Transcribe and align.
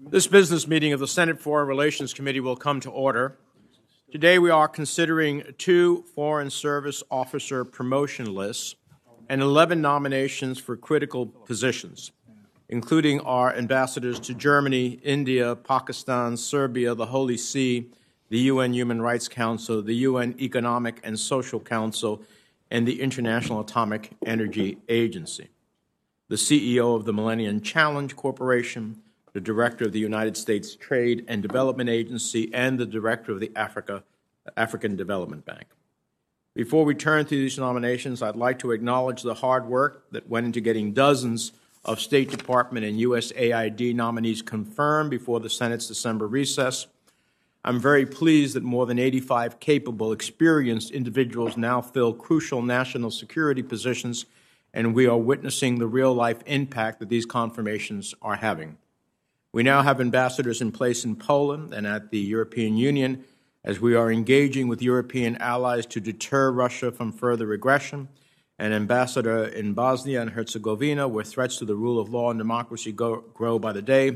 This 0.00 0.28
business 0.28 0.68
meeting 0.68 0.92
of 0.92 1.00
the 1.00 1.08
Senate 1.08 1.40
Foreign 1.40 1.66
Relations 1.66 2.14
Committee 2.14 2.38
will 2.38 2.54
come 2.54 2.78
to 2.80 2.90
order. 2.90 3.36
Today 4.12 4.38
we 4.38 4.48
are 4.48 4.68
considering 4.68 5.42
two 5.58 6.04
Foreign 6.14 6.50
Service 6.50 7.02
Officer 7.10 7.64
promotion 7.64 8.32
lists 8.32 8.76
and 9.28 9.42
11 9.42 9.82
nominations 9.82 10.60
for 10.60 10.76
critical 10.76 11.26
positions, 11.26 12.12
including 12.68 13.18
our 13.22 13.52
ambassadors 13.52 14.20
to 14.20 14.34
Germany, 14.34 15.00
India, 15.02 15.56
Pakistan, 15.56 16.36
Serbia, 16.36 16.94
the 16.94 17.06
Holy 17.06 17.36
See, 17.36 17.90
the 18.28 18.38
UN 18.38 18.74
Human 18.74 19.02
Rights 19.02 19.26
Council, 19.26 19.82
the 19.82 19.96
UN 19.96 20.36
Economic 20.40 21.00
and 21.02 21.18
Social 21.18 21.58
Council, 21.58 22.22
and 22.70 22.86
the 22.86 23.02
International 23.02 23.60
Atomic 23.60 24.12
Energy 24.24 24.78
Agency. 24.88 25.48
The 26.28 26.36
CEO 26.36 26.94
of 26.94 27.04
the 27.04 27.12
Millennium 27.12 27.60
Challenge 27.60 28.14
Corporation, 28.14 29.02
the 29.38 29.44
director 29.44 29.84
of 29.84 29.92
the 29.92 30.00
United 30.00 30.36
States 30.36 30.74
Trade 30.74 31.24
and 31.28 31.40
Development 31.40 31.88
Agency, 31.88 32.52
and 32.52 32.76
the 32.76 32.84
director 32.84 33.30
of 33.30 33.38
the 33.38 33.52
Africa, 33.54 34.02
African 34.56 34.96
Development 34.96 35.44
Bank. 35.44 35.66
Before 36.56 36.84
we 36.84 36.96
turn 36.96 37.24
to 37.24 37.36
these 37.36 37.56
nominations, 37.56 38.20
I'd 38.20 38.34
like 38.34 38.58
to 38.58 38.72
acknowledge 38.72 39.22
the 39.22 39.34
hard 39.34 39.66
work 39.66 40.10
that 40.10 40.28
went 40.28 40.46
into 40.46 40.60
getting 40.60 40.92
dozens 40.92 41.52
of 41.84 42.00
State 42.00 42.32
Department 42.32 42.84
and 42.84 42.98
USAID 42.98 43.94
nominees 43.94 44.42
confirmed 44.42 45.10
before 45.10 45.38
the 45.38 45.48
Senate's 45.48 45.86
December 45.86 46.26
recess. 46.26 46.88
I'm 47.64 47.78
very 47.78 48.06
pleased 48.06 48.56
that 48.56 48.64
more 48.64 48.86
than 48.86 48.98
85 48.98 49.60
capable, 49.60 50.10
experienced 50.10 50.90
individuals 50.90 51.56
now 51.56 51.80
fill 51.80 52.12
crucial 52.12 52.60
national 52.60 53.12
security 53.12 53.62
positions, 53.62 54.26
and 54.74 54.96
we 54.96 55.06
are 55.06 55.16
witnessing 55.16 55.78
the 55.78 55.86
real 55.86 56.12
life 56.12 56.42
impact 56.46 56.98
that 56.98 57.08
these 57.08 57.24
confirmations 57.24 58.16
are 58.20 58.34
having. 58.34 58.78
We 59.58 59.64
now 59.64 59.82
have 59.82 60.00
ambassadors 60.00 60.60
in 60.60 60.70
place 60.70 61.04
in 61.04 61.16
Poland 61.16 61.74
and 61.74 61.84
at 61.84 62.12
the 62.12 62.20
European 62.20 62.76
Union 62.76 63.24
as 63.64 63.80
we 63.80 63.96
are 63.96 64.08
engaging 64.08 64.68
with 64.68 64.80
European 64.80 65.36
allies 65.38 65.84
to 65.86 66.00
deter 66.00 66.52
Russia 66.52 66.92
from 66.92 67.10
further 67.10 67.52
aggression, 67.52 68.08
an 68.60 68.72
ambassador 68.72 69.42
in 69.42 69.74
Bosnia 69.74 70.22
and 70.22 70.30
Herzegovina, 70.30 71.08
where 71.08 71.24
threats 71.24 71.56
to 71.56 71.64
the 71.64 71.74
rule 71.74 71.98
of 71.98 72.08
law 72.08 72.30
and 72.30 72.38
democracy 72.38 72.92
go, 72.92 73.24
grow 73.34 73.58
by 73.58 73.72
the 73.72 73.82
day, 73.82 74.10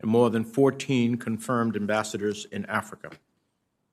and 0.00 0.10
more 0.10 0.30
than 0.30 0.42
14 0.42 1.18
confirmed 1.18 1.76
ambassadors 1.76 2.46
in 2.46 2.64
Africa. 2.64 3.10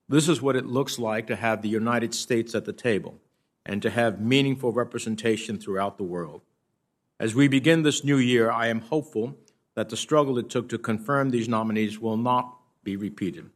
This 0.08 0.30
is 0.30 0.42
what 0.42 0.56
it 0.56 0.66
looks 0.66 0.98
like 0.98 1.28
to 1.28 1.36
have 1.36 1.62
the 1.62 1.68
United 1.68 2.14
States 2.14 2.56
at 2.56 2.64
the 2.64 2.72
table 2.72 3.20
and 3.66 3.82
to 3.82 3.90
have 3.90 4.22
meaningful 4.22 4.72
representation 4.72 5.58
throughout 5.58 5.98
the 5.98 6.06
world. 6.06 6.42
As 7.20 7.36
we 7.36 7.50
begin 7.50 7.84
this 7.84 8.06
new 8.06 8.18
year, 8.18 8.50
I 8.50 8.68
am 8.68 8.80
hopeful 8.80 9.38
that 9.76 9.90
the 9.90 9.98
struggle 9.98 10.38
it 10.40 10.50
took 10.50 10.68
to 10.70 10.78
confirm 10.78 11.30
these 11.30 11.48
nominees 11.48 12.00
will 12.00 12.18
not 12.18 12.58
be 12.84 12.96
repeated. 12.96 13.50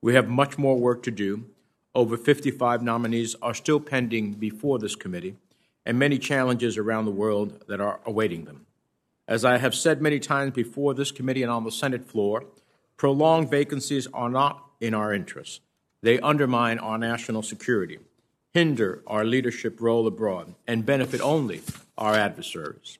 We 0.00 0.14
have 0.14 0.28
much 0.28 0.58
more 0.58 0.76
work 0.78 1.02
to 1.04 1.10
do. 1.10 1.46
Over 1.94 2.16
55 2.16 2.82
nominees 2.82 3.34
are 3.42 3.54
still 3.54 3.80
pending 3.80 4.32
before 4.32 4.78
this 4.78 4.94
committee, 4.94 5.36
and 5.84 5.98
many 5.98 6.18
challenges 6.18 6.78
around 6.78 7.04
the 7.04 7.10
world 7.10 7.64
that 7.68 7.80
are 7.80 8.00
awaiting 8.06 8.44
them. 8.44 8.66
As 9.28 9.44
I 9.44 9.58
have 9.58 9.74
said 9.74 10.02
many 10.02 10.18
times 10.18 10.52
before 10.52 10.94
this 10.94 11.12
committee 11.12 11.42
and 11.42 11.52
on 11.52 11.64
the 11.64 11.70
Senate 11.70 12.04
floor, 12.04 12.44
prolonged 12.96 13.50
vacancies 13.50 14.06
are 14.12 14.28
not 14.28 14.64
in 14.80 14.94
our 14.94 15.12
interests. 15.12 15.60
They 16.02 16.18
undermine 16.20 16.78
our 16.78 16.98
national 16.98 17.42
security, 17.42 17.98
hinder 18.52 19.02
our 19.06 19.24
leadership 19.24 19.80
role 19.80 20.06
abroad, 20.06 20.54
and 20.66 20.84
benefit 20.84 21.20
only 21.20 21.62
our 21.96 22.14
adversaries. 22.14 22.98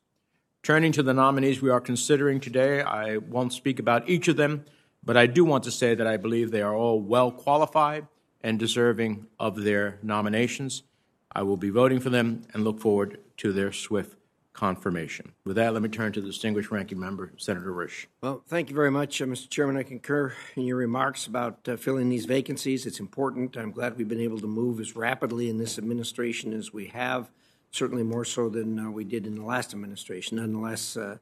Turning 0.62 0.92
to 0.92 1.02
the 1.02 1.12
nominees 1.12 1.60
we 1.60 1.70
are 1.70 1.80
considering 1.80 2.38
today, 2.38 2.82
I 2.82 3.16
won't 3.16 3.52
speak 3.52 3.80
about 3.80 4.08
each 4.08 4.28
of 4.28 4.36
them, 4.36 4.64
but 5.02 5.16
I 5.16 5.26
do 5.26 5.44
want 5.44 5.64
to 5.64 5.72
say 5.72 5.96
that 5.96 6.06
I 6.06 6.16
believe 6.16 6.52
they 6.52 6.62
are 6.62 6.72
all 6.72 7.00
well 7.00 7.32
qualified 7.32 8.06
and 8.44 8.60
deserving 8.60 9.26
of 9.40 9.64
their 9.64 9.98
nominations. 10.04 10.84
I 11.32 11.42
will 11.42 11.56
be 11.56 11.70
voting 11.70 11.98
for 11.98 12.10
them 12.10 12.42
and 12.54 12.62
look 12.62 12.78
forward 12.78 13.18
to 13.38 13.52
their 13.52 13.72
swift 13.72 14.16
confirmation. 14.52 15.32
With 15.44 15.56
that, 15.56 15.72
let 15.72 15.82
me 15.82 15.88
turn 15.88 16.12
to 16.12 16.20
the 16.20 16.28
distinguished 16.28 16.70
ranking 16.70 17.00
member, 17.00 17.32
Senator 17.38 17.72
Risch. 17.72 18.06
Well, 18.20 18.44
thank 18.46 18.70
you 18.70 18.76
very 18.76 18.92
much, 18.92 19.20
uh, 19.20 19.24
Mr. 19.24 19.50
Chairman. 19.50 19.76
I 19.76 19.82
concur 19.82 20.32
in 20.54 20.62
your 20.62 20.76
remarks 20.76 21.26
about 21.26 21.68
uh, 21.68 21.76
filling 21.76 22.08
these 22.08 22.26
vacancies. 22.26 22.86
It's 22.86 23.00
important. 23.00 23.56
I'm 23.56 23.72
glad 23.72 23.98
we've 23.98 24.06
been 24.06 24.20
able 24.20 24.38
to 24.38 24.46
move 24.46 24.78
as 24.78 24.94
rapidly 24.94 25.50
in 25.50 25.58
this 25.58 25.76
administration 25.76 26.52
as 26.52 26.72
we 26.72 26.86
have 26.88 27.32
certainly 27.72 28.02
more 28.02 28.24
so 28.24 28.48
than 28.48 28.78
uh, 28.78 28.90
we 28.90 29.02
did 29.02 29.26
in 29.26 29.34
the 29.34 29.44
last 29.44 29.72
administration. 29.72 30.36
Nonetheless, 30.36 30.96
uh, 30.96 31.16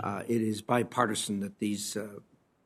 uh, 0.00 0.22
it 0.26 0.40
is 0.40 0.62
bipartisan 0.62 1.40
that 1.40 1.58
these 1.58 1.96
uh, 1.96 2.08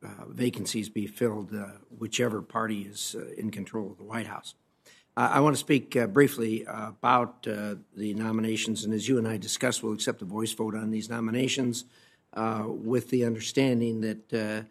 uh, 0.03 0.07
vacancies 0.29 0.87
be 0.87 1.07
filled, 1.07 1.51
whichever 1.97 2.41
party 2.41 2.83
is 2.83 3.15
in 3.37 3.49
control 3.51 3.91
of 3.91 3.97
the 3.97 4.03
White 4.03 4.27
House. 4.27 4.53
I 5.15 5.41
want 5.41 5.55
to 5.55 5.59
speak 5.59 5.95
briefly 6.11 6.65
about 6.67 7.43
the 7.43 8.13
nominations, 8.15 8.83
and 8.83 8.93
as 8.93 9.07
you 9.07 9.19
and 9.19 9.27
I 9.27 9.37
discussed, 9.37 9.83
we'll 9.83 9.93
accept 9.93 10.23
a 10.23 10.25
voice 10.25 10.51
vote 10.53 10.75
on 10.75 10.89
these 10.89 11.09
nominations 11.09 11.85
with 12.35 13.09
the 13.09 13.25
understanding 13.25 14.01
that. 14.01 14.65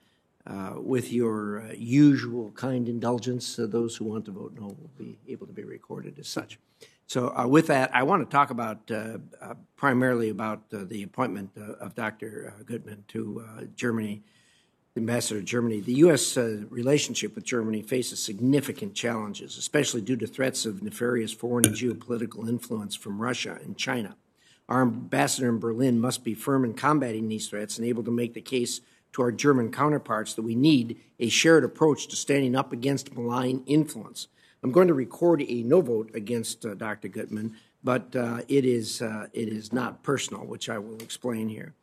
Uh, 0.45 0.73
with 0.75 1.13
your 1.13 1.63
uh, 1.63 1.73
usual 1.73 2.51
kind 2.51 2.89
indulgence, 2.89 3.61
uh, 3.61 3.67
those 3.69 3.95
who 3.95 4.05
want 4.05 4.25
to 4.25 4.33
vote 4.33 4.53
no 4.59 4.67
will 4.67 4.91
be 4.99 5.17
able 5.29 5.47
to 5.47 5.53
be 5.53 5.63
recorded 5.63 6.19
as 6.19 6.27
such. 6.27 6.59
So, 7.07 7.37
uh, 7.37 7.47
with 7.47 7.67
that, 7.67 7.95
I 7.95 8.05
want 8.05 8.29
to 8.29 8.33
talk 8.33 8.51
about 8.51 8.91
uh, 8.91 9.19
uh, 9.41 9.55
primarily 9.77 10.31
about 10.31 10.63
uh, 10.73 10.85
the 10.85 11.03
appointment 11.03 11.51
uh, 11.59 11.73
of 11.75 11.95
Dr. 11.95 12.55
Uh, 12.57 12.63
Gutmann 12.63 13.07
to 13.09 13.69
Germany, 13.77 14.23
ambassador 14.97 15.41
to 15.41 15.47
Germany. 15.47 15.81
The 15.81 15.95
U.S. 15.95 16.37
relationship 16.37 17.35
with 17.35 17.45
Germany 17.45 17.83
faces 17.83 18.23
significant 18.23 18.95
challenges, 18.95 19.59
especially 19.59 20.01
due 20.01 20.17
to 20.17 20.27
threats 20.27 20.65
of 20.65 20.83
nefarious 20.83 21.33
foreign 21.33 21.67
and 21.67 21.75
geopolitical 21.75 22.49
influence 22.49 22.95
from 22.95 23.21
Russia 23.21 23.59
and 23.63 23.77
China. 23.77 24.17
Our 24.69 24.83
ambassador 24.83 25.49
in 25.49 25.59
Berlin 25.59 26.01
must 26.01 26.25
be 26.25 26.35
firm 26.35 26.65
in 26.65 26.73
combating 26.73 27.29
these 27.29 27.49
threats 27.49 27.77
and 27.77 27.87
able 27.87 28.05
to 28.05 28.11
make 28.11 28.33
the 28.33 28.41
case 28.41 28.81
to 29.13 29.23
our 29.23 29.33
German 29.33 29.71
counterparts 29.71 30.35
that 30.35 30.43
we 30.43 30.55
need 30.55 30.99
a 31.21 31.29
shared 31.29 31.65
approach 31.65 32.09
to 32.09 32.17
standing 32.17 32.57
up 32.57 32.73
against 32.73 33.15
malign 33.15 33.63
influence. 33.67 34.29
I'm 34.63 34.71
going 34.71 34.89
to 34.89 34.95
record 34.95 35.43
a 35.43 35.63
no 35.65 35.81
vote 35.81 36.13
against 36.15 36.65
uh, 36.65 36.75
Dr. 36.75 37.09
Gutmann, 37.09 37.55
but 37.83 38.15
uh, 38.15 38.43
it 38.47 38.65
is 38.65 39.03
uh, 39.03 39.27
it 39.33 39.49
is 39.49 39.73
not 39.73 40.03
personal, 40.05 40.47
which 40.47 40.69
I 40.69 40.79
will 40.79 40.99
explain 41.01 41.49
here. 41.49 41.75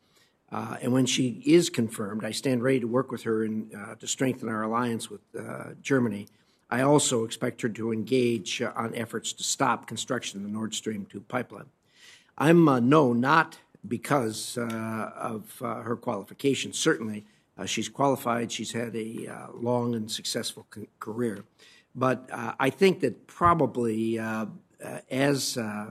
Uh, 0.50 0.78
and 0.80 0.92
when 0.92 1.06
she 1.06 1.42
is 1.44 1.68
confirmed, 1.68 2.24
I 2.24 2.32
stand 2.32 2.62
ready 2.62 2.80
to 2.80 2.86
work 2.86 3.12
with 3.12 3.22
her 3.22 3.44
in, 3.44 3.70
uh, 3.76 3.94
to 3.96 4.06
strengthen 4.06 4.48
our 4.48 4.62
alliance 4.62 5.10
with 5.10 5.20
uh, 5.38 5.74
Germany. 5.82 6.26
I 6.70 6.82
also 6.82 7.24
expect 7.24 7.60
her 7.62 7.68
to 7.68 7.92
engage 7.92 8.62
on 8.62 8.94
efforts 8.94 9.32
to 9.34 9.44
stop 9.44 9.86
construction 9.86 10.40
of 10.40 10.44
the 10.44 10.52
Nord 10.52 10.74
Stream 10.74 11.06
2 11.10 11.20
pipeline. 11.22 11.66
I'm 12.38 12.64
no, 12.88 13.12
not 13.12 13.58
because 13.86 14.56
of 14.56 15.58
her 15.58 15.96
qualifications. 15.96 16.78
Certainly, 16.78 17.26
she's 17.66 17.88
qualified. 17.88 18.52
She's 18.52 18.70
had 18.70 18.94
a 18.94 19.48
long 19.52 19.96
and 19.96 20.10
successful 20.10 20.64
career. 21.00 21.44
But 22.00 22.30
uh, 22.32 22.54
I 22.58 22.70
think 22.70 23.00
that 23.00 23.26
probably 23.26 24.18
uh, 24.18 24.46
uh, 24.82 25.00
as 25.10 25.58
uh, 25.58 25.90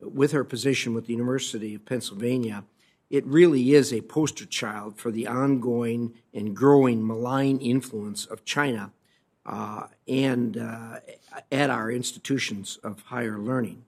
with 0.00 0.30
her 0.30 0.44
position 0.44 0.94
with 0.94 1.08
the 1.08 1.14
University 1.14 1.74
of 1.74 1.84
Pennsylvania, 1.84 2.62
it 3.10 3.26
really 3.26 3.74
is 3.74 3.92
a 3.92 4.00
poster 4.02 4.46
child 4.46 4.98
for 4.98 5.10
the 5.10 5.26
ongoing 5.26 6.14
and 6.32 6.54
growing 6.54 7.04
malign 7.04 7.58
influence 7.58 8.24
of 8.24 8.44
China 8.44 8.92
uh, 9.46 9.88
and 10.06 10.58
uh, 10.58 11.00
at 11.50 11.70
our 11.70 11.90
institutions 11.90 12.78
of 12.84 13.02
higher 13.06 13.36
learning. 13.36 13.84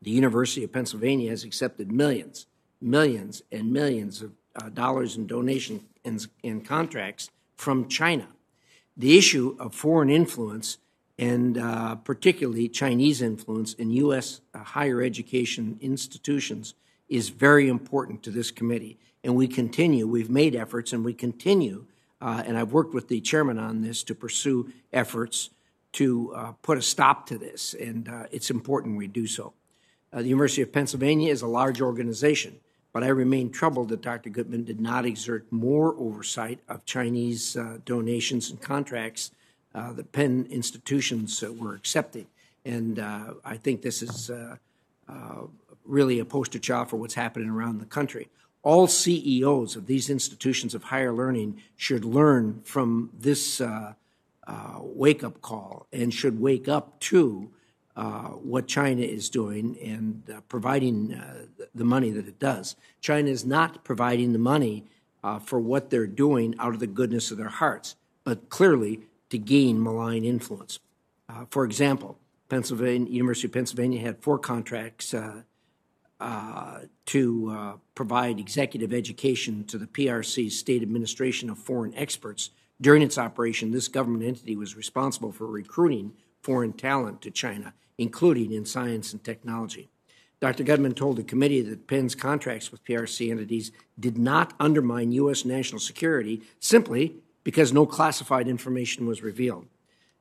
The 0.00 0.12
University 0.12 0.62
of 0.62 0.72
Pennsylvania 0.72 1.30
has 1.30 1.42
accepted 1.42 1.90
millions, 1.90 2.46
millions, 2.80 3.42
and 3.50 3.72
millions 3.72 4.22
of 4.22 4.30
dollars 4.74 5.16
in 5.16 5.26
donations 5.26 5.82
and, 6.04 6.24
and 6.44 6.64
contracts 6.64 7.32
from 7.56 7.88
China 7.88 8.28
the 8.96 9.18
issue 9.18 9.56
of 9.58 9.74
foreign 9.74 10.10
influence 10.10 10.78
and 11.18 11.58
uh, 11.58 11.94
particularly 11.96 12.68
Chinese 12.68 13.22
influence 13.22 13.74
in 13.74 13.90
U.S. 13.90 14.40
Uh, 14.52 14.58
higher 14.58 15.02
education 15.02 15.78
institutions 15.80 16.74
is 17.08 17.28
very 17.28 17.68
important 17.68 18.22
to 18.24 18.30
this 18.30 18.50
committee. 18.50 18.98
And 19.22 19.36
we 19.36 19.46
continue, 19.46 20.06
we've 20.06 20.30
made 20.30 20.56
efforts 20.56 20.92
and 20.92 21.04
we 21.04 21.14
continue, 21.14 21.86
uh, 22.20 22.42
and 22.46 22.58
I've 22.58 22.72
worked 22.72 22.94
with 22.94 23.08
the 23.08 23.20
chairman 23.20 23.58
on 23.58 23.80
this 23.80 24.02
to 24.04 24.14
pursue 24.14 24.72
efforts 24.92 25.50
to 25.92 26.34
uh, 26.34 26.52
put 26.62 26.76
a 26.76 26.82
stop 26.82 27.26
to 27.26 27.38
this, 27.38 27.74
and 27.74 28.08
uh, 28.08 28.24
it's 28.32 28.50
important 28.50 28.96
we 28.96 29.06
do 29.06 29.28
so. 29.28 29.52
Uh, 30.12 30.22
the 30.22 30.28
University 30.28 30.60
of 30.60 30.72
Pennsylvania 30.72 31.30
is 31.30 31.42
a 31.42 31.46
large 31.46 31.80
organization, 31.80 32.58
but 32.92 33.04
I 33.04 33.08
remain 33.08 33.50
troubled 33.50 33.90
that 33.90 34.02
Dr. 34.02 34.30
Gutmann 34.30 34.64
did 34.64 34.80
not 34.80 35.06
exert 35.06 35.46
more 35.52 35.94
oversight 35.96 36.58
of 36.68 36.84
Chinese 36.84 37.56
donations 37.84 38.50
and 38.50 38.60
contracts 38.60 39.30
uh, 39.74 39.92
the 39.92 40.04
Penn 40.04 40.46
institutions 40.50 41.42
uh, 41.42 41.52
were 41.52 41.74
accepting. 41.74 42.26
And 42.64 42.98
uh, 42.98 43.34
I 43.44 43.56
think 43.56 43.82
this 43.82 44.02
is 44.02 44.30
really 45.84 46.18
a 46.18 46.24
poster 46.24 46.58
child 46.58 46.88
for 46.88 46.96
what's 46.96 47.14
happening 47.14 47.50
around 47.50 47.78
the 47.78 47.86
country. 47.86 48.28
all 48.64 48.86
CEOs 48.86 49.76
of 49.76 49.86
these 49.86 50.08
institutions 50.08 50.74
of 50.74 50.84
higher 50.84 51.12
learning 51.12 51.60
should 51.76 52.04
learn 52.04 52.62
from 52.64 53.10
this 53.12 53.60
uh, 53.60 53.92
uh, 54.46 54.78
wake 54.80 55.22
up 55.22 55.40
call 55.42 55.86
and 55.92 56.12
should 56.12 56.40
wake 56.40 56.66
up 56.66 56.98
to 57.00 57.50
uh, 57.96 58.28
what 58.30 58.66
China 58.66 59.02
is 59.02 59.30
doing 59.30 59.76
and 59.82 60.22
uh, 60.30 60.40
providing 60.48 61.14
uh, 61.14 61.44
the 61.74 61.84
money 61.84 62.10
that 62.10 62.26
it 62.26 62.38
does. 62.38 62.74
China 63.00 63.30
is 63.30 63.44
not 63.44 63.84
providing 63.84 64.32
the 64.32 64.38
money 64.38 64.84
uh, 65.22 65.38
for 65.38 65.60
what 65.60 65.90
they're 65.90 66.06
doing 66.06 66.54
out 66.58 66.74
of 66.74 66.80
the 66.80 66.86
goodness 66.86 67.30
of 67.30 67.36
their 67.36 67.48
hearts, 67.48 67.96
but 68.24 68.48
clearly 68.48 69.00
to 69.34 69.38
gain 69.38 69.82
malign 69.82 70.24
influence. 70.24 70.78
Uh, 71.28 71.44
for 71.50 71.64
example, 71.64 72.18
Pennsylvania 72.48 73.10
University 73.10 73.48
of 73.48 73.52
Pennsylvania 73.52 74.00
had 74.00 74.22
four 74.22 74.38
contracts 74.38 75.12
uh, 75.12 75.42
uh, 76.20 76.80
to 77.06 77.50
uh, 77.50 77.72
provide 77.94 78.38
executive 78.38 78.92
education 78.92 79.64
to 79.64 79.76
the 79.76 79.86
PRC 79.86 80.50
State 80.50 80.82
Administration 80.82 81.50
of 81.50 81.58
Foreign 81.58 81.94
Experts. 81.94 82.50
During 82.80 83.02
its 83.02 83.18
operation, 83.18 83.72
this 83.72 83.88
government 83.88 84.24
entity 84.24 84.56
was 84.56 84.76
responsible 84.76 85.32
for 85.32 85.46
recruiting 85.46 86.12
foreign 86.42 86.72
talent 86.72 87.20
to 87.22 87.30
China 87.30 87.74
including 87.98 88.52
in 88.52 88.64
science 88.64 89.12
and 89.12 89.22
technology. 89.22 89.88
Dr. 90.40 90.64
Gutmann 90.64 90.96
told 90.96 91.16
the 91.16 91.22
committee 91.22 91.62
that 91.62 91.86
Penn's 91.86 92.14
contracts 92.14 92.70
with 92.70 92.84
PRC 92.84 93.30
entities 93.30 93.72
did 93.98 94.18
not 94.18 94.52
undermine 94.60 95.12
U.S. 95.12 95.44
national 95.44 95.80
security 95.80 96.42
simply 96.60 97.16
because 97.44 97.72
no 97.72 97.86
classified 97.86 98.48
information 98.48 99.06
was 99.06 99.22
revealed. 99.22 99.66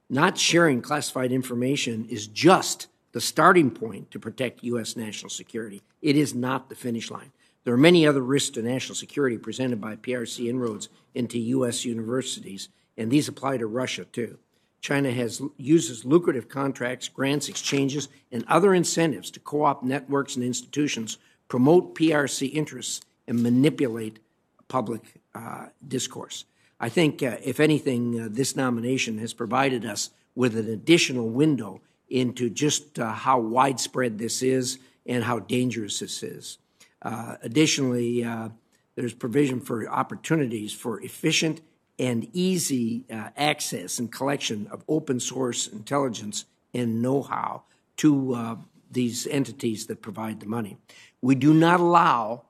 Not 0.10 0.38
sharing 0.38 0.82
classified 0.82 1.32
information 1.32 2.06
is 2.10 2.28
just 2.28 2.88
the 3.14 3.22
starting 3.22 3.72
point 3.72 4.12
to 4.12 4.20
protect 4.20 4.64
U.S. 4.64 4.96
national 4.96 5.30
security. 5.30 5.82
It 6.02 6.16
is 6.16 6.36
not 6.36 6.70
the 6.70 6.76
finish 6.76 7.10
line. 7.10 7.32
There 7.64 7.74
are 7.74 7.78
many 7.78 8.06
other 8.06 8.22
risks 8.22 8.52
to 8.52 8.62
national 8.62 8.96
security 8.96 9.38
presented 9.38 9.80
by 9.80 9.96
PRC 9.96 10.50
inroads 10.50 10.90
into 11.16 11.40
U.S. 11.40 11.86
universities, 11.86 12.70
and 12.98 13.10
these 13.10 13.30
apply 13.30 13.58
to 13.58 13.68
Russia 13.68 14.06
too. 14.06 14.38
China 14.82 15.12
has 15.12 15.42
uses 15.56 16.04
lucrative 16.04 16.50
contracts, 16.50 17.08
grants, 17.08 17.48
exchanges, 17.48 18.10
and 18.34 18.44
other 18.50 18.74
incentives 18.74 19.32
to 19.32 19.40
co-opt 19.40 19.84
networks 19.84 20.36
and 20.36 20.44
institutions, 20.44 21.18
promote 21.48 21.96
PRC 21.96 22.52
interests, 22.54 23.00
and 23.26 23.42
manipulate 23.42 24.20
public 24.68 25.22
uh, 25.34 25.68
discourse. 25.88 26.44
I 26.84 26.90
think, 26.90 27.24
uh, 27.24 27.38
if 27.42 27.62
anything, 27.62 28.20
uh, 28.20 28.28
this 28.30 28.58
nomination 28.58 29.18
has 29.20 29.34
provided 29.34 29.86
us 29.86 30.10
with 30.36 30.58
an 30.58 30.70
additional 30.70 31.30
window 31.30 31.80
into 32.10 32.50
just 32.50 33.00
uh, 33.00 33.14
how 33.14 33.40
widespread 33.40 34.18
this 34.18 34.44
is 34.44 34.80
and 35.06 35.24
how 35.24 35.40
dangerous 35.40 36.00
this 36.00 36.22
is. 36.22 36.58
Uh, 37.02 37.38
additionally, 37.42 38.26
uh, 38.26 38.50
there's 38.96 39.14
provision 39.14 39.62
for 39.62 39.88
opportunities 39.88 40.74
for 40.74 41.00
efficient 41.00 41.62
and 42.00 42.28
easy 42.34 43.06
uh, 43.10 43.30
access 43.38 43.98
and 43.98 44.12
collection 44.12 44.68
of 44.70 44.84
open 44.90 45.22
source 45.22 45.68
intelligence 45.68 46.44
and 46.74 47.02
know 47.02 47.22
how 47.22 47.64
to 47.96 48.58
these 48.92 49.26
entities 49.28 49.88
that 49.88 50.02
provide 50.02 50.42
the 50.42 50.48
money. 50.48 50.76
We 51.22 51.36
do 51.36 51.54
not 51.54 51.80
allow 51.80 52.44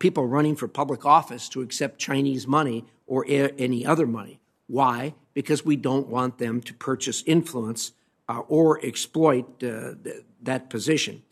people 0.00 0.26
running 0.26 0.56
for 0.56 0.66
public 0.66 1.06
office 1.06 1.48
to 1.50 1.60
accept 1.60 2.00
Chinese 2.00 2.48
money 2.48 2.84
or 3.10 3.26
any 3.28 3.84
other 3.84 4.06
money. 4.06 4.38
Why? 4.68 5.14
Because 5.34 5.64
we 5.64 5.74
don't 5.74 6.06
want 6.06 6.38
them 6.38 6.60
to 6.62 6.72
purchase 6.72 7.24
influence 7.26 7.90
uh, 8.28 8.38
or 8.46 8.80
exploit 8.86 9.46
uh, 9.64 9.94
th- 10.04 10.22
that 10.42 10.70
position. 10.70 11.22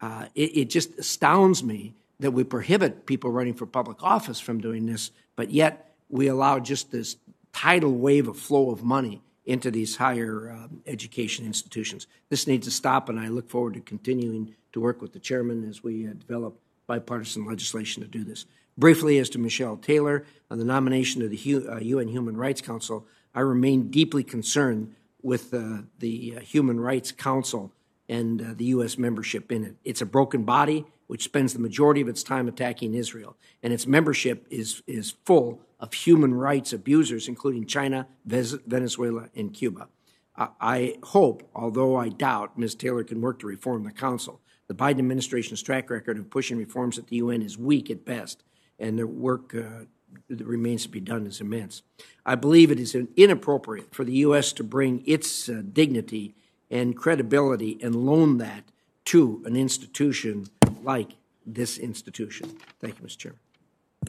Uh, 0.00 0.26
it, 0.34 0.56
it 0.56 0.64
just 0.68 0.98
astounds 0.98 1.62
me 1.62 1.94
that 2.18 2.32
we 2.32 2.42
prohibit 2.42 3.06
people 3.06 3.30
running 3.30 3.54
for 3.54 3.66
public 3.66 4.02
office 4.02 4.40
from 4.40 4.60
doing 4.60 4.86
this, 4.86 5.12
but 5.36 5.52
yet 5.52 5.94
we 6.08 6.26
allow 6.26 6.58
just 6.58 6.90
this 6.90 7.16
tidal 7.52 7.92
wave 7.92 8.26
of 8.26 8.36
flow 8.36 8.72
of 8.72 8.82
money 8.82 9.22
into 9.46 9.70
these 9.70 9.94
higher 9.94 10.50
um, 10.50 10.82
education 10.88 11.46
institutions. 11.46 12.08
This 12.30 12.48
needs 12.48 12.66
to 12.66 12.72
stop, 12.72 13.08
and 13.08 13.18
I 13.20 13.28
look 13.28 13.48
forward 13.48 13.74
to 13.74 13.80
continuing 13.80 14.56
to 14.72 14.80
work 14.80 15.00
with 15.00 15.12
the 15.12 15.20
chairman 15.20 15.68
as 15.68 15.84
we 15.84 16.08
uh, 16.08 16.14
develop 16.14 16.58
bipartisan 16.88 17.46
legislation 17.46 18.02
to 18.02 18.08
do 18.08 18.24
this. 18.24 18.44
Briefly, 18.78 19.18
as 19.18 19.28
to 19.30 19.40
Michelle 19.40 19.76
Taylor, 19.76 20.24
on 20.52 20.58
the 20.58 20.64
nomination 20.64 21.20
of 21.20 21.30
the 21.30 21.66
uh, 21.68 21.78
UN 21.78 22.06
Human 22.06 22.36
Rights 22.36 22.60
Council, 22.60 23.08
I 23.34 23.40
remain 23.40 23.90
deeply 23.90 24.22
concerned 24.22 24.94
with 25.20 25.52
uh, 25.52 25.78
the 25.98 26.36
uh, 26.36 26.40
Human 26.40 26.78
Rights 26.78 27.10
Council 27.10 27.72
and 28.08 28.40
uh, 28.40 28.54
the 28.56 28.66
U.S. 28.66 28.96
membership 28.96 29.50
in 29.50 29.64
it. 29.64 29.74
It's 29.84 30.00
a 30.00 30.06
broken 30.06 30.44
body 30.44 30.86
which 31.08 31.24
spends 31.24 31.54
the 31.54 31.58
majority 31.58 32.00
of 32.00 32.06
its 32.06 32.22
time 32.22 32.46
attacking 32.46 32.94
Israel, 32.94 33.36
and 33.64 33.72
its 33.72 33.84
membership 33.84 34.46
is, 34.48 34.80
is 34.86 35.14
full 35.24 35.60
of 35.80 35.92
human 35.92 36.32
rights 36.32 36.72
abusers, 36.72 37.26
including 37.26 37.66
China, 37.66 38.06
Venezuela, 38.24 39.28
and 39.34 39.52
Cuba. 39.52 39.88
I 40.36 40.98
hope, 41.02 41.42
although 41.52 41.96
I 41.96 42.10
doubt, 42.10 42.56
Ms. 42.56 42.76
Taylor 42.76 43.02
can 43.02 43.20
work 43.20 43.40
to 43.40 43.48
reform 43.48 43.82
the 43.82 43.90
Council. 43.90 44.40
The 44.68 44.74
Biden 44.74 45.00
administration's 45.00 45.62
track 45.62 45.90
record 45.90 46.16
of 46.16 46.30
pushing 46.30 46.58
reforms 46.58 46.96
at 46.96 47.08
the 47.08 47.16
UN 47.16 47.42
is 47.42 47.58
weak 47.58 47.90
at 47.90 48.04
best, 48.04 48.44
and 48.78 48.98
the 48.98 49.06
work 49.06 49.54
uh, 49.54 49.84
that 50.28 50.44
remains 50.44 50.82
to 50.84 50.88
be 50.88 51.00
done 51.00 51.26
is 51.26 51.40
immense. 51.40 51.82
I 52.24 52.34
believe 52.34 52.70
it 52.70 52.80
is 52.80 52.94
inappropriate 53.16 53.94
for 53.94 54.04
the 54.04 54.12
U.S. 54.12 54.52
to 54.54 54.64
bring 54.64 55.02
its 55.06 55.48
uh, 55.48 55.62
dignity 55.72 56.34
and 56.70 56.96
credibility 56.96 57.78
and 57.82 57.94
loan 57.94 58.38
that 58.38 58.64
to 59.06 59.42
an 59.46 59.56
institution 59.56 60.48
like 60.82 61.12
this 61.46 61.78
institution. 61.78 62.58
Thank 62.80 63.00
you, 63.00 63.06
Mr. 63.06 63.16
Chairman. 63.18 63.40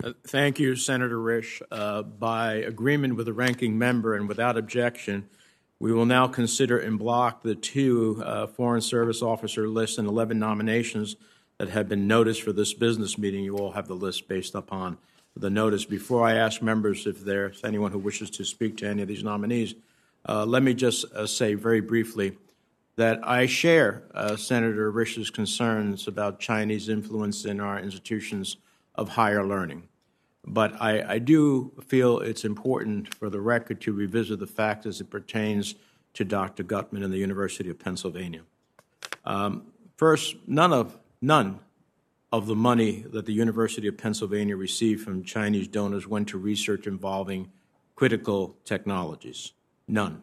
Uh, 0.04 0.14
thank 0.28 0.60
you, 0.60 0.76
Senator 0.76 1.18
Risch. 1.18 1.62
Uh, 1.72 2.04
by 2.04 2.54
agreement 2.54 3.16
with 3.16 3.26
the 3.26 3.34
ranking 3.34 3.78
member 3.78 4.16
and 4.16 4.28
without 4.28 4.58
objection, 4.58 5.28
we 5.80 5.94
will 5.94 6.06
now 6.06 6.28
consider 6.28 6.80
en 6.80 6.98
bloc 6.98 7.42
the 7.42 7.56
two 7.56 8.22
uh, 8.26 8.48
Foreign 8.48 8.82
Service 8.82 9.22
Officer 9.22 9.68
lists 9.68 9.98
and 9.98 10.08
11 10.08 10.38
nominations 10.38 11.16
that 11.60 11.70
have 11.70 11.88
been 11.88 12.08
noticed 12.08 12.42
for 12.42 12.54
this 12.54 12.74
business 12.74 13.18
meeting. 13.18 13.44
You 13.44 13.58
all 13.58 13.74
have 13.74 13.88
the 13.88 13.94
list 13.94 14.28
based 14.28 14.56
upon 14.56 14.98
the 15.36 15.50
notice. 15.50 15.86
Before 15.86 16.26
I 16.26 16.36
ask 16.36 16.62
members 16.62 17.06
if 17.06 17.20
there's 17.22 17.64
anyone 17.64 17.92
who 17.92 18.00
wishes 18.00 18.30
to 18.32 18.46
speak 18.46 18.78
to 18.78 18.88
any 18.88 19.02
of 19.02 19.08
these 19.08 19.24
nominees, 19.24 19.76
uh, 20.28 20.46
let 20.46 20.64
me 20.64 20.74
just 20.74 21.06
uh, 21.14 21.28
say 21.28 21.54
very 21.54 21.82
briefly 21.82 22.38
that 22.96 23.20
I 23.28 23.46
share 23.46 24.04
uh, 24.14 24.36
Senator 24.36 24.90
Risch's 24.90 25.30
concerns 25.30 26.08
about 26.08 26.40
Chinese 26.40 26.90
influence 26.90 27.46
in 27.46 27.60
our 27.60 27.80
institutions 27.80 28.58
of 28.96 29.10
higher 29.10 29.46
learning. 29.46 29.84
But 30.46 30.82
I, 30.82 31.14
I, 31.14 31.20
do 31.20 31.72
feel 31.88 32.20
it's 32.20 32.44
important 32.44 33.14
for 33.16 33.30
the 33.30 33.40
record 33.40 33.82
to 33.82 33.94
revisit 33.94 34.40
the 34.40 34.48
fact 34.48 34.86
as 34.86 35.00
it 35.00 35.10
pertains 35.10 35.76
to 36.16 36.26
Dr. 36.26 36.64
Gutmann 36.64 37.04
and 37.04 37.14
the 37.14 37.18
University 37.18 37.70
of 37.70 37.78
Pennsylvania. 37.78 38.42
Um, 39.26 39.68
first, 39.96 40.36
none 40.48 40.74
of 40.74 40.98
none 41.22 41.60
of 42.32 42.46
the 42.46 42.56
money 42.56 43.04
that 43.10 43.26
the 43.26 43.34
University 43.34 43.88
of 43.88 43.98
Pennsylvania 43.98 44.56
received 44.56 45.04
from 45.04 45.24
Chinese 45.24 45.68
donors 45.68 46.08
went 46.08 46.28
to 46.30 46.38
research 46.38 46.86
involving 46.86 47.52
critical 47.96 48.56
technologies. 48.66 49.54
None. 49.88 50.22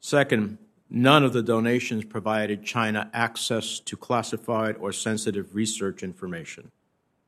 Second, 0.00 0.58
none 0.88 1.24
of 1.24 1.32
the 1.32 1.42
donations 1.42 2.04
provided 2.04 2.64
China 2.64 3.10
access 3.12 3.80
to 3.80 3.96
classified 3.96 4.76
or 4.78 4.92
sensitive 4.92 5.54
research 5.54 6.02
information. 6.02 6.70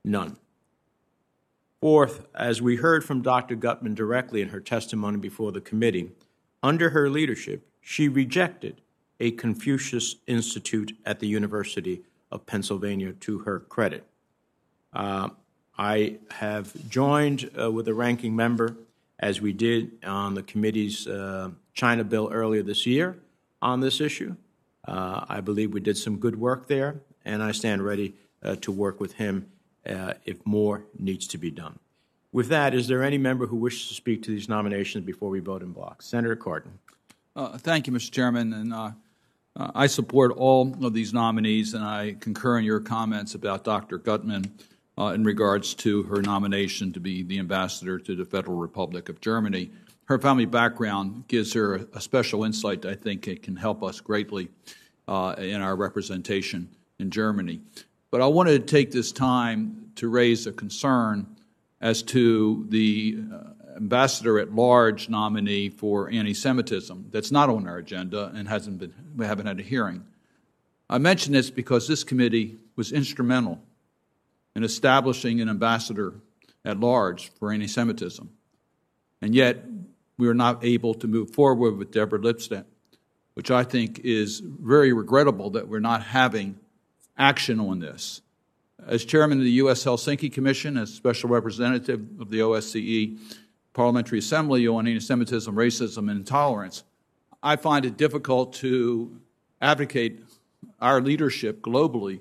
None. 0.04 0.36
Fourth, 1.80 2.26
as 2.34 2.62
we 2.62 2.76
heard 2.76 3.04
from 3.04 3.22
Dr. 3.22 3.56
Gutmann 3.56 3.94
directly 3.94 4.40
in 4.40 4.48
her 4.48 4.60
testimony 4.60 5.18
before 5.18 5.52
the 5.52 5.60
committee, 5.60 6.12
under 6.62 6.90
her 6.90 7.10
leadership, 7.10 7.68
she 7.80 8.08
rejected 8.08 8.80
a 9.20 9.32
Confucius 9.32 10.16
Institute 10.26 10.96
at 11.04 11.18
the 11.18 11.26
University 11.26 12.02
of 12.30 12.46
Pennsylvania 12.46 13.12
to 13.12 13.38
her 13.40 13.60
credit. 13.60 14.04
Uh, 14.92 15.30
I 15.78 16.18
have 16.30 16.72
joined 16.88 17.50
uh, 17.58 17.70
with 17.70 17.86
the 17.86 17.94
ranking 17.94 18.34
member, 18.34 18.76
as 19.18 19.40
we 19.40 19.52
did 19.52 20.04
on 20.04 20.34
the 20.34 20.42
committee's 20.42 21.06
uh, 21.06 21.50
China 21.72 22.04
bill 22.04 22.30
earlier 22.32 22.62
this 22.62 22.86
year, 22.86 23.18
on 23.62 23.80
this 23.80 24.00
issue. 24.00 24.34
Uh, 24.86 25.24
I 25.28 25.40
believe 25.40 25.72
we 25.72 25.80
did 25.80 25.96
some 25.96 26.18
good 26.18 26.38
work 26.38 26.66
there, 26.66 27.00
and 27.24 27.42
I 27.42 27.52
stand 27.52 27.84
ready 27.84 28.14
uh, 28.42 28.56
to 28.56 28.72
work 28.72 29.00
with 29.00 29.14
him 29.14 29.50
uh, 29.86 30.14
if 30.24 30.44
more 30.44 30.84
needs 30.98 31.26
to 31.28 31.38
be 31.38 31.50
done. 31.50 31.78
With 32.32 32.48
that, 32.48 32.74
is 32.74 32.88
there 32.88 33.02
any 33.02 33.18
member 33.18 33.46
who 33.46 33.56
wishes 33.56 33.88
to 33.88 33.94
speak 33.94 34.22
to 34.24 34.30
these 34.30 34.48
nominations 34.48 35.04
before 35.04 35.30
we 35.30 35.40
vote 35.40 35.62
en 35.62 35.72
bloc? 35.72 36.02
Senator 36.02 36.36
Cardin. 36.36 36.72
Thank 37.58 37.86
you, 37.86 37.92
Mr. 37.92 38.10
Chairman. 38.10 38.52
And 38.52 38.72
uh, 39.56 39.70
I 39.74 39.86
support 39.86 40.32
all 40.32 40.74
of 40.84 40.94
these 40.94 41.12
nominees, 41.12 41.74
and 41.74 41.84
I 41.84 42.16
concur 42.20 42.58
in 42.58 42.64
your 42.64 42.80
comments 42.80 43.34
about 43.34 43.64
Dr. 43.64 43.98
Gutmann 43.98 44.50
uh, 44.96 45.12
in 45.14 45.24
regards 45.24 45.74
to 45.74 46.02
her 46.04 46.22
nomination 46.22 46.92
to 46.92 47.00
be 47.00 47.22
the 47.22 47.38
ambassador 47.38 47.98
to 47.98 48.16
the 48.16 48.24
Federal 48.24 48.56
Republic 48.56 49.08
of 49.08 49.20
Germany. 49.20 49.70
Her 50.04 50.18
family 50.18 50.46
background 50.46 51.28
gives 51.28 51.52
her 51.52 51.76
a, 51.76 51.86
a 51.94 52.00
special 52.00 52.44
insight. 52.44 52.86
I 52.86 52.94
think 52.94 53.28
it 53.28 53.42
can 53.42 53.56
help 53.56 53.82
us 53.82 54.00
greatly 54.00 54.48
uh, 55.06 55.34
in 55.38 55.60
our 55.60 55.76
representation 55.76 56.68
in 56.98 57.10
Germany. 57.10 57.60
But 58.10 58.22
I 58.22 58.26
wanted 58.26 58.66
to 58.66 58.72
take 58.72 58.90
this 58.90 59.12
time 59.12 59.92
to 59.96 60.08
raise 60.08 60.46
a 60.46 60.52
concern 60.52 61.26
as 61.80 62.02
to 62.02 62.66
the 62.68 63.18
uh, 63.32 63.57
ambassador 63.78 64.38
at 64.38 64.52
large 64.52 65.08
nominee 65.08 65.68
for 65.68 66.10
anti 66.10 66.34
Semitism 66.34 67.06
that's 67.10 67.30
not 67.30 67.48
on 67.48 67.66
our 67.66 67.78
agenda 67.78 68.32
and 68.34 68.48
hasn't 68.48 68.78
been, 68.78 68.92
we 69.16 69.24
haven't 69.24 69.46
had 69.46 69.60
a 69.60 69.62
hearing. 69.62 70.04
I 70.90 70.98
mention 70.98 71.32
this 71.32 71.50
because 71.50 71.86
this 71.86 72.04
committee 72.04 72.56
was 72.76 72.92
instrumental 72.92 73.60
in 74.54 74.64
establishing 74.64 75.40
an 75.40 75.48
ambassador 75.48 76.14
at 76.64 76.80
large 76.80 77.30
for 77.38 77.52
anti 77.52 77.68
Semitism. 77.68 78.28
And 79.22 79.34
yet, 79.34 79.64
we 80.16 80.28
are 80.28 80.34
not 80.34 80.64
able 80.64 80.94
to 80.94 81.06
move 81.06 81.30
forward 81.30 81.76
with 81.76 81.92
Deborah 81.92 82.18
Lipstadt, 82.18 82.64
which 83.34 83.50
I 83.50 83.62
think 83.62 84.00
is 84.00 84.40
very 84.40 84.92
regrettable 84.92 85.50
that 85.50 85.68
we're 85.68 85.78
not 85.78 86.02
having 86.02 86.58
action 87.16 87.60
on 87.60 87.78
this. 87.78 88.20
As 88.84 89.04
chairman 89.04 89.38
of 89.38 89.44
the 89.44 89.52
U.S. 89.52 89.84
Helsinki 89.84 90.32
Commission, 90.32 90.76
as 90.76 90.92
special 90.92 91.30
representative 91.30 92.00
of 92.20 92.30
the 92.30 92.40
OSCE 92.40 93.18
Parliamentary 93.78 94.18
Assembly 94.18 94.66
on 94.66 94.88
anti 94.88 94.98
Semitism, 94.98 95.54
racism, 95.54 96.10
and 96.10 96.18
intolerance, 96.18 96.82
I 97.44 97.54
find 97.54 97.84
it 97.84 97.96
difficult 97.96 98.54
to 98.54 99.20
advocate 99.62 100.24
our 100.80 101.00
leadership 101.00 101.62
globally 101.62 102.18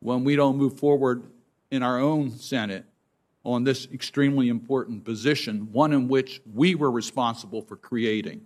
when 0.00 0.24
we 0.24 0.36
don't 0.36 0.56
move 0.56 0.78
forward 0.78 1.24
in 1.70 1.82
our 1.82 2.00
own 2.00 2.30
Senate 2.30 2.86
on 3.44 3.62
this 3.62 3.86
extremely 3.92 4.48
important 4.48 5.04
position, 5.04 5.70
one 5.70 5.92
in 5.92 6.08
which 6.08 6.40
we 6.54 6.74
were 6.74 6.90
responsible 6.90 7.60
for 7.60 7.76
creating. 7.76 8.40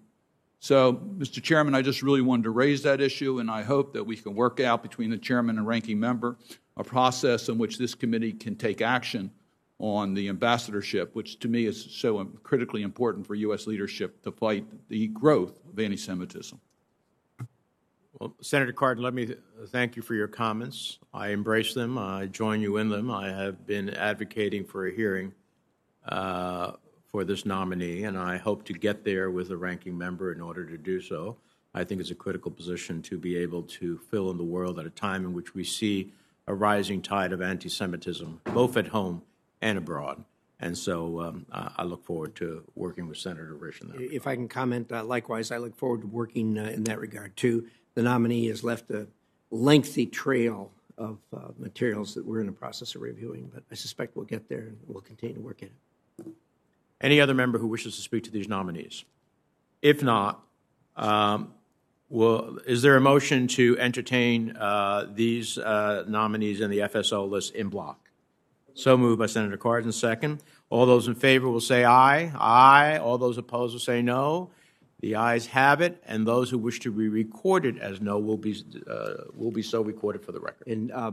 So, 0.58 0.94
Mr. 0.94 1.40
Chairman, 1.40 1.76
I 1.76 1.82
just 1.82 2.02
really 2.02 2.20
wanted 2.20 2.42
to 2.42 2.50
raise 2.50 2.82
that 2.82 3.00
issue, 3.00 3.38
and 3.38 3.48
I 3.48 3.62
hope 3.62 3.92
that 3.92 4.02
we 4.02 4.16
can 4.16 4.34
work 4.34 4.58
out 4.58 4.82
between 4.82 5.10
the 5.10 5.18
chairman 5.18 5.56
and 5.56 5.68
ranking 5.68 6.00
member 6.00 6.36
a 6.76 6.82
process 6.82 7.48
in 7.48 7.58
which 7.58 7.78
this 7.78 7.94
committee 7.94 8.32
can 8.32 8.56
take 8.56 8.82
action 8.82 9.30
on 9.80 10.12
the 10.14 10.28
ambassadorship, 10.28 11.14
which 11.14 11.38
to 11.40 11.48
me 11.48 11.64
is 11.66 11.88
so 11.90 12.22
critically 12.42 12.82
important 12.82 13.26
for 13.26 13.34
U.S. 13.34 13.66
leadership 13.66 14.22
to 14.22 14.30
fight 14.30 14.64
the 14.88 15.08
growth 15.08 15.58
of 15.68 15.78
anti 15.78 15.96
Semitism. 15.96 16.60
Well, 18.18 18.36
Senator 18.42 18.72
Cardin, 18.72 19.02
let 19.02 19.14
me 19.14 19.34
thank 19.68 19.96
you 19.96 20.02
for 20.02 20.14
your 20.14 20.28
comments. 20.28 20.98
I 21.14 21.28
embrace 21.28 21.72
them. 21.72 21.96
I 21.96 22.26
join 22.26 22.60
you 22.60 22.76
in 22.76 22.90
them. 22.90 23.10
I 23.10 23.30
have 23.30 23.66
been 23.66 23.88
advocating 23.90 24.64
for 24.64 24.86
a 24.86 24.94
hearing 24.94 25.32
uh, 26.06 26.72
for 27.06 27.24
this 27.24 27.46
nominee, 27.46 28.04
and 28.04 28.18
I 28.18 28.36
hope 28.36 28.64
to 28.66 28.74
get 28.74 29.04
there 29.04 29.30
with 29.30 29.48
the 29.48 29.56
ranking 29.56 29.96
member 29.96 30.32
in 30.32 30.40
order 30.42 30.66
to 30.66 30.76
do 30.76 31.00
so. 31.00 31.38
I 31.72 31.84
think 31.84 32.00
it's 32.00 32.10
a 32.10 32.16
critical 32.16 32.50
position 32.50 33.00
to 33.02 33.16
be 33.16 33.38
able 33.38 33.62
to 33.62 33.96
fill 34.10 34.30
in 34.30 34.36
the 34.36 34.44
world 34.44 34.78
at 34.78 34.86
a 34.86 34.90
time 34.90 35.24
in 35.24 35.32
which 35.32 35.54
we 35.54 35.64
see 35.64 36.12
a 36.46 36.54
rising 36.54 37.00
tide 37.00 37.32
of 37.32 37.40
anti 37.40 37.70
Semitism, 37.70 38.40
both 38.44 38.76
at 38.76 38.88
home 38.88 39.22
and 39.60 39.78
abroad. 39.78 40.24
And 40.62 40.76
so 40.76 41.20
um, 41.22 41.46
I 41.50 41.84
look 41.84 42.04
forward 42.04 42.36
to 42.36 42.62
working 42.74 43.08
with 43.08 43.16
Senator 43.16 43.54
Risch 43.54 43.80
in 43.80 43.88
that. 43.88 44.00
If 44.00 44.26
I 44.26 44.34
can 44.34 44.46
comment, 44.46 44.92
uh, 44.92 45.02
likewise, 45.04 45.50
I 45.50 45.56
look 45.56 45.74
forward 45.74 46.02
to 46.02 46.06
working 46.06 46.58
uh, 46.58 46.64
in 46.64 46.84
that 46.84 47.00
regard 47.00 47.36
too. 47.36 47.66
The 47.94 48.02
nominee 48.02 48.46
has 48.48 48.62
left 48.62 48.90
a 48.90 49.08
lengthy 49.50 50.04
trail 50.06 50.70
of 50.98 51.18
uh, 51.34 51.48
materials 51.58 52.14
that 52.14 52.26
we're 52.26 52.40
in 52.40 52.46
the 52.46 52.52
process 52.52 52.94
of 52.94 53.00
reviewing, 53.00 53.50
but 53.52 53.62
I 53.70 53.74
suspect 53.74 54.16
we'll 54.16 54.26
get 54.26 54.50
there 54.50 54.60
and 54.60 54.78
we'll 54.86 55.00
continue 55.00 55.36
to 55.36 55.40
work 55.40 55.62
at 55.62 55.68
it. 55.68 56.26
Any 57.00 57.22
other 57.22 57.32
member 57.32 57.58
who 57.58 57.66
wishes 57.66 57.96
to 57.96 58.02
speak 58.02 58.24
to 58.24 58.30
these 58.30 58.46
nominees? 58.46 59.04
If 59.80 60.02
not, 60.02 60.44
um, 60.96 61.54
will, 62.10 62.58
is 62.66 62.82
there 62.82 62.96
a 62.96 63.00
motion 63.00 63.48
to 63.48 63.78
entertain 63.78 64.54
uh, 64.58 65.06
these 65.10 65.56
uh, 65.56 66.04
nominees 66.06 66.60
in 66.60 66.70
the 66.70 66.80
FSO 66.80 67.28
list 67.28 67.52
en 67.56 67.70
bloc? 67.70 68.09
So 68.80 68.96
moved 68.96 69.18
by 69.18 69.26
Senator 69.26 69.58
Cardin, 69.58 69.92
second. 69.92 70.42
All 70.70 70.86
those 70.86 71.06
in 71.06 71.14
favor 71.14 71.50
will 71.50 71.60
say 71.60 71.84
aye. 71.84 72.32
Aye. 72.34 72.96
All 72.96 73.18
those 73.18 73.36
opposed 73.36 73.74
will 73.74 73.80
say 73.80 74.00
no. 74.00 74.52
The 75.00 75.16
ayes 75.16 75.46
have 75.48 75.82
it, 75.82 76.02
and 76.06 76.26
those 76.26 76.48
who 76.48 76.56
wish 76.56 76.80
to 76.80 76.90
be 76.90 77.08
recorded 77.08 77.78
as 77.78 78.00
no 78.00 78.18
will 78.18 78.38
be 78.38 78.56
uh, 78.86 79.24
will 79.34 79.50
be 79.50 79.62
so 79.62 79.82
recorded 79.82 80.24
for 80.24 80.32
the 80.32 80.40
record. 80.40 80.66
And, 80.66 80.92
uh, 80.92 81.12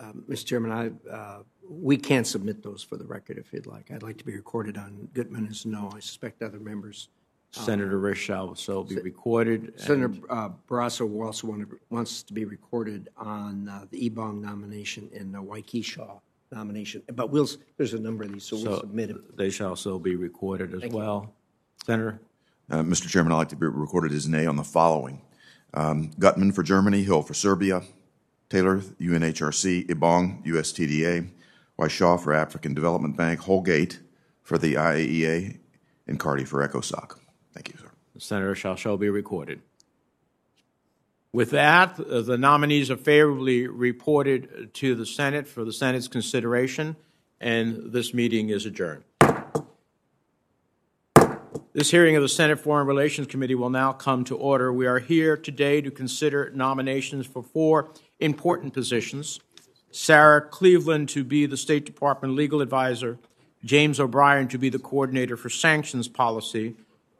uh, 0.00 0.12
Mr. 0.28 0.44
Chairman, 0.44 0.72
I, 0.72 1.10
uh, 1.10 1.42
we 1.68 1.96
can 1.96 2.24
submit 2.24 2.64
those 2.64 2.82
for 2.82 2.96
the 2.96 3.04
record 3.04 3.38
if 3.38 3.52
you'd 3.52 3.66
like. 3.66 3.92
I'd 3.92 4.02
like 4.02 4.18
to 4.18 4.24
be 4.24 4.34
recorded 4.34 4.76
on 4.76 5.08
Gutmann 5.14 5.48
as 5.48 5.64
no. 5.64 5.92
I 5.94 6.00
suspect 6.00 6.42
other 6.42 6.58
members. 6.58 7.08
Senator 7.52 8.00
Risch 8.00 8.16
shall 8.16 8.56
so 8.56 8.82
be 8.82 8.96
recorded. 8.96 9.74
Senator 9.76 10.12
uh, 10.28 10.48
Barrasso 10.68 11.08
also 11.24 11.46
wanted, 11.46 11.68
wants 11.90 12.24
to 12.24 12.32
be 12.32 12.44
recorded 12.44 13.08
on 13.16 13.68
uh, 13.68 13.84
the 13.90 14.10
Ebong 14.10 14.40
nomination 14.40 15.08
in 15.12 15.30
the 15.30 15.38
Waukesha 15.38 16.20
nomination. 16.54 17.02
But 17.12 17.30
we'll, 17.30 17.48
there's 17.76 17.94
a 17.94 17.98
number 17.98 18.24
of 18.24 18.32
these, 18.32 18.44
so 18.44 18.56
we'll 18.56 18.76
So 18.76 18.80
submit 18.80 19.10
it. 19.10 19.36
They 19.36 19.50
shall 19.50 19.76
so 19.76 19.98
be 19.98 20.16
recorded 20.16 20.74
as 20.74 20.90
well. 20.90 21.34
Senator? 21.84 22.20
Uh, 22.70 22.82
Mr. 22.82 23.08
Chairman, 23.08 23.32
I'd 23.32 23.36
like 23.36 23.48
to 23.50 23.56
be 23.56 23.66
recorded 23.66 24.12
as 24.12 24.28
nay 24.28 24.46
on 24.46 24.56
the 24.56 24.64
following. 24.64 25.20
Um, 25.74 26.12
Gutmann 26.18 26.54
for 26.54 26.62
Germany, 26.62 27.02
Hill 27.02 27.22
for 27.22 27.34
Serbia, 27.34 27.82
Taylor, 28.48 28.78
UNHRC, 28.78 29.88
Ebong, 29.88 30.44
USTDA, 30.46 31.30
Waishaw 31.78 32.20
for 32.20 32.32
African 32.32 32.72
Development 32.72 33.16
Bank, 33.16 33.40
Holgate 33.40 33.98
for 34.42 34.56
the 34.56 34.74
IAEA, 34.74 35.58
and 36.06 36.20
Carty 36.20 36.44
for 36.44 36.66
ECOSOC. 36.66 37.18
Thank 37.52 37.70
you, 37.70 37.78
sir. 37.78 37.90
The 38.14 38.20
Senator 38.20 38.54
shall 38.54 38.76
shall 38.76 38.96
be 38.96 39.10
recorded. 39.10 39.60
With 41.34 41.50
that, 41.50 41.96
the 41.96 42.38
nominees 42.38 42.92
are 42.92 42.96
favorably 42.96 43.66
reported 43.66 44.72
to 44.74 44.94
the 44.94 45.04
Senate 45.04 45.48
for 45.48 45.64
the 45.64 45.72
Senate's 45.72 46.06
consideration, 46.06 46.94
and 47.40 47.90
this 47.92 48.14
meeting 48.14 48.50
is 48.50 48.66
adjourned. 48.66 49.02
This 51.72 51.90
hearing 51.90 52.14
of 52.14 52.22
the 52.22 52.28
Senate 52.28 52.60
Foreign 52.60 52.86
Relations 52.86 53.26
Committee 53.26 53.56
will 53.56 53.68
now 53.68 53.92
come 53.92 54.22
to 54.26 54.36
order. 54.36 54.72
We 54.72 54.86
are 54.86 55.00
here 55.00 55.36
today 55.36 55.80
to 55.80 55.90
consider 55.90 56.52
nominations 56.54 57.26
for 57.26 57.42
four 57.42 57.90
important 58.20 58.72
positions 58.72 59.40
Sarah 59.90 60.40
Cleveland 60.40 61.08
to 61.08 61.24
be 61.24 61.46
the 61.46 61.56
State 61.56 61.84
Department 61.84 62.36
legal 62.36 62.60
advisor, 62.60 63.18
James 63.64 63.98
O'Brien 63.98 64.46
to 64.46 64.58
be 64.58 64.68
the 64.68 64.78
coordinator 64.78 65.36
for 65.36 65.50
sanctions 65.50 66.06
policy, 66.06 66.76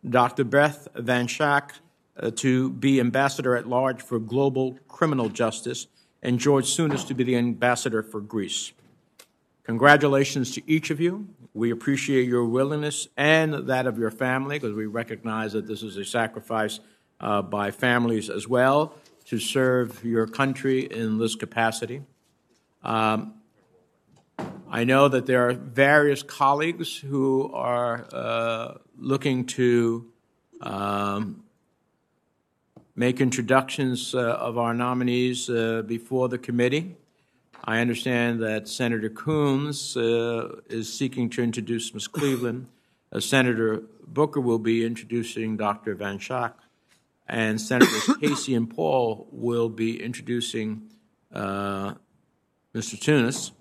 Dr. 0.08 0.44
Beth 0.44 0.86
Van 0.94 1.26
Schaack 1.26 1.72
uh, 2.18 2.30
to 2.36 2.70
be 2.70 3.00
ambassador 3.00 3.56
at 3.56 3.68
large 3.68 4.02
for 4.02 4.18
global 4.18 4.78
criminal 4.88 5.28
justice, 5.28 5.86
and 6.22 6.38
George 6.38 6.66
Tsounis 6.66 7.06
to 7.08 7.14
be 7.14 7.24
the 7.24 7.36
ambassador 7.36 8.02
for 8.02 8.20
Greece. 8.20 8.72
Congratulations 9.64 10.50
to 10.52 10.62
each 10.70 10.90
of 10.90 11.00
you. 11.00 11.26
We 11.54 11.70
appreciate 11.70 12.28
your 12.28 12.44
willingness 12.44 13.08
and 13.16 13.68
that 13.68 13.86
of 13.86 13.98
your 13.98 14.10
family 14.10 14.58
because 14.58 14.74
we 14.74 14.86
recognize 14.86 15.52
that 15.52 15.66
this 15.66 15.82
is 15.82 15.96
a 15.96 16.04
sacrifice 16.04 16.80
uh, 17.20 17.42
by 17.42 17.70
families 17.70 18.28
as 18.28 18.46
well 18.48 18.94
to 19.26 19.38
serve 19.38 20.04
your 20.04 20.26
country 20.26 20.80
in 20.80 21.18
this 21.18 21.34
capacity. 21.34 22.02
Um, 22.82 23.34
I 24.68 24.84
know 24.84 25.08
that 25.08 25.26
there 25.26 25.48
are 25.48 25.52
various 25.52 26.22
colleagues 26.22 26.96
who 26.96 27.50
are 27.54 28.06
uh, 28.12 28.74
looking 28.98 29.46
to 29.46 30.10
um, 30.60 31.43
make 32.96 33.20
introductions 33.20 34.14
uh, 34.14 34.20
of 34.20 34.58
our 34.58 34.74
nominees 34.74 35.50
uh, 35.50 35.82
before 35.86 36.28
the 36.28 36.38
committee. 36.38 36.96
I 37.64 37.80
understand 37.80 38.42
that 38.42 38.68
Senator 38.68 39.08
Coons 39.08 39.96
uh, 39.96 40.60
is 40.68 40.92
seeking 40.92 41.30
to 41.30 41.42
introduce 41.42 41.94
Ms. 41.94 42.08
Cleveland. 42.08 42.68
Senator 43.20 43.82
Booker 44.06 44.40
will 44.40 44.58
be 44.58 44.84
introducing 44.84 45.56
Dr. 45.56 45.94
Van 45.94 46.18
Schaack, 46.18 46.54
and 47.28 47.60
Senators 47.60 48.10
Casey 48.20 48.54
and 48.54 48.68
Paul 48.68 49.28
will 49.30 49.68
be 49.68 50.02
introducing 50.02 50.90
uh, 51.32 51.94
Mr. 52.74 52.98
Tsounis. 52.98 53.52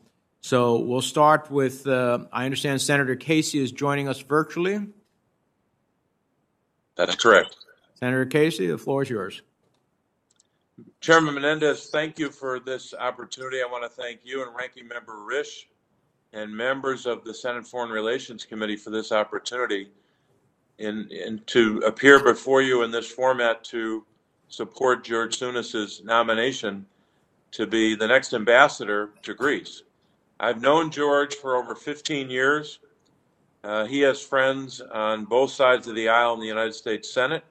So 0.42 0.78
we'll 0.80 1.02
start 1.02 1.50
with, 1.50 1.88
uh, 1.88 2.26
I 2.32 2.46
understand 2.46 2.82
Senator 2.82 3.16
Casey 3.16 3.60
is 3.60 3.72
joining 3.72 4.10
us 4.10 4.20
virtually. 4.20 4.88
That's 6.96 7.16
correct. 7.16 7.56
Senator 8.04 8.26
Casey, 8.26 8.68
the 8.68 8.78
floor 8.78 9.04
is 9.04 9.10
yours. 9.10 9.44
Chairman 11.00 11.36
Menendez, 11.36 11.88
thank 11.90 12.20
you 12.20 12.32
for 12.32 12.60
this 12.60 12.94
opportunity. 12.94 13.62
I 13.62 13.66
want 13.66 13.86
to 13.86 13.90
thank 13.90 14.20
you 14.26 14.46
and 14.46 14.54
Ranking 14.54 14.90
Member 14.90 15.14
Risch 15.14 15.68
and 16.34 16.54
members 16.54 17.06
of 17.06 17.24
the 17.24 17.34
Senate 17.34 17.66
Foreign 17.66 17.92
Relations 17.92 18.44
Committee 18.44 18.76
for 18.76 18.90
this 18.90 19.14
opportunity 19.14 19.88
and, 20.80 21.10
and 21.14 21.48
to 21.48 21.78
appear 21.88 22.22
before 22.22 22.62
you 22.62 22.84
in 22.84 22.92
this 22.92 23.10
format 23.10 23.64
to 23.66 24.04
support 24.50 25.06
George 25.06 25.40
Tsounis's 25.40 26.04
nomination 26.04 26.86
to 27.52 27.66
be 27.66 27.96
the 27.96 28.06
next 28.06 28.34
ambassador 28.34 29.12
to 29.22 29.34
Greece. 29.34 29.84
I've 30.42 30.62
known 30.62 30.92
George 30.92 31.36
for 31.36 31.56
over 31.56 31.74
15 31.74 32.30
years. 32.30 32.80
Uh, 33.64 33.86
he 33.86 34.02
has 34.02 34.22
friends 34.22 34.82
on 34.82 35.24
both 35.24 35.52
sides 35.52 35.88
of 35.88 35.96
the 35.96 36.10
aisle 36.10 36.34
in 36.34 36.42
the 36.42 36.48
United 36.48 36.74
States 36.74 37.10
Senate 37.10 37.46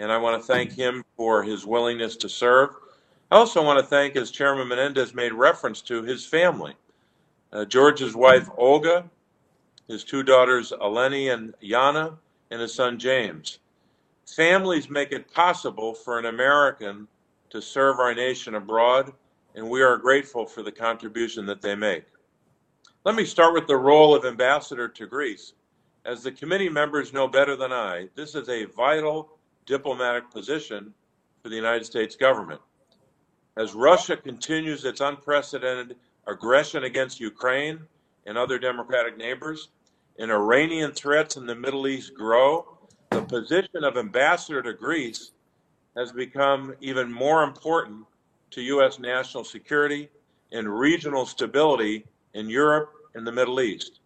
and 0.00 0.10
I 0.10 0.16
want 0.16 0.40
to 0.40 0.46
thank 0.46 0.72
him 0.72 1.04
for 1.14 1.42
his 1.42 1.66
willingness 1.66 2.16
to 2.16 2.28
serve. 2.28 2.70
I 3.30 3.36
also 3.36 3.62
want 3.62 3.78
to 3.78 3.84
thank, 3.84 4.16
as 4.16 4.30
Chairman 4.30 4.66
Menendez 4.66 5.14
made 5.14 5.34
reference 5.34 5.82
to, 5.82 6.02
his 6.02 6.24
family. 6.24 6.74
Uh, 7.52 7.66
George's 7.66 8.16
wife, 8.16 8.48
Olga, 8.56 9.04
his 9.88 10.02
two 10.02 10.22
daughters, 10.22 10.72
Eleni 10.80 11.32
and 11.32 11.54
Yana, 11.62 12.16
and 12.50 12.62
his 12.62 12.74
son, 12.74 12.98
James. 12.98 13.58
Families 14.26 14.88
make 14.88 15.12
it 15.12 15.32
possible 15.34 15.92
for 15.92 16.18
an 16.18 16.26
American 16.26 17.06
to 17.50 17.60
serve 17.60 17.98
our 17.98 18.14
nation 18.14 18.54
abroad, 18.54 19.12
and 19.54 19.68
we 19.68 19.82
are 19.82 19.98
grateful 19.98 20.46
for 20.46 20.62
the 20.62 20.72
contribution 20.72 21.44
that 21.44 21.60
they 21.60 21.74
make. 21.74 22.04
Let 23.04 23.16
me 23.16 23.26
start 23.26 23.52
with 23.52 23.66
the 23.66 23.76
role 23.76 24.14
of 24.14 24.24
ambassador 24.24 24.88
to 24.88 25.06
Greece. 25.06 25.52
As 26.06 26.22
the 26.22 26.32
committee 26.32 26.70
members 26.70 27.12
know 27.12 27.28
better 27.28 27.54
than 27.54 27.72
I, 27.72 28.08
this 28.14 28.34
is 28.34 28.48
a 28.48 28.64
vital 28.64 29.36
diplomatic 29.70 30.28
position 30.32 30.92
for 31.42 31.48
the 31.48 31.54
United 31.54 31.84
States 31.84 32.16
government. 32.16 32.60
As 33.56 33.72
Russia 33.72 34.16
continues 34.16 34.84
its 34.84 35.00
unprecedented 35.00 35.94
aggression 36.26 36.82
against 36.82 37.20
Ukraine 37.20 37.78
and 38.26 38.36
other 38.36 38.58
democratic 38.58 39.16
neighbors, 39.16 39.68
and 40.18 40.32
Iranian 40.32 40.90
threats 40.92 41.36
in 41.36 41.46
the 41.46 41.54
Middle 41.54 41.86
East 41.86 42.14
grow, 42.14 42.78
the 43.10 43.22
position 43.22 43.84
of 43.84 43.96
ambassador 43.96 44.60
to 44.60 44.72
Greece 44.72 45.30
has 45.96 46.10
become 46.10 46.74
even 46.80 47.12
more 47.12 47.44
important 47.44 48.04
to 48.50 48.62
U.S. 48.62 48.98
national 48.98 49.44
security 49.44 50.08
and 50.50 50.68
regional 50.68 51.26
stability 51.26 52.04
in 52.34 52.48
Europe 52.48 52.90
and 53.14 53.24
the 53.24 53.32
Middle 53.32 53.60
East. 53.60 54.00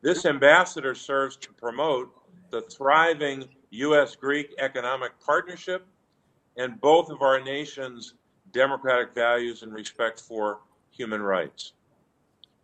This 0.00 0.26
ambassador 0.26 0.94
serves 0.94 1.36
to 1.38 1.52
promote 1.52 2.08
the 2.50 2.62
thriving 2.62 3.48
U.S. 3.72 4.14
Greek 4.16 4.54
economic 4.58 5.18
partnership 5.18 5.86
and 6.56 6.80
both 6.80 7.10
of 7.10 7.22
our 7.22 7.40
nation's 7.40 8.14
democratic 8.52 9.14
values 9.14 9.62
and 9.62 9.72
respect 9.72 10.20
for 10.20 10.60
human 10.90 11.22
rights. 11.22 11.72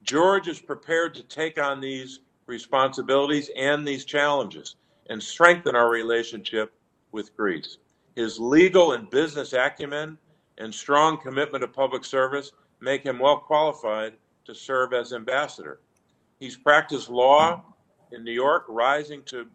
George 0.03 0.49
is 0.49 0.61
prepared 0.61 1.15
to 1.15 1.23
take 1.23 1.59
on 1.61 1.81
these 1.81 2.21
responsibilities 2.47 3.51
and 3.57 3.87
these 3.87 4.05
challenges 4.05 4.77
and 5.09 5.23
strengthen 5.23 5.75
our 5.75 5.89
relationship 5.89 6.73
with 7.13 7.35
Greece. 7.37 7.79
His 8.15 8.39
legal 8.39 8.93
and 8.93 9.09
business 9.09 9.55
acumen 9.55 10.19
and 10.59 10.75
strong 10.75 11.19
commitment 11.19 11.63
to 11.63 11.69
public 11.69 12.05
service 12.05 12.53
make 12.81 13.03
him 13.03 13.19
well 13.19 13.39
qualified 13.39 14.15
to 14.45 14.55
serve 14.55 14.93
as 14.93 15.13
ambassador. 15.13 15.81
He's 16.39 16.57
practiced 16.57 17.09
law 17.09 17.65
in 18.13 18.25
New 18.25 18.33
York, 18.33 18.65
rising 18.69 19.23
to 19.25 19.47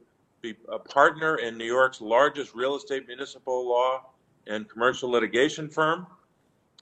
be 0.44 0.56
a 0.70 0.78
partner 0.78 1.38
in 1.38 1.58
New 1.58 1.66
York's 1.66 2.02
largest 2.02 2.54
real 2.54 2.76
estate 2.76 3.08
municipal 3.08 3.66
law 3.68 4.10
and 4.46 4.68
commercial 4.68 5.10
litigation 5.10 5.70
firm. 5.70 6.06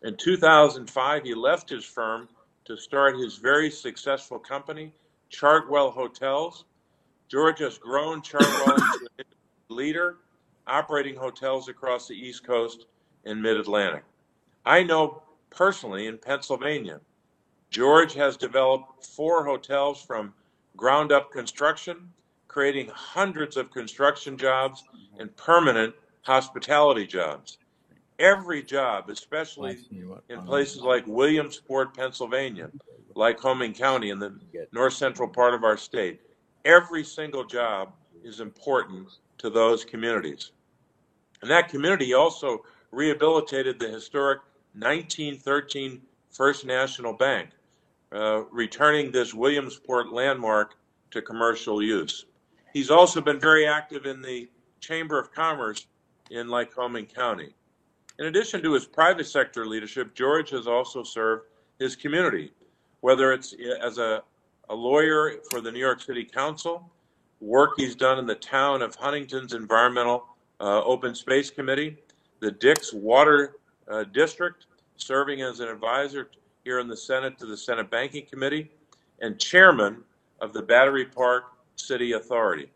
In 0.01 0.17
2005, 0.17 1.23
he 1.23 1.35
left 1.35 1.69
his 1.69 1.85
firm 1.85 2.27
to 2.65 2.75
start 2.75 3.19
his 3.19 3.37
very 3.37 3.69
successful 3.69 4.39
company, 4.39 4.91
Chartwell 5.31 5.93
Hotels. 5.93 6.65
George 7.29 7.59
has 7.59 7.77
grown 7.77 8.23
Chartwell 8.23 8.77
into 8.77 9.09
a 9.19 9.23
leader 9.73 10.17
operating 10.65 11.15
hotels 11.15 11.69
across 11.69 12.07
the 12.07 12.15
East 12.15 12.43
Coast 12.43 12.87
and 13.25 13.39
Mid 13.39 13.57
Atlantic. 13.57 14.03
I 14.65 14.81
know 14.81 15.21
personally 15.51 16.07
in 16.07 16.17
Pennsylvania, 16.17 16.99
George 17.69 18.15
has 18.15 18.37
developed 18.37 19.05
four 19.05 19.45
hotels 19.45 20.01
from 20.01 20.33
ground 20.75 21.11
up 21.11 21.31
construction, 21.31 22.11
creating 22.51 22.91
hundreds 22.93 23.55
of 23.55 23.71
construction 23.71 24.37
jobs 24.37 24.83
and 25.19 25.33
permanent 25.37 25.95
hospitality 26.23 27.07
jobs. 27.07 27.57
Every 28.19 28.61
job, 28.61 29.09
especially 29.09 29.77
in 30.27 30.41
places 30.41 30.81
like 30.81 31.07
Williamsport, 31.07 31.95
Pennsylvania, 31.95 32.69
Lycoming 33.15 33.73
County 33.73 34.09
in 34.09 34.19
the 34.19 34.37
north 34.73 34.91
central 34.91 35.29
part 35.29 35.53
of 35.53 35.63
our 35.63 35.77
state, 35.77 36.19
every 36.65 37.05
single 37.05 37.45
job 37.45 37.93
is 38.21 38.41
important 38.41 39.07
to 39.37 39.49
those 39.49 39.85
communities. 39.85 40.51
And 41.41 41.49
that 41.49 41.69
community 41.69 42.13
also 42.13 42.65
rehabilitated 42.91 43.79
the 43.79 43.87
historic 43.87 44.41
1913 44.73 46.01
First 46.31 46.65
National 46.65 47.13
Bank, 47.13 47.51
uh, 48.11 48.43
returning 48.51 49.09
this 49.09 49.33
Williamsport 49.33 50.11
landmark 50.11 50.75
to 51.11 51.21
commercial 51.21 51.81
use. 51.81 52.25
He's 52.73 52.89
also 52.89 53.21
been 53.21 53.39
very 53.39 53.67
active 53.67 54.05
in 54.05 54.21
the 54.21 54.49
Chamber 54.79 55.19
of 55.19 55.31
Commerce 55.31 55.87
in 56.29 56.47
Lycoming 56.47 57.13
County. 57.13 57.53
In 58.19 58.27
addition 58.27 58.61
to 58.63 58.73
his 58.73 58.85
private 58.85 59.27
sector 59.27 59.65
leadership, 59.65 60.13
George 60.15 60.49
has 60.51 60.67
also 60.67 61.03
served 61.03 61.47
his 61.79 61.95
community, 61.95 62.51
whether 63.01 63.33
it's 63.33 63.55
as 63.81 63.97
a, 63.97 64.23
a 64.69 64.75
lawyer 64.75 65.39
for 65.49 65.59
the 65.59 65.71
New 65.71 65.79
York 65.79 66.01
City 66.01 66.23
Council, 66.23 66.89
work 67.39 67.71
he's 67.77 67.95
done 67.95 68.19
in 68.19 68.25
the 68.25 68.35
town 68.35 68.81
of 68.81 68.95
Huntington's 68.95 69.53
Environmental 69.53 70.25
uh, 70.59 70.83
Open 70.83 71.15
Space 71.15 71.49
Committee, 71.49 71.97
the 72.39 72.51
Dix 72.51 72.93
Water 72.93 73.55
uh, 73.89 74.03
District, 74.03 74.67
serving 74.97 75.41
as 75.41 75.59
an 75.59 75.67
advisor 75.67 76.29
here 76.63 76.79
in 76.79 76.87
the 76.87 76.95
Senate 76.95 77.37
to 77.39 77.47
the 77.47 77.57
Senate 77.57 77.89
Banking 77.89 78.25
Committee, 78.25 78.69
and 79.19 79.39
chairman 79.39 80.03
of 80.39 80.53
the 80.53 80.61
Battery 80.61 81.05
Park 81.05 81.45
City 81.75 82.13
Authority. 82.13 82.69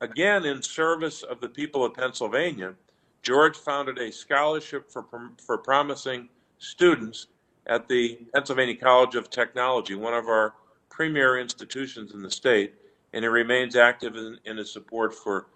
Again, 0.00 0.44
in 0.44 0.62
service 0.62 1.22
of 1.22 1.40
the 1.40 1.48
people 1.48 1.84
of 1.84 1.94
Pennsylvania, 1.94 2.74
George 3.22 3.56
founded 3.56 3.98
a 3.98 4.12
scholarship 4.12 4.90
for, 4.90 5.04
for 5.44 5.58
promising 5.58 6.28
students 6.58 7.28
at 7.66 7.88
the 7.88 8.18
Pennsylvania 8.32 8.76
College 8.76 9.14
of 9.14 9.30
Technology, 9.30 9.94
one 9.94 10.14
of 10.14 10.28
our 10.28 10.54
premier 10.90 11.38
institutions 11.38 12.12
in 12.12 12.22
the 12.22 12.30
state, 12.30 12.74
and 13.12 13.24
he 13.24 13.28
remains 13.28 13.76
active 13.76 14.16
in, 14.16 14.38
in 14.44 14.56
his 14.56 14.72
support 14.72 15.14
for 15.14 15.46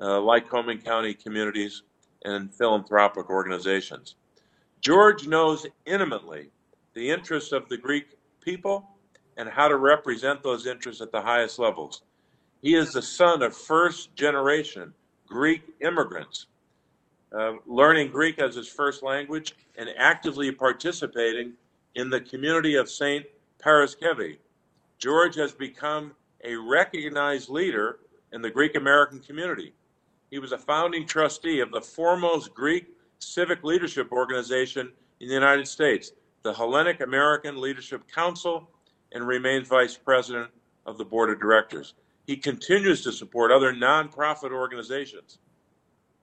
uh, 0.00 0.18
Lycoming 0.18 0.84
County 0.84 1.14
communities 1.14 1.82
and 2.24 2.54
philanthropic 2.54 3.30
organizations. 3.30 4.14
George 4.80 5.26
knows 5.26 5.66
intimately 5.86 6.50
the 6.94 7.10
interests 7.10 7.52
of 7.52 7.68
the 7.68 7.76
Greek 7.76 8.16
people 8.40 8.88
and 9.36 9.48
how 9.48 9.68
to 9.68 9.76
represent 9.76 10.42
those 10.42 10.66
interests 10.66 11.02
at 11.02 11.12
the 11.12 11.20
highest 11.20 11.58
levels. 11.58 12.02
He 12.62 12.74
is 12.74 12.92
the 12.92 13.02
son 13.02 13.42
of 13.42 13.56
first 13.56 14.14
generation 14.16 14.92
Greek 15.26 15.62
immigrants, 15.80 16.46
uh, 17.32 17.52
learning 17.66 18.10
Greek 18.10 18.38
as 18.38 18.54
his 18.54 18.68
first 18.68 19.02
language 19.02 19.54
and 19.76 19.88
actively 19.96 20.50
participating 20.50 21.52
in 21.94 22.10
the 22.10 22.20
community 22.20 22.74
of 22.74 22.90
St. 22.90 23.24
Paraskevi. 23.62 24.38
George 24.98 25.36
has 25.36 25.52
become 25.52 26.12
a 26.44 26.56
recognized 26.56 27.48
leader 27.48 28.00
in 28.32 28.42
the 28.42 28.50
Greek 28.50 28.74
American 28.74 29.20
community. 29.20 29.72
He 30.30 30.38
was 30.38 30.52
a 30.52 30.58
founding 30.58 31.06
trustee 31.06 31.60
of 31.60 31.70
the 31.70 31.80
foremost 31.80 32.54
Greek 32.54 32.86
civic 33.18 33.64
leadership 33.64 34.12
organization 34.12 34.92
in 35.20 35.28
the 35.28 35.34
United 35.34 35.66
States, 35.66 36.12
the 36.42 36.52
Hellenic 36.52 37.00
American 37.00 37.60
Leadership 37.60 38.02
Council 38.12 38.68
and 39.12 39.26
remains 39.26 39.68
vice 39.68 39.96
president 39.96 40.50
of 40.86 40.98
the 40.98 41.04
board 41.04 41.30
of 41.30 41.40
directors. 41.40 41.94
He 42.28 42.36
continues 42.36 43.02
to 43.04 43.12
support 43.12 43.50
other 43.50 43.72
nonprofit 43.72 44.52
organizations 44.52 45.38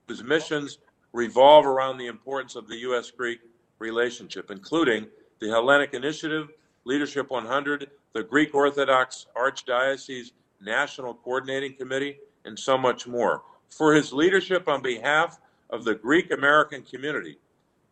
whose 0.06 0.22
missions 0.22 0.78
revolve 1.12 1.66
around 1.66 1.98
the 1.98 2.06
importance 2.06 2.54
of 2.54 2.68
the 2.68 2.76
U.S. 2.76 3.10
Greek 3.10 3.40
relationship, 3.80 4.52
including 4.52 5.08
the 5.40 5.48
Hellenic 5.48 5.94
Initiative, 5.94 6.50
Leadership 6.84 7.28
100, 7.28 7.90
the 8.12 8.22
Greek 8.22 8.54
Orthodox 8.54 9.26
Archdiocese 9.36 10.30
National 10.62 11.12
Coordinating 11.12 11.74
Committee, 11.74 12.18
and 12.44 12.56
so 12.56 12.78
much 12.78 13.08
more. 13.08 13.42
For 13.68 13.92
his 13.92 14.12
leadership 14.12 14.68
on 14.68 14.82
behalf 14.82 15.40
of 15.70 15.82
the 15.82 15.96
Greek 15.96 16.30
American 16.30 16.82
community, 16.82 17.36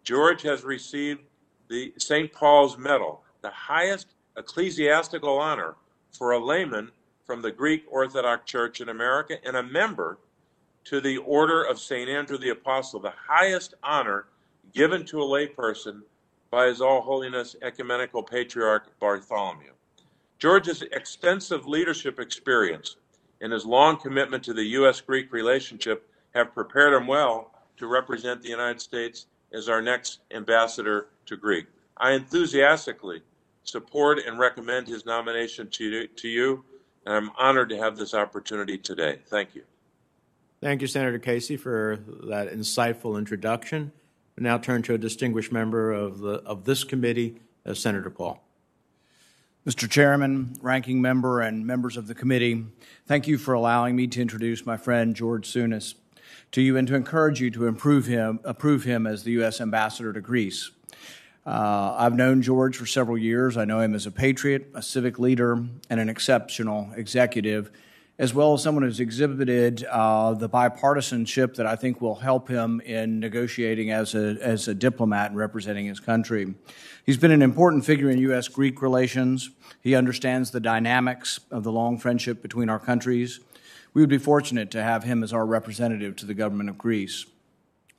George 0.05 0.42
has 0.42 0.62
received 0.62 1.22
the 1.66 1.92
St. 1.98 2.33
Paul's 2.33 2.79
Medal, 2.79 3.24
the 3.42 3.50
highest 3.50 4.07
ecclesiastical 4.37 5.37
honor 5.37 5.74
for 6.12 6.31
a 6.31 6.38
layman 6.38 6.92
from 7.26 7.42
the 7.42 7.50
Greek 7.50 7.84
Orthodox 7.90 8.50
Church 8.50 8.80
in 8.80 8.88
America 8.88 9.37
and 9.44 9.56
a 9.56 9.62
member 9.62 10.18
to 10.84 11.00
the 11.00 11.16
Order 11.18 11.62
of 11.62 11.80
St. 11.80 12.08
Andrew 12.08 12.37
the 12.37 12.50
Apostle, 12.50 13.00
the 13.00 13.14
highest 13.28 13.74
honor 13.82 14.26
given 14.72 15.04
to 15.06 15.22
a 15.22 15.24
layperson 15.24 16.02
by 16.50 16.66
His 16.66 16.80
All 16.80 17.00
Holiness 17.00 17.56
Ecumenical 17.62 18.22
Patriarch 18.22 18.98
Bartholomew. 19.00 19.72
George's 20.38 20.82
extensive 20.82 21.66
leadership 21.66 22.18
experience 22.20 22.96
and 23.40 23.52
his 23.52 23.64
long 23.64 23.96
commitment 23.96 24.44
to 24.44 24.52
the 24.52 24.64
U.S. 24.64 25.00
Greek 25.00 25.32
relationship 25.32 26.08
have 26.34 26.54
prepared 26.54 26.92
him 26.92 27.06
well 27.06 27.50
to 27.76 27.87
represent 27.87 28.42
the 28.42 28.48
United 28.48 28.80
States 28.80 29.26
as 29.52 29.68
our 29.68 29.80
next 29.80 30.20
ambassador 30.32 31.08
to 31.26 31.37
Greek. 31.37 31.66
I 31.96 32.12
enthusiastically 32.12 33.22
support 33.62 34.18
and 34.26 34.38
recommend 34.38 34.87
his 34.87 35.06
nomination 35.06 35.68
to 35.70 36.06
to 36.06 36.28
you, 36.28 36.64
and 37.07 37.14
I'm 37.14 37.31
honored 37.37 37.69
to 37.71 37.79
have 37.79 37.97
this 37.97 38.14
opportunity 38.14 38.79
today. 38.79 39.19
Thank 39.27 39.55
you. 39.55 39.62
Thank 40.61 40.81
you, 40.81 40.87
Senator 40.87 41.19
Casey, 41.19 41.57
for 41.57 41.99
that 42.25 42.53
insightful 42.53 43.19
introduction. 43.19 43.93
We 44.37 44.43
now 44.43 44.59
turn 44.59 44.83
to 44.85 44.95
a 44.95 44.99
distinguished 44.99 45.53
member 45.53 45.93
of, 45.93 46.19
the, 46.19 46.43
of 46.45 46.64
this 46.64 46.85
committee, 46.85 47.40
uh, 47.67 47.75
Senator 47.75 48.11
Paul. 48.11 48.43
Mr. 49.67 49.88
Chairman, 49.88 50.57
Ranking 50.61 51.01
Member, 51.01 51.40
and 51.40 51.67
members 51.67 51.97
of 51.97 52.07
the 52.07 52.14
committee, 52.14 52.67
thank 53.07 53.27
you 53.27 53.38
for 53.38 53.55
allowing 53.55 53.97
me 53.97 54.07
to 54.09 54.21
introduce 54.21 54.67
my 54.67 54.77
friend 54.77 55.14
George 55.14 55.49
Tsounis 55.49 55.95
to 56.53 56.61
you 56.61 56.77
and 56.77 56.87
to 56.88 56.95
encourage 56.95 57.40
you 57.40 57.51
to 57.51 57.67
improve 57.67 58.07
him, 58.07 58.40
approve 58.45 58.85
him 58.85 59.07
as 59.07 59.25
the 59.25 59.33
U.S. 59.33 59.61
Ambassador 59.61 60.12
to 60.12 60.21
Greece. 60.21 60.71
Uh, 61.46 61.94
I've 61.98 62.14
known 62.14 62.40
George 62.40 62.76
for 62.76 62.87
several 62.87 63.18
years. 63.18 63.59
I 63.59 63.66
know 63.66 63.80
him 63.80 63.94
as 63.94 64.07
a 64.07 64.11
patriot, 64.11 64.70
a 64.74 64.80
civic 64.80 65.18
leader, 65.18 65.62
and 65.90 66.00
an 66.00 66.09
exceptional 66.09 66.88
executive, 66.96 67.70
as 68.18 68.33
well 68.33 68.54
as 68.54 68.62
someone 68.62 68.83
who's 68.83 68.98
exhibited 68.98 69.85
uh, 69.90 70.33
the 70.33 70.48
bipartisanship 70.48 71.57
that 71.57 71.66
I 71.66 71.76
think 71.76 72.00
will 72.00 72.14
help 72.14 72.48
him 72.48 72.80
in 72.80 73.20
negotiating 73.20 73.90
as 73.90 74.14
a, 74.14 74.38
as 74.40 74.68
a 74.68 74.74
diplomat 74.74 75.33
and 75.33 75.38
representing 75.38 75.85
his 75.85 76.00
country. 76.00 76.54
He's 77.04 77.18
been 77.18 77.33
an 77.33 77.42
important 77.42 77.85
figure 77.85 78.09
in 78.09 78.16
U.S. 78.18 78.48
Greek 78.48 78.80
relations. 78.80 79.50
He 79.83 79.94
understands 79.94 80.50
the 80.50 80.61
dynamics 80.61 81.40
of 81.50 81.62
the 81.62 81.72
long 81.72 81.98
friendship 81.98 82.40
between 82.40 82.70
our 82.70 82.78
countries. 82.78 83.40
We 83.92 84.00
would 84.00 84.09
be 84.09 84.16
fortunate 84.16 84.70
to 84.70 84.83
have 84.83 85.04
him 85.04 85.22
as 85.22 85.35
our 85.35 85.44
representative 85.44 86.16
to 86.16 86.26
the 86.26 86.35
government 86.35 86.70
of 86.70 86.78
Greece. 86.78 87.26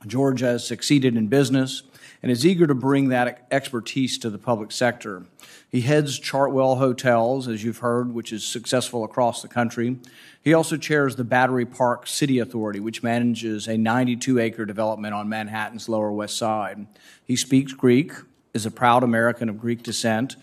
George 0.04 0.40
has 0.40 0.66
succeeded 0.66 1.16
in 1.16 1.28
business 1.28 1.84
and 2.22 2.32
is 2.32 2.46
eager 2.46 2.66
to 2.66 2.74
bring 2.74 3.08
that 3.08 3.46
expertise 3.50 4.18
to 4.18 4.30
the 4.30 4.38
public 4.38 4.72
sector. 4.72 5.26
He 5.70 5.82
heads 5.82 6.18
Chartwell 6.18 6.78
Hotels, 6.78 7.48
as 7.48 7.62
you've 7.62 7.78
heard, 7.78 8.12
which 8.12 8.32
is 8.32 8.44
successful 8.44 9.04
across 9.04 9.42
the 9.42 9.48
country. 9.48 9.98
He 10.42 10.54
also 10.54 10.76
chairs 10.76 11.16
the 11.16 11.24
Battery 11.24 11.66
Park 11.66 12.06
City 12.06 12.38
Authority, 12.38 12.80
which 12.80 13.02
manages 13.02 13.66
a 13.66 13.76
92 13.76 14.38
acre 14.38 14.64
development 14.64 15.14
on 15.14 15.28
Manhattan's 15.28 15.88
Lower 15.88 16.12
West 16.12 16.36
Side. 16.36 16.86
He 17.24 17.36
speaks 17.36 17.72
Greek, 17.72 18.12
is 18.54 18.64
a 18.64 18.70
proud 18.70 19.02
American 19.02 19.48
of 19.48 19.60
Greek 19.60 19.82
descent. 19.82 20.36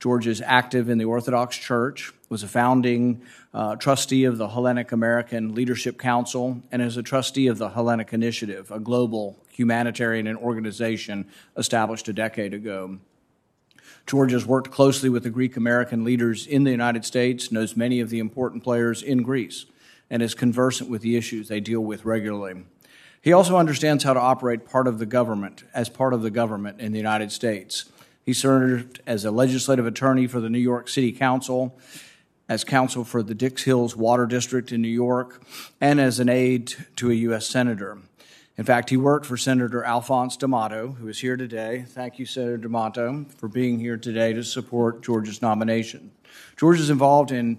George 0.00 0.26
is 0.26 0.42
active 0.42 0.90
in 0.90 0.98
the 0.98 1.04
Orthodox 1.04 1.56
Church, 1.56 2.12
was 2.28 2.42
a 2.42 2.48
founding 2.48 3.22
uh, 3.54 3.76
trustee 3.76 4.24
of 4.24 4.36
the 4.36 4.48
Hellenic 4.48 4.90
American 4.90 5.54
Leadership 5.54 5.96
Council, 5.96 6.60
and 6.72 6.82
is 6.82 6.96
a 6.96 7.02
trustee 7.02 7.46
of 7.46 7.58
the 7.58 7.70
Hellenic 7.70 8.12
Initiative, 8.12 8.70
a 8.72 8.80
global 8.80 9.38
humanitarian 9.52 10.36
organization 10.36 11.28
established 11.56 12.08
a 12.08 12.12
decade 12.12 12.52
ago. 12.52 12.98
George 14.06 14.32
has 14.32 14.44
worked 14.44 14.72
closely 14.72 15.08
with 15.08 15.22
the 15.22 15.30
Greek 15.30 15.56
American 15.56 16.04
leaders 16.04 16.46
in 16.46 16.64
the 16.64 16.72
United 16.72 17.04
States, 17.04 17.52
knows 17.52 17.76
many 17.76 18.00
of 18.00 18.10
the 18.10 18.18
important 18.18 18.64
players 18.64 19.02
in 19.02 19.22
Greece, 19.22 19.66
and 20.10 20.20
is 20.20 20.34
conversant 20.34 20.90
with 20.90 21.02
the 21.02 21.16
issues 21.16 21.48
they 21.48 21.60
deal 21.60 21.80
with 21.80 22.04
regularly. 22.04 22.64
He 23.22 23.32
also 23.32 23.56
understands 23.56 24.04
how 24.04 24.12
to 24.12 24.20
operate 24.20 24.68
part 24.68 24.86
of 24.86 24.98
the 24.98 25.06
government 25.06 25.64
as 25.72 25.88
part 25.88 26.12
of 26.12 26.22
the 26.22 26.30
government 26.30 26.80
in 26.80 26.92
the 26.92 26.98
United 26.98 27.32
States. 27.32 27.86
He 28.22 28.34
served 28.34 29.00
as 29.06 29.24
a 29.24 29.30
legislative 29.30 29.86
attorney 29.86 30.26
for 30.26 30.40
the 30.40 30.50
New 30.50 30.58
York 30.58 30.88
City 30.88 31.12
Council, 31.12 31.78
as 32.48 32.64
counsel 32.64 33.04
for 33.04 33.22
the 33.22 33.34
Dix 33.34 33.62
Hills 33.62 33.96
Water 33.96 34.26
District 34.26 34.72
in 34.72 34.82
New 34.82 34.88
York, 34.88 35.42
and 35.80 36.00
as 36.00 36.20
an 36.20 36.28
aide 36.28 36.74
to 36.96 37.10
a 37.10 37.14
U.S. 37.14 37.46
Senator. 37.46 37.98
In 38.56 38.64
fact, 38.64 38.90
he 38.90 38.96
worked 38.96 39.26
for 39.26 39.36
Senator 39.36 39.82
Alphonse 39.82 40.36
D'Amato, 40.36 40.92
who 40.92 41.08
is 41.08 41.18
here 41.18 41.36
today. 41.36 41.84
Thank 41.88 42.18
you, 42.18 42.26
Senator 42.26 42.56
D'Amato, 42.56 43.24
for 43.36 43.48
being 43.48 43.80
here 43.80 43.96
today 43.96 44.32
to 44.32 44.44
support 44.44 45.02
George's 45.02 45.42
nomination. 45.42 46.12
George 46.56 46.78
is 46.78 46.90
involved 46.90 47.32
in 47.32 47.58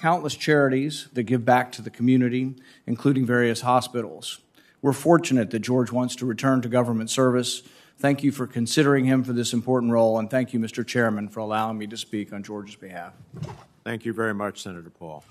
countless 0.00 0.34
charities 0.34 1.08
that 1.14 1.22
give 1.22 1.44
back 1.44 1.72
to 1.72 1.82
the 1.82 1.90
community, 1.90 2.54
including 2.86 3.24
various 3.24 3.62
hospitals. 3.62 4.40
We're 4.82 4.92
fortunate 4.92 5.50
that 5.50 5.60
George 5.60 5.90
wants 5.90 6.14
to 6.16 6.26
return 6.26 6.60
to 6.60 6.68
government 6.68 7.08
service. 7.08 7.62
Thank 7.98 8.22
you 8.22 8.32
for 8.32 8.46
considering 8.46 9.04
him 9.04 9.24
for 9.24 9.32
this 9.32 9.52
important 9.52 9.92
role, 9.92 10.18
and 10.18 10.28
thank 10.28 10.52
you, 10.52 10.60
Mr. 10.60 10.86
Chairman, 10.86 11.28
for 11.28 11.40
allowing 11.40 11.78
me 11.78 11.86
to 11.86 11.96
speak 11.96 12.32
on 12.32 12.42
George's 12.42 12.76
behalf. 12.76 13.14
Thank 13.84 14.04
you 14.04 14.12
very 14.12 14.34
much, 14.34 14.62
Senator 14.62 14.90
Paul. 14.90 15.24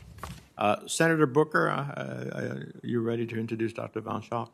Uh, 0.58 0.88
Senator 0.88 1.26
Booker, 1.26 1.69
uh, 1.69 1.76
uh, 1.76 2.39
are 2.39 2.73
you 2.82 3.02
ready 3.02 3.28
to 3.28 3.39
introduce 3.39 3.73
Dr. 3.73 4.02
Van 4.02 4.21
Schaack? 4.21 4.49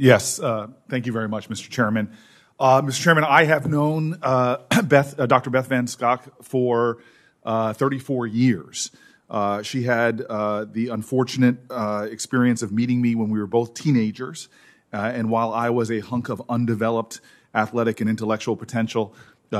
Yes, 0.00 0.40
uh, 0.40 0.68
thank 0.88 1.04
you 1.04 1.12
very 1.12 1.28
much, 1.28 1.50
Mr. 1.50 1.68
Chairman. 1.68 2.10
Uh, 2.58 2.80
Mr. 2.80 3.02
Chairman, 3.02 3.24
I 3.24 3.44
have 3.44 3.66
known 3.66 4.18
uh, 4.22 4.56
Beth, 4.84 5.20
uh, 5.20 5.26
Dr. 5.26 5.50
Beth 5.50 5.66
Van 5.66 5.84
Schaack 5.86 6.22
for 6.42 7.02
uh, 7.44 7.74
34 7.74 8.26
years. 8.26 8.90
Uh, 9.30 9.62
she 9.62 9.84
had 9.84 10.18
the 10.18 10.88
unfortunate 10.92 11.56
experience 12.10 12.62
of 12.62 12.72
meeting 12.72 13.00
me 13.00 13.14
when 13.14 13.30
we 13.30 13.38
were 13.38 13.46
both 13.46 13.74
teenagers, 13.74 14.48
and 14.92 15.30
while 15.30 15.52
I 15.52 15.70
was 15.70 15.90
a 15.90 16.00
hunk 16.00 16.28
of 16.28 16.42
undeveloped 16.48 17.20
athletic 17.54 18.00
and 18.00 18.10
intellectual 18.10 18.56
potential, 18.56 19.14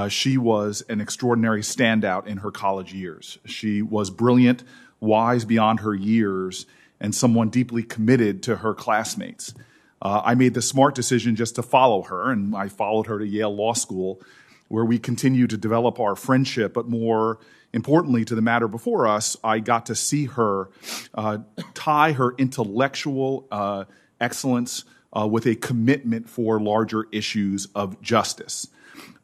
she 0.09 0.37
was 0.37 0.83
an 0.89 1.01
extraordinary 1.01 1.63
standout 1.63 2.27
in 2.27 2.39
her 2.39 2.51
college 2.51 2.93
years. 2.93 3.39
She 3.45 3.81
was 3.83 4.11
brilliant, 4.11 4.65
wise 4.99 5.45
beyond 5.45 5.81
her 5.81 5.95
years, 5.95 6.67
and 7.01 7.15
someone 7.15 7.49
deeply 7.49 7.83
committed 7.83 8.43
to 8.43 8.57
her 8.57 8.75
classmates. 8.75 9.55
Uh, 10.03 10.21
I 10.25 10.35
made 10.35 10.55
the 10.55 10.63
smart 10.63 10.95
decision 10.95 11.37
just 11.37 11.55
to 11.57 11.63
follow 11.63 12.03
her, 12.03 12.31
and 12.31 12.57
I 12.57 12.69
followed 12.69 13.07
her 13.07 13.19
to 13.19 13.27
Yale 13.27 13.55
Law 13.55 13.73
School, 13.73 14.21
where 14.69 14.85
we 14.85 14.99
continued 14.99 15.51
to 15.51 15.57
develop 15.57 15.99
our 15.99 16.17
friendship. 16.17 16.75
But 16.75 16.89
more 16.89 17.39
importantly, 17.73 18.25
to 18.25 18.35
the 18.35 18.43
matter 18.43 18.69
before 18.69 19.07
us, 19.07 19.37
I 19.43 19.61
got 19.61 19.87
to 19.87 19.95
see 19.95 20.27
her 20.27 20.71
uh, 21.15 21.39
tie 21.75 22.13
her 22.13 22.35
intellectual 22.37 23.47
uh, 23.51 23.85
excellence 24.21 24.85
uh, 25.13 25.27
with 25.27 25.47
a 25.47 25.55
commitment 25.57 26.29
for 26.29 26.61
larger 26.61 27.07
issues 27.13 27.67
of 27.75 28.01
justice. 28.01 28.69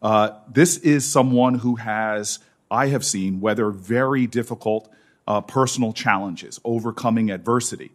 Uh, 0.02 0.30
this 0.52 0.78
is 0.78 1.04
someone 1.04 1.56
who 1.56 1.76
has, 1.76 2.38
I 2.70 2.88
have 2.88 3.04
seen, 3.04 3.40
weather 3.40 3.70
very 3.70 4.26
difficult 4.26 4.88
uh, 5.26 5.40
personal 5.40 5.92
challenges, 5.92 6.60
overcoming 6.64 7.30
adversity. 7.30 7.92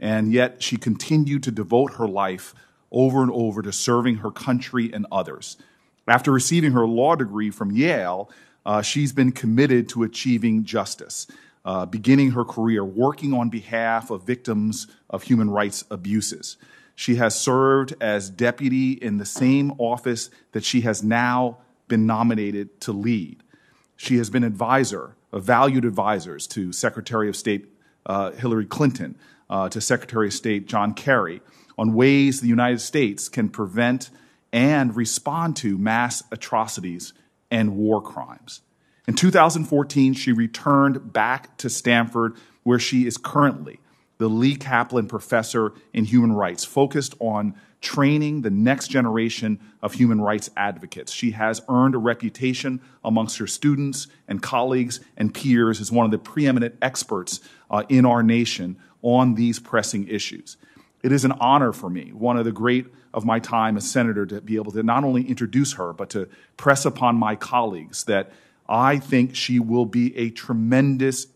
And 0.00 0.32
yet 0.32 0.62
she 0.62 0.76
continued 0.76 1.44
to 1.44 1.50
devote 1.52 1.94
her 1.94 2.08
life 2.08 2.54
over 2.90 3.22
and 3.22 3.30
over 3.30 3.62
to 3.62 3.72
serving 3.72 4.16
her 4.16 4.30
country 4.30 4.92
and 4.92 5.06
others. 5.12 5.56
After 6.06 6.32
receiving 6.32 6.72
her 6.72 6.86
law 6.86 7.14
degree 7.14 7.50
from 7.50 7.70
Yale, 7.70 8.28
uh, 8.64 8.82
she's 8.82 9.12
been 9.12 9.32
committed 9.32 9.88
to 9.90 10.02
achieving 10.02 10.64
justice, 10.64 11.26
uh, 11.64 11.86
beginning 11.86 12.32
her 12.32 12.44
career 12.44 12.84
working 12.84 13.32
on 13.34 13.48
behalf 13.48 14.10
of 14.10 14.24
victims 14.24 14.86
of 15.10 15.22
human 15.24 15.50
rights 15.50 15.84
abuses. 15.90 16.56
She 16.94 17.16
has 17.16 17.38
served 17.38 17.94
as 18.00 18.30
deputy 18.30 18.92
in 18.92 19.18
the 19.18 19.24
same 19.24 19.72
office 19.78 20.30
that 20.52 20.64
she 20.64 20.82
has 20.82 21.02
now 21.02 21.58
been 21.88 22.06
nominated 22.06 22.80
to 22.82 22.92
lead. 22.92 23.42
She 23.96 24.18
has 24.18 24.30
been 24.30 24.44
advisor 24.44 25.16
valued 25.32 25.84
advisors 25.84 26.46
to 26.48 26.72
Secretary 26.72 27.28
of 27.28 27.36
State 27.36 27.66
uh, 28.04 28.32
Hillary 28.32 28.66
Clinton, 28.66 29.16
uh, 29.48 29.68
to 29.68 29.80
Secretary 29.80 30.26
of 30.28 30.32
State 30.32 30.66
John 30.66 30.92
Kerry, 30.94 31.40
on 31.78 31.94
ways 31.94 32.40
the 32.40 32.48
United 32.48 32.80
States 32.80 33.28
can 33.28 33.48
prevent 33.48 34.10
and 34.52 34.94
respond 34.94 35.56
to 35.56 35.78
mass 35.78 36.22
atrocities 36.30 37.14
and 37.52 37.76
war 37.76 38.00
crimes. 38.00 38.62
In 39.06 39.14
2014, 39.14 40.14
she 40.14 40.32
returned 40.32 41.12
back 41.12 41.56
to 41.58 41.68
Stanford, 41.68 42.34
where 42.62 42.78
she 42.78 43.06
is 43.06 43.16
currently 43.16 43.78
the 44.18 44.28
Leah 44.28 44.56
Kaplan 44.56 45.06
Professor 45.06 45.72
in 45.92 46.04
Human 46.04 46.32
Rights, 46.32 46.64
focused 46.64 47.14
on 47.20 47.54
training 47.80 48.42
the 48.42 48.50
next 48.50 48.88
generation 48.88 49.58
of 49.82 49.94
human 49.94 50.20
rights 50.20 50.48
advocates. 50.56 51.12
She 51.12 51.32
has 51.32 51.60
earned 51.68 51.96
a 51.96 51.98
reputation 51.98 52.80
amongst 53.04 53.38
her 53.38 53.48
students 53.48 54.06
and 54.28 54.40
colleagues 54.40 55.00
and 55.16 55.34
peers 55.34 55.80
as 55.80 55.90
one 55.90 56.04
of 56.04 56.12
the 56.12 56.18
preeminent 56.18 56.76
experts 56.80 57.40
uh, 57.70 57.82
in 57.88 58.06
our 58.06 58.22
nation 58.22 58.78
on 59.02 59.34
these 59.34 59.58
pressing 59.58 60.06
issues. 60.06 60.56
It 61.02 61.10
is 61.10 61.24
an 61.24 61.32
honor 61.32 61.72
for 61.72 61.90
me, 61.90 62.12
one 62.12 62.36
of 62.36 62.44
the 62.44 62.52
great 62.52 62.86
of 63.14 63.24
my 63.24 63.38
time 63.38 63.76
as 63.76 63.90
senator, 63.90 64.24
to 64.26 64.40
be 64.40 64.56
able 64.56 64.72
to 64.72 64.82
not 64.82 65.04
only 65.04 65.28
introduce 65.28 65.74
her, 65.74 65.92
but 65.92 66.10
to 66.10 66.28
press 66.56 66.84
upon 66.84 67.16
my 67.16 67.36
colleagues 67.36 68.04
that 68.04 68.32
I 68.68 68.98
think 68.98 69.36
she 69.36 69.58
will 69.58 69.86
be 69.86 70.16
a 70.16 70.30
tremendous 70.30 71.26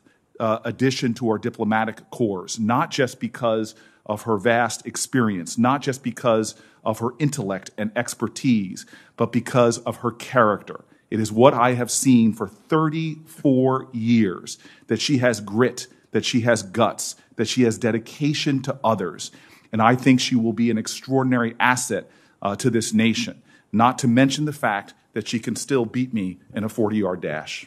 uh, 0.41 0.59
addition 0.65 1.15
to 1.15 1.29
our 1.29 1.39
diplomatic 1.39 2.11
corps, 2.11 2.59
not 2.59 2.91
just 2.91 3.21
because 3.21 3.75
of 4.05 4.23
her 4.23 4.37
vast 4.37 4.87
experience, 4.87 5.59
not 5.59 5.83
just 5.83 6.03
because 6.03 6.55
of 6.85 7.01
her 7.01 7.11
intellect 7.19 7.71
and 7.77 7.91
expertise, 7.97 8.87
but 9.17 9.33
because 9.33 9.79
of 9.79 9.99
her 9.99 10.12
character. 10.12 10.85
It 11.11 11.21
is 11.21 11.33
what 11.33 11.55
I 11.55 11.75
have 11.75 11.91
seen 11.91 12.33
for 12.33 12.47
34 12.47 13.89
years 13.93 14.59
that 14.87 15.01
she 15.01 15.19
has 15.19 15.41
grit, 15.41 15.89
that 16.12 16.25
she 16.25 16.41
has 16.41 16.62
guts, 16.62 17.17
that 17.37 17.49
she 17.49 17.62
has 17.62 17.79
dedication 17.79 18.62
to 18.62 18.79
others. 18.83 19.31
And 19.72 19.83
I 19.83 19.94
think 19.94 20.20
she 20.20 20.37
will 20.37 20.52
be 20.52 20.70
an 20.70 20.79
extraordinary 20.79 21.55
asset 21.59 22.11
uh, 22.42 22.57
to 22.57 22.70
this 22.70 22.92
nation, 22.92 23.42
not 23.72 23.98
to 23.98 24.09
mention 24.09 24.44
the 24.44 24.52
fact 24.52 24.94
that 25.12 25.26
she 25.26 25.38
can 25.38 25.57
still 25.57 25.85
beat 25.85 26.12
me 26.12 26.38
in 26.55 26.64
a 26.64 26.68
40 26.68 26.96
yard 26.98 27.20
dash. 27.20 27.66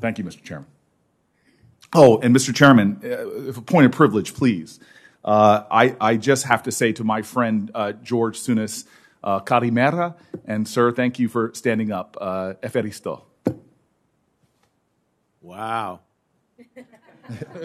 Thank 0.00 0.18
you, 0.18 0.24
Mr. 0.24 0.42
Chairman. 0.42 0.68
Oh, 1.92 2.18
and 2.18 2.34
Mr. 2.34 2.54
Chairman, 2.54 3.00
uh, 3.04 3.50
a 3.50 3.62
point 3.62 3.86
of 3.86 3.92
privilege, 3.92 4.34
please. 4.34 4.80
Uh, 5.24 5.62
I, 5.70 5.96
I 6.00 6.16
just 6.16 6.44
have 6.44 6.64
to 6.64 6.72
say 6.72 6.92
to 6.92 7.04
my 7.04 7.22
friend 7.22 7.70
uh, 7.74 7.92
George 7.92 8.38
Tsounis, 8.38 8.84
uh, 9.22 10.10
and 10.44 10.68
sir, 10.68 10.92
thank 10.92 11.18
you 11.18 11.28
for 11.28 11.50
standing 11.54 11.90
up. 11.92 12.16
Uh, 12.20 12.54
Eferisto. 12.62 13.22
Wow. 15.40 16.00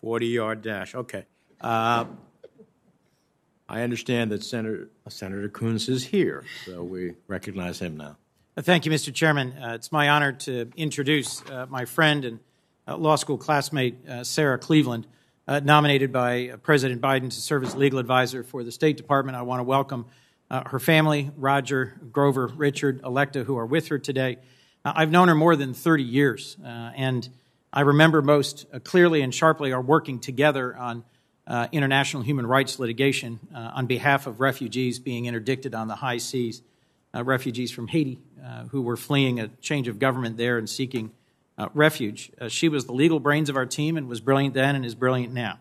40 0.00 0.26
yard 0.26 0.62
dash. 0.62 0.94
Okay. 0.94 1.26
Uh, 1.60 2.04
I 3.68 3.82
understand 3.82 4.30
that 4.30 4.44
Senator, 4.44 4.88
Senator 5.08 5.48
Coons 5.48 5.88
is 5.88 6.04
here, 6.04 6.44
so 6.64 6.82
we 6.82 7.14
recognize 7.26 7.80
him 7.80 7.96
now. 7.96 8.16
Uh, 8.56 8.62
Thank 8.62 8.86
you, 8.86 8.92
Mr. 8.92 9.12
Chairman. 9.12 9.52
Uh, 9.52 9.74
it's 9.74 9.90
my 9.90 10.08
honor 10.08 10.32
to 10.32 10.70
introduce 10.76 11.42
uh, 11.50 11.66
my 11.68 11.84
friend 11.84 12.24
and 12.24 12.40
uh, 12.86 12.96
law 12.96 13.16
school 13.16 13.38
classmate, 13.38 14.08
uh, 14.08 14.22
Sarah 14.22 14.58
Cleveland, 14.58 15.06
uh, 15.48 15.60
nominated 15.60 16.12
by 16.12 16.50
uh, 16.50 16.56
President 16.58 17.00
Biden 17.00 17.30
to 17.30 17.40
serve 17.40 17.64
as 17.64 17.74
legal 17.74 17.98
advisor 17.98 18.42
for 18.42 18.62
the 18.62 18.72
State 18.72 18.96
Department. 18.96 19.36
I 19.36 19.42
want 19.42 19.60
to 19.60 19.64
welcome 19.64 20.06
uh, 20.50 20.62
her 20.68 20.78
family, 20.78 21.30
Roger, 21.36 21.94
Grover, 22.12 22.46
Richard, 22.46 23.00
Electa, 23.04 23.44
who 23.44 23.58
are 23.58 23.66
with 23.66 23.88
her 23.88 23.98
today. 23.98 24.38
Uh, 24.84 24.92
I've 24.94 25.10
known 25.10 25.28
her 25.28 25.34
more 25.34 25.56
than 25.56 25.74
30 25.74 26.04
years, 26.04 26.56
uh, 26.64 26.68
and 26.96 27.28
I 27.72 27.80
remember 27.80 28.22
most 28.22 28.66
uh, 28.72 28.78
clearly 28.78 29.22
and 29.22 29.34
sharply 29.34 29.72
our 29.72 29.80
working 29.80 30.20
together 30.20 30.76
on 30.76 31.04
uh, 31.46 31.68
international 31.70 32.22
human 32.22 32.46
rights 32.46 32.78
litigation 32.78 33.38
uh, 33.54 33.70
on 33.74 33.86
behalf 33.86 34.26
of 34.26 34.40
refugees 34.40 34.98
being 34.98 35.26
interdicted 35.26 35.74
on 35.74 35.86
the 35.86 35.96
high 35.96 36.18
seas, 36.18 36.62
uh, 37.14 37.22
refugees 37.22 37.70
from 37.70 37.88
Haiti 37.88 38.18
uh, 38.44 38.64
who 38.64 38.82
were 38.82 38.96
fleeing 38.96 39.38
a 39.38 39.48
change 39.60 39.86
of 39.86 39.98
government 39.98 40.36
there 40.36 40.58
and 40.58 40.68
seeking 40.68 41.12
refuge. 41.72 42.30
She 42.48 42.68
was 42.68 42.84
the 42.84 42.92
legal 42.92 43.18
brains 43.18 43.48
of 43.48 43.56
our 43.56 43.64
team 43.64 43.96
and 43.96 44.08
was 44.08 44.20
brilliant 44.20 44.52
then 44.52 44.76
and 44.76 44.84
is 44.84 44.94
brilliant 44.94 45.32
now. 45.32 45.58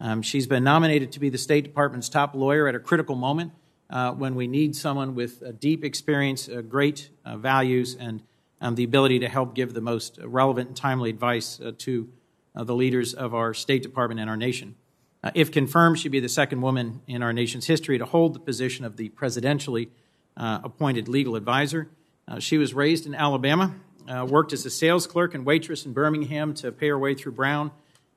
Um, 0.00 0.22
she's 0.22 0.46
been 0.46 0.64
nominated 0.64 1.12
to 1.12 1.20
be 1.20 1.28
the 1.28 1.36
State 1.36 1.64
Department's 1.64 2.08
top 2.08 2.34
lawyer 2.34 2.68
at 2.68 2.74
a 2.74 2.78
critical 2.78 3.16
moment 3.16 3.52
uh, 3.90 4.12
when 4.12 4.34
we 4.34 4.46
need 4.46 4.74
someone 4.74 5.14
with 5.14 5.60
deep 5.60 5.84
experience, 5.84 6.48
uh, 6.48 6.62
great 6.62 7.10
values, 7.26 7.96
and 8.00 8.22
um, 8.62 8.76
the 8.76 8.84
ability 8.84 9.18
to 9.18 9.28
help 9.28 9.54
give 9.54 9.74
the 9.74 9.82
most 9.82 10.18
relevant 10.22 10.68
and 10.68 10.76
timely 10.76 11.10
advice 11.10 11.60
to 11.76 12.08
the 12.54 12.74
leaders 12.74 13.12
of 13.12 13.34
our 13.34 13.52
State 13.52 13.82
Department 13.82 14.18
and 14.18 14.30
our 14.30 14.38
nation. 14.38 14.74
Uh, 15.22 15.30
if 15.34 15.50
confirmed, 15.50 15.98
she'd 15.98 16.12
be 16.12 16.20
the 16.20 16.28
second 16.28 16.60
woman 16.60 17.00
in 17.06 17.22
our 17.22 17.32
nation's 17.32 17.66
history 17.66 17.98
to 17.98 18.04
hold 18.04 18.34
the 18.34 18.38
position 18.38 18.84
of 18.84 18.96
the 18.96 19.08
presidentially 19.10 19.88
uh, 20.36 20.60
appointed 20.62 21.08
legal 21.08 21.36
advisor. 21.36 21.88
Uh, 22.28 22.38
she 22.38 22.58
was 22.58 22.74
raised 22.74 23.06
in 23.06 23.14
Alabama, 23.14 23.74
uh, 24.08 24.26
worked 24.28 24.52
as 24.52 24.64
a 24.66 24.70
sales 24.70 25.06
clerk 25.06 25.34
and 25.34 25.46
waitress 25.46 25.86
in 25.86 25.92
Birmingham 25.92 26.54
to 26.54 26.70
pay 26.70 26.88
her 26.88 26.98
way 26.98 27.14
through 27.14 27.32
Brown, 27.32 27.70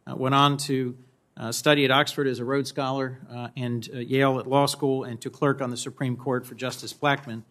uh, 0.06 0.16
went 0.16 0.36
on 0.36 0.58
to 0.58 0.98
uh, 1.38 1.52
study 1.52 1.86
at 1.86 1.92
Oxford 1.92 2.28
as 2.28 2.40
a 2.40 2.46
Rhodes 2.46 2.70
Scholar 2.70 3.18
and 3.56 3.88
Yale 3.88 4.40
at 4.40 4.48
law 4.48 4.66
school, 4.66 5.06
and 5.06 5.22
to 5.22 5.30
clerk 5.30 5.62
on 5.62 5.70
the 5.70 5.78
Supreme 5.78 6.18
Court 6.18 6.46
for 6.46 6.54
Justice 6.54 6.94
Blackmun. 6.94 7.44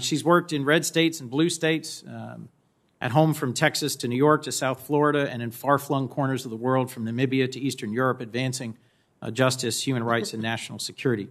She's 0.00 0.22
worked 0.22 0.52
in 0.52 0.64
red 0.64 0.84
states 0.84 1.20
and 1.20 1.30
blue 1.30 1.48
states, 1.48 2.04
um, 2.06 2.50
at 3.00 3.10
home 3.10 3.34
from 3.34 3.52
Texas 3.52 3.96
to 3.96 4.08
New 4.08 4.16
York 4.16 4.42
to 4.44 4.52
South 4.52 4.86
Florida, 4.86 5.30
and 5.30 5.42
in 5.42 5.50
far 5.50 5.78
flung 5.78 6.08
corners 6.08 6.44
of 6.44 6.50
the 6.50 6.56
world 6.56 6.90
from 6.90 7.04
Namibia 7.04 7.50
to 7.52 7.60
Eastern 7.60 7.92
Europe, 7.92 8.20
advancing 8.20 8.76
uh, 9.20 9.30
justice, 9.30 9.82
human 9.82 10.02
rights, 10.02 10.32
and 10.32 10.42
national 10.42 10.78
security. 10.78 11.28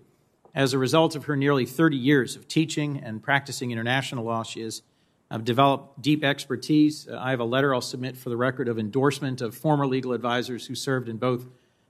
As 0.53 0.73
a 0.73 0.77
result 0.77 1.15
of 1.15 1.25
her 1.25 1.35
nearly 1.35 1.65
30 1.65 1.97
years 1.97 2.35
of 2.35 2.47
teaching 2.47 3.01
and 3.03 3.21
practicing 3.21 3.71
international 3.71 4.23
law, 4.23 4.43
she 4.43 4.61
has 4.61 4.83
uh, 5.31 5.37
developed 5.37 6.01
deep 6.01 6.23
expertise. 6.23 7.07
Uh, 7.07 7.17
I 7.19 7.31
have 7.31 7.39
a 7.39 7.45
letter 7.45 7.73
I'll 7.73 7.81
submit 7.81 8.15
for 8.15 8.29
the 8.29 8.37
record 8.37 8.67
of 8.67 8.79
endorsement 8.79 9.41
of 9.41 9.55
former 9.55 9.87
legal 9.87 10.13
advisors 10.13 10.67
who 10.67 10.75
served 10.75 11.09
in 11.09 11.17
both 11.17 11.45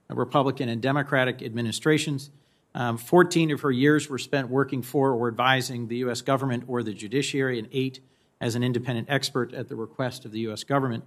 Republican 0.09 0.69
and 0.69 0.81
Democratic 0.81 1.41
administrations. 1.41 2.29
Um, 2.73 2.97
14 2.97 3.51
of 3.51 3.61
her 3.61 3.71
years 3.71 4.09
were 4.09 4.17
spent 4.17 4.49
working 4.49 4.81
for 4.81 5.11
or 5.11 5.27
advising 5.27 5.87
the 5.87 5.97
U.S. 5.97 6.21
government 6.21 6.65
or 6.67 6.83
the 6.83 6.93
judiciary, 6.93 7.57
and 7.57 7.67
eight 7.71 7.99
as 8.41 8.55
an 8.55 8.63
independent 8.63 9.07
expert 9.09 9.53
at 9.53 9.69
the 9.69 9.75
request 9.75 10.25
of 10.25 10.31
the 10.31 10.39
U.S. 10.41 10.63
government. 10.63 11.03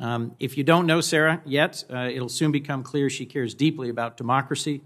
Um, 0.00 0.36
if 0.38 0.56
you 0.56 0.64
don't 0.64 0.86
know 0.86 1.00
Sarah 1.00 1.42
yet, 1.44 1.84
uh, 1.92 2.08
it'll 2.12 2.28
soon 2.28 2.52
become 2.52 2.82
clear 2.82 3.10
she 3.10 3.26
cares 3.26 3.54
deeply 3.54 3.88
about 3.88 4.16
democracy, 4.16 4.82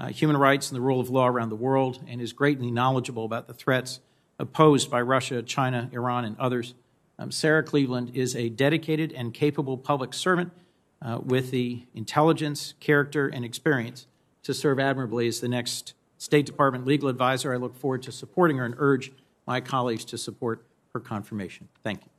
uh, 0.00 0.08
human 0.08 0.36
rights, 0.36 0.70
and 0.70 0.76
the 0.76 0.80
rule 0.80 0.98
of 0.98 1.08
law 1.08 1.26
around 1.26 1.50
the 1.50 1.56
world, 1.56 2.02
and 2.08 2.20
is 2.20 2.32
greatly 2.32 2.70
knowledgeable 2.70 3.24
about 3.24 3.46
the 3.46 3.54
threats 3.54 4.00
opposed 4.38 4.90
by 4.90 5.00
Russia, 5.00 5.42
China, 5.42 5.88
Iran, 5.92 6.24
and 6.24 6.38
others. 6.38 6.74
Um, 7.18 7.30
Sarah 7.30 7.62
Cleveland 7.62 8.10
is 8.14 8.36
a 8.36 8.48
dedicated 8.48 9.12
and 9.12 9.32
capable 9.32 9.78
public 9.78 10.12
servant 10.12 10.52
uh, 11.00 11.18
with 11.22 11.50
the 11.50 11.86
intelligence, 11.94 12.74
character, 12.80 13.28
and 13.28 13.44
experience 13.44 14.06
to 14.42 14.52
serve 14.52 14.78
admirably 14.78 15.28
as 15.28 15.40
the 15.40 15.48
next 15.48 15.94
State 16.18 16.46
Department 16.46 16.86
legal 16.86 17.08
advisor. 17.08 17.52
I 17.52 17.56
look 17.56 17.76
forward 17.76 18.02
to 18.04 18.12
supporting 18.12 18.58
her 18.58 18.64
and 18.64 18.74
urge 18.78 19.12
my 19.46 19.60
colleagues 19.60 20.04
to 20.06 20.18
support 20.18 20.64
her 20.96 21.00
confirmation. 21.00 21.68
Thank 21.84 22.04
you. 22.04 22.10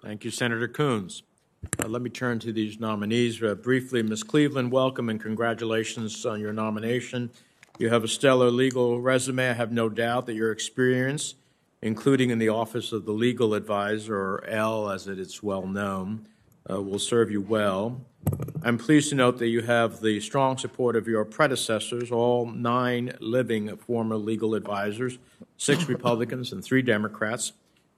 Thank 0.00 0.24
you, 0.24 0.30
Senator 0.30 0.68
Coons. 0.68 1.24
Uh, 1.82 1.88
let 1.88 2.02
me 2.02 2.10
turn 2.10 2.38
to 2.40 2.52
these 2.52 2.78
nominees 2.78 3.42
uh, 3.42 3.54
briefly. 3.56 4.02
Ms. 4.02 4.22
Cleveland, 4.22 4.70
welcome 4.70 5.08
and 5.08 5.20
congratulations 5.20 6.24
on 6.24 6.40
your 6.40 6.52
nomination. 6.52 7.30
You 7.78 7.88
have 7.88 8.04
a 8.04 8.08
stellar 8.08 8.50
legal 8.50 9.00
resume. 9.00 9.50
I 9.50 9.54
have 9.54 9.72
no 9.72 9.88
doubt 9.88 10.26
that 10.26 10.34
your 10.34 10.52
experience, 10.52 11.34
including 11.80 12.30
in 12.30 12.38
the 12.38 12.48
Office 12.48 12.92
of 12.92 13.06
the 13.06 13.12
Legal 13.12 13.54
Advisor, 13.54 14.16
or 14.16 14.44
L 14.46 14.88
as 14.90 15.08
it 15.08 15.18
is 15.18 15.42
well 15.42 15.66
known, 15.66 16.28
uh, 16.70 16.80
will 16.80 17.00
serve 17.00 17.30
you 17.30 17.40
well. 17.40 18.00
I'm 18.62 18.78
pleased 18.78 19.08
to 19.08 19.16
note 19.16 19.38
that 19.38 19.48
you 19.48 19.62
have 19.62 20.00
the 20.00 20.20
strong 20.20 20.58
support 20.58 20.94
of 20.94 21.08
your 21.08 21.24
predecessors, 21.24 22.12
all 22.12 22.46
nine 22.46 23.16
living 23.18 23.76
former 23.76 24.16
legal 24.16 24.54
advisors, 24.54 25.18
six 25.56 25.88
Republicans 25.88 26.52
and 26.52 26.62
three 26.62 26.82
Democrats, 26.82 27.52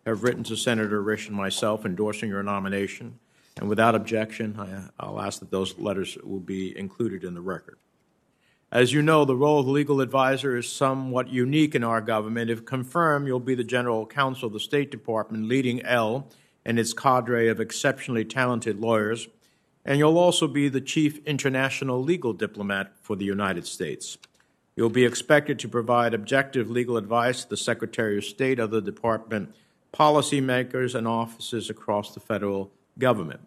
have 0.07 0.23
written 0.23 0.45
to 0.45 0.57
Senator 0.57 1.03
Risch 1.03 1.29
and 1.29 1.37
myself 1.37 1.85
endorsing 1.85 2.29
your 2.29 2.43
nomination. 2.43 3.19
And 3.57 3.69
without 3.69 3.95
objection, 3.95 4.59
I, 4.59 4.88
I'll 4.99 5.21
ask 5.21 5.40
that 5.40 5.51
those 5.51 5.79
letters 5.79 6.19
will 6.23 6.40
be 6.40 6.77
included 6.77 7.25
in 7.25 7.35
the 7.35 7.40
record. 7.40 7.79
As 8.73 8.93
you 8.93 9.03
know, 9.03 9.25
the 9.25 9.37
role 9.37 9.61
of 9.61 9.67
the 9.67 9.73
legal 9.73 10.01
advisor 10.01 10.57
is 10.57 10.71
somewhat 10.71 11.29
unique 11.29 11.77
in 11.77 11.85
our 11.85 12.01
government. 12.01 12.51
If 12.51 12.64
confirmed, 12.64 13.29
you'll 13.29 13.38
be 13.38 13.55
the 13.55 13.62
general 13.62 14.05
counsel 14.05 14.49
of 14.49 14.53
the 14.53 14.59
State 14.61 14.90
Department, 14.90 15.47
leading 15.47 15.81
L 15.83 16.29
and 16.64 16.79
its 16.79 16.93
cadre 16.93 17.49
of 17.49 17.61
exceptionally 17.61 18.25
talented 18.25 18.81
lawyers, 18.81 19.29
and 19.85 19.99
you'll 19.99 20.19
also 20.19 20.49
be 20.49 20.69
the 20.69 20.81
chief 20.81 21.25
international 21.27 22.03
legal 22.03 22.33
diplomat 22.33 22.93
for 23.01 23.17
the 23.17 23.25
United 23.25 23.67
States. 23.67 24.19
You'll 24.75 24.90
be 24.90 25.05
expected 25.05 25.59
to 25.61 25.69
provide 25.69 26.14
objective 26.14 26.69
legal 26.69 26.97
advice 26.97 27.45
to 27.45 27.51
the 27.51 27.57
Secretary 27.57 28.19
of 28.19 28.25
State, 28.25 28.59
other 28.59 28.81
department 28.81 29.55
policymakers, 29.94 30.94
and 30.94 31.07
offices 31.07 31.70
across 31.70 32.12
the 32.12 32.20
federal 32.20 32.72
government. 32.98 33.40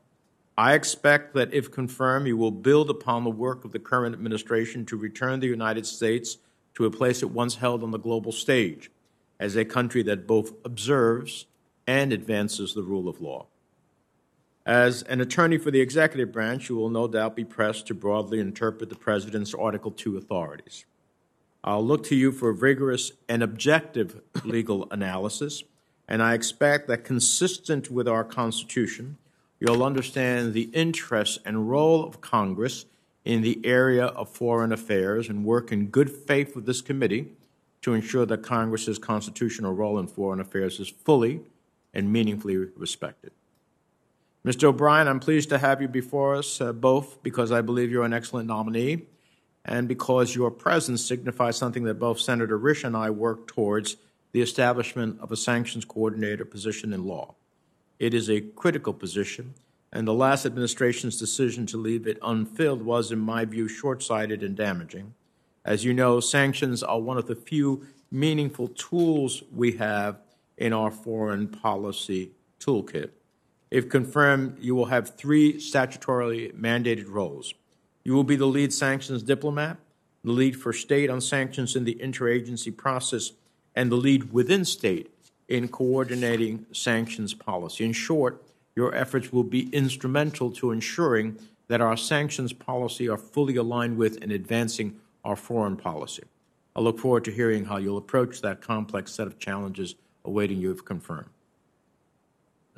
I 0.57 0.73
expect 0.73 1.36
that 1.36 1.53
if 1.53 1.69
confirmed, 1.69 2.25
you 2.27 2.38
will 2.38 2.51
build 2.51 2.89
upon 2.89 3.23
the 3.23 3.29
work 3.29 3.65
of 3.65 3.73
the 3.73 3.79
current 3.79 4.15
administration 4.15 4.86
to 4.86 4.97
return 4.97 5.39
the 5.39 5.47
United 5.47 5.86
States 5.86 6.38
to 6.75 6.86
a 6.86 6.91
place 6.91 7.21
it 7.21 7.29
once 7.29 7.55
held 7.55 7.83
on 7.83 7.91
the 7.91 7.99
global 7.99 8.31
stage 8.31 8.89
as 9.39 9.55
a 9.55 9.65
country 9.65 10.01
that 10.03 10.25
both 10.25 10.53
observes 10.65 11.45
and 11.86 12.12
advances 12.12 12.73
the 12.73 12.81
rule 12.81 13.07
of 13.07 13.21
law. 13.21 13.45
As 14.65 15.03
an 15.03 15.21
attorney 15.21 15.57
for 15.57 15.71
the 15.71 15.79
executive 15.79 16.31
branch, 16.31 16.69
you 16.69 16.75
will 16.75 16.89
no 16.89 17.07
doubt 17.07 17.36
be 17.36 17.45
pressed 17.45 17.88
to 17.88 17.93
broadly 17.93 18.39
interpret 18.39 18.89
the 18.89 18.95
President's 18.95 19.53
Article 19.53 19.95
II 20.05 20.17
authorities. 20.17 20.86
I'll 21.63 21.86
look 21.86 22.03
to 22.05 22.15
you 22.15 22.31
for 22.31 22.51
vigorous 22.51 23.12
and 23.29 23.43
objective 23.43 24.21
legal 24.43 24.88
analysis, 24.91 25.63
and 26.08 26.24
I 26.24 26.34
expect 26.34 26.88
that 26.88 27.04
consistent 27.04 27.91
with 27.91 28.08
our 28.08 28.24
Constitution, 28.24 29.17
you'll 29.60 29.84
understand 29.84 30.54
the 30.54 30.70
interests 30.74 31.39
and 31.46 31.70
role 31.70 32.06
of 32.06 32.22
Congress 32.22 32.86
in 33.26 33.41
the 33.41 33.60
area 33.65 34.06
of 34.06 34.30
foreign 34.30 34.72
affairs 34.72 35.28
and 35.28 35.43
work 35.43 35.72
in 35.72 35.88
good 35.88 36.10
faith 36.10 36.56
with 36.56 36.65
this 36.65 36.82
committee 36.82 37.28
to 37.82 37.93
ensure 37.93 38.26
that 38.26 38.41
Congress's 38.41 38.98
constitutional 38.98 39.74
role 39.74 40.00
in 40.00 40.08
foreign 40.08 40.39
affairs 40.39 40.80
is 40.80 40.88
fully 40.88 41.41
and 41.93 42.12
meaningfully 42.12 42.56
respected. 42.56 43.32
Mr. 44.46 44.65
O'Brien, 44.65 45.10
I'm 45.10 45.20
pleased 45.20 45.50
to 45.50 45.58
have 45.58 45.82
you 45.82 45.89
before 45.89 46.36
us, 46.36 46.62
uh, 46.62 46.72
both 46.72 47.22
because 47.22 47.52
I 47.52 47.62
believe 47.62 47.91
you're 47.91 48.06
an 48.06 48.13
excellent 48.13 48.48
nominee 48.48 49.02
and 49.65 49.89
because 49.89 50.34
your 50.34 50.50
presence 50.50 51.04
signifies 51.04 51.58
something 51.58 51.84
that 51.84 51.96
both 51.96 52.22
Senator 52.22 52.58
Risch 52.58 52.86
and 52.86 52.96
I 52.96 53.10
work 53.10 53.48
towards 53.48 53.98
the 54.38 54.43
establishment 54.43 55.19
of 55.19 55.32
a 55.32 55.36
sanctions 55.36 55.84
coordinator 55.84 56.45
position 56.45 56.93
in 56.93 57.04
law. 57.04 57.34
It 57.97 58.13
is 58.13 58.30
a 58.30 58.41
critical 58.41 58.93
position, 58.93 59.56
and 59.91 60.08
the 60.08 60.13
last 60.13 60.45
administration's 60.45 61.17
decision 61.17 61.65
to 61.65 61.78
leave 61.78 62.06
it 62.06 62.19
unfilled 62.21 62.84
was, 62.84 63.12
in 63.12 63.17
my 63.17 63.45
view, 63.45 63.67
short 63.67 64.04
sighted 64.04 64.43
and 64.43 64.56
damaging. 64.56 65.15
As 65.65 65.84
you 65.84 65.91
know, 65.91 66.19
sanctions 66.19 66.84
are 66.84 67.00
one 67.00 67.17
of 67.17 67.26
the 67.26 67.36
few 67.36 67.88
meaningful 68.12 68.67
tools 68.67 69.41
we 69.52 69.71
have 69.78 70.19
in 70.56 70.71
our 70.71 70.91
foreign 70.91 71.47
policy 71.47 72.30
toolkit. 72.60 73.10
If 73.71 73.89
confirmed, 73.89 74.60
you 74.60 74.76
will 74.76 74.86
have 74.86 75.17
three 75.17 75.56
statutorily 75.56 76.54
mandated 76.54 77.10
roles. 77.10 77.56
You 78.04 78.13
will 78.13 78.23
be 78.23 78.36
the 78.36 78.45
lead 78.45 78.71
sanctions 78.71 79.23
diplomat, 79.23 79.80
the 80.23 80.32
lead 80.32 80.56
for 80.62 80.73
state 80.73 81.10
on 81.10 81.21
sanctions 81.21 81.76
in 81.76 81.86
the 81.86 81.95
interagency 81.95 82.78
process, 82.78 83.32
and 83.78 83.92
the 83.92 83.96
lead 83.96 84.34
within 84.34 84.66
state 84.66 85.12
in 85.48 85.68
coordinating 85.68 86.66
sanctions 86.72 87.36
policy. 87.36 87.86
In 87.86 87.94
short, 87.94 88.44
your 88.76 88.94
efforts 88.96 89.32
will 89.32 89.44
be 89.44 89.70
instrumental 89.70 90.50
to 90.54 90.72
ensuring 90.72 91.38
that 91.68 91.80
our 91.80 91.96
sanctions 91.96 92.54
policy 92.54 93.08
are 93.08 93.18
fully 93.18 93.56
aligned 93.56 93.96
with 93.96 94.18
and 94.24 94.32
advancing 94.32 95.00
our 95.24 95.36
foreign 95.36 95.78
policy. 95.78 96.24
I 96.76 96.82
look 96.82 96.98
forward 96.98 97.24
to 97.26 97.32
hearing 97.32 97.66
how 97.66 97.78
you'll 97.78 98.00
approach 98.00 98.42
that 98.42 98.62
complex 98.62 99.12
set 99.12 99.28
of 99.28 99.38
challenges 99.38 99.94
awaiting 100.26 100.58
you 100.58 100.72
if 100.72 100.84
confirmed. 100.84 101.30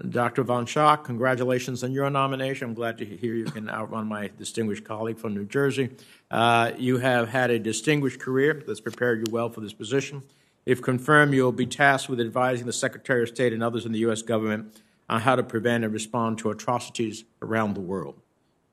Dr. 0.09 0.43
Von 0.43 0.65
Schacht, 0.65 1.05
congratulations 1.05 1.83
on 1.83 1.93
your 1.93 2.09
nomination. 2.09 2.69
I'm 2.69 2.73
glad 2.73 2.97
to 2.97 3.05
hear 3.05 3.35
you 3.35 3.45
can 3.45 3.69
outrun 3.69 4.07
my 4.07 4.31
distinguished 4.37 4.83
colleague 4.83 5.17
from 5.17 5.33
New 5.33 5.45
Jersey. 5.45 5.91
Uh, 6.29 6.71
you 6.77 6.97
have 6.97 7.29
had 7.29 7.51
a 7.51 7.59
distinguished 7.59 8.19
career 8.19 8.63
that's 8.65 8.79
prepared 8.81 9.19
you 9.19 9.31
well 9.31 9.49
for 9.49 9.61
this 9.61 9.73
position. 9.73 10.23
If 10.69 10.83
confirmed, 10.83 11.33
you'll 11.33 11.51
be 11.51 11.65
tasked 11.65 12.09
with 12.09 12.19
advising 12.19 12.67
the 12.67 12.73
Secretary 12.73 13.23
of 13.23 13.29
State 13.29 13.53
and 13.53 13.63
others 13.63 13.87
in 13.87 13.91
the 13.91 13.97
U.S. 14.05 14.21
government 14.21 14.79
on 15.09 15.21
how 15.21 15.35
to 15.35 15.41
prevent 15.41 15.83
and 15.83 15.91
respond 15.91 16.37
to 16.37 16.51
atrocities 16.51 17.23
around 17.41 17.73
the 17.73 17.81
world. 17.81 18.21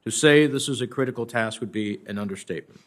To 0.04 0.10
say 0.10 0.46
this 0.46 0.68
is 0.68 0.82
a 0.82 0.86
critical 0.86 1.24
task 1.24 1.58
would 1.60 1.72
be 1.72 2.00
an 2.06 2.18
understatement. 2.18 2.82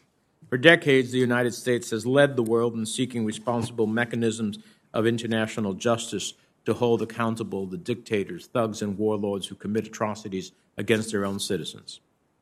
For 0.48 0.56
decades, 0.56 1.10
the 1.10 1.18
United 1.18 1.54
States 1.54 1.90
has 1.90 2.06
led 2.06 2.36
the 2.36 2.44
world 2.44 2.74
in 2.74 2.86
seeking 2.86 3.24
responsible 3.24 3.88
mechanisms 3.88 4.60
of 4.94 5.08
international 5.08 5.74
justice 5.74 6.34
to 6.64 6.74
hold 6.74 7.02
accountable 7.02 7.66
the 7.66 7.78
dictators, 7.78 8.46
thugs, 8.46 8.80
and 8.80 8.96
warlords 8.96 9.48
who 9.48 9.56
commit 9.56 9.88
atrocities 9.88 10.52
against 10.78 11.10
their 11.10 11.26
own 11.26 11.40
citizens. 11.40 11.98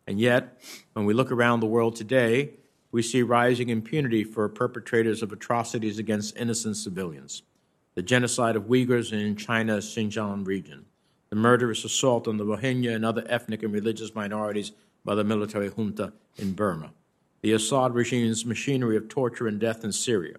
And 0.07 0.20
yet, 0.20 0.61
when 0.92 1.07
we 1.07 1.14
look 1.14 1.33
around 1.33 1.61
the 1.61 1.66
world 1.66 1.96
today, 1.96 2.50
we 2.90 3.03
see 3.03 3.22
rising 3.22 3.68
impunity 3.68 4.24
for 4.24 4.48
perpetrators 4.48 5.22
of 5.22 5.33
atrocities 5.33 5.98
against 5.98 6.37
innocent 6.37 6.77
civilians. 6.77 7.42
The 7.94 8.03
genocide 8.03 8.57
of 8.57 8.64
Uyghurs 8.64 9.12
in 9.12 9.37
China's 9.37 9.85
Xinjiang 9.87 10.46
region, 10.46 10.87
the 11.31 11.37
murderous 11.37 11.85
assault 11.85 12.27
on 12.29 12.37
the 12.37 12.44
Rohingya 12.44 12.94
and 12.94 13.05
other 13.05 13.24
ethnic 13.29 13.62
and 13.62 13.72
religious 13.72 14.14
minorities 14.14 14.72
by 15.05 15.14
the 15.14 15.24
military 15.24 15.68
junta 15.68 16.12
in 16.37 16.53
Burma, 16.53 16.92
the 17.42 17.53
Assad 17.53 17.94
regime's 17.94 18.46
machinery 18.46 18.96
of 18.96 19.09
torture 19.09 19.46
and 19.46 19.59
death 19.61 19.85
in 19.85 19.92
Syria, 19.92 20.37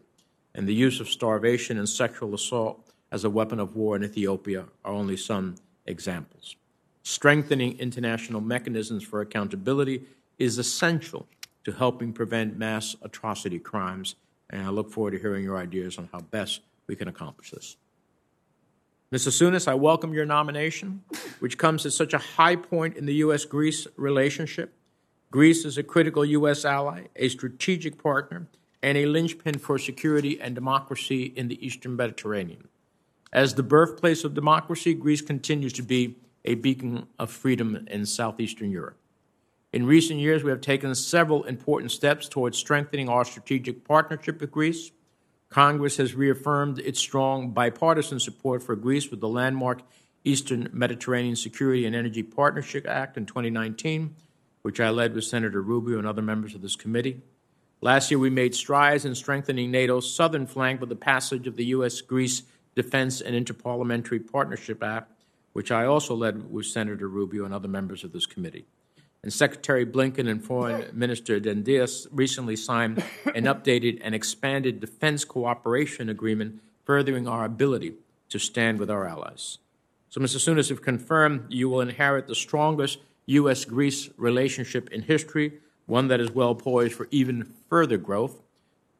and 0.56 0.68
the 0.68 0.74
use 0.74 1.00
of 1.00 1.10
starvation 1.10 1.78
and 1.78 1.88
sexual 1.88 2.34
assault 2.34 2.90
as 3.12 3.24
a 3.24 3.30
weapon 3.30 3.60
of 3.60 3.76
war 3.76 3.96
in 3.96 4.04
Ethiopia 4.04 4.66
are 4.84 4.94
only 4.94 5.18
some 5.18 5.56
examples. 5.86 6.56
Strengthening 7.04 7.78
international 7.80 8.42
mechanisms 8.42 9.04
for 9.04 9.22
accountability 9.22 10.04
is 10.38 10.58
essential 10.58 11.28
to 11.64 11.72
helping 11.72 12.14
prevent 12.14 12.58
mass 12.58 12.96
atrocity 13.02 13.60
crimes, 13.60 14.16
and 14.50 14.64
I 14.64 14.70
look 14.70 14.92
forward 14.92 15.12
to 15.12 15.20
hearing 15.20 15.44
your 15.44 15.58
ideas 15.58 15.98
on 15.98 16.10
how 16.12 16.20
best 16.20 16.62
we 16.88 16.96
can 16.96 17.08
accomplish 17.08 17.52
this. 17.52 17.78
Mr. 19.12 19.30
Tsounis, 19.30 19.68
I 19.68 19.74
welcome 19.74 20.14
your 20.14 20.26
nomination, 20.26 21.04
which 21.40 21.58
comes 21.58 21.84
at 21.86 21.94
such 21.94 22.14
a 22.14 22.20
high 22.20 22.56
point 22.56 22.96
in 22.96 23.08
the 23.08 23.16
U.S. 23.16 23.44
Greece 23.44 23.88
relationship. 23.96 24.76
Greece 25.32 25.66
is 25.66 25.80
a 25.80 25.84
critical 25.84 26.24
U.S. 26.24 26.64
ally, 26.64 27.06
a 27.16 27.28
strategic 27.30 28.02
partner, 28.02 28.48
and 28.84 28.98
a 28.98 29.08
linchpin 29.08 29.58
for 29.58 29.80
security 29.80 30.40
and 30.40 30.54
democracy 30.54 31.24
in 31.24 31.48
the 31.48 31.66
Eastern 31.66 31.96
Mediterranean. 31.96 32.68
As 33.34 33.56
the 33.56 33.64
birthplace 33.64 34.24
of 34.24 34.36
democracy, 34.36 34.94
Greece 34.94 35.22
continues 35.22 35.74
to 35.74 35.82
be 35.82 36.18
a 36.46 36.54
beacon 36.54 37.08
of 37.18 37.32
freedom 37.32 37.88
in 37.90 38.06
southeastern 38.06 38.70
Europe. 38.70 38.99
In 39.72 39.86
recent 39.86 40.20
years, 40.20 40.44
we 40.44 40.50
have 40.50 40.62
taken 40.62 40.96
several 40.96 41.44
important 41.44 41.92
steps 41.92 42.28
towards 42.28 42.58
strengthening 42.58 43.08
our 43.08 43.24
strategic 43.24 43.86
partnership 43.86 44.42
with 44.42 44.52
Greece. 44.52 44.92
Congress 45.50 45.98
has 45.98 46.16
reaffirmed 46.16 46.80
its 46.80 47.00
strong 47.00 47.52
bipartisan 47.52 48.20
support 48.20 48.64
for 48.64 48.76
Greece 48.76 49.12
with 49.12 49.20
the 49.20 49.28
landmark 49.28 49.84
Eastern 50.24 50.70
Mediterranean 50.74 51.36
Security 51.36 51.86
and 51.86 51.96
Energy 51.96 52.24
Partnership 52.24 52.88
Act 52.88 53.16
in 53.16 53.28
2019, 53.28 54.16
which 54.64 54.80
I 54.80 54.90
led 54.90 55.14
with 55.14 55.24
Senator 55.24 55.62
Rubio 55.62 56.00
and 56.00 56.08
other 56.08 56.24
members 56.24 56.56
of 56.56 56.64
this 56.64 56.76
committee. 56.76 57.22
Last 57.80 58.10
year, 58.10 58.20
we 58.20 58.32
made 58.32 58.56
strides 58.56 59.06
in 59.06 59.14
strengthening 59.14 59.70
NATO's 59.70 60.12
southern 60.12 60.48
flank 60.48 60.80
with 60.80 60.90
the 60.90 60.96
passage 60.96 61.46
of 61.46 61.58
the 61.58 61.66
U.S. 61.66 62.02
Greece 62.02 62.42
Defense 62.76 63.22
and 63.22 63.36
Interparliamentary 63.36 64.30
Partnership 64.32 64.82
Act, 64.82 65.12
which 65.54 65.72
I 65.72 65.86
also 65.86 66.16
led 66.16 66.52
with 66.52 66.66
Senator 66.66 67.08
Rubio 67.08 67.46
and 67.46 67.54
other 67.54 67.68
members 67.68 68.04
of 68.04 68.14
this 68.14 68.26
committee. 68.26 68.66
And 69.22 69.34
Secretary 69.34 69.86
Blinken 69.86 70.30
and 70.30 70.44
Foreign 70.44 70.98
Minister 70.98 71.40
Dendias 71.40 72.08
recently 72.12 72.56
signed 72.56 73.04
an 73.36 73.44
updated 73.54 74.00
and 74.02 74.16
expanded 74.16 74.80
defense 74.80 75.26
cooperation 75.26 76.08
agreement, 76.08 76.62
furthering 76.86 77.28
our 77.28 77.44
ability 77.44 77.96
to 78.30 78.40
stand 78.40 78.80
with 78.80 78.90
our 78.90 79.06
allies. 79.06 79.58
So, 80.10 80.22
Mr. 80.22 80.38
Tsounis, 80.38 80.72
if 80.72 80.82
confirmed, 80.82 81.46
you 81.50 81.70
will 81.70 81.82
inherit 81.82 82.28
the 82.28 82.36
strongest 82.36 83.00
U.S. 83.26 83.66
Greece 83.66 84.10
relationship 84.18 84.90
in 84.90 85.02
history, 85.02 85.54
one 85.86 86.08
that 86.08 86.20
is 86.20 86.32
well 86.32 86.56
poised 86.56 86.94
for 86.94 87.08
even 87.12 87.54
further 87.70 87.98
growth. 87.98 88.42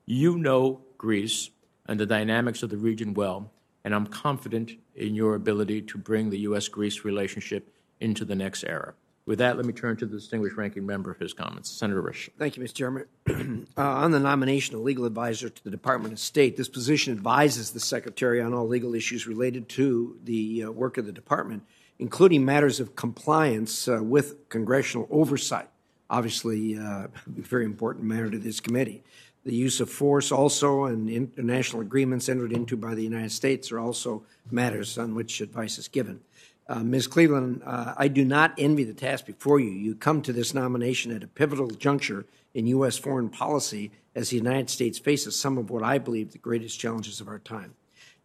You 0.06 0.38
know 0.38 0.82
Greece 0.98 1.50
and 1.88 2.00
the 2.00 2.06
dynamics 2.06 2.62
of 2.62 2.70
the 2.70 2.78
region 2.78 3.14
well, 3.14 3.52
and 3.84 3.96
I'm 3.96 4.06
confident 4.06 4.74
in 4.96 5.16
your 5.16 5.34
ability 5.34 5.82
to 5.84 5.98
bring 5.98 6.30
the 6.30 6.40
U.S. 6.40 6.68
Greece 6.68 7.06
relationship 7.06 7.74
into 8.00 8.26
the 8.26 8.36
next 8.36 8.64
era. 8.64 8.94
With 9.30 9.38
that, 9.38 9.58
let 9.58 9.66
me 9.68 9.74
turn 9.74 9.96
to 9.98 10.08
the 10.08 10.18
distinguished 10.18 10.58
ranking 10.58 10.88
member 10.88 11.14
for 11.14 11.24
his 11.24 11.34
comments. 11.34 11.70
Senator 11.70 12.02
Risch. 12.02 12.30
Thank 12.40 12.58
you, 12.58 12.64
Mr. 12.64 12.74
Chairman. 12.74 13.06
uh, 13.78 13.82
on 13.84 14.10
the 14.10 14.20
nomination 14.20 14.74
of 14.74 14.82
legal 14.82 15.06
advisor 15.06 15.50
to 15.50 15.64
the 15.64 15.70
Department 15.70 16.14
of 16.14 16.20
State, 16.20 16.58
this 16.58 16.68
position 16.68 17.14
advises 17.14 17.70
the 17.70 17.80
Secretary 17.80 18.42
on 18.42 18.56
all 18.56 18.68
legal 18.68 18.96
issues 18.96 19.28
related 19.28 19.70
to 19.70 20.18
the 20.24 20.64
uh, 20.64 20.72
work 20.72 20.98
of 20.98 21.06
the 21.06 21.12
department, 21.12 21.62
including 22.00 22.44
matters 22.44 22.80
of 22.80 22.96
compliance 22.96 23.88
uh, 23.88 24.00
with 24.02 24.50
congressional 24.50 25.08
oversight. 25.12 25.70
Obviously, 26.10 26.80
uh, 26.80 26.82
a 26.82 27.10
very 27.28 27.66
important 27.66 28.06
matter 28.06 28.32
to 28.32 28.40
this 28.40 28.60
committee. 28.60 29.04
The 29.46 29.54
use 29.54 29.80
of 29.80 29.92
force 29.92 30.32
also 30.32 30.86
and 30.86 31.08
international 31.08 31.84
agreements 31.84 32.30
entered 32.30 32.52
into 32.52 32.76
by 32.76 32.96
the 32.96 33.04
United 33.04 33.32
States 33.32 33.72
are 33.72 33.80
also 33.80 34.24
matters 34.50 34.98
on 34.98 35.14
which 35.14 35.40
advice 35.40 35.78
is 35.78 35.88
given. 35.88 36.22
Uh, 36.70 36.84
Ms. 36.84 37.08
Cleveland, 37.08 37.64
uh, 37.66 37.96
I 37.98 38.08
do 38.08 38.24
not 38.24 38.54
envy 38.60 38.84
the 38.84 38.94
task 38.94 39.26
before 39.26 39.60
you. 39.60 39.72
You 39.72 39.96
come 39.96 40.22
to 40.22 40.32
this 40.32 40.54
nomination 40.54 41.12
at 41.12 41.24
a 41.24 41.28
pivotal 41.28 41.72
juncture 41.72 42.28
in 42.54 42.68
U.S. 42.68 42.96
foreign 42.96 43.30
policy 43.30 43.92
as 44.14 44.30
the 44.30 44.36
United 44.36 44.70
States 44.70 45.00
faces 45.00 45.36
some 45.36 45.58
of 45.58 45.72
what 45.72 45.82
I 45.82 45.98
believe 45.98 46.32
the 46.32 46.38
greatest 46.38 46.80
challenges 46.80 47.20
of 47.20 47.28
our 47.28 47.40
time. 47.40 47.74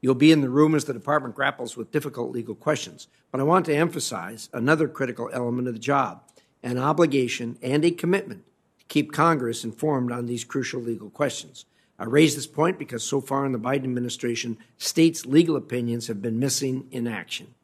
You'll 0.02 0.14
be 0.14 0.30
in 0.30 0.42
the 0.42 0.50
room 0.50 0.74
as 0.74 0.84
the 0.84 0.92
department 0.92 1.34
grapples 1.34 1.74
with 1.74 1.90
difficult 1.90 2.32
legal 2.32 2.54
questions, 2.54 3.08
but 3.32 3.40
I 3.40 3.44
want 3.44 3.64
to 3.64 3.74
emphasize 3.74 4.50
another 4.52 4.88
critical 4.88 5.30
element 5.32 5.66
of 5.66 5.72
the 5.72 5.80
job 5.80 6.20
an 6.62 6.76
obligation 6.76 7.58
and 7.62 7.82
a 7.82 7.90
commitment 7.90 8.44
to 8.78 8.84
keep 8.88 9.12
Congress 9.12 9.64
informed 9.64 10.12
on 10.12 10.26
these 10.26 10.44
crucial 10.44 10.82
legal 10.82 11.08
questions. 11.08 11.64
I 11.98 12.04
raise 12.04 12.36
this 12.36 12.46
point 12.46 12.78
because 12.78 13.04
so 13.04 13.22
far 13.22 13.46
in 13.46 13.52
the 13.52 13.58
Biden 13.58 13.84
administration, 13.84 14.58
states' 14.76 15.24
legal 15.24 15.56
opinions 15.56 16.08
have 16.08 16.20
been 16.20 16.38
missing 16.38 16.88
in 16.90 17.06
action. 17.06 17.54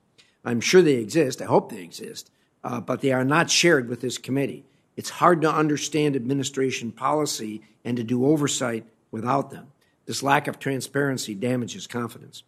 I'm 0.45 0.61
sure 0.61 0.83
they 0.83 0.95
exist, 0.95 1.43
I 1.43 1.47
hope 1.47 1.71
they 1.71 1.83
exist, 1.83 2.31
uh, 2.65 2.81
but 2.81 3.01
they 3.01 3.13
are 3.13 3.25
not 3.25 3.51
shared 3.51 3.89
with 3.89 4.01
this 4.01 4.19
committee. 4.19 4.65
It's 4.97 5.11
hard 5.11 5.43
to 5.43 5.53
understand 5.53 6.17
administration 6.17 6.93
policy 6.93 7.63
and 7.85 7.97
to 7.97 8.03
do 8.03 8.27
oversight 8.27 8.85
without 9.11 9.51
them. 9.51 9.73
This 10.07 10.23
lack 10.23 10.49
of 10.49 10.59
transparency 10.59 11.35
damages 11.35 11.87
confidence. 11.87 12.43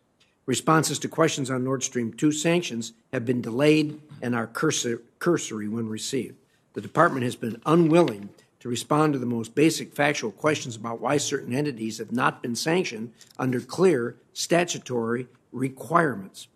Responses 0.44 0.98
to 0.98 1.08
questions 1.08 1.50
on 1.50 1.62
Nord 1.62 1.84
Stream 1.84 2.12
2 2.12 2.32
sanctions 2.32 2.92
have 3.12 3.24
been 3.24 3.40
delayed 3.40 4.00
and 4.20 4.34
are 4.34 4.46
cursory 4.48 5.68
when 5.68 5.88
received. 5.88 6.34
The 6.72 6.80
department 6.80 7.24
has 7.24 7.36
been 7.36 7.60
unwilling 7.64 8.30
to 8.60 8.68
respond 8.68 9.12
to 9.12 9.18
the 9.18 9.26
most 9.26 9.54
basic 9.54 9.94
factual 9.94 10.32
questions 10.32 10.76
about 10.76 11.00
why 11.00 11.16
certain 11.16 11.54
entities 11.54 11.98
have 11.98 12.12
not 12.12 12.42
been 12.42 12.56
sanctioned 12.56 13.12
under 13.38 13.60
clear 13.60 14.16
statutory 14.32 15.28
requirements. 15.52 16.48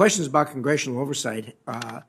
Questions 0.00 0.26
about 0.28 0.50
congressional 0.50 0.98
oversight 0.98 1.58
uh, 1.66 2.00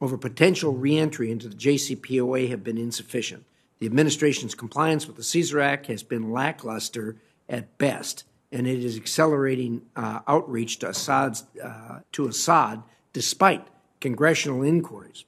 over 0.00 0.16
potential 0.16 0.74
reentry 0.74 1.32
into 1.32 1.48
the 1.48 1.56
JCPOA 1.56 2.48
have 2.48 2.62
been 2.62 2.78
insufficient. 2.78 3.44
The 3.80 3.86
administration's 3.86 4.54
compliance 4.54 5.08
with 5.08 5.16
the 5.16 5.24
Caesar 5.24 5.58
Act 5.60 5.86
has 5.86 6.04
been 6.04 6.30
lackluster 6.30 7.16
at 7.48 7.76
best, 7.76 8.22
and 8.52 8.68
it 8.68 8.84
is 8.84 8.96
accelerating 8.96 9.82
uh, 9.96 10.20
outreach 10.28 10.78
to, 10.78 10.90
Assad's, 10.90 11.42
uh, 11.60 12.02
to 12.12 12.28
Assad 12.28 12.84
despite 13.12 13.66
congressional 14.00 14.62
inquiries. 14.62 15.24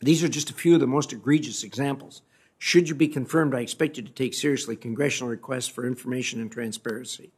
These 0.00 0.22
are 0.22 0.28
just 0.28 0.50
a 0.50 0.52
few 0.52 0.74
of 0.74 0.80
the 0.80 0.86
most 0.86 1.14
egregious 1.14 1.62
examples. 1.62 2.20
Should 2.58 2.90
you 2.90 2.94
be 2.94 3.08
confirmed, 3.08 3.54
I 3.54 3.60
expect 3.60 3.96
you 3.96 4.02
to 4.02 4.12
take 4.12 4.34
seriously 4.34 4.76
congressional 4.76 5.30
requests 5.30 5.68
for 5.68 5.86
information 5.86 6.42
and 6.42 6.52
transparency. 6.52 7.30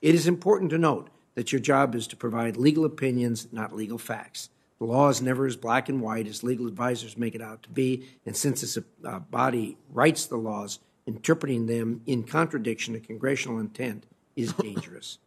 It 0.00 0.14
is 0.14 0.28
important 0.28 0.70
to 0.70 0.78
note 0.78 1.10
that 1.34 1.52
your 1.52 1.60
job 1.60 1.94
is 1.94 2.06
to 2.08 2.16
provide 2.16 2.56
legal 2.56 2.84
opinions, 2.84 3.48
not 3.52 3.74
legal 3.74 3.98
facts. 3.98 4.50
The 4.78 4.86
law 4.86 5.08
is 5.08 5.22
never 5.22 5.46
as 5.46 5.56
black 5.56 5.88
and 5.88 6.00
white 6.00 6.26
as 6.26 6.42
legal 6.42 6.66
advisors 6.66 7.16
make 7.16 7.34
it 7.34 7.42
out 7.42 7.62
to 7.62 7.70
be, 7.70 8.06
and 8.26 8.36
since 8.36 8.60
this 8.60 8.78
uh, 9.04 9.18
body 9.18 9.76
writes 9.90 10.26
the 10.26 10.36
laws, 10.36 10.78
interpreting 11.06 11.66
them 11.66 12.02
in 12.06 12.24
contradiction 12.24 12.94
to 12.94 13.00
congressional 13.00 13.58
intent 13.58 14.06
is 14.36 14.52
dangerous. 14.54 15.18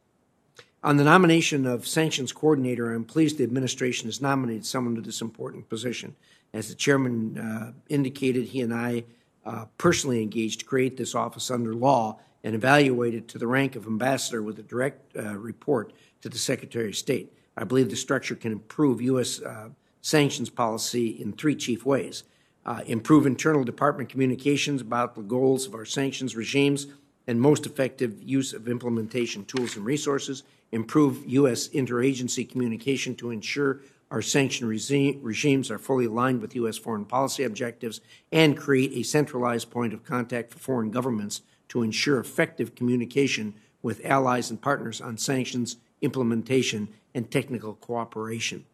On 0.84 0.98
the 0.98 1.04
nomination 1.04 1.66
of 1.66 1.88
sanctions 1.88 2.32
coordinator, 2.32 2.94
I'm 2.94 3.04
pleased 3.04 3.38
the 3.38 3.44
administration 3.44 4.08
has 4.08 4.22
nominated 4.22 4.66
someone 4.66 4.96
to 4.96 5.02
this 5.02 5.22
important 5.22 5.70
position. 5.70 6.16
As 6.54 6.70
the 6.70 6.76
chairman 6.76 7.38
uh, 7.38 7.72
indicated, 7.90 8.46
he 8.46 8.62
and 8.62 8.74
I 8.74 9.04
uh, 9.46 9.66
personally 9.78 10.22
engaged 10.22 10.60
to 10.60 10.66
create 10.66 10.98
this 10.98 11.16
office 11.16 11.50
under 11.50 11.74
law 11.74 12.20
and 12.48 12.56
evaluated 12.56 13.28
to 13.28 13.38
the 13.38 13.46
rank 13.46 13.76
of 13.76 13.86
ambassador 13.88 14.42
with 14.42 14.58
a 14.58 14.64
direct 14.64 15.18
uh, 15.18 15.38
report 15.38 15.92
to 16.22 16.30
the 16.30 16.38
Secretary 16.38 16.88
of 16.88 16.96
State. 16.96 17.34
I 17.58 17.66
believe 17.66 17.90
the 17.90 17.98
structure 17.98 18.36
can 18.36 18.54
improve 18.54 19.02
U.S. 19.02 19.42
Uh, 19.42 19.72
sanctions 20.00 20.50
policy 20.50 21.10
in 21.10 21.34
three 21.34 21.58
chief 21.58 21.86
ways. 21.86 22.24
Uh, 22.66 22.84
improve 22.86 23.26
internal 23.26 23.66
department 23.66 24.08
communications 24.08 24.80
about 24.80 25.14
the 25.16 25.24
goals 25.24 25.68
of 25.68 25.76
our 25.76 25.84
sanctions 25.84 26.38
regimes 26.38 26.88
and 27.28 27.42
most 27.42 27.66
effective 27.66 28.24
use 28.24 28.54
of 28.54 28.70
implementation 28.70 29.44
tools 29.44 29.76
and 29.76 29.84
resources, 29.84 30.44
improve 30.72 31.26
U.S. 31.28 31.68
interagency 31.68 32.50
communication 32.50 33.14
to 33.16 33.30
ensure 33.30 33.82
our 34.10 34.22
sanction 34.22 34.70
regimes 34.70 35.70
are 35.70 35.78
fully 35.78 36.06
aligned 36.06 36.40
with 36.40 36.56
U.S. 36.56 36.78
foreign 36.78 37.04
policy 37.04 37.44
objectives, 37.44 38.00
and 38.32 38.58
create 38.58 38.94
a 38.94 39.04
centralized 39.04 39.70
point 39.70 39.94
of 39.94 40.06
contact 40.06 40.50
for 40.50 40.60
foreign 40.60 40.92
governments 40.92 41.42
to 41.70 41.84
ensure 41.84 42.20
effective 42.20 42.76
communication 42.76 43.54
with 43.82 44.06
allies 44.06 44.50
and 44.50 44.62
partners 44.62 45.02
on 45.02 45.18
sanctions 45.18 45.78
implementation 46.02 46.90
and 47.14 47.30
technical 47.32 47.74
cooperation. 47.76 48.66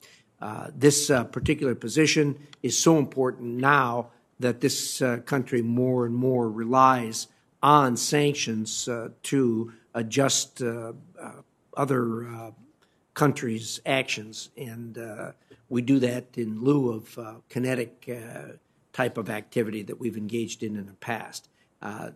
Uh, 0.42 0.68
this 0.76 1.10
uh, 1.10 1.24
particular 1.24 1.74
position 1.74 2.38
is 2.62 2.78
so 2.78 2.98
important 2.98 3.54
now 3.54 4.10
that 4.40 4.60
this 4.60 5.02
uh, 5.02 5.18
country 5.26 5.62
more 5.62 6.06
and 6.06 6.14
more 6.14 6.50
relies 6.50 7.28
on 7.62 7.96
sanctions 7.96 8.90
uh, 8.90 9.08
to 9.24 9.72
adjust 9.94 10.62
uh, 10.62 10.92
uh, 11.22 11.32
other 11.78 12.54
countries' 13.14 13.80
actions. 13.86 14.50
And 14.58 14.98
we 15.70 15.82
do 15.82 16.00
that 16.00 16.26
in 16.36 16.62
lieu 16.62 16.92
of 16.92 17.44
kinetic 17.50 18.10
type 18.92 19.18
of 19.18 19.30
activity 19.30 19.82
that 19.84 20.00
we've 20.00 20.18
engaged 20.18 20.62
in 20.62 20.76
in 20.76 20.88
the 20.88 20.94
past. 20.94 21.48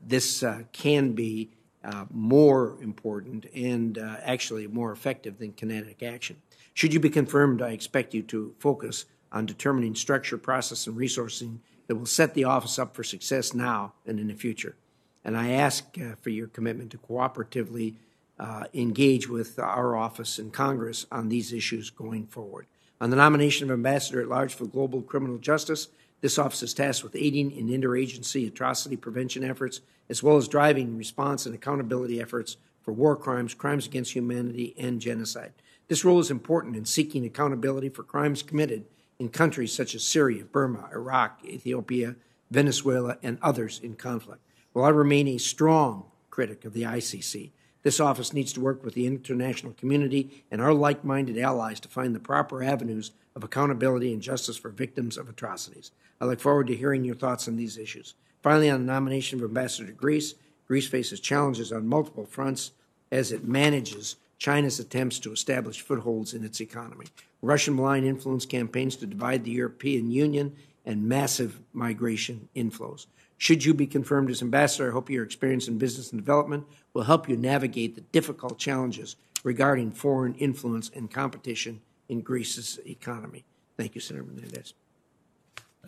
This 0.06 0.44
can 0.72 1.14
be 1.14 1.50
uh, 1.84 2.06
more 2.12 2.78
important 2.82 3.46
and 3.56 3.98
uh, 3.98 4.18
actually 4.24 4.68
more 4.68 4.92
effective 4.92 5.38
than 5.40 5.54
kinetic 5.54 6.04
action. 6.04 6.36
Should 6.74 6.94
you 6.94 7.00
be 7.00 7.10
confirmed, 7.10 7.62
I 7.62 7.70
expect 7.72 8.14
you 8.14 8.22
to 8.24 8.54
focus 8.60 9.06
on 9.32 9.46
determining 9.46 9.96
structure, 9.96 10.38
process, 10.38 10.88
and 10.88 10.98
resourcing 10.98 11.60
that 11.88 11.96
will 11.96 12.06
set 12.06 12.34
the 12.34 12.44
office 12.44 12.78
up 12.78 12.96
for 12.96 13.04
success 13.04 13.54
now 13.54 13.94
and 14.06 14.20
in 14.20 14.28
the 14.28 14.34
future. 14.34 14.76
And 15.24 15.38
I 15.38 15.52
ask 15.52 15.86
uh, 15.98 16.16
for 16.22 16.30
your 16.30 16.48
commitment 16.48 16.92
to 16.92 16.98
cooperatively 16.98 17.96
uh, 18.40 18.66
engage 18.74 19.28
with 19.28 19.58
our 19.58 19.96
office 19.96 20.38
and 20.38 20.54
Congress 20.54 21.06
on 21.12 21.30
these 21.30 21.54
issues 21.54 21.90
going 21.90 22.28
forward. 22.28 22.68
On 23.00 23.10
the 23.10 23.16
nomination 23.16 23.70
of 23.70 23.74
Ambassador 23.74 24.22
at 24.22 24.28
Large 24.28 24.54
for 24.54 24.66
Global 24.66 25.02
Criminal 25.02 25.38
Justice, 25.38 25.88
this 26.22 26.40
office 26.40 26.64
is 26.64 26.74
tasked 26.74 27.04
with 27.04 27.16
aiding 27.16 27.52
in 27.52 27.68
interagency 27.68 28.48
atrocity 28.48 28.96
prevention 28.96 29.44
efforts, 29.44 29.82
as 30.10 30.24
well 30.24 30.38
as 30.38 30.48
driving 30.48 30.98
response 30.98 31.46
and 31.46 31.54
accountability 31.54 32.20
efforts 32.20 32.58
for 32.82 32.92
war 32.92 33.16
crimes, 33.16 33.54
crimes 33.54 33.86
against 33.86 34.14
humanity, 34.14 34.74
and 34.78 35.02
genocide. 35.02 35.54
This 35.88 36.04
role 36.04 36.20
is 36.20 36.32
important 36.32 36.76
in 36.76 36.86
seeking 36.86 37.26
accountability 37.26 37.90
for 37.90 38.04
crimes 38.04 38.42
committed 38.42 38.86
in 39.20 39.30
countries 39.30 39.74
such 39.74 39.96
as 39.96 40.04
Syria, 40.04 40.44
Burma, 40.44 40.90
Iraq, 40.94 41.40
Ethiopia, 41.46 42.16
Venezuela, 42.50 43.18
and 43.22 43.38
others 43.42 43.80
in 43.84 43.96
conflict. 43.96 44.42
While 44.74 44.86
I 44.86 44.90
remain 44.90 45.28
a 45.28 45.38
strong 45.38 46.06
critic 46.30 46.66
of 46.66 46.74
the 46.74 46.84
ICC, 46.84 47.52
this 47.88 48.02
office 48.02 48.34
needs 48.34 48.52
to 48.52 48.60
work 48.60 48.84
with 48.84 48.96
the 48.96 49.08
international 49.08 49.72
community 49.72 50.44
and 50.52 50.60
our 50.60 50.74
like 50.74 51.06
minded 51.06 51.38
allies 51.38 51.80
to 51.80 51.88
find 51.88 52.14
the 52.14 52.20
proper 52.20 52.62
avenues 52.62 53.12
of 53.34 53.46
accountability 53.46 54.12
and 54.12 54.22
justice 54.22 54.58
for 54.58 54.68
victims 54.68 55.18
of 55.18 55.30
atrocities. 55.30 55.92
I 56.20 56.26
look 56.26 56.42
forward 56.42 56.68
to 56.68 56.76
hearing 56.76 57.06
your 57.06 57.16
thoughts 57.16 57.48
on 57.48 57.56
these 57.56 57.78
issues. 57.78 58.16
Finally, 58.44 58.70
on 58.70 58.86
the 58.86 58.92
nomination 58.92 59.40
of 59.40 59.46
Ambassador 59.46 59.88
to 59.88 59.94
Greece, 59.94 60.34
Greece 60.68 60.90
faces 60.90 61.22
challenges 61.22 61.72
on 61.72 61.88
multiple 61.88 62.26
fronts 62.26 62.72
as 63.10 63.32
it 63.32 63.48
manages 63.48 64.18
China's 64.38 64.82
attempts 64.82 65.18
to 65.20 65.32
establish 65.32 65.80
footholds 65.80 66.34
in 66.34 66.44
its 66.44 66.60
economy, 66.60 67.06
Russian 67.42 67.78
blind 67.78 68.06
influence 68.06 68.46
campaigns 68.46 68.98
to 68.98 69.08
divide 69.08 69.46
the 69.46 69.52
European 69.52 70.12
Union, 70.12 70.54
and 70.86 71.08
massive 71.08 71.62
migration 71.72 72.50
inflows. 72.54 73.06
Should 73.38 73.64
you 73.64 73.74
be 73.74 73.86
confirmed 73.86 74.32
as 74.32 74.42
ambassador, 74.42 74.90
I 74.90 74.94
hope 74.94 75.10
your 75.10 75.24
experience 75.24 75.68
in 75.68 75.78
business 75.78 76.12
and 76.12 76.20
development 76.20 76.66
will 76.94 77.04
help 77.04 77.30
you 77.30 77.38
navigate 77.38 77.96
the 77.96 78.02
difficult 78.02 78.58
challenges 78.58 79.16
regarding 79.44 79.92
foreign 79.92 80.34
influence 80.36 80.90
and 80.94 81.10
competition 81.10 81.82
in 82.10 82.22
Greece's 82.22 82.80
economy. 82.86 83.46
Thank 83.78 83.94
you, 83.94 84.02
Senator 84.02 84.26
Menendez. 84.26 84.74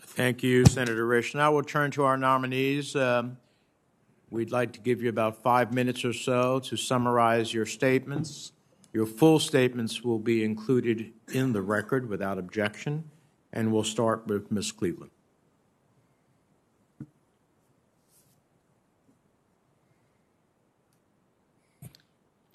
Thank 0.00 0.42
you, 0.42 0.64
Senator 0.64 1.06
Risch. 1.06 1.34
Now 1.34 1.52
we'll 1.52 1.62
turn 1.62 1.90
to 1.92 2.04
our 2.04 2.16
nominees. 2.16 2.94
Um, 2.94 3.36
we'd 4.30 4.52
like 4.52 4.72
to 4.72 4.80
give 4.80 5.02
you 5.02 5.08
about 5.08 5.42
five 5.42 5.74
minutes 5.74 6.04
or 6.04 6.12
so 6.12 6.60
to 6.60 6.76
summarize 6.76 7.52
your 7.52 7.66
statements. 7.66 8.52
Your 8.92 9.06
full 9.06 9.38
statements 9.38 10.02
will 10.02 10.18
be 10.18 10.42
included 10.44 11.12
in 11.32 11.52
the 11.52 11.62
record 11.62 12.08
without 12.08 12.38
objection, 12.38 13.10
and 13.52 13.72
we'll 13.72 13.84
start 13.84 14.26
with 14.26 14.50
Ms. 14.50 14.72
Cleveland. 14.72 15.10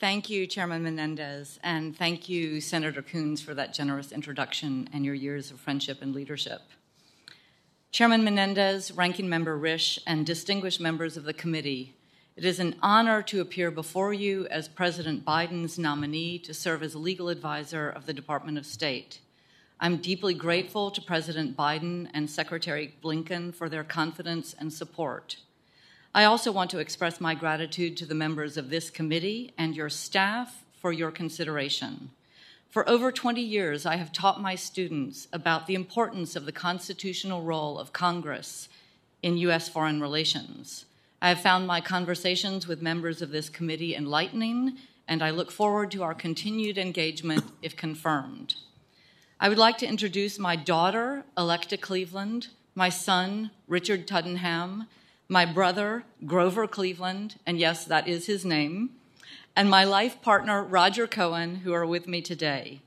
Thank 0.06 0.30
you, 0.30 0.46
Chairman 0.46 0.84
Menendez, 0.84 1.60
and 1.64 1.98
thank 1.98 2.30
you, 2.30 2.62
Senator 2.62 3.02
Coons, 3.02 3.42
for 3.42 3.56
that 3.56 3.74
generous 3.74 4.12
introduction 4.12 4.88
and 4.94 5.04
your 5.04 5.16
years 5.16 5.50
of 5.50 5.60
friendship 5.60 6.04
and 6.04 6.14
leadership. 6.14 6.62
Chairman 7.92 8.24
Menendez, 8.24 8.92
Ranking 8.92 9.28
Member 9.28 9.58
Risch, 9.58 9.98
and 10.06 10.24
distinguished 10.24 10.80
members 10.80 11.18
of 11.18 11.24
the 11.24 11.34
committee, 11.34 11.96
it 12.36 12.46
is 12.46 12.60
an 12.60 12.76
honor 12.84 13.24
to 13.24 13.42
appear 13.42 13.72
before 13.72 14.14
you 14.14 14.46
as 14.52 14.68
President 14.68 15.26
Biden's 15.26 15.80
nominee 15.80 16.38
to 16.38 16.54
serve 16.54 16.84
as 16.84 16.96
legal 16.96 17.28
advisor 17.28 17.90
of 17.90 18.06
the 18.06 18.14
Department 18.14 18.60
of 18.60 18.68
State. 18.68 19.22
I'm 19.80 19.98
deeply 19.98 20.36
grateful 20.36 20.92
to 20.92 21.02
President 21.02 21.58
Biden 21.58 22.12
and 22.14 22.30
Secretary 22.30 22.94
Blinken 23.04 23.56
for 23.56 23.70
their 23.70 23.84
confidence 23.84 24.54
and 24.60 24.72
support. 24.72 25.38
I 26.16 26.24
also 26.24 26.50
want 26.50 26.72
to 26.72 26.80
express 26.80 27.20
my 27.20 27.36
gratitude 27.36 27.98
to 27.98 28.06
the 28.06 28.16
members 28.16 28.56
of 28.56 28.70
this 28.70 28.90
committee 28.90 29.54
and 29.58 29.76
your 29.76 29.90
staff 29.90 30.64
for 30.80 30.94
your 30.94 31.12
consideration. 31.12 32.12
For 32.70 32.88
over 32.88 33.12
20 33.12 33.42
years, 33.42 33.86
I 33.86 33.98
have 33.98 34.14
taught 34.14 34.42
my 34.42 34.56
students 34.56 35.28
about 35.34 35.68
the 35.68 35.76
importance 35.76 36.38
of 36.38 36.46
the 36.46 36.54
constitutional 36.54 37.42
role 37.42 37.78
of 37.78 37.92
Congress 37.92 38.70
in 39.22 39.36
U.S. 39.40 39.68
foreign 39.68 40.00
relations. 40.00 40.86
I 41.22 41.28
have 41.28 41.42
found 41.42 41.68
my 41.68 41.82
conversations 41.82 42.66
with 42.66 42.82
members 42.82 43.22
of 43.22 43.32
this 43.32 43.50
committee 43.50 43.94
enlightening, 43.94 44.78
and 45.10 45.22
I 45.22 45.32
look 45.32 45.52
forward 45.52 45.92
to 45.92 46.04
our 46.04 46.14
continued 46.14 46.78
engagement 46.78 47.44
if 47.62 47.76
confirmed. 47.76 48.56
I 49.38 49.50
would 49.50 49.58
like 49.58 49.78
to 49.80 49.86
introduce 49.86 50.40
my 50.40 50.56
daughter, 50.56 51.26
Electa 51.38 51.76
Cleveland, 51.76 52.48
my 52.74 52.88
son, 52.88 53.52
Richard 53.68 54.08
Tuddenham, 54.08 54.88
my 55.28 55.46
brother, 55.46 56.04
Grover 56.26 56.68
Cleveland, 56.68 57.36
and 57.46 57.60
yes, 57.60 57.86
that 57.86 58.08
is 58.08 58.28
his 58.28 58.46
name, 58.46 58.92
and 59.56 59.70
my 59.70 59.84
life 59.84 60.22
partner, 60.22 60.64
Roger 60.64 61.08
Cohen, 61.08 61.58
who 61.58 61.74
are 61.74 61.86
with 61.86 62.08
me 62.08 62.22
today. 62.22 62.82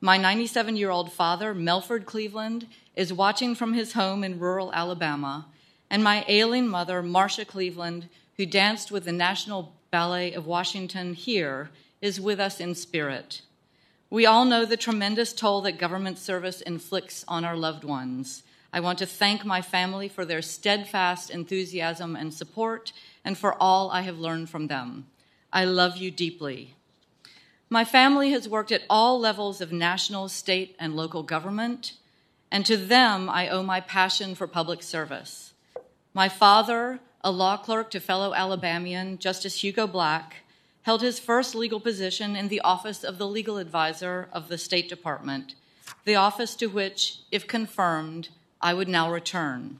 My 0.00 0.16
97 0.16 0.76
year 0.76 0.90
old 0.90 1.12
father, 1.12 1.54
Melford 1.54 2.04
Cleveland, 2.04 2.66
is 2.94 3.12
watching 3.12 3.54
from 3.54 3.74
his 3.74 3.92
home 3.92 4.24
in 4.24 4.38
rural 4.38 4.72
Alabama, 4.72 5.46
and 5.88 6.02
my 6.02 6.24
ailing 6.26 6.66
mother, 6.66 7.02
Marcia 7.02 7.44
Cleveland, 7.44 8.08
who 8.36 8.46
danced 8.46 8.90
with 8.90 9.04
the 9.04 9.12
National 9.12 9.72
Ballet 9.90 10.32
of 10.32 10.46
Washington 10.46 11.14
here, 11.14 11.70
is 12.00 12.20
with 12.20 12.40
us 12.40 12.60
in 12.60 12.74
spirit. 12.74 13.42
We 14.10 14.26
all 14.26 14.44
know 14.44 14.64
the 14.64 14.76
tremendous 14.76 15.32
toll 15.32 15.62
that 15.62 15.78
government 15.78 16.18
service 16.18 16.60
inflicts 16.60 17.24
on 17.28 17.44
our 17.44 17.56
loved 17.56 17.84
ones. 17.84 18.42
I 18.72 18.80
want 18.80 18.98
to 18.98 19.06
thank 19.06 19.44
my 19.44 19.62
family 19.62 20.08
for 20.08 20.24
their 20.24 20.42
steadfast 20.42 21.30
enthusiasm 21.30 22.16
and 22.16 22.32
support, 22.32 22.92
and 23.24 23.38
for 23.38 23.54
all 23.60 23.90
I 23.90 24.02
have 24.02 24.18
learned 24.18 24.50
from 24.50 24.66
them. 24.66 25.06
I 25.52 25.64
love 25.64 25.96
you 25.96 26.10
deeply. 26.10 26.74
My 27.68 27.84
family 27.84 28.30
has 28.30 28.48
worked 28.48 28.70
at 28.70 28.84
all 28.88 29.18
levels 29.18 29.60
of 29.60 29.72
national, 29.72 30.28
state, 30.28 30.76
and 30.78 30.94
local 30.94 31.22
government, 31.22 31.94
and 32.50 32.64
to 32.66 32.76
them 32.76 33.28
I 33.28 33.48
owe 33.48 33.62
my 33.62 33.80
passion 33.80 34.34
for 34.34 34.46
public 34.46 34.82
service. 34.82 35.52
My 36.14 36.28
father, 36.28 37.00
a 37.22 37.30
law 37.30 37.56
clerk 37.56 37.90
to 37.90 38.00
fellow 38.00 38.34
Alabamian 38.34 39.18
Justice 39.18 39.64
Hugo 39.64 39.86
Black, 39.86 40.36
held 40.82 41.02
his 41.02 41.18
first 41.18 41.56
legal 41.56 41.80
position 41.80 42.36
in 42.36 42.46
the 42.46 42.60
office 42.60 43.02
of 43.02 43.18
the 43.18 43.26
legal 43.26 43.58
advisor 43.58 44.28
of 44.32 44.46
the 44.48 44.58
State 44.58 44.88
Department, 44.88 45.56
the 46.04 46.14
office 46.14 46.54
to 46.54 46.66
which, 46.66 47.18
if 47.32 47.48
confirmed, 47.48 48.28
I 48.66 48.74
would 48.74 48.88
now 48.88 49.12
return. 49.12 49.78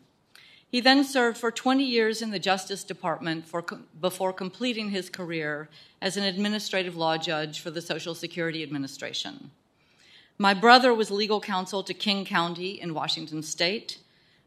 He 0.68 0.80
then 0.80 1.02
served 1.02 1.38
for 1.38 1.50
20 1.50 1.82
years 1.82 2.22
in 2.22 2.30
the 2.30 2.38
Justice 2.38 2.84
Department 2.84 3.44
for, 3.44 3.64
before 4.00 4.32
completing 4.32 4.90
his 4.90 5.10
career 5.10 5.68
as 6.00 6.16
an 6.16 6.22
administrative 6.22 6.94
law 6.94 7.18
judge 7.18 7.58
for 7.58 7.72
the 7.72 7.82
Social 7.82 8.14
Security 8.14 8.62
Administration. 8.62 9.50
My 10.38 10.54
brother 10.54 10.94
was 10.94 11.10
legal 11.10 11.40
counsel 11.40 11.82
to 11.82 11.92
King 11.94 12.24
County 12.24 12.80
in 12.80 12.94
Washington 12.94 13.42
state. 13.42 13.98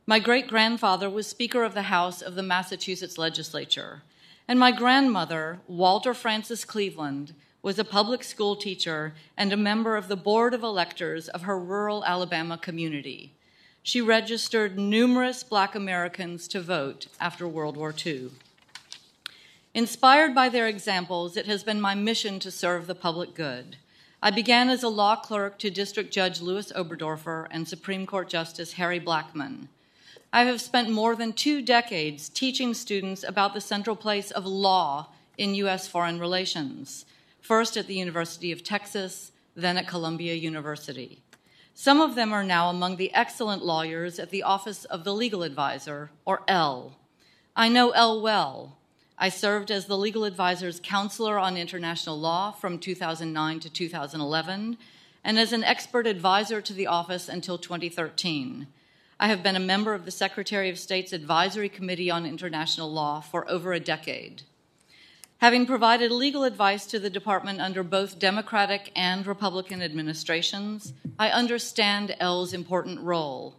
My 0.07 0.19
great 0.19 0.47
grandfather 0.47 1.09
was 1.09 1.27
Speaker 1.27 1.65
of 1.65 1.73
the 1.73 1.91
House 1.91 2.21
of 2.21 2.35
the 2.35 2.41
Massachusetts 2.41 3.17
Legislature. 3.17 4.03
And 4.47 4.57
my 4.57 4.71
grandmother, 4.71 5.59
Walter 5.67 6.13
Francis 6.13 6.63
Cleveland, 6.63 7.33
was 7.61 7.77
a 7.77 7.83
public 7.83 8.23
school 8.23 8.55
teacher 8.55 9.15
and 9.35 9.51
a 9.51 9.57
member 9.57 9.97
of 9.97 10.07
the 10.07 10.15
Board 10.15 10.53
of 10.53 10.63
Electors 10.63 11.27
of 11.27 11.41
her 11.41 11.59
rural 11.59 12.05
Alabama 12.05 12.57
community. 12.57 13.33
She 13.81 14.01
registered 14.01 14.77
numerous 14.77 15.43
black 15.43 15.73
Americans 15.73 16.47
to 16.49 16.61
vote 16.61 17.07
after 17.19 17.47
World 17.47 17.77
War 17.77 17.93
II. 18.05 18.31
Inspired 19.73 20.35
by 20.35 20.49
their 20.49 20.67
examples, 20.67 21.37
it 21.37 21.45
has 21.45 21.63
been 21.63 21.79
my 21.79 21.95
mission 21.95 22.39
to 22.39 22.51
serve 22.51 22.87
the 22.87 22.95
public 22.95 23.33
good. 23.33 23.77
I 24.21 24.31
began 24.31 24.69
as 24.69 24.83
a 24.83 24.89
law 24.89 25.15
clerk 25.15 25.57
to 25.59 25.69
District 25.69 26.11
Judge 26.11 26.41
Louis 26.41 26.71
Oberdorfer 26.73 27.47
and 27.51 27.67
Supreme 27.67 28.05
Court 28.05 28.27
Justice 28.27 28.73
Harry 28.73 28.99
Blackmun. 28.99 29.67
I 30.33 30.43
have 30.43 30.59
spent 30.59 30.89
more 30.89 31.15
than 31.15 31.31
two 31.31 31.61
decades 31.61 32.27
teaching 32.27 32.73
students 32.73 33.23
about 33.23 33.53
the 33.53 33.61
central 33.61 33.95
place 33.95 34.29
of 34.29 34.45
law 34.45 35.07
in 35.37 35.55
U.S. 35.55 35.87
foreign 35.87 36.19
relations, 36.19 37.05
first 37.39 37.77
at 37.77 37.87
the 37.87 37.95
University 37.95 38.51
of 38.51 38.63
Texas, 38.63 39.31
then 39.55 39.77
at 39.77 39.87
Columbia 39.87 40.33
University. 40.33 41.21
Some 41.81 42.01
of 42.01 42.15
them 42.15 42.33
are 42.33 42.43
now 42.43 42.69
among 42.69 42.97
the 42.97 43.13
excellent 43.13 43.63
lawyers 43.63 44.19
at 44.19 44.31
the 44.31 44.43
Office 44.43 44.83
of 44.83 45.05
the 45.05 45.13
Legal 45.13 45.43
Advisor, 45.43 46.11
or 46.25 46.41
L. 46.45 46.97
I 47.55 47.69
know 47.69 47.91
L 47.91 48.19
well. 48.19 48.77
I 49.17 49.29
served 49.29 49.71
as 49.71 49.85
the 49.85 49.97
legal 49.97 50.25
advisor's 50.25 50.81
counselor 50.83 51.39
on 51.39 51.55
international 51.55 52.19
law 52.19 52.51
from 52.51 52.79
2009 52.79 53.61
to 53.61 53.69
2011 53.69 54.77
and 55.23 55.39
as 55.39 55.53
an 55.53 55.63
expert 55.63 56.05
advisor 56.05 56.59
to 56.59 56.73
the 56.73 56.87
office 56.87 57.29
until 57.29 57.57
2013. 57.57 58.67
I 59.17 59.29
have 59.29 59.41
been 59.41 59.55
a 59.55 59.61
member 59.61 59.93
of 59.93 60.03
the 60.03 60.11
Secretary 60.11 60.69
of 60.69 60.77
State's 60.77 61.13
Advisory 61.13 61.69
Committee 61.69 62.11
on 62.11 62.25
International 62.25 62.91
Law 62.91 63.21
for 63.21 63.49
over 63.49 63.71
a 63.71 63.79
decade. 63.79 64.41
Having 65.39 65.67
provided 65.67 66.11
legal 66.11 66.43
advice 66.43 66.85
to 66.87 66.99
the 66.99 67.09
department 67.09 67.61
under 67.61 67.81
both 67.81 68.19
Democratic 68.19 68.91
and 68.93 69.25
Republican 69.25 69.81
administrations, 69.81 70.91
I 71.17 71.29
understand 71.29 72.13
L's 72.19 72.53
important 72.53 72.99
role. 72.99 73.55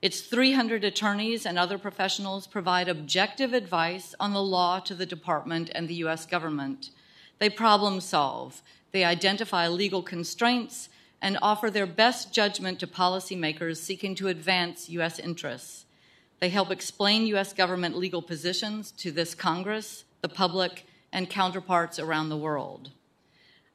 Its 0.00 0.20
300 0.20 0.84
attorneys 0.84 1.44
and 1.44 1.58
other 1.58 1.76
professionals 1.76 2.46
provide 2.46 2.88
objective 2.88 3.52
advice 3.52 4.14
on 4.20 4.32
the 4.32 4.42
law 4.42 4.78
to 4.78 4.94
the 4.94 5.06
department 5.06 5.70
and 5.74 5.88
the 5.88 5.94
U.S. 6.06 6.24
government. 6.24 6.90
They 7.40 7.50
problem 7.50 8.00
solve, 8.00 8.62
they 8.92 9.02
identify 9.02 9.66
legal 9.66 10.02
constraints, 10.02 10.88
and 11.20 11.36
offer 11.42 11.68
their 11.68 11.86
best 11.86 12.32
judgment 12.32 12.78
to 12.78 12.86
policymakers 12.86 13.78
seeking 13.78 14.14
to 14.16 14.28
advance 14.28 14.88
U.S. 14.88 15.18
interests. 15.18 15.84
They 16.38 16.50
help 16.50 16.70
explain 16.70 17.26
U.S. 17.26 17.52
government 17.52 17.96
legal 17.96 18.22
positions 18.22 18.92
to 18.98 19.10
this 19.10 19.34
Congress, 19.34 20.04
the 20.20 20.28
public, 20.28 20.86
and 21.14 21.30
counterparts 21.30 21.98
around 21.98 22.28
the 22.28 22.36
world. 22.36 22.90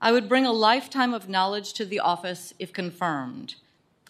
I 0.01 0.11
would 0.11 0.29
bring 0.29 0.45
a 0.45 0.51
lifetime 0.51 1.13
of 1.13 1.29
knowledge 1.29 1.73
to 1.73 1.85
the 1.85 1.99
office 1.99 2.53
if 2.59 2.71
confirmed. 2.71 3.55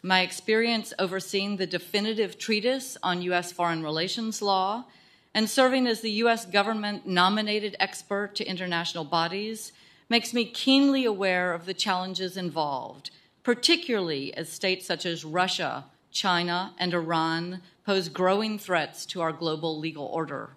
My 0.02 0.22
experience 0.22 0.94
overseeing 0.98 1.56
the 1.58 1.68
definitive 1.68 2.38
treatise 2.38 2.98
on 3.04 3.22
U.S. 3.24 3.52
foreign 3.52 3.84
relations 3.84 4.42
law 4.42 4.86
and 5.34 5.50
serving 5.50 5.88
as 5.88 6.02
the 6.02 6.12
U.S. 6.24 6.46
government 6.46 7.06
nominated 7.06 7.76
expert 7.80 8.36
to 8.36 8.46
international 8.46 9.04
bodies 9.04 9.72
makes 10.10 10.34
me 10.34 10.46
keenly 10.46 11.06
aware 11.06 11.54
of 11.54 11.66
the 11.66 11.74
challenges 11.74 12.36
involved, 12.36 13.12
particularly 13.44 14.34
as 14.34 14.50
states 14.50 14.88
such 14.88 15.06
as 15.06 15.24
Russia, 15.24 15.86
China, 16.12 16.74
and 16.80 16.94
Iran 16.94 17.62
pose 17.86 18.10
growing 18.10 18.58
threats 18.58 19.06
to 19.08 19.22
our 19.22 19.32
global 19.32 19.78
legal 19.78 20.06
order. 20.06 20.52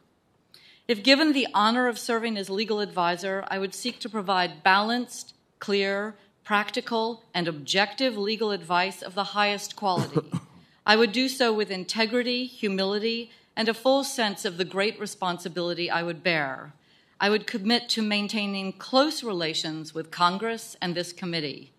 If 0.89 1.03
given 1.03 1.33
the 1.33 1.47
honor 1.55 1.87
of 1.87 1.99
serving 1.99 2.37
as 2.37 2.51
legal 2.51 2.81
advisor, 2.81 3.45
I 3.49 3.59
would 3.59 3.75
seek 3.75 3.99
to 4.01 4.09
provide 4.09 4.63
balanced, 4.63 5.35
clear, 5.59 6.17
practical, 6.45 7.23
and 7.33 7.47
objective 7.47 8.17
legal 8.17 8.51
advice 8.51 9.01
of 9.01 9.15
the 9.15 9.25
highest 9.25 9.77
quality. 9.77 10.33
I 10.87 10.97
would 10.97 11.13
do 11.13 11.29
so 11.29 11.53
with 11.53 11.71
integrity, 11.71 12.47
humility, 12.47 13.31
and 13.55 13.69
a 13.69 13.75
full 13.75 14.03
sense 14.03 14.45
of 14.45 14.57
the 14.57 14.65
great 14.65 14.99
responsibility 14.99 15.89
I 15.89 16.03
would 16.03 16.23
bear. 16.23 16.73
I 17.21 17.31
would 17.31 17.47
commit 17.47 17.89
to 17.91 18.03
maintaining 18.03 18.73
close 18.73 19.23
relations 19.23 19.95
with 19.95 20.11
Congress 20.11 20.77
and 20.83 20.97
this 20.97 21.13
committee. 21.13 21.71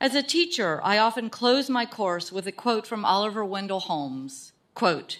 As 0.00 0.14
a 0.14 0.22
teacher, 0.22 0.80
I 0.82 0.96
often 0.96 1.28
close 1.28 1.68
my 1.68 1.84
course 1.84 2.32
with 2.32 2.46
a 2.46 2.52
quote 2.52 2.86
from 2.86 3.04
Oliver 3.04 3.44
Wendell 3.44 3.80
Holmes. 3.80 4.52
Quote, 4.74 5.18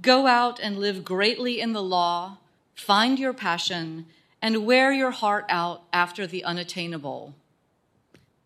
Go 0.00 0.26
out 0.26 0.60
and 0.60 0.78
live 0.78 1.04
greatly 1.04 1.60
in 1.60 1.72
the 1.72 1.82
law, 1.82 2.38
find 2.74 3.18
your 3.18 3.32
passion, 3.32 4.06
and 4.40 4.64
wear 4.64 4.92
your 4.92 5.10
heart 5.10 5.44
out 5.48 5.82
after 5.92 6.26
the 6.26 6.44
unattainable. 6.44 7.34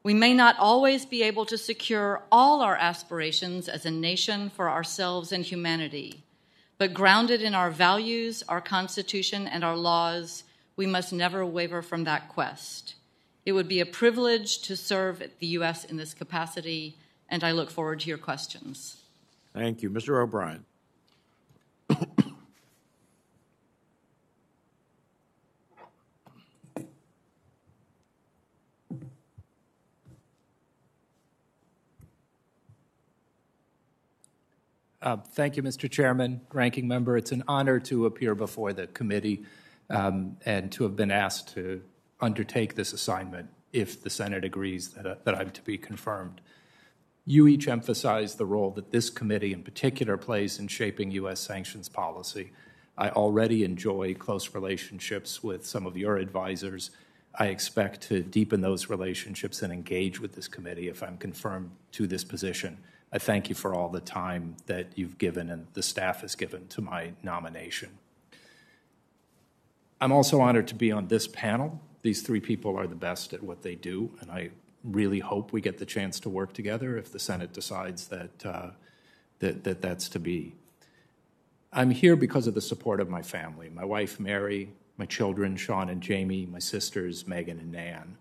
We 0.03 0.15
may 0.15 0.33
not 0.33 0.59
always 0.59 1.05
be 1.05 1.23
able 1.23 1.45
to 1.47 1.59
secure 1.59 2.23
all 2.33 2.63
our 2.63 2.77
aspirations 2.77 3.69
as 3.69 3.85
a 3.85 3.91
nation 3.91 4.51
for 4.51 4.71
ourselves 4.71 5.31
and 5.31 5.45
humanity, 5.45 6.25
but 6.79 6.95
grounded 6.95 7.43
in 7.43 7.55
our 7.55 7.71
values, 7.71 8.43
our 8.49 8.61
Constitution, 8.61 9.47
and 9.47 9.63
our 9.63 9.77
laws, 9.77 10.45
we 10.75 10.87
must 10.87 11.13
never 11.13 11.45
waver 11.45 11.83
from 11.83 12.05
that 12.05 12.29
quest. 12.29 12.95
It 13.45 13.53
would 13.53 13.69
be 13.69 13.81
a 13.81 13.87
privilege 13.87 14.59
to 14.63 14.77
serve 14.77 15.23
the 15.39 15.47
U.S. 15.49 15.85
in 15.85 15.99
this 15.99 16.15
capacity, 16.15 16.97
and 17.29 17.45
I 17.45 17.53
look 17.53 17.71
forward 17.71 18.01
to 18.01 18.09
your 18.09 18.19
questions. 18.19 19.03
Thank 19.53 19.83
you. 19.83 19.91
Mr. 19.91 20.21
O'Brien. 20.21 20.65
Uh, 35.03 35.17
thank 35.17 35.57
you, 35.57 35.63
Mr. 35.65 35.91
Chairman, 35.91 36.41
Ranking 36.53 36.87
Member. 36.87 37.17
It's 37.17 37.33
an 37.33 37.43
honor 37.49 37.81
to 37.81 38.07
appear 38.07 38.37
before 38.37 38.73
the 38.73 38.87
committee 38.87 39.45
um, 39.91 40.37
and 40.47 40.71
to 40.73 40.85
have 40.85 40.95
been 40.95 41.11
asked 41.11 41.55
to 41.55 41.83
undertake 42.21 42.77
this 42.77 42.93
assignment 42.93 43.49
if 43.73 44.01
the 44.01 44.11
Senate 44.11 44.45
agrees 44.45 44.91
that, 44.91 45.07
uh, 45.07 45.17
that 45.25 45.35
I'm 45.35 45.51
to 45.51 45.63
be 45.63 45.77
confirmed. 45.77 46.41
You 47.25 47.47
each 47.47 47.69
emphasize 47.69 48.35
the 48.35 48.47
role 48.47 48.71
that 48.73 48.91
this 48.91 49.09
committee 49.09 49.53
in 49.53 49.63
particular 49.63 50.17
plays 50.17 50.59
in 50.59 50.67
shaping 50.69 51.13
U.S. 51.13 51.41
sanctions 51.41 51.89
policy. 51.89 52.53
I 52.99 53.11
already 53.11 53.65
enjoy 53.65 54.15
close 54.15 54.55
relationships 54.55 55.43
with 55.43 55.65
some 55.65 55.87
of 55.87 55.97
your 55.97 56.17
advisors. 56.17 56.91
I 57.35 57.47
expect 57.47 58.03
to 58.09 58.23
deepen 58.23 58.61
those 58.61 58.91
relationships 58.91 59.63
and 59.63 59.73
engage 59.73 60.21
with 60.21 60.33
this 60.33 60.49
committee 60.49 60.89
if 60.89 61.03
I'm 61.03 61.17
confirmed 61.17 61.71
to 61.93 62.07
this 62.07 62.25
position. 62.25 62.79
I 63.13 63.19
thank 63.19 63.49
you 63.49 63.55
for 63.55 63.75
all 63.75 63.89
the 63.89 64.01
time 64.01 64.57
that 64.67 64.89
you've 64.97 65.19
given 65.19 65.49
and 65.49 65.67
the 65.75 65.83
staff 65.83 66.23
has 66.23 66.35
given 66.35 66.67
to 66.69 66.83
my 66.83 67.13
nomination. 67.23 67.91
I'm 70.01 70.13
also 70.13 70.41
honored 70.41 70.67
to 70.69 70.75
be 70.75 70.91
on 70.91 71.07
this 71.07 71.29
panel. 71.29 71.81
These 72.03 72.23
three 72.23 72.41
people 72.41 72.77
are 72.77 72.89
the 72.89 72.97
best 72.97 73.33
at 73.33 73.43
what 73.43 73.63
they 73.63 73.77
do, 73.77 74.11
and 74.21 74.33
I 74.33 74.51
really 74.85 75.21
hope 75.21 75.53
we 75.53 75.61
get 75.61 75.79
the 75.79 75.87
chance 75.87 76.21
to 76.21 76.29
work 76.29 76.53
together 76.53 76.97
if 76.97 77.13
the 77.13 77.19
Senate 77.19 77.53
decides 77.53 78.09
that, 78.09 78.47
uh, 78.47 78.71
that, 79.39 79.65
that 79.65 79.83
that's 79.83 80.09
to 80.11 80.19
be. 80.19 80.55
I'm 81.73 81.91
here 81.91 82.17
because 82.17 82.47
of 82.47 82.55
the 82.55 82.61
support 82.61 83.01
of 83.01 83.09
my 83.09 83.23
family 83.23 83.71
my 83.71 83.85
wife, 83.85 84.21
Mary, 84.21 84.71
my 84.99 85.07
children, 85.07 85.57
Sean 85.57 85.89
and 85.89 86.03
Jamie, 86.03 86.47
my 86.47 86.59
sisters, 86.59 87.27
Megan 87.27 87.59
and 87.59 87.73
Nan. 87.73 88.17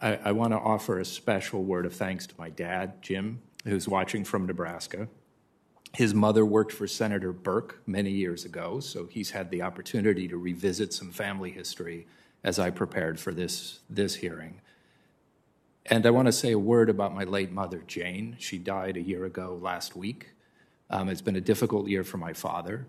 I, 0.00 0.16
I 0.16 0.32
want 0.32 0.52
to 0.52 0.58
offer 0.58 0.98
a 0.98 1.04
special 1.04 1.62
word 1.62 1.86
of 1.86 1.94
thanks 1.94 2.26
to 2.26 2.34
my 2.38 2.50
dad, 2.50 3.02
Jim, 3.02 3.40
who's 3.64 3.88
watching 3.88 4.24
from 4.24 4.46
Nebraska. 4.46 5.08
His 5.92 6.14
mother 6.14 6.44
worked 6.44 6.72
for 6.72 6.86
Senator 6.86 7.32
Burke 7.32 7.80
many 7.86 8.10
years 8.10 8.44
ago, 8.44 8.80
so 8.80 9.06
he's 9.06 9.30
had 9.30 9.50
the 9.50 9.62
opportunity 9.62 10.28
to 10.28 10.36
revisit 10.36 10.92
some 10.92 11.10
family 11.10 11.50
history 11.50 12.06
as 12.44 12.58
I 12.58 12.70
prepared 12.70 13.18
for 13.18 13.32
this, 13.32 13.80
this 13.88 14.16
hearing. 14.16 14.60
And 15.88 16.04
I 16.04 16.10
want 16.10 16.26
to 16.26 16.32
say 16.32 16.50
a 16.50 16.58
word 16.58 16.90
about 16.90 17.14
my 17.14 17.22
late 17.22 17.52
mother, 17.52 17.82
Jane. 17.86 18.36
She 18.40 18.58
died 18.58 18.96
a 18.96 19.00
year 19.00 19.24
ago 19.24 19.56
last 19.62 19.94
week. 19.94 20.30
Um, 20.90 21.08
it's 21.08 21.20
been 21.20 21.36
a 21.36 21.40
difficult 21.40 21.86
year 21.86 22.02
for 22.02 22.16
my 22.18 22.32
father, 22.32 22.86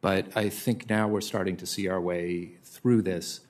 but 0.00 0.34
I 0.34 0.48
think 0.48 0.88
now 0.88 1.06
we're 1.06 1.20
starting 1.20 1.56
to 1.58 1.66
see 1.66 1.86
our 1.88 2.00
way 2.00 2.56
through 2.62 3.02
this. 3.02 3.40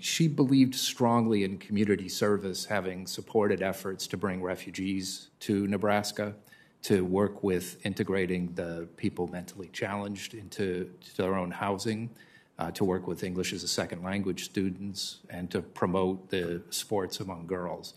she 0.00 0.28
believed 0.28 0.74
strongly 0.74 1.44
in 1.44 1.58
community 1.58 2.08
service, 2.08 2.66
having 2.66 3.06
supported 3.06 3.62
efforts 3.62 4.06
to 4.08 4.16
bring 4.16 4.42
refugees 4.42 5.28
to 5.40 5.66
Nebraska, 5.66 6.34
to 6.82 7.04
work 7.04 7.42
with 7.42 7.84
integrating 7.86 8.52
the 8.54 8.88
people 8.96 9.28
mentally 9.28 9.68
challenged 9.72 10.34
into 10.34 10.90
their 11.16 11.34
own 11.34 11.50
housing, 11.50 12.10
uh, 12.58 12.70
to 12.72 12.84
work 12.84 13.06
with 13.06 13.22
English 13.22 13.52
as 13.52 13.62
a 13.62 13.68
second 13.68 14.02
language 14.02 14.44
students, 14.44 15.18
and 15.30 15.50
to 15.50 15.62
promote 15.62 16.30
the 16.30 16.62
sports 16.70 17.20
among 17.20 17.46
girls. 17.46 17.94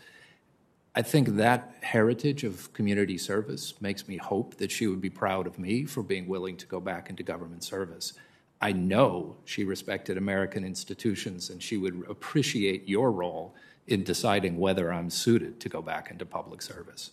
I 0.94 1.02
think 1.02 1.36
that 1.36 1.74
heritage 1.80 2.44
of 2.44 2.72
community 2.74 3.16
service 3.16 3.80
makes 3.80 4.06
me 4.06 4.18
hope 4.18 4.56
that 4.58 4.70
she 4.70 4.86
would 4.86 5.00
be 5.00 5.08
proud 5.08 5.46
of 5.46 5.58
me 5.58 5.84
for 5.84 6.02
being 6.02 6.28
willing 6.28 6.56
to 6.58 6.66
go 6.66 6.80
back 6.80 7.08
into 7.08 7.22
government 7.22 7.64
service. 7.64 8.12
I 8.60 8.72
know 8.72 9.36
she 9.46 9.64
respected 9.64 10.18
American 10.18 10.64
institutions 10.64 11.48
and 11.48 11.62
she 11.62 11.78
would 11.78 12.04
appreciate 12.08 12.86
your 12.86 13.10
role 13.10 13.54
in 13.86 14.04
deciding 14.04 14.58
whether 14.58 14.92
I'm 14.92 15.10
suited 15.10 15.60
to 15.60 15.68
go 15.68 15.80
back 15.80 16.10
into 16.10 16.26
public 16.26 16.60
service. 16.60 17.10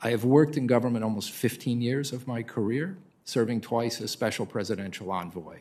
I 0.00 0.10
have 0.10 0.24
worked 0.24 0.56
in 0.56 0.66
government 0.66 1.04
almost 1.04 1.32
15 1.32 1.82
years 1.82 2.12
of 2.12 2.26
my 2.26 2.42
career, 2.42 2.96
serving 3.24 3.60
twice 3.60 4.00
as 4.00 4.10
special 4.10 4.46
presidential 4.46 5.10
envoy. 5.10 5.58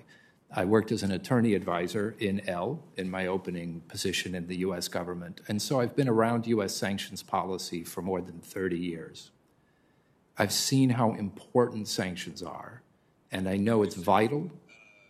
I 0.51 0.65
worked 0.65 0.91
as 0.91 1.03
an 1.03 1.11
attorney 1.11 1.53
advisor 1.53 2.15
in 2.19 2.47
L 2.49 2.83
in 2.97 3.09
my 3.09 3.27
opening 3.27 3.81
position 3.87 4.33
in 4.33 4.47
the 4.47 4.57
US 4.57 4.87
government, 4.87 5.41
and 5.47 5.61
so 5.61 5.79
I've 5.79 5.95
been 5.95 6.09
around 6.09 6.47
US 6.47 6.75
sanctions 6.75 7.21
policy 7.21 7.83
for 7.83 8.01
more 8.01 8.21
than 8.21 8.39
30 8.39 8.77
years. 8.77 9.31
I've 10.37 10.53
seen 10.53 10.91
how 10.91 11.13
important 11.13 11.87
sanctions 11.87 12.41
are 12.41 12.81
and 13.31 13.47
I 13.47 13.57
know 13.57 13.83
it's 13.83 13.95
vital 13.95 14.49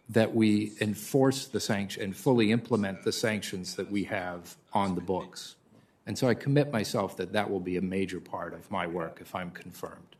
that 0.09 0.33
we 0.33 0.73
enforce 0.81 1.45
the 1.45 1.59
sanction 1.59 2.03
and 2.03 2.15
fully 2.15 2.51
implement 2.51 3.03
the 3.03 3.11
sanctions 3.11 3.75
that 3.75 3.89
we 3.91 4.03
have 4.05 4.55
on 4.73 4.95
the 4.95 5.01
books. 5.01 5.55
And 6.07 6.17
so 6.17 6.27
I 6.27 6.33
commit 6.33 6.71
myself 6.71 7.15
that 7.17 7.33
that 7.33 7.49
will 7.49 7.59
be 7.59 7.77
a 7.77 7.81
major 7.81 8.19
part 8.19 8.53
of 8.53 8.69
my 8.71 8.87
work 8.87 9.19
if 9.21 9.35
I'm 9.35 9.51
confirmed. 9.51 10.15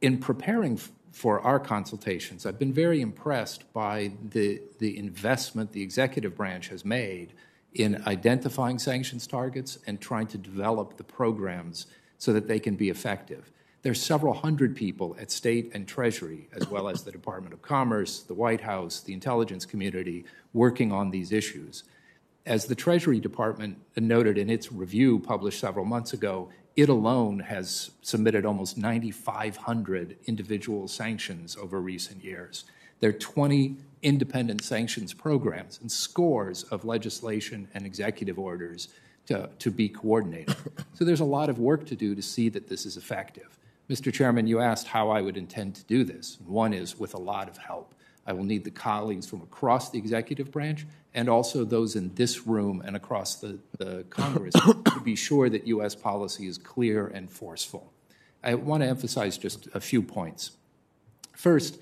In 0.00 0.18
preparing 0.18 0.78
for 1.12 1.40
our 1.40 1.58
consultations, 1.58 2.46
I've 2.46 2.58
been 2.58 2.72
very 2.72 3.00
impressed 3.00 3.72
by 3.72 4.12
the, 4.30 4.60
the 4.78 4.98
investment 4.98 5.72
the 5.72 5.82
executive 5.82 6.36
branch 6.36 6.68
has 6.68 6.84
made 6.84 7.32
in 7.74 8.02
identifying 8.06 8.78
sanctions 8.78 9.26
targets 9.26 9.78
and 9.86 10.00
trying 10.00 10.26
to 10.28 10.38
develop 10.38 10.96
the 10.96 11.04
programs 11.04 11.86
so 12.18 12.32
that 12.32 12.48
they 12.48 12.58
can 12.58 12.76
be 12.76 12.88
effective. 12.88 13.50
There's 13.82 14.02
several 14.02 14.34
hundred 14.34 14.74
people 14.74 15.16
at 15.20 15.30
State 15.30 15.70
and 15.72 15.86
Treasury, 15.86 16.48
as 16.52 16.68
well 16.68 16.88
as 16.88 17.04
the 17.04 17.12
Department 17.12 17.54
of 17.54 17.62
Commerce, 17.62 18.22
the 18.22 18.34
White 18.34 18.60
House, 18.60 19.00
the 19.00 19.12
intelligence 19.12 19.64
community, 19.64 20.24
working 20.52 20.90
on 20.90 21.10
these 21.10 21.30
issues. 21.30 21.84
As 22.44 22.64
the 22.64 22.74
Treasury 22.74 23.20
Department 23.20 23.78
noted 23.96 24.36
in 24.36 24.50
its 24.50 24.72
review 24.72 25.20
published 25.20 25.60
several 25.60 25.84
months 25.84 26.12
ago, 26.12 26.48
it 26.78 26.88
alone 26.88 27.40
has 27.40 27.90
submitted 28.02 28.46
almost 28.46 28.78
9,500 28.78 30.16
individual 30.26 30.86
sanctions 30.86 31.56
over 31.56 31.80
recent 31.80 32.22
years. 32.22 32.64
There 33.00 33.10
are 33.10 33.14
20 33.14 33.74
independent 34.04 34.62
sanctions 34.62 35.12
programs 35.12 35.80
and 35.80 35.90
scores 35.90 36.62
of 36.62 36.84
legislation 36.84 37.66
and 37.74 37.84
executive 37.84 38.38
orders 38.38 38.86
to, 39.26 39.50
to 39.58 39.72
be 39.72 39.88
coordinated. 39.88 40.54
So 40.94 41.04
there's 41.04 41.18
a 41.18 41.24
lot 41.24 41.48
of 41.48 41.58
work 41.58 41.84
to 41.86 41.96
do 41.96 42.14
to 42.14 42.22
see 42.22 42.48
that 42.50 42.68
this 42.68 42.86
is 42.86 42.96
effective. 42.96 43.58
Mr. 43.90 44.12
Chairman, 44.12 44.46
you 44.46 44.60
asked 44.60 44.86
how 44.86 45.10
I 45.10 45.20
would 45.20 45.36
intend 45.36 45.74
to 45.76 45.84
do 45.84 46.04
this. 46.04 46.38
One 46.46 46.72
is 46.72 46.96
with 46.96 47.14
a 47.14 47.18
lot 47.18 47.48
of 47.48 47.56
help. 47.56 47.92
I 48.28 48.34
will 48.34 48.44
need 48.44 48.62
the 48.62 48.70
colleagues 48.70 49.26
from 49.26 49.40
across 49.40 49.90
the 49.90 49.98
executive 49.98 50.52
branch 50.52 50.86
and 51.14 51.30
also 51.30 51.64
those 51.64 51.96
in 51.96 52.14
this 52.14 52.46
room 52.46 52.82
and 52.84 52.94
across 52.94 53.36
the, 53.36 53.58
the 53.78 54.04
Congress 54.10 54.52
to 54.52 55.00
be 55.02 55.16
sure 55.16 55.48
that 55.48 55.66
U.S. 55.66 55.94
policy 55.94 56.46
is 56.46 56.58
clear 56.58 57.06
and 57.06 57.30
forceful. 57.30 57.90
I 58.44 58.54
want 58.54 58.82
to 58.82 58.88
emphasize 58.88 59.38
just 59.38 59.68
a 59.74 59.80
few 59.80 60.02
points. 60.02 60.52
First, 61.32 61.78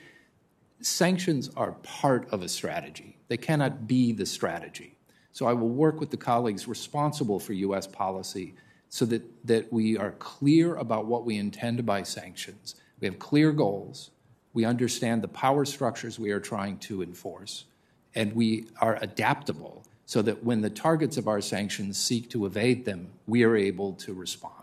sanctions 0.80 1.50
are 1.56 1.72
part 1.82 2.28
of 2.30 2.42
a 2.42 2.48
strategy, 2.48 3.18
they 3.26 3.36
cannot 3.36 3.88
be 3.88 4.12
the 4.12 4.24
strategy. 4.24 4.96
So 5.32 5.46
I 5.46 5.52
will 5.52 5.68
work 5.68 6.00
with 6.00 6.10
the 6.10 6.16
colleagues 6.16 6.66
responsible 6.68 7.40
for 7.40 7.52
U.S. 7.54 7.88
policy 7.88 8.54
so 8.88 9.04
that, 9.06 9.22
that 9.46 9.72
we 9.72 9.98
are 9.98 10.12
clear 10.12 10.76
about 10.76 11.06
what 11.06 11.26
we 11.26 11.36
intend 11.36 11.84
by 11.84 12.04
sanctions. 12.04 12.76
We 13.00 13.06
have 13.06 13.18
clear 13.18 13.52
goals. 13.52 14.12
We 14.56 14.64
understand 14.64 15.20
the 15.20 15.28
power 15.28 15.66
structures 15.66 16.18
we 16.18 16.30
are 16.30 16.40
trying 16.40 16.78
to 16.78 17.02
enforce. 17.02 17.66
And 18.14 18.34
we 18.34 18.68
are 18.80 18.98
adaptable 19.02 19.84
so 20.06 20.22
that 20.22 20.42
when 20.42 20.62
the 20.62 20.70
targets 20.70 21.18
of 21.18 21.28
our 21.28 21.42
sanctions 21.42 21.98
seek 21.98 22.30
to 22.30 22.46
evade 22.46 22.86
them, 22.86 23.10
we 23.26 23.44
are 23.44 23.54
able 23.54 23.92
to 23.92 24.14
respond. 24.14 24.54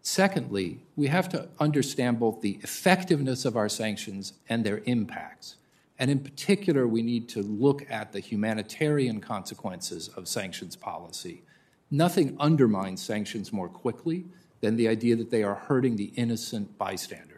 Secondly, 0.00 0.78
we 0.94 1.08
have 1.08 1.28
to 1.30 1.48
understand 1.58 2.20
both 2.20 2.40
the 2.40 2.60
effectiveness 2.62 3.44
of 3.44 3.56
our 3.56 3.68
sanctions 3.68 4.34
and 4.48 4.62
their 4.62 4.80
impacts. 4.84 5.56
And 5.98 6.08
in 6.08 6.20
particular, 6.20 6.86
we 6.86 7.02
need 7.02 7.28
to 7.30 7.42
look 7.42 7.90
at 7.90 8.12
the 8.12 8.20
humanitarian 8.20 9.20
consequences 9.20 10.06
of 10.06 10.28
sanctions 10.28 10.76
policy 10.76 11.42
Nothing 11.90 12.36
undermines 12.40 13.02
sanctions 13.02 13.52
more 13.52 13.68
quickly 13.68 14.24
than 14.60 14.76
the 14.76 14.88
idea 14.88 15.16
that 15.16 15.30
they 15.30 15.42
are 15.42 15.54
hurting 15.54 15.96
the 15.96 16.12
innocent 16.16 16.78
bystanders. 16.78 17.33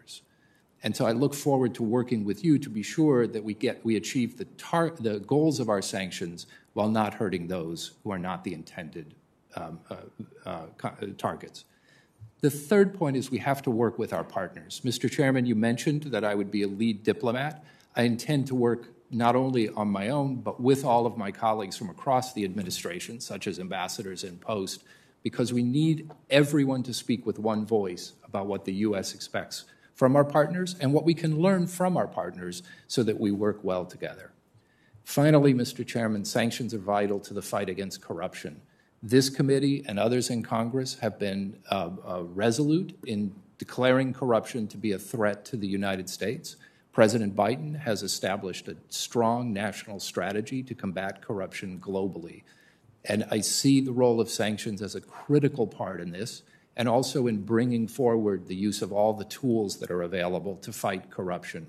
And 0.87 0.95
so 0.95 1.05
I 1.05 1.11
look 1.11 1.35
forward 1.35 1.75
to 1.75 1.83
working 1.83 2.25
with 2.25 2.45
you 2.45 2.61
to 2.61 2.71
be 2.71 2.81
sure 2.81 3.27
that 3.27 3.43
we 3.43 3.55
get 3.55 3.85
we 3.85 3.97
achieve 3.97 4.39
the 4.39 4.45
tar- 4.57 4.95
the 5.01 5.19
goals 5.19 5.59
of 5.59 5.69
our 5.69 5.83
sanctions 5.83 6.47
while 6.75 6.89
not 6.89 7.13
hurting 7.15 7.49
those 7.49 7.95
who 8.05 8.13
are 8.13 8.21
not 8.21 8.45
the 8.45 8.55
intended 8.55 9.13
um, 9.57 9.81
uh, 9.91 9.97
uh, 10.49 10.67
uh 10.85 11.07
targets. 11.19 11.65
The 12.41 12.51
third 12.51 12.95
point 12.95 13.17
is 13.17 13.33
we 13.33 13.39
have 13.39 13.63
to 13.63 13.71
work 13.73 13.99
with 13.99 14.13
our 14.13 14.23
partners. 14.23 14.81
Mr. 14.85 15.11
Chairman, 15.11 15.45
you 15.45 15.57
mentioned 15.57 16.05
that 16.05 16.23
I 16.23 16.37
would 16.37 16.53
be 16.53 16.63
a 16.63 16.69
lead 16.69 17.03
diplomat. 17.03 17.65
I 17.97 18.03
intend 18.03 18.47
to 18.47 18.55
work 18.55 18.87
not 19.11 19.35
only 19.35 19.69
on 19.71 19.89
my 19.89 20.11
own, 20.11 20.37
but 20.37 20.61
with 20.61 20.85
all 20.85 21.05
of 21.05 21.17
my 21.17 21.33
colleagues 21.33 21.77
from 21.77 21.91
across 21.91 22.33
the 22.33 22.45
administration, 22.45 23.19
such 23.19 23.49
as 23.49 23.59
ambassadors 23.59 24.23
in 24.23 24.39
post, 24.39 24.85
because 25.25 25.53
we 25.53 25.65
need 25.65 26.13
everyone 26.31 26.85
to 26.85 26.95
speak 26.95 27.27
with 27.27 27.41
one 27.41 27.67
voice 27.67 28.13
about 28.23 28.47
what 28.47 28.65
the 28.65 28.75
U.S. 28.75 29.17
expects 29.17 29.65
from 29.97 30.15
our 30.15 30.25
partners 30.25 30.77
and 30.79 30.93
what 30.93 31.05
we 31.05 31.15
can 31.15 31.41
learn 31.41 31.67
from 31.67 31.97
our 31.97 32.07
partners 32.07 32.63
so 32.87 33.03
that 33.03 33.19
we 33.19 33.33
work 33.33 33.59
well 33.63 33.85
together. 33.85 34.31
Finally, 35.03 35.55
Mr. 35.55 35.85
Chairman, 35.85 36.25
sanctions 36.25 36.75
are 36.75 36.79
vital 36.79 37.19
to 37.19 37.35
the 37.35 37.43
fight 37.43 37.69
against 37.69 38.03
corruption. 38.03 38.61
This 39.03 39.31
committee 39.31 39.85
and 39.87 39.99
others 39.99 40.31
in 40.31 40.43
Congress 40.43 40.99
have 40.99 41.19
been 41.19 41.59
uh, 41.71 41.91
uh, 42.07 42.23
resolute 42.25 42.99
in 43.07 43.35
declaring 43.59 44.13
corruption 44.13 44.69
to 44.69 44.77
be 44.77 44.93
a 44.93 44.99
threat 44.99 45.45
to 45.47 45.57
the 45.57 45.67
United 45.67 46.11
States. 46.11 46.57
President 46.93 47.35
Biden 47.35 47.79
has 47.79 48.03
established 48.03 48.69
a 48.69 48.77
strong 48.89 49.53
national 49.53 50.01
strategy 50.01 50.63
to 50.63 50.75
combat 50.75 51.23
corruption 51.23 51.79
globally. 51.79 52.43
And 53.05 53.27
I 53.31 53.41
see 53.41 53.81
the 53.81 53.93
role 53.93 54.21
of 54.21 54.29
sanctions 54.29 54.83
as 54.83 54.95
a 54.95 55.01
critical 55.01 55.67
part 55.67 56.01
in 56.01 56.11
this, 56.11 56.43
and 56.77 56.89
also 56.89 57.27
in 57.27 57.43
bringing 57.43 57.89
forward 57.89 58.47
the 58.47 58.55
use 58.55 58.83
of 58.83 58.93
all 58.93 59.15
the 59.15 59.25
tools 59.25 59.79
that 59.79 59.91
are 59.91 60.03
available 60.03 60.57
to 60.57 60.73
fight 60.73 61.11
corruption. 61.11 61.67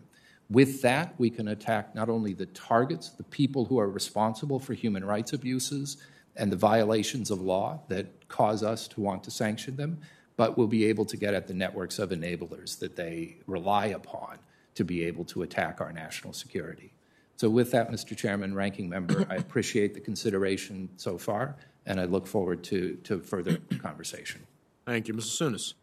With 0.49 0.81
that, 0.81 1.13
we 1.17 1.29
can 1.29 1.47
attack 1.47 1.95
not 1.95 2.09
only 2.09 2.33
the 2.33 2.45
targets, 2.47 3.09
the 3.09 3.23
people 3.23 3.65
who 3.65 3.79
are 3.79 3.89
responsible 3.89 4.59
for 4.59 4.73
human 4.73 5.03
rights 5.03 5.33
abuses 5.33 5.97
and 6.35 6.51
the 6.51 6.57
violations 6.57 7.31
of 7.31 7.41
law 7.41 7.81
that 7.87 8.27
cause 8.27 8.63
us 8.63 8.87
to 8.89 9.01
want 9.01 9.23
to 9.23 9.31
sanction 9.31 9.75
them, 9.75 9.99
but 10.35 10.57
we'll 10.57 10.67
be 10.67 10.85
able 10.85 11.05
to 11.05 11.17
get 11.17 11.33
at 11.33 11.47
the 11.47 11.53
networks 11.53 11.99
of 11.99 12.11
enablers 12.11 12.79
that 12.79 12.95
they 12.95 13.37
rely 13.47 13.87
upon 13.87 14.37
to 14.75 14.85
be 14.85 15.03
able 15.03 15.25
to 15.25 15.41
attack 15.41 15.81
our 15.81 15.91
national 15.91 16.33
security. 16.33 16.93
So, 17.35 17.49
with 17.49 17.71
that, 17.71 17.91
Mr. 17.91 18.15
Chairman, 18.15 18.55
Ranking 18.55 18.89
Member, 18.89 19.25
I 19.29 19.35
appreciate 19.35 19.93
the 19.93 19.99
consideration 19.99 20.89
so 20.97 21.17
far, 21.17 21.55
and 21.85 21.99
I 21.99 22.05
look 22.05 22.27
forward 22.27 22.63
to, 22.65 22.95
to 23.03 23.19
further 23.19 23.57
conversation. 23.79 24.41
Thank 24.87 25.09
you. 25.09 25.13
Mr. 25.13 25.51
Tsounis. 25.51 25.73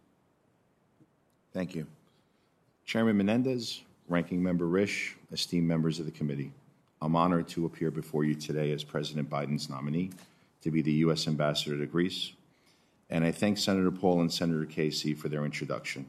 Thank 1.53 1.75
you. 1.75 1.87
Chairman 2.87 3.19
Menendez, 3.19 3.83
Ranking 4.09 4.43
Member 4.43 4.65
Risch, 4.65 5.13
esteemed 5.31 5.69
members 5.69 6.01
of 6.01 6.07
the 6.07 6.11
committee, 6.11 6.53
I'm 7.03 7.15
honored 7.15 7.47
to 7.49 7.67
appear 7.67 7.91
before 7.91 8.25
you 8.25 8.35
today 8.35 8.73
as 8.73 8.83
President 8.83 9.29
Biden's 9.29 9.69
nominee 9.69 10.09
to 10.63 10.71
be 10.71 10.81
the 10.81 10.93
U.S. 10.93 11.29
Ambassador 11.29 11.77
to 11.77 11.85
Greece, 11.85 12.33
and 13.11 13.27
I 13.27 13.31
thank 13.31 13.59
Senator 13.59 13.91
Paul 13.91 14.23
and 14.23 14.33
Senator 14.33 14.65
Casey 14.65 15.13
for 15.13 15.29
their 15.29 15.45
introduction. 15.45 16.07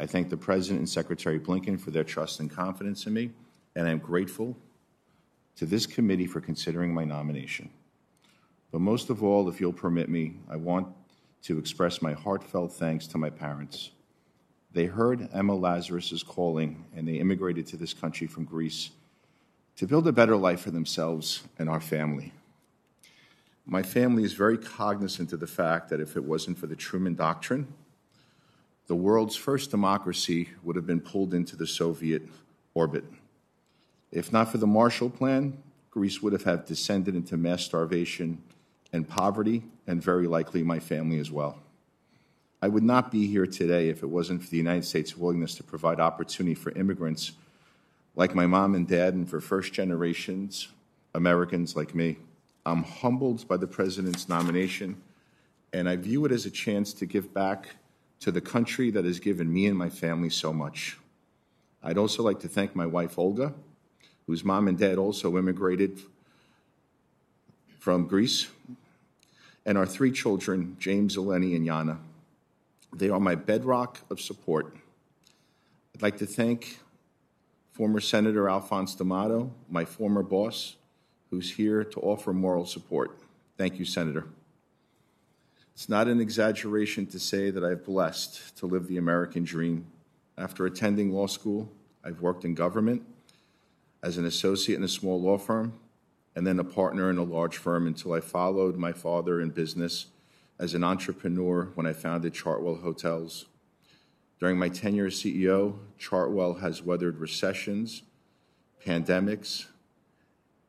I 0.00 0.06
thank 0.06 0.28
the 0.28 0.36
President 0.36 0.80
and 0.80 0.88
Secretary 0.88 1.38
Blinken 1.38 1.78
for 1.78 1.92
their 1.92 2.02
trust 2.02 2.40
and 2.40 2.50
confidence 2.50 3.06
in 3.06 3.14
me, 3.14 3.30
and 3.76 3.86
I'm 3.86 3.98
grateful 3.98 4.56
to 5.54 5.64
this 5.64 5.86
committee 5.86 6.26
for 6.26 6.40
considering 6.40 6.92
my 6.92 7.04
nomination. 7.04 7.70
But 8.72 8.80
most 8.80 9.10
of 9.10 9.22
all, 9.22 9.48
if 9.48 9.60
you'll 9.60 9.72
permit 9.72 10.08
me, 10.08 10.34
I 10.50 10.56
want 10.56 10.88
to 11.46 11.58
express 11.58 12.02
my 12.02 12.12
heartfelt 12.12 12.72
thanks 12.72 13.06
to 13.06 13.18
my 13.18 13.30
parents. 13.30 13.92
They 14.72 14.86
heard 14.86 15.28
Emma 15.32 15.54
Lazarus's 15.54 16.24
calling 16.24 16.84
and 16.96 17.06
they 17.06 17.14
immigrated 17.14 17.68
to 17.68 17.76
this 17.76 17.94
country 17.94 18.26
from 18.26 18.44
Greece 18.44 18.90
to 19.76 19.86
build 19.86 20.08
a 20.08 20.12
better 20.12 20.36
life 20.36 20.62
for 20.62 20.72
themselves 20.72 21.44
and 21.56 21.68
our 21.68 21.80
family. 21.80 22.32
My 23.64 23.84
family 23.84 24.24
is 24.24 24.32
very 24.32 24.58
cognizant 24.58 25.32
of 25.32 25.38
the 25.38 25.46
fact 25.46 25.88
that 25.90 26.00
if 26.00 26.16
it 26.16 26.24
wasn't 26.24 26.58
for 26.58 26.66
the 26.66 26.74
Truman 26.74 27.14
Doctrine, 27.14 27.68
the 28.88 28.96
world's 28.96 29.36
first 29.36 29.70
democracy 29.70 30.48
would 30.64 30.74
have 30.74 30.86
been 30.86 31.00
pulled 31.00 31.32
into 31.32 31.54
the 31.54 31.66
Soviet 31.66 32.22
orbit. 32.74 33.04
If 34.10 34.32
not 34.32 34.50
for 34.50 34.58
the 34.58 34.66
Marshall 34.66 35.10
Plan, 35.10 35.56
Greece 35.90 36.20
would 36.22 36.32
have 36.32 36.66
descended 36.66 37.14
into 37.14 37.36
mass 37.36 37.62
starvation 37.62 38.42
and 38.96 39.08
poverty, 39.08 39.62
and 39.86 40.02
very 40.02 40.26
likely 40.26 40.62
my 40.64 40.80
family 40.80 41.20
as 41.20 41.30
well. 41.30 41.58
I 42.60 42.68
would 42.68 42.82
not 42.82 43.12
be 43.12 43.26
here 43.26 43.46
today 43.46 43.88
if 43.90 44.02
it 44.02 44.08
wasn't 44.08 44.42
for 44.42 44.50
the 44.50 44.56
United 44.56 44.84
States' 44.84 45.16
willingness 45.16 45.54
to 45.56 45.62
provide 45.62 46.00
opportunity 46.00 46.54
for 46.54 46.72
immigrants 46.72 47.32
like 48.16 48.34
my 48.34 48.46
mom 48.46 48.74
and 48.74 48.88
dad 48.88 49.14
and 49.14 49.28
for 49.28 49.40
first 49.40 49.72
generations 49.72 50.68
Americans 51.14 51.76
like 51.76 51.94
me. 51.94 52.18
I'm 52.64 52.82
humbled 52.82 53.46
by 53.46 53.56
the 53.56 53.66
President's 53.66 54.28
nomination, 54.28 55.00
and 55.72 55.88
I 55.88 55.96
view 55.96 56.24
it 56.24 56.32
as 56.32 56.46
a 56.46 56.50
chance 56.50 56.92
to 56.94 57.06
give 57.06 57.32
back 57.32 57.68
to 58.20 58.32
the 58.32 58.40
country 58.40 58.90
that 58.90 59.04
has 59.04 59.20
given 59.20 59.52
me 59.52 59.66
and 59.66 59.78
my 59.78 59.88
family 59.88 60.30
so 60.30 60.52
much. 60.52 60.98
I'd 61.82 61.98
also 61.98 62.22
like 62.22 62.40
to 62.40 62.48
thank 62.48 62.74
my 62.74 62.86
wife, 62.86 63.18
Olga, 63.18 63.54
whose 64.26 64.44
mom 64.44 64.66
and 64.68 64.76
dad 64.76 64.98
also 64.98 65.36
immigrated 65.38 66.00
from 67.78 68.06
Greece, 68.06 68.48
and 69.66 69.76
our 69.76 69.84
three 69.84 70.12
children, 70.12 70.76
James, 70.78 71.16
Eleni, 71.16 71.56
and 71.56 71.66
Yana. 71.66 71.98
They 72.94 73.10
are 73.10 73.20
my 73.20 73.34
bedrock 73.34 74.00
of 74.08 74.20
support. 74.20 74.74
I'd 75.94 76.02
like 76.02 76.18
to 76.18 76.26
thank 76.26 76.78
former 77.72 78.00
Senator 78.00 78.48
Alphonse 78.48 78.94
D'Amato, 78.94 79.52
my 79.68 79.84
former 79.84 80.22
boss, 80.22 80.76
who's 81.30 81.50
here 81.50 81.82
to 81.82 82.00
offer 82.00 82.32
moral 82.32 82.64
support. 82.64 83.18
Thank 83.58 83.78
you, 83.78 83.84
Senator. 83.84 84.28
It's 85.74 85.88
not 85.88 86.06
an 86.06 86.20
exaggeration 86.20 87.06
to 87.08 87.18
say 87.18 87.50
that 87.50 87.64
I've 87.64 87.84
blessed 87.84 88.56
to 88.58 88.66
live 88.66 88.86
the 88.86 88.96
American 88.96 89.44
dream. 89.44 89.86
After 90.38 90.64
attending 90.64 91.12
law 91.12 91.26
school, 91.26 91.70
I've 92.04 92.20
worked 92.20 92.44
in 92.44 92.54
government 92.54 93.02
as 94.02 94.16
an 94.16 94.24
associate 94.26 94.76
in 94.76 94.84
a 94.84 94.88
small 94.88 95.20
law 95.20 95.36
firm 95.36 95.72
and 96.36 96.46
then 96.46 96.60
a 96.60 96.64
partner 96.64 97.08
in 97.08 97.16
a 97.16 97.22
large 97.24 97.56
firm 97.56 97.86
until 97.86 98.12
I 98.12 98.20
followed 98.20 98.76
my 98.76 98.92
father 98.92 99.40
in 99.40 99.48
business 99.48 100.06
as 100.58 100.74
an 100.74 100.84
entrepreneur 100.84 101.70
when 101.74 101.86
I 101.86 101.94
founded 101.94 102.34
Chartwell 102.34 102.82
Hotels. 102.82 103.46
During 104.38 104.58
my 104.58 104.68
tenure 104.68 105.06
as 105.06 105.14
CEO, 105.14 105.78
Chartwell 105.98 106.60
has 106.60 106.82
weathered 106.82 107.18
recessions, 107.18 108.02
pandemics, 108.84 109.66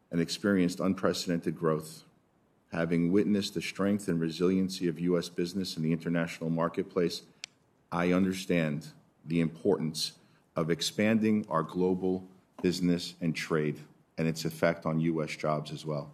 and 0.09 0.21
experienced 0.21 0.79
unprecedented 0.79 1.57
growth. 1.57 2.03
Having 2.71 3.11
witnessed 3.11 3.53
the 3.53 3.61
strength 3.61 4.07
and 4.07 4.21
resiliency 4.21 4.87
of 4.87 4.99
U.S. 5.01 5.27
business 5.27 5.75
in 5.75 5.83
the 5.83 5.91
international 5.91 6.49
marketplace, 6.49 7.23
I 7.91 8.13
understand 8.13 8.87
the 9.25 9.41
importance 9.41 10.13
of 10.55 10.71
expanding 10.71 11.45
our 11.49 11.63
global 11.63 12.23
business 12.61 13.15
and 13.19 13.35
trade 13.35 13.79
and 14.17 14.27
its 14.27 14.45
effect 14.45 14.85
on 14.85 14.99
U.S. 14.99 15.35
jobs 15.35 15.71
as 15.71 15.85
well. 15.85 16.11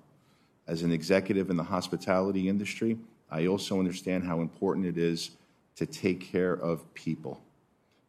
As 0.68 0.84
an 0.84 0.92
executive 0.92 1.50
in 1.50 1.58
the 1.58 1.64
hospitality 1.64 2.48
industry, 2.48 2.98
I 3.30 3.48
also 3.48 3.80
understand 3.80 4.24
how 4.24 4.42
important 4.42 4.86
it 4.86 4.98
is 4.98 5.32
to 5.76 5.86
take 5.86 6.22
care 6.22 6.54
of 6.54 6.94
people. 6.94 7.42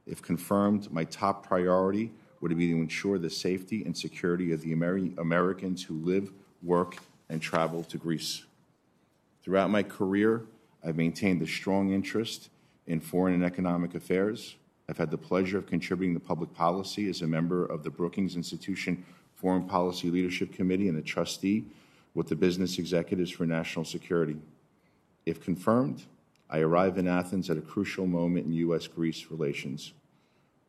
If 0.06 0.20
confirmed, 0.20 0.92
my 0.92 1.04
top 1.04 1.46
priority 1.46 2.12
would 2.40 2.56
be 2.56 2.68
to 2.68 2.76
ensure 2.76 3.18
the 3.18 3.30
safety 3.30 3.84
and 3.84 3.96
security 3.96 4.52
of 4.52 4.60
the 4.60 4.74
Ameri- 4.74 5.16
Americans 5.18 5.82
who 5.82 5.94
live, 5.94 6.30
work, 6.62 6.98
and 7.30 7.40
travel 7.40 7.82
to 7.84 7.96
Greece. 7.96 8.44
Throughout 9.42 9.70
my 9.70 9.82
career, 9.82 10.42
I've 10.86 10.96
maintained 10.96 11.40
a 11.40 11.46
strong 11.46 11.92
interest 11.92 12.50
in 12.86 13.00
foreign 13.00 13.34
and 13.34 13.44
economic 13.44 13.94
affairs. 13.94 14.56
I've 14.88 14.98
had 14.98 15.10
the 15.10 15.18
pleasure 15.18 15.56
of 15.56 15.66
contributing 15.66 16.12
to 16.14 16.20
public 16.20 16.52
policy 16.52 17.08
as 17.08 17.22
a 17.22 17.26
member 17.26 17.64
of 17.64 17.82
the 17.82 17.90
Brookings 17.90 18.36
Institution 18.36 19.04
Foreign 19.44 19.68
Policy 19.68 20.10
Leadership 20.10 20.54
Committee 20.54 20.88
and 20.88 20.96
a 20.96 21.02
trustee 21.02 21.66
with 22.14 22.28
the 22.28 22.34
Business 22.34 22.78
Executives 22.78 23.30
for 23.30 23.44
National 23.44 23.84
Security. 23.84 24.38
If 25.26 25.44
confirmed, 25.44 26.04
I 26.48 26.60
arrive 26.60 26.96
in 26.96 27.06
Athens 27.06 27.50
at 27.50 27.58
a 27.58 27.60
crucial 27.60 28.06
moment 28.06 28.46
in 28.46 28.54
U.S. 28.54 28.86
Greece 28.86 29.26
relations. 29.30 29.92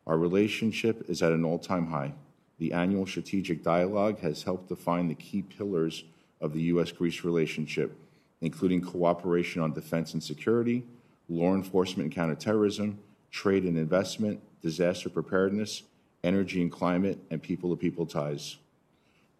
Our 0.06 0.18
relationship 0.18 1.08
is 1.08 1.22
at 1.22 1.32
an 1.32 1.42
all 1.42 1.58
time 1.58 1.86
high. 1.86 2.12
The 2.58 2.74
annual 2.74 3.06
strategic 3.06 3.64
dialogue 3.64 4.18
has 4.18 4.42
helped 4.42 4.68
define 4.68 5.08
the 5.08 5.14
key 5.14 5.40
pillars 5.40 6.04
of 6.42 6.52
the 6.52 6.60
U.S. 6.64 6.92
Greece 6.92 7.24
relationship, 7.24 7.96
including 8.42 8.82
cooperation 8.82 9.62
on 9.62 9.72
defense 9.72 10.12
and 10.12 10.22
security, 10.22 10.84
law 11.30 11.54
enforcement 11.54 12.08
and 12.08 12.14
counterterrorism, 12.14 12.98
trade 13.30 13.64
and 13.64 13.78
investment, 13.78 14.38
disaster 14.60 15.08
preparedness, 15.08 15.82
energy 16.22 16.60
and 16.60 16.70
climate, 16.70 17.18
and 17.30 17.42
people 17.42 17.70
to 17.70 17.76
people 17.76 18.04
ties. 18.04 18.58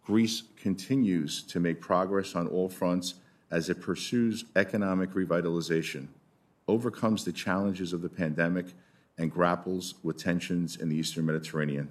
Greece 0.07 0.43
continues 0.55 1.41
to 1.41 1.59
make 1.59 1.81
progress 1.81 2.33
on 2.33 2.47
all 2.47 2.69
fronts 2.69 3.15
as 3.51 3.69
it 3.69 3.81
pursues 3.81 4.45
economic 4.55 5.11
revitalization, 5.13 6.07
overcomes 6.69 7.25
the 7.25 7.33
challenges 7.33 7.91
of 7.91 8.01
the 8.01 8.07
pandemic, 8.07 8.67
and 9.17 9.29
grapples 9.29 9.95
with 10.03 10.15
tensions 10.15 10.77
in 10.77 10.87
the 10.87 10.95
Eastern 10.95 11.25
Mediterranean. 11.25 11.89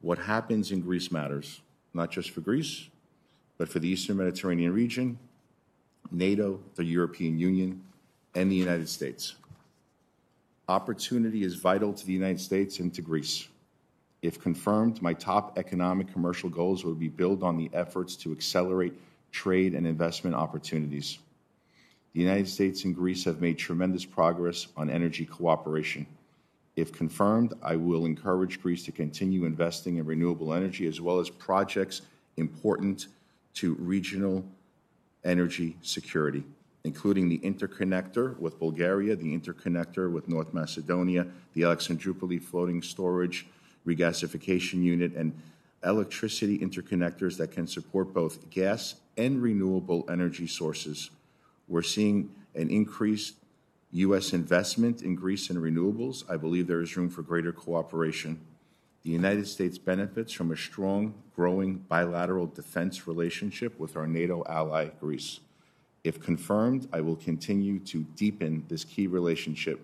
What 0.00 0.18
happens 0.18 0.72
in 0.72 0.80
Greece 0.80 1.12
matters, 1.12 1.60
not 1.94 2.10
just 2.10 2.30
for 2.30 2.40
Greece, 2.40 2.88
but 3.56 3.68
for 3.68 3.78
the 3.78 3.88
Eastern 3.88 4.16
Mediterranean 4.16 4.72
region, 4.72 5.16
NATO, 6.10 6.58
the 6.74 6.84
European 6.84 7.38
Union, 7.38 7.84
and 8.34 8.50
the 8.50 8.56
United 8.56 8.88
States. 8.88 9.36
Opportunity 10.68 11.44
is 11.44 11.54
vital 11.54 11.92
to 11.92 12.04
the 12.04 12.12
United 12.12 12.40
States 12.40 12.80
and 12.80 12.92
to 12.94 13.00
Greece. 13.00 13.46
If 14.22 14.40
confirmed, 14.40 15.00
my 15.00 15.14
top 15.14 15.58
economic 15.58 16.12
commercial 16.12 16.50
goals 16.50 16.84
will 16.84 16.94
be 16.94 17.08
built 17.08 17.42
on 17.42 17.56
the 17.56 17.70
efforts 17.72 18.16
to 18.16 18.32
accelerate 18.32 18.94
trade 19.30 19.74
and 19.74 19.86
investment 19.86 20.34
opportunities. 20.34 21.18
The 22.14 22.20
United 22.20 22.48
States 22.48 22.84
and 22.84 22.94
Greece 22.94 23.24
have 23.24 23.40
made 23.40 23.58
tremendous 23.58 24.04
progress 24.04 24.66
on 24.76 24.90
energy 24.90 25.24
cooperation. 25.24 26.06
If 26.74 26.92
confirmed, 26.92 27.54
I 27.62 27.76
will 27.76 28.06
encourage 28.06 28.60
Greece 28.60 28.84
to 28.84 28.92
continue 28.92 29.44
investing 29.44 29.98
in 29.98 30.06
renewable 30.06 30.52
energy 30.52 30.86
as 30.86 31.00
well 31.00 31.20
as 31.20 31.30
projects 31.30 32.02
important 32.36 33.08
to 33.54 33.74
regional 33.74 34.44
energy 35.24 35.76
security, 35.82 36.44
including 36.84 37.28
the 37.28 37.38
interconnector 37.38 38.38
with 38.38 38.58
Bulgaria, 38.58 39.14
the 39.16 39.38
interconnector 39.38 40.10
with 40.10 40.28
North 40.28 40.54
Macedonia, 40.54 41.26
the 41.54 41.62
Alexandroupoli 41.62 42.40
floating 42.42 42.80
storage 42.82 43.46
regasification 43.88 44.82
unit, 44.82 45.14
and 45.14 45.32
electricity 45.84 46.58
interconnectors 46.58 47.36
that 47.38 47.50
can 47.50 47.66
support 47.66 48.12
both 48.12 48.50
gas 48.50 48.96
and 49.16 49.42
renewable 49.42 50.04
energy 50.10 50.46
sources. 50.46 51.10
We're 51.66 51.82
seeing 51.82 52.30
an 52.54 52.70
increased 52.70 53.34
U.S. 53.92 54.32
investment 54.32 55.02
in 55.02 55.14
Greece 55.14 55.50
and 55.50 55.58
renewables. 55.58 56.24
I 56.28 56.36
believe 56.36 56.66
there 56.66 56.82
is 56.82 56.96
room 56.96 57.08
for 57.08 57.22
greater 57.22 57.52
cooperation. 57.52 58.40
The 59.02 59.10
United 59.10 59.46
States 59.46 59.78
benefits 59.78 60.32
from 60.32 60.50
a 60.50 60.56
strong, 60.56 61.14
growing 61.34 61.78
bilateral 61.88 62.46
defense 62.46 63.06
relationship 63.06 63.78
with 63.78 63.96
our 63.96 64.06
NATO 64.06 64.44
ally, 64.48 64.88
Greece. 65.00 65.40
If 66.04 66.20
confirmed, 66.20 66.88
I 66.92 67.00
will 67.00 67.16
continue 67.16 67.78
to 67.80 68.04
deepen 68.16 68.64
this 68.68 68.84
key 68.84 69.06
relationship. 69.06 69.80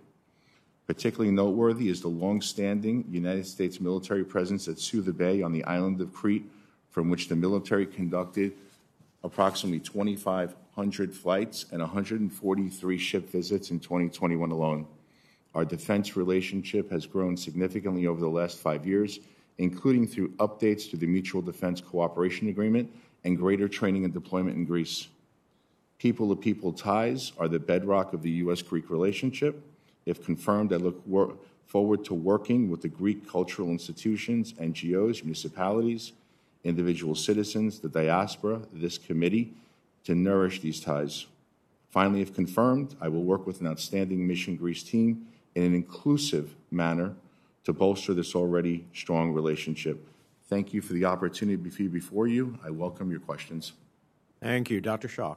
Particularly 0.86 1.30
noteworthy 1.30 1.88
is 1.88 2.02
the 2.02 2.08
long-standing 2.08 3.06
United 3.10 3.46
States 3.46 3.80
military 3.80 4.24
presence 4.24 4.68
at 4.68 4.76
Souda 4.76 5.16
Bay 5.16 5.40
on 5.40 5.52
the 5.52 5.64
island 5.64 6.00
of 6.00 6.12
Crete, 6.12 6.44
from 6.90 7.08
which 7.08 7.28
the 7.28 7.36
military 7.36 7.86
conducted 7.86 8.52
approximately 9.22 9.80
2,500 9.80 11.14
flights 11.14 11.66
and 11.72 11.80
143 11.80 12.98
ship 12.98 13.30
visits 13.30 13.70
in 13.70 13.80
2021 13.80 14.50
alone. 14.50 14.86
Our 15.54 15.64
defense 15.64 16.16
relationship 16.16 16.90
has 16.90 17.06
grown 17.06 17.36
significantly 17.36 18.06
over 18.06 18.20
the 18.20 18.28
last 18.28 18.58
five 18.58 18.86
years, 18.86 19.20
including 19.58 20.06
through 20.06 20.30
updates 20.32 20.90
to 20.90 20.96
the 20.96 21.06
Mutual 21.06 21.40
Defense 21.40 21.80
Cooperation 21.80 22.48
Agreement 22.48 22.92
and 23.24 23.38
greater 23.38 23.68
training 23.68 24.04
and 24.04 24.12
deployment 24.12 24.56
in 24.56 24.64
Greece. 24.66 25.08
People 25.98 26.28
to 26.28 26.36
people 26.40 26.72
ties 26.72 27.32
are 27.38 27.48
the 27.48 27.58
bedrock 27.58 28.12
of 28.12 28.20
the 28.20 28.30
U.S. 28.30 28.60
Greek 28.60 28.90
relationship. 28.90 29.62
If 30.06 30.24
confirmed, 30.24 30.72
I 30.72 30.76
look 30.76 31.02
wor- 31.06 31.34
forward 31.66 32.04
to 32.06 32.14
working 32.14 32.70
with 32.70 32.82
the 32.82 32.88
Greek 32.88 33.28
cultural 33.28 33.70
institutions, 33.70 34.52
NGOs, 34.54 35.22
municipalities, 35.22 36.12
individual 36.62 37.14
citizens, 37.14 37.80
the 37.80 37.88
diaspora, 37.88 38.62
this 38.72 38.98
committee 38.98 39.52
to 40.04 40.14
nourish 40.14 40.60
these 40.60 40.80
ties. 40.80 41.26
Finally, 41.90 42.22
if 42.22 42.34
confirmed, 42.34 42.96
I 43.00 43.08
will 43.08 43.22
work 43.22 43.46
with 43.46 43.60
an 43.60 43.66
outstanding 43.66 44.26
Mission 44.26 44.56
Greece 44.56 44.82
team 44.82 45.26
in 45.54 45.62
an 45.62 45.74
inclusive 45.74 46.54
manner 46.70 47.14
to 47.64 47.72
bolster 47.72 48.14
this 48.14 48.34
already 48.34 48.84
strong 48.92 49.32
relationship. 49.32 50.06
Thank 50.48 50.74
you 50.74 50.82
for 50.82 50.92
the 50.92 51.04
opportunity 51.04 51.56
to 51.56 51.76
be 51.76 51.88
before 51.88 52.26
you. 52.26 52.58
I 52.64 52.70
welcome 52.70 53.10
your 53.10 53.20
questions. 53.20 53.72
Thank 54.42 54.70
you. 54.70 54.80
Dr. 54.80 55.08
Schaack. 55.08 55.36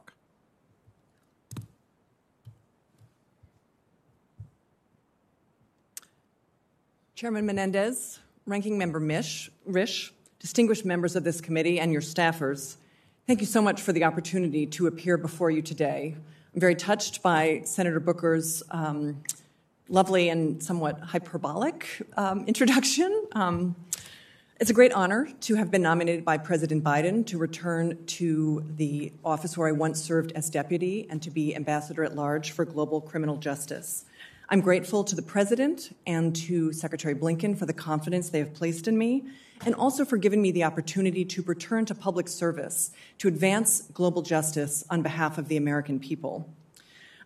Chairman 7.18 7.46
Menendez, 7.46 8.20
Ranking 8.46 8.78
Member 8.78 9.00
Mish, 9.00 9.50
Risch, 9.68 10.12
distinguished 10.38 10.84
members 10.84 11.16
of 11.16 11.24
this 11.24 11.40
committee, 11.40 11.80
and 11.80 11.90
your 11.90 12.00
staffers, 12.00 12.76
thank 13.26 13.40
you 13.40 13.46
so 13.46 13.60
much 13.60 13.82
for 13.82 13.92
the 13.92 14.04
opportunity 14.04 14.66
to 14.66 14.86
appear 14.86 15.16
before 15.16 15.50
you 15.50 15.60
today. 15.60 16.14
I'm 16.54 16.60
very 16.60 16.76
touched 16.76 17.20
by 17.20 17.62
Senator 17.64 17.98
Booker's 17.98 18.62
um, 18.70 19.20
lovely 19.88 20.28
and 20.28 20.62
somewhat 20.62 21.00
hyperbolic 21.00 22.06
um, 22.16 22.44
introduction. 22.46 23.26
Um, 23.32 23.74
it's 24.60 24.70
a 24.70 24.74
great 24.74 24.92
honor 24.92 25.28
to 25.40 25.56
have 25.56 25.72
been 25.72 25.82
nominated 25.82 26.24
by 26.24 26.38
President 26.38 26.84
Biden 26.84 27.26
to 27.26 27.38
return 27.38 28.06
to 28.06 28.64
the 28.76 29.12
office 29.24 29.58
where 29.58 29.66
I 29.66 29.72
once 29.72 30.00
served 30.00 30.30
as 30.36 30.50
deputy 30.50 31.08
and 31.10 31.20
to 31.22 31.32
be 31.32 31.56
ambassador 31.56 32.04
at 32.04 32.14
large 32.14 32.52
for 32.52 32.64
global 32.64 33.00
criminal 33.00 33.38
justice. 33.38 34.04
I'm 34.50 34.62
grateful 34.62 35.04
to 35.04 35.14
the 35.14 35.20
President 35.20 35.94
and 36.06 36.34
to 36.36 36.72
Secretary 36.72 37.14
Blinken 37.14 37.58
for 37.58 37.66
the 37.66 37.74
confidence 37.74 38.30
they 38.30 38.38
have 38.38 38.54
placed 38.54 38.88
in 38.88 38.96
me, 38.96 39.26
and 39.66 39.74
also 39.74 40.06
for 40.06 40.16
giving 40.16 40.40
me 40.40 40.52
the 40.52 40.64
opportunity 40.64 41.22
to 41.26 41.42
return 41.42 41.84
to 41.84 41.94
public 41.94 42.28
service 42.28 42.90
to 43.18 43.28
advance 43.28 43.82
global 43.92 44.22
justice 44.22 44.84
on 44.88 45.02
behalf 45.02 45.36
of 45.36 45.48
the 45.48 45.58
American 45.58 46.00
people. 46.00 46.48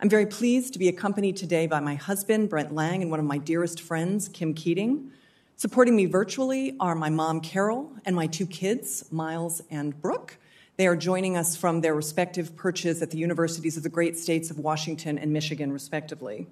I'm 0.01 0.09
very 0.09 0.27
pleased 0.27 0.73
to 0.73 0.81
be 0.81 0.89
accompanied 0.89 1.37
today 1.37 1.68
by 1.68 1.79
my 1.79 1.95
husband, 1.95 2.49
Brent 2.49 2.75
Lang, 2.75 3.03
and 3.03 3.11
one 3.12 3.20
of 3.20 3.27
my 3.27 3.39
dearest 3.39 3.81
friends, 3.81 4.29
Kim 4.29 4.53
Keating. 4.53 5.12
Supporting 5.55 5.95
me 5.95 6.07
virtually 6.07 6.75
are 6.81 6.97
my 6.97 7.09
mom, 7.09 7.41
Carol, 7.41 7.93
and 8.05 8.16
my 8.16 8.27
two 8.27 8.47
kids, 8.47 9.05
Miles 9.12 9.62
and 9.70 10.01
Brooke. 10.03 10.39
They 10.77 10.89
are 10.89 10.97
joining 10.97 11.37
us 11.37 11.55
from 11.55 11.83
their 11.83 11.95
respective 11.95 12.57
perches 12.57 13.01
at 13.01 13.12
the 13.12 13.18
universities 13.18 13.77
of 13.77 13.85
the 13.85 13.89
great 13.89 14.18
states 14.18 14.51
of 14.51 14.59
Washington 14.59 15.18
and 15.18 15.33
Michigan, 15.33 15.73
respectively. 15.73 16.49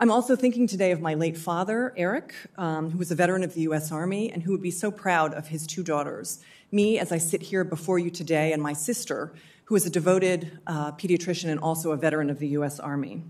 I'm 0.00 0.12
also 0.12 0.36
thinking 0.36 0.68
today 0.68 0.92
of 0.92 1.00
my 1.00 1.14
late 1.14 1.36
father, 1.36 1.92
Eric, 1.96 2.32
um, 2.56 2.92
who 2.92 2.98
was 2.98 3.10
a 3.10 3.16
veteran 3.16 3.42
of 3.42 3.54
the 3.54 3.62
U.S. 3.62 3.90
Army 3.90 4.30
and 4.30 4.44
who 4.44 4.52
would 4.52 4.62
be 4.62 4.70
so 4.70 4.92
proud 4.92 5.34
of 5.34 5.48
his 5.48 5.66
two 5.66 5.82
daughters. 5.82 6.38
Me, 6.70 7.00
as 7.00 7.10
I 7.10 7.18
sit 7.18 7.42
here 7.42 7.64
before 7.64 7.98
you 7.98 8.08
today, 8.08 8.52
and 8.52 8.62
my 8.62 8.74
sister, 8.74 9.32
who 9.64 9.74
is 9.74 9.86
a 9.86 9.90
devoted 9.90 10.60
uh, 10.68 10.92
pediatrician 10.92 11.50
and 11.50 11.58
also 11.58 11.90
a 11.90 11.96
veteran 11.96 12.30
of 12.30 12.38
the 12.38 12.46
U.S. 12.48 12.78
Army. 12.78 13.24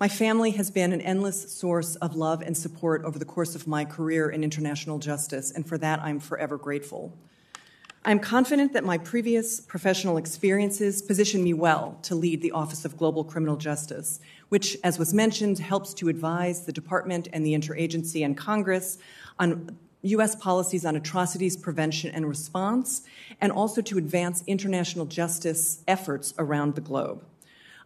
My 0.00 0.08
family 0.08 0.52
has 0.52 0.70
been 0.70 0.94
an 0.94 1.02
endless 1.02 1.52
source 1.52 1.96
of 1.96 2.16
love 2.16 2.40
and 2.40 2.56
support 2.56 3.04
over 3.04 3.18
the 3.18 3.26
course 3.26 3.54
of 3.54 3.66
my 3.66 3.84
career 3.84 4.30
in 4.30 4.42
international 4.42 5.00
justice, 5.00 5.50
and 5.50 5.68
for 5.68 5.76
that 5.76 6.00
I'm 6.00 6.18
forever 6.18 6.56
grateful. 6.56 7.12
I 8.02 8.12
am 8.12 8.18
confident 8.18 8.72
that 8.72 8.82
my 8.82 8.96
previous 8.96 9.60
professional 9.60 10.16
experiences 10.16 11.02
position 11.02 11.44
me 11.44 11.52
well 11.52 11.98
to 12.04 12.14
lead 12.14 12.40
the 12.40 12.52
Office 12.52 12.86
of 12.86 12.96
Global 12.96 13.24
Criminal 13.24 13.56
Justice, 13.56 14.20
which, 14.48 14.78
as 14.82 14.98
was 14.98 15.12
mentioned, 15.12 15.58
helps 15.58 15.92
to 15.94 16.08
advise 16.08 16.64
the 16.64 16.72
Department 16.72 17.28
and 17.30 17.44
the 17.44 17.52
Interagency 17.52 18.24
and 18.24 18.38
Congress 18.38 18.96
on 19.38 19.76
U.S. 20.00 20.34
policies 20.34 20.86
on 20.86 20.96
atrocities 20.96 21.58
prevention 21.58 22.10
and 22.14 22.26
response, 22.26 23.02
and 23.38 23.52
also 23.52 23.82
to 23.82 23.98
advance 23.98 24.42
international 24.46 25.04
justice 25.04 25.84
efforts 25.86 26.32
around 26.38 26.76
the 26.76 26.80
globe. 26.80 27.22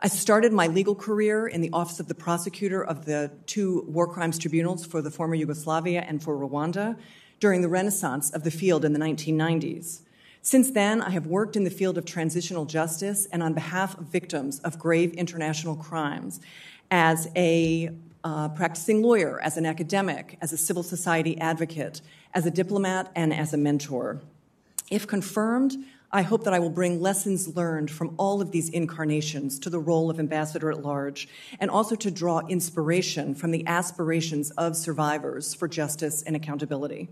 I 0.00 0.06
started 0.06 0.52
my 0.52 0.68
legal 0.68 0.94
career 0.94 1.48
in 1.48 1.60
the 1.60 1.70
Office 1.72 1.98
of 1.98 2.06
the 2.06 2.14
Prosecutor 2.14 2.84
of 2.84 3.04
the 3.04 3.32
two 3.46 3.84
war 3.88 4.06
crimes 4.06 4.38
tribunals 4.38 4.86
for 4.86 5.02
the 5.02 5.10
former 5.10 5.34
Yugoslavia 5.34 6.04
and 6.06 6.22
for 6.22 6.36
Rwanda 6.36 6.96
during 7.40 7.62
the 7.62 7.68
renaissance 7.68 8.30
of 8.30 8.44
the 8.44 8.50
field 8.50 8.84
in 8.84 8.92
the 8.92 8.98
1990s. 9.00 10.02
Since 10.46 10.72
then, 10.72 11.00
I 11.00 11.08
have 11.08 11.26
worked 11.26 11.56
in 11.56 11.64
the 11.64 11.70
field 11.70 11.96
of 11.96 12.04
transitional 12.04 12.66
justice 12.66 13.26
and 13.32 13.42
on 13.42 13.54
behalf 13.54 13.96
of 13.96 14.04
victims 14.08 14.58
of 14.58 14.78
grave 14.78 15.14
international 15.14 15.74
crimes 15.74 16.38
as 16.90 17.28
a 17.34 17.88
uh, 18.22 18.50
practicing 18.50 19.00
lawyer, 19.00 19.40
as 19.40 19.56
an 19.56 19.64
academic, 19.64 20.36
as 20.42 20.52
a 20.52 20.58
civil 20.58 20.82
society 20.82 21.40
advocate, 21.40 22.02
as 22.34 22.44
a 22.44 22.50
diplomat, 22.50 23.10
and 23.16 23.32
as 23.32 23.54
a 23.54 23.56
mentor. 23.56 24.20
If 24.90 25.06
confirmed, 25.06 25.78
I 26.12 26.20
hope 26.20 26.44
that 26.44 26.52
I 26.52 26.58
will 26.58 26.68
bring 26.68 27.00
lessons 27.00 27.56
learned 27.56 27.90
from 27.90 28.14
all 28.18 28.42
of 28.42 28.50
these 28.50 28.68
incarnations 28.68 29.58
to 29.60 29.70
the 29.70 29.78
role 29.78 30.10
of 30.10 30.20
ambassador 30.20 30.70
at 30.70 30.82
large, 30.82 31.26
and 31.58 31.70
also 31.70 31.96
to 31.96 32.10
draw 32.10 32.40
inspiration 32.40 33.34
from 33.34 33.50
the 33.50 33.66
aspirations 33.66 34.50
of 34.50 34.76
survivors 34.76 35.54
for 35.54 35.68
justice 35.68 36.22
and 36.22 36.36
accountability. 36.36 37.08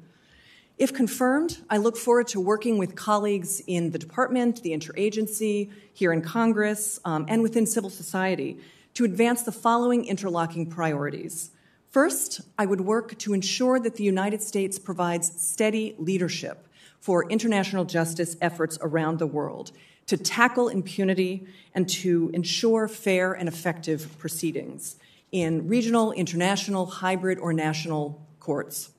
If 0.78 0.92
confirmed, 0.92 1.58
I 1.68 1.76
look 1.76 1.96
forward 1.96 2.28
to 2.28 2.40
working 2.40 2.78
with 2.78 2.96
colleagues 2.96 3.60
in 3.66 3.90
the 3.90 3.98
department, 3.98 4.62
the 4.62 4.72
interagency, 4.72 5.70
here 5.92 6.12
in 6.12 6.22
Congress, 6.22 6.98
um, 7.04 7.26
and 7.28 7.42
within 7.42 7.66
civil 7.66 7.90
society 7.90 8.58
to 8.94 9.04
advance 9.04 9.42
the 9.42 9.52
following 9.52 10.06
interlocking 10.06 10.66
priorities. 10.66 11.50
First, 11.90 12.40
I 12.58 12.66
would 12.66 12.80
work 12.80 13.18
to 13.18 13.34
ensure 13.34 13.78
that 13.78 13.96
the 13.96 14.04
United 14.04 14.42
States 14.42 14.78
provides 14.78 15.30
steady 15.40 15.94
leadership 15.98 16.66
for 17.00 17.28
international 17.28 17.84
justice 17.84 18.36
efforts 18.40 18.78
around 18.80 19.18
the 19.18 19.26
world 19.26 19.72
to 20.06 20.16
tackle 20.16 20.68
impunity 20.68 21.46
and 21.74 21.88
to 21.88 22.30
ensure 22.32 22.88
fair 22.88 23.32
and 23.32 23.48
effective 23.48 24.16
proceedings 24.18 24.96
in 25.32 25.68
regional, 25.68 26.12
international, 26.12 26.86
hybrid, 26.86 27.38
or 27.38 27.52
national 27.52 28.26
courts. 28.40 28.90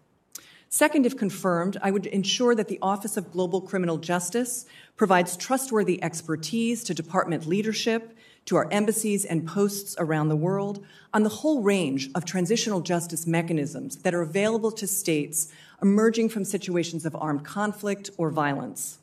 Second, 0.76 1.06
if 1.06 1.16
confirmed, 1.16 1.78
I 1.84 1.92
would 1.92 2.08
ensure 2.08 2.56
that 2.56 2.68
the 2.68 2.80
Office 2.82 3.16
of 3.16 3.32
Global 3.32 3.62
Criminal 3.62 4.00
Justice 4.00 4.66
provides 4.98 5.38
trustworthy 5.38 6.02
expertise 6.02 6.84
to 6.86 6.96
department 6.96 7.46
leadership, 7.46 8.18
to 8.46 8.56
our 8.56 8.68
embassies 8.72 9.24
and 9.24 9.48
posts 9.48 9.96
around 10.00 10.30
the 10.30 10.36
world 10.36 10.84
on 11.14 11.22
the 11.22 11.30
whole 11.30 11.62
range 11.62 12.10
of 12.16 12.26
transitional 12.26 12.82
justice 12.82 13.28
mechanisms 13.28 13.98
that 13.98 14.16
are 14.16 14.24
available 14.24 14.72
to 14.72 14.88
states 14.88 15.54
emerging 15.84 16.30
from 16.30 16.44
situations 16.44 17.06
of 17.06 17.16
armed 17.18 17.46
conflict 17.46 18.10
or 18.18 18.32
violence. 18.32 18.98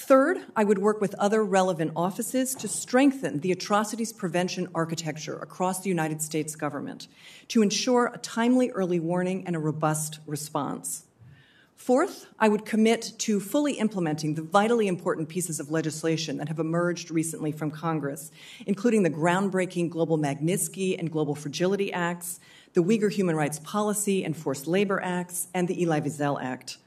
Third, 0.00 0.38
I 0.56 0.64
would 0.64 0.78
work 0.78 1.02
with 1.02 1.14
other 1.16 1.44
relevant 1.44 1.92
offices 1.94 2.54
to 2.54 2.68
strengthen 2.68 3.40
the 3.40 3.52
atrocities 3.52 4.14
prevention 4.14 4.66
architecture 4.74 5.36
across 5.36 5.82
the 5.82 5.90
United 5.90 6.22
States 6.22 6.56
government 6.56 7.06
to 7.48 7.60
ensure 7.60 8.06
a 8.06 8.16
timely 8.16 8.70
early 8.70 8.98
warning 8.98 9.46
and 9.46 9.54
a 9.54 9.58
robust 9.58 10.18
response. 10.26 11.04
Fourth, 11.76 12.26
I 12.38 12.48
would 12.48 12.64
commit 12.64 13.12
to 13.18 13.40
fully 13.40 13.74
implementing 13.74 14.34
the 14.34 14.42
vitally 14.42 14.88
important 14.88 15.28
pieces 15.28 15.60
of 15.60 15.70
legislation 15.70 16.38
that 16.38 16.48
have 16.48 16.58
emerged 16.58 17.10
recently 17.10 17.52
from 17.52 17.70
Congress, 17.70 18.30
including 18.66 19.02
the 19.02 19.10
groundbreaking 19.10 19.90
Global 19.90 20.16
Magnitsky 20.16 20.98
and 20.98 21.12
Global 21.12 21.34
Fragility 21.34 21.92
Acts, 21.92 22.40
the 22.72 22.82
Uyghur 22.82 23.12
Human 23.12 23.36
Rights 23.36 23.60
Policy 23.62 24.24
and 24.24 24.34
Forced 24.34 24.66
Labor 24.66 24.98
Acts, 25.02 25.48
and 25.52 25.68
the 25.68 25.84
Elie 25.84 26.00
Wiesel 26.00 26.42
Act. 26.42 26.78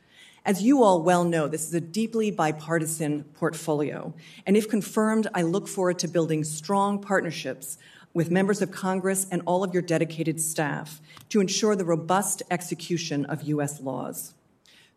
As 0.45 0.61
you 0.61 0.83
all 0.83 1.01
well 1.01 1.23
know, 1.23 1.47
this 1.47 1.65
is 1.65 1.73
a 1.73 1.79
deeply 1.79 2.29
bipartisan 2.29 3.23
portfolio. 3.33 4.13
And 4.45 4.57
if 4.57 4.67
confirmed, 4.67 5.27
I 5.33 5.41
look 5.41 5.69
forward 5.69 5.99
to 5.99 6.07
building 6.09 6.43
strong 6.43 6.99
partnerships 6.99 7.77
with 8.13 8.29
members 8.29 8.61
of 8.61 8.69
Congress 8.69 9.25
and 9.31 9.41
all 9.45 9.63
of 9.63 9.73
your 9.73 9.81
dedicated 9.81 10.41
staff 10.41 11.01
to 11.29 11.39
ensure 11.39 11.77
the 11.77 11.85
robust 11.85 12.43
execution 12.51 13.25
of 13.25 13.43
U.S. 13.43 13.79
laws. 13.79 14.33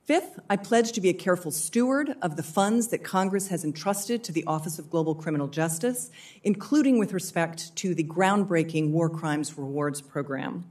Fifth, 0.04 0.38
I 0.50 0.56
pledge 0.56 0.90
to 0.92 1.00
be 1.00 1.10
a 1.10 1.14
careful 1.14 1.52
steward 1.52 2.16
of 2.22 2.36
the 2.36 2.42
funds 2.42 2.88
that 2.88 3.04
Congress 3.04 3.48
has 3.48 3.64
entrusted 3.64 4.24
to 4.24 4.32
the 4.32 4.44
Office 4.46 4.80
of 4.80 4.90
Global 4.90 5.14
Criminal 5.14 5.48
Justice, 5.48 6.10
including 6.42 6.98
with 6.98 7.12
respect 7.12 7.74
to 7.76 7.94
the 7.94 8.04
groundbreaking 8.04 8.90
War 8.90 9.08
Crimes 9.08 9.56
Rewards 9.56 10.00
Program. 10.00 10.70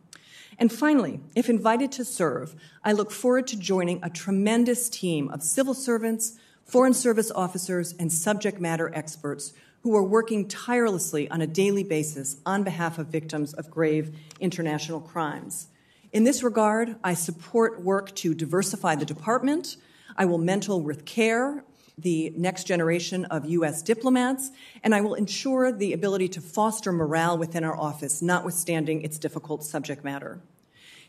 And 0.57 0.71
finally, 0.71 1.19
if 1.35 1.49
invited 1.49 1.91
to 1.93 2.05
serve, 2.05 2.55
I 2.83 2.93
look 2.93 3.11
forward 3.11 3.47
to 3.47 3.59
joining 3.59 4.03
a 4.03 4.09
tremendous 4.09 4.89
team 4.89 5.29
of 5.29 5.43
civil 5.43 5.73
servants, 5.73 6.37
foreign 6.63 6.93
service 6.93 7.31
officers, 7.31 7.93
and 7.99 8.11
subject 8.11 8.59
matter 8.59 8.91
experts 8.93 9.53
who 9.81 9.95
are 9.95 10.03
working 10.03 10.47
tirelessly 10.47 11.29
on 11.29 11.41
a 11.41 11.47
daily 11.47 11.83
basis 11.83 12.37
on 12.45 12.63
behalf 12.63 12.97
of 12.97 13.07
victims 13.07 13.53
of 13.53 13.69
grave 13.69 14.17
international 14.39 14.99
crimes. 14.99 15.67
In 16.11 16.23
this 16.23 16.41
regard, 16.41 16.95
I 17.03 17.13
support 17.13 17.83
work 17.83 18.15
to 18.15 18.33
diversify 18.33 18.95
the 18.95 19.05
department. 19.05 19.77
I 20.17 20.25
will 20.25 20.37
mentor 20.37 20.81
with 20.81 21.05
care 21.05 21.63
the 21.97 22.33
next 22.35 22.65
generation 22.65 23.25
of 23.25 23.45
U.S. 23.45 23.81
diplomats, 23.81 24.51
and 24.83 24.93
I 24.93 25.01
will 25.01 25.13
ensure 25.13 25.71
the 25.71 25.93
ability 25.93 26.27
to 26.29 26.41
foster 26.41 26.91
morale 26.91 27.37
within 27.37 27.63
our 27.63 27.77
office, 27.77 28.21
notwithstanding 28.21 29.01
its 29.01 29.17
difficult 29.17 29.63
subject 29.63 30.03
matter. 30.03 30.41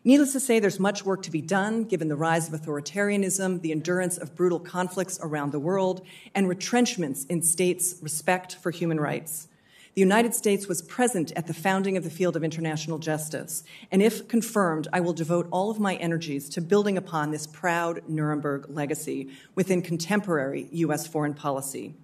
Needless 0.04 0.32
to 0.34 0.40
say, 0.40 0.60
there's 0.60 0.78
much 0.78 1.04
work 1.04 1.24
to 1.24 1.32
be 1.32 1.40
done 1.40 1.82
given 1.82 2.06
the 2.06 2.14
rise 2.14 2.46
of 2.46 2.60
authoritarianism, 2.60 3.60
the 3.62 3.72
endurance 3.72 4.16
of 4.16 4.36
brutal 4.36 4.60
conflicts 4.60 5.18
around 5.20 5.50
the 5.50 5.58
world, 5.58 6.06
and 6.32 6.48
retrenchments 6.48 7.24
in 7.24 7.42
states' 7.42 7.96
respect 8.00 8.54
for 8.54 8.70
human 8.70 9.00
rights. 9.00 9.48
The 9.96 10.02
United 10.02 10.34
States 10.34 10.68
was 10.68 10.82
present 10.82 11.32
at 11.36 11.46
the 11.46 11.54
founding 11.54 11.96
of 11.96 12.04
the 12.04 12.10
field 12.10 12.36
of 12.36 12.44
international 12.44 12.98
justice, 12.98 13.64
and 13.90 14.02
if 14.02 14.28
confirmed, 14.28 14.86
I 14.92 15.00
will 15.00 15.14
devote 15.14 15.48
all 15.50 15.70
of 15.70 15.80
my 15.80 15.94
energies 15.94 16.50
to 16.50 16.60
building 16.60 16.98
upon 16.98 17.30
this 17.30 17.46
proud 17.46 18.02
Nuremberg 18.06 18.66
legacy 18.68 19.30
within 19.54 19.80
contemporary 19.80 20.68
U.S. 20.70 21.06
foreign 21.06 21.32
policy. 21.32 21.94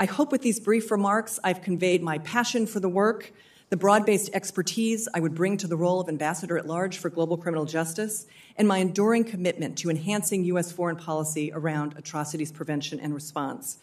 I 0.00 0.06
hope 0.06 0.32
with 0.32 0.42
these 0.42 0.58
brief 0.58 0.90
remarks 0.90 1.38
I've 1.44 1.62
conveyed 1.62 2.02
my 2.02 2.18
passion 2.18 2.66
for 2.66 2.80
the 2.80 2.88
work, 2.88 3.32
the 3.70 3.76
broad 3.76 4.04
based 4.04 4.30
expertise 4.34 5.06
I 5.14 5.20
would 5.20 5.36
bring 5.36 5.56
to 5.58 5.68
the 5.68 5.76
role 5.76 6.00
of 6.00 6.08
ambassador 6.08 6.58
at 6.58 6.66
large 6.66 6.98
for 6.98 7.08
global 7.08 7.36
criminal 7.36 7.66
justice, 7.66 8.26
and 8.56 8.66
my 8.66 8.78
enduring 8.78 9.22
commitment 9.22 9.78
to 9.78 9.90
enhancing 9.90 10.42
U.S. 10.46 10.72
foreign 10.72 10.96
policy 10.96 11.52
around 11.54 11.94
atrocities 11.96 12.50
prevention 12.50 12.98
and 12.98 13.14
response. 13.14 13.78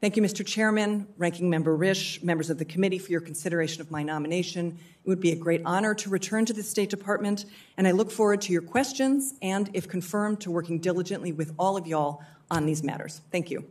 Thank 0.00 0.16
you, 0.16 0.22
Mr. 0.22 0.44
Chairman, 0.44 1.06
Ranking 1.16 1.48
Member 1.48 1.76
Risch, 1.76 2.22
members 2.22 2.50
of 2.50 2.58
the 2.58 2.64
committee 2.64 2.98
for 2.98 3.10
your 3.10 3.22
consideration 3.22 3.80
of 3.80 3.90
my 3.90 4.02
nomination. 4.02 4.78
It 5.04 5.08
would 5.08 5.20
be 5.20 5.32
a 5.32 5.36
great 5.36 5.62
honor 5.64 5.94
to 5.94 6.10
return 6.10 6.44
to 6.46 6.52
the 6.52 6.62
State 6.62 6.90
Department, 6.90 7.46
and 7.78 7.88
I 7.88 7.92
look 7.92 8.10
forward 8.10 8.42
to 8.42 8.52
your 8.52 8.60
questions 8.60 9.34
and, 9.40 9.70
if 9.72 9.88
confirmed, 9.88 10.40
to 10.40 10.50
working 10.50 10.78
diligently 10.78 11.32
with 11.32 11.54
all 11.58 11.76
of 11.78 11.86
y'all 11.86 12.22
on 12.50 12.66
these 12.66 12.82
matters. 12.82 13.22
Thank 13.32 13.50
you. 13.50 13.64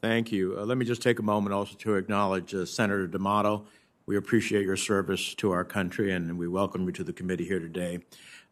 Thank 0.00 0.32
you. 0.32 0.56
Uh, 0.58 0.64
let 0.64 0.78
me 0.78 0.84
just 0.84 1.02
take 1.02 1.18
a 1.18 1.22
moment 1.22 1.54
also 1.54 1.74
to 1.76 1.96
acknowledge 1.96 2.54
uh, 2.54 2.64
Senator 2.64 3.06
D'Amato. 3.06 3.66
We 4.06 4.16
appreciate 4.16 4.64
your 4.64 4.76
service 4.76 5.34
to 5.36 5.50
our 5.50 5.64
country, 5.64 6.12
and 6.12 6.38
we 6.38 6.48
welcome 6.48 6.84
you 6.84 6.92
to 6.92 7.04
the 7.04 7.12
committee 7.12 7.46
here 7.46 7.60
today. 7.60 8.00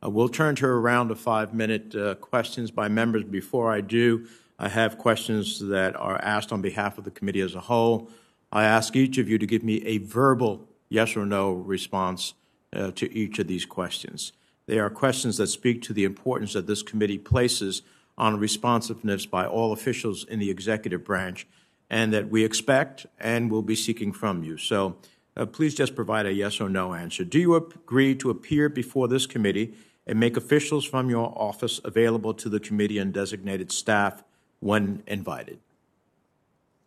Uh, 0.03 0.11
we'll 0.11 0.29
turn 0.29 0.57
to 0.57 0.67
a 0.67 0.75
round 0.75 1.11
of 1.11 1.21
five 1.21 1.55
minute 1.55 1.95
uh, 1.95 2.15
questions 2.17 2.71
by 2.71 2.89
members. 2.89 3.25
Before 3.25 3.71
I 3.71 3.83
do, 3.83 4.27
I 4.63 4.69
have 4.69 4.97
questions 4.97 5.59
that 5.59 5.97
are 5.97 6.23
asked 6.23 6.53
on 6.53 6.63
behalf 6.63 6.97
of 6.97 7.03
the 7.03 7.11
committee 7.11 7.41
as 7.41 7.57
a 7.57 7.61
whole. 7.61 8.09
I 8.53 8.63
ask 8.63 8.95
each 8.95 9.19
of 9.19 9.29
you 9.29 9.37
to 9.37 9.45
give 9.45 9.65
me 9.65 9.85
a 9.85 9.99
verbal 9.99 10.69
yes 10.89 11.17
or 11.17 11.27
no 11.27 11.51
response 11.51 12.35
uh, 12.73 12.93
to 12.93 13.13
each 13.13 13.41
of 13.41 13.49
these 13.49 13.67
questions. 13.67 14.33
They 14.67 14.79
are 14.79 14.89
questions 14.89 15.39
that 15.39 15.49
speak 15.49 15.83
to 15.83 15.93
the 15.93 16.05
importance 16.05 16.53
that 16.53 16.69
this 16.69 16.85
committee 16.85 17.19
places 17.19 17.83
on 18.17 18.39
responsiveness 18.39 19.27
by 19.27 19.47
all 19.47 19.73
officials 19.73 20.23
in 20.23 20.39
the 20.39 20.51
executive 20.51 21.03
branch 21.03 21.45
and 21.91 22.13
that 22.13 22.29
we 22.29 22.45
expect 22.45 23.05
and 23.19 23.51
will 23.51 23.63
be 23.63 23.75
seeking 23.75 24.13
from 24.13 24.45
you. 24.45 24.57
So 24.57 24.97
uh, 25.37 25.45
please 25.47 25.75
just 25.75 25.97
provide 25.97 26.27
a 26.27 26.33
yes 26.33 26.61
or 26.61 26.69
no 26.69 26.95
answer. 26.95 27.25
Do 27.25 27.41
you 27.41 27.57
agree 27.57 28.15
to 28.15 28.31
appear 28.31 28.69
before 28.69 29.09
this 29.09 29.27
committee 29.27 29.75
and 30.07 30.21
make 30.21 30.37
officials 30.37 30.85
from 30.85 31.11
your 31.11 31.37
office 31.37 31.81
available 31.83 32.33
to 32.35 32.49
the 32.49 32.61
committee 32.61 32.99
and 32.99 33.13
designated 33.13 33.73
staff 33.73 34.23
when 34.63 35.03
invited. 35.09 35.59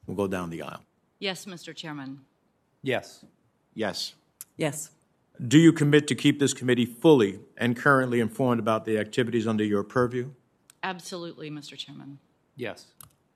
We'll 0.08 0.16
go 0.16 0.28
down 0.28 0.50
the 0.50 0.62
aisle. 0.62 0.82
Yes, 1.20 1.46
Mr. 1.46 1.76
Chairman. 1.76 2.22
Yes. 2.82 3.26
Yes. 3.74 4.16
Yes. 4.56 4.92
Do 5.46 5.60
you 5.60 5.74
commit 5.74 6.08
to 6.08 6.16
keep 6.16 6.40
this 6.40 6.54
committee 6.54 6.86
fully 6.86 7.40
and 7.58 7.76
currently 7.76 8.22
informed 8.22 8.62
about 8.62 8.86
the 8.86 8.98
activities 8.98 9.46
under 9.46 9.64
your 9.64 9.84
purview? 9.84 10.30
Absolutely, 10.84 11.52
Mr. 11.52 11.78
Chairman. 11.78 12.20
Yes. 12.56 12.88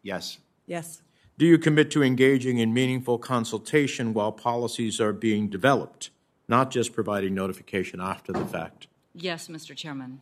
Yes. 0.04 0.38
Yes. 0.66 1.02
Do 1.38 1.46
you 1.46 1.58
commit 1.58 1.92
to 1.92 2.02
engaging 2.02 2.60
in 2.60 2.74
meaningful 2.74 3.18
consultation 3.18 4.14
while 4.14 4.32
policies 4.32 5.02
are 5.02 5.12
being 5.12 5.50
developed, 5.50 6.12
not 6.48 6.72
just 6.72 6.94
providing 6.94 7.36
notification 7.36 8.00
after 8.00 8.32
the 8.32 8.46
fact? 8.46 8.88
Yes, 9.14 9.50
Mr. 9.50 9.76
Chairman. 9.76 10.22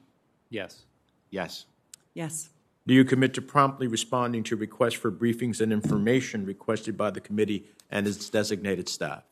Yes. 0.50 0.86
Yes. 1.30 1.66
Yes. 2.16 2.50
Do 2.88 2.94
you 2.94 3.04
commit 3.04 3.34
to 3.34 3.42
promptly 3.42 3.86
responding 3.86 4.44
to 4.44 4.56
requests 4.56 4.94
for 4.94 5.12
briefings 5.12 5.60
and 5.60 5.74
information 5.74 6.46
requested 6.46 6.98
by 6.98 7.12
the 7.12 7.20
committee 7.20 7.66
and 7.92 8.08
its 8.08 8.30
designated 8.30 8.88
staff? 8.88 9.24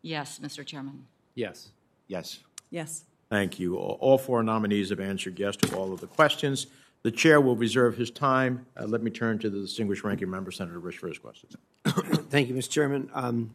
Yes, 0.00 0.38
Mr. 0.38 0.64
Chairman. 0.64 1.06
Yes. 1.34 1.68
Yes. 2.08 2.40
Yes. 2.70 3.04
Thank 3.28 3.60
you. 3.60 3.76
All 3.76 4.16
four 4.16 4.42
nominees 4.42 4.88
have 4.90 5.00
answered 5.00 5.38
yes 5.38 5.56
to 5.56 5.76
all 5.76 5.92
of 5.92 6.00
the 6.00 6.06
questions. 6.06 6.68
The 7.02 7.10
chair 7.10 7.40
will 7.40 7.54
reserve 7.54 7.98
his 7.98 8.10
time. 8.10 8.66
Uh, 8.80 8.86
let 8.86 9.02
me 9.02 9.10
turn 9.10 9.38
to 9.40 9.50
the 9.50 9.60
distinguished 9.60 10.02
ranking 10.02 10.30
member, 10.30 10.50
Senator 10.50 10.80
Risch, 10.80 10.94
for 10.94 11.08
his 11.08 11.18
questions. 11.18 11.54
Thank 12.30 12.48
you, 12.48 12.54
Mr. 12.54 12.70
Chairman. 12.70 13.10
Um, 13.12 13.54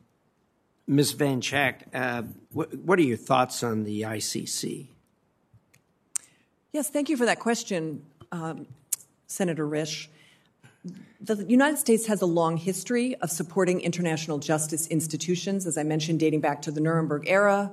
Ms. 0.88 1.14
Van 1.14 1.42
Schaack, 1.42 1.84
uh, 1.94 2.24
what, 2.52 2.74
what 2.76 3.00
are 3.00 3.04
your 3.04 3.18
thoughts 3.18 3.64
on 3.64 3.86
the 3.86 4.02
ICC? 4.02 4.88
Yes, 6.74 6.89
thank 6.89 7.10
you 7.10 7.18
for 7.18 7.26
that 7.26 7.39
question. 7.39 8.04
Um, 8.32 8.68
Senator 9.32 9.68
Risch. 9.68 10.08
The 11.22 11.46
United 11.48 11.78
States 11.78 12.08
has 12.08 12.22
a 12.22 12.26
long 12.26 12.58
history 12.58 13.16
of 13.16 13.32
supporting 13.32 13.82
international 13.82 14.40
justice 14.40 14.88
institutions, 14.88 15.66
as 15.66 15.78
I 15.78 15.84
mentioned, 15.84 16.20
dating 16.20 16.42
back 16.42 16.64
to 16.64 16.72
the 16.72 16.82
Nuremberg 16.82 17.24
era, 17.28 17.72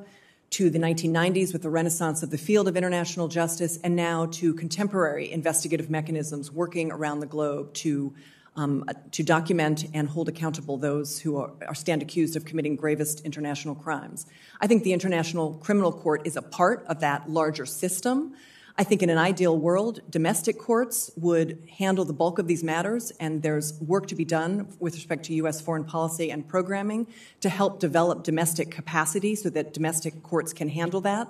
to 0.51 0.71
the 0.71 0.79
1990s 0.79 1.53
with 1.53 1.63
the 1.63 1.71
renaissance 1.71 2.23
of 2.23 2.31
the 2.31 2.39
field 2.39 2.69
of 2.69 2.77
international 2.77 3.29
justice, 3.29 3.79
and 3.83 3.97
now 3.97 4.27
to 4.27 4.55
contemporary 4.55 5.33
investigative 5.33 5.91
mechanisms 5.91 6.53
working 6.53 6.93
around 6.93 7.21
the 7.21 7.27
globe 7.27 7.73
to, 7.75 8.15
um, 8.57 8.85
to 9.11 9.23
document 9.23 9.87
and 9.95 10.09
hold 10.09 10.29
accountable 10.29 10.77
those 10.77 11.19
who 11.19 11.39
are, 11.39 11.51
are 11.67 11.75
stand 11.75 12.03
accused 12.03 12.37
of 12.37 12.45
committing 12.45 12.77
gravest 12.77 13.21
international 13.23 13.75
crimes. 13.75 14.27
I 14.61 14.67
think 14.67 14.85
the 14.85 14.93
International 14.93 15.55
Criminal 15.55 15.93
Court 15.93 16.27
is 16.27 16.37
a 16.37 16.43
part 16.43 16.85
of 16.87 17.01
that 17.01 17.29
larger 17.29 17.67
system. 17.67 18.35
I 18.81 18.85
think 18.85 19.03
in 19.03 19.11
an 19.11 19.19
ideal 19.19 19.59
world, 19.59 20.03
domestic 20.09 20.57
courts 20.57 21.11
would 21.17 21.59
handle 21.79 22.05
the 22.05 22.13
bulk 22.13 22.39
of 22.39 22.47
these 22.47 22.63
matters, 22.63 23.11
and 23.19 23.43
there's 23.43 23.81
work 23.81 24.07
to 24.07 24.15
be 24.15 24.25
done 24.25 24.69
with 24.79 24.95
respect 24.95 25.25
to 25.25 25.35
U.S. 25.35 25.61
foreign 25.61 25.83
policy 25.83 26.31
and 26.31 26.47
programming 26.47 27.09
to 27.41 27.49
help 27.49 27.81
develop 27.81 28.23
domestic 28.23 28.71
capacity 28.71 29.35
so 29.35 29.51
that 29.51 29.75
domestic 29.75 30.23
courts 30.23 30.53
can 30.53 30.69
handle 30.69 31.01
that. 31.01 31.27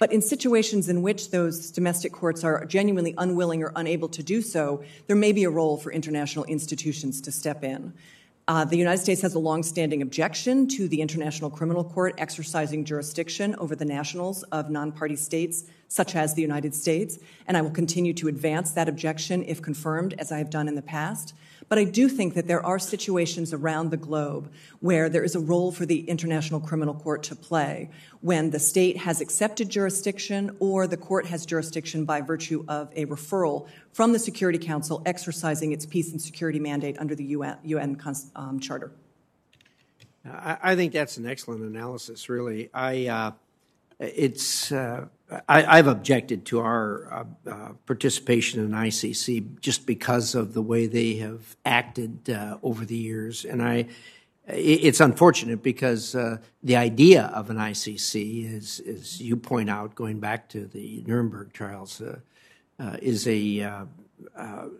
But 0.00 0.12
in 0.12 0.20
situations 0.20 0.88
in 0.88 1.00
which 1.02 1.30
those 1.30 1.70
domestic 1.70 2.10
courts 2.10 2.42
are 2.42 2.64
genuinely 2.64 3.14
unwilling 3.16 3.62
or 3.62 3.72
unable 3.76 4.08
to 4.08 4.22
do 4.24 4.42
so, 4.42 4.82
there 5.06 5.14
may 5.14 5.30
be 5.30 5.44
a 5.44 5.50
role 5.50 5.76
for 5.76 5.92
international 5.92 6.46
institutions 6.46 7.20
to 7.20 7.30
step 7.30 7.62
in. 7.62 7.92
Uh, 8.48 8.64
the 8.64 8.76
United 8.76 9.00
States 9.00 9.20
has 9.20 9.34
a 9.34 9.38
longstanding 9.38 10.02
objection 10.02 10.66
to 10.66 10.88
the 10.88 11.00
International 11.00 11.48
Criminal 11.48 11.84
Court 11.84 12.14
exercising 12.18 12.84
jurisdiction 12.84 13.54
over 13.56 13.76
the 13.76 13.84
nationals 13.84 14.42
of 14.44 14.68
non 14.68 14.90
party 14.90 15.16
states, 15.16 15.64
such 15.88 16.14
as 16.14 16.34
the 16.34 16.42
United 16.42 16.74
States, 16.74 17.18
and 17.46 17.56
I 17.56 17.62
will 17.62 17.70
continue 17.70 18.12
to 18.14 18.28
advance 18.28 18.70
that 18.72 18.88
objection 18.88 19.42
if 19.42 19.62
confirmed, 19.62 20.14
as 20.18 20.30
I 20.30 20.38
have 20.38 20.50
done 20.50 20.68
in 20.68 20.74
the 20.74 20.82
past. 20.82 21.34
But 21.68 21.78
I 21.78 21.84
do 21.84 22.08
think 22.08 22.34
that 22.34 22.46
there 22.46 22.64
are 22.64 22.78
situations 22.78 23.52
around 23.52 23.90
the 23.90 23.96
globe 23.96 24.50
where 24.80 25.08
there 25.08 25.24
is 25.24 25.34
a 25.34 25.40
role 25.40 25.70
for 25.72 25.84
the 25.84 26.08
International 26.08 26.60
Criminal 26.60 26.94
Court 26.94 27.22
to 27.24 27.36
play 27.36 27.90
when 28.20 28.50
the 28.50 28.58
state 28.58 28.98
has 28.98 29.20
accepted 29.20 29.68
jurisdiction 29.68 30.56
or 30.60 30.86
the 30.86 30.96
court 30.96 31.26
has 31.26 31.44
jurisdiction 31.44 32.04
by 32.04 32.20
virtue 32.20 32.64
of 32.68 32.90
a 32.96 33.04
referral 33.06 33.68
from 33.92 34.12
the 34.12 34.18
Security 34.18 34.58
Council 34.58 35.02
exercising 35.04 35.72
its 35.72 35.84
peace 35.84 36.10
and 36.10 36.22
security 36.22 36.58
mandate 36.58 36.98
under 36.98 37.14
the 37.14 37.24
UN, 37.24 37.58
UN 37.64 38.00
um, 38.34 38.60
Charter. 38.60 38.92
I, 40.24 40.58
I, 40.62 40.76
think 40.76 40.92
that's 40.92 41.16
an 41.16 41.26
excellent 41.26 41.62
analysis, 41.62 42.28
really. 42.28 42.70
I, 42.72 43.06
uh, 43.06 43.32
it's, 43.98 44.72
uh, 44.72 45.06
I, 45.48 45.76
have 45.76 45.86
objected 45.86 46.46
to 46.46 46.60
our 46.60 47.12
uh, 47.12 47.50
uh 47.50 47.72
participation 47.86 48.64
in 48.64 48.70
ICC 48.70 49.60
just 49.60 49.86
because 49.86 50.34
of 50.34 50.54
the 50.54 50.62
way 50.62 50.86
they 50.86 51.16
have 51.16 51.56
acted 51.64 52.30
uh, 52.30 52.58
over 52.62 52.84
the 52.84 52.96
years, 52.96 53.44
and 53.44 53.62
I. 53.62 53.86
It's 54.50 55.00
unfortunate 55.00 55.62
because 55.62 56.14
uh, 56.14 56.38
the 56.62 56.76
idea 56.76 57.24
of 57.34 57.50
an 57.50 57.58
ICC 57.58 58.50
is, 58.50 58.80
as 58.80 59.20
you 59.20 59.36
point 59.36 59.68
out, 59.68 59.94
going 59.94 60.20
back 60.20 60.48
to 60.48 60.64
the 60.64 61.04
Nuremberg 61.06 61.52
trials, 61.52 62.00
is 63.02 63.28
a 63.28 63.86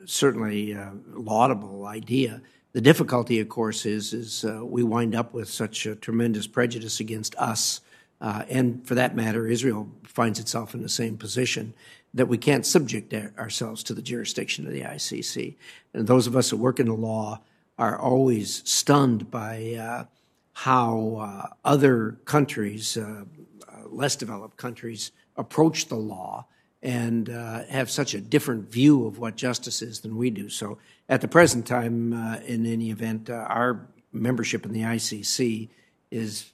certainly 0.06 0.74
laudable 1.12 1.84
idea. 1.84 2.40
The 2.72 2.80
difficulty, 2.80 3.40
of 3.40 3.50
course, 3.50 3.84
is 3.84 4.14
is 4.14 4.42
we 4.62 4.82
wind 4.82 5.14
up 5.14 5.34
with 5.34 5.50
such 5.50 5.84
a 5.84 5.94
tremendous 5.94 6.46
prejudice 6.46 6.98
against 6.98 7.34
us 7.36 7.82
uh, 8.20 8.44
and 8.48 8.86
for 8.86 8.94
that 8.94 9.14
matter, 9.14 9.46
Israel 9.46 9.88
finds 10.04 10.40
itself 10.40 10.74
in 10.74 10.82
the 10.82 10.88
same 10.88 11.16
position 11.16 11.74
that 12.14 12.26
we 12.26 12.38
can't 12.38 12.66
subject 12.66 13.14
ourselves 13.38 13.82
to 13.84 13.94
the 13.94 14.02
jurisdiction 14.02 14.66
of 14.66 14.72
the 14.72 14.80
ICC. 14.80 15.54
And 15.94 16.06
those 16.06 16.26
of 16.26 16.36
us 16.36 16.50
that 16.50 16.56
work 16.56 16.80
in 16.80 16.86
the 16.86 16.94
law 16.94 17.42
are 17.78 17.98
always 17.98 18.68
stunned 18.68 19.30
by 19.30 19.74
uh, 19.74 20.04
how 20.52 21.16
uh, 21.20 21.54
other 21.64 22.18
countries, 22.24 22.96
uh, 22.96 23.24
uh, 23.68 23.88
less 23.88 24.16
developed 24.16 24.56
countries, 24.56 25.12
approach 25.36 25.86
the 25.86 25.94
law 25.94 26.46
and 26.82 27.30
uh, 27.30 27.64
have 27.66 27.90
such 27.90 28.14
a 28.14 28.20
different 28.20 28.68
view 28.70 29.06
of 29.06 29.18
what 29.18 29.36
justice 29.36 29.82
is 29.82 30.00
than 30.00 30.16
we 30.16 30.30
do. 30.30 30.48
So, 30.48 30.78
at 31.08 31.20
the 31.20 31.28
present 31.28 31.66
time, 31.66 32.12
in 32.44 32.66
any 32.66 32.90
event, 32.90 33.30
our 33.30 33.88
membership 34.12 34.66
in 34.66 34.72
the 34.72 34.82
ICC 34.82 35.70
is 36.10 36.50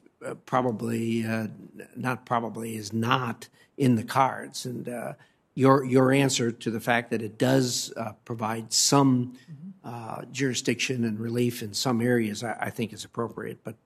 probably 0.47 1.25
uh, 1.25 1.49
not 1.97 2.25
probably 2.27 2.77
is 2.77 2.93
not 2.93 3.49
in 3.77 3.97
the 3.97 4.05
cards. 4.05 4.67
And 4.67 4.89
uh, 4.89 5.15
your 5.55 5.85
your 5.85 6.13
answer 6.13 6.51
to 6.51 6.71
the 6.71 6.81
fact 6.81 7.11
that 7.11 7.23
it 7.23 7.39
does 7.39 7.93
uh, 7.97 8.13
provide 8.25 8.73
some 8.73 9.37
uh, 9.85 10.23
jurisdiction 10.33 11.05
and 11.05 11.21
relief 11.21 11.63
in 11.63 11.75
some 11.75 12.01
areas, 12.01 12.43
I, 12.43 12.57
I, 12.59 12.71
think 12.71 12.95
is 12.95 13.05
appropriate. 13.05 13.59
But 13.63 13.77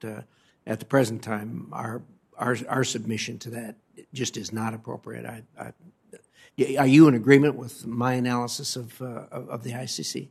at 0.68 0.78
the 0.78 0.84
present 0.84 1.22
time, 1.22 1.68
our, 1.72 2.02
our, 2.36 2.56
our 2.68 2.84
submission 2.84 3.38
to 3.40 3.50
that 3.50 3.74
just 4.12 4.36
is 4.36 4.52
not 4.52 4.74
appropriate. 4.74 5.26
I, 5.26 5.42
I, 5.58 5.72
are 6.78 6.86
you 6.86 7.08
in 7.08 7.14
agreement 7.14 7.54
with 7.54 7.86
my 7.86 8.14
analysis 8.14 8.76
uh, 8.76 8.82
of 9.30 9.62
the 9.62 9.72
ICC? 9.72 10.28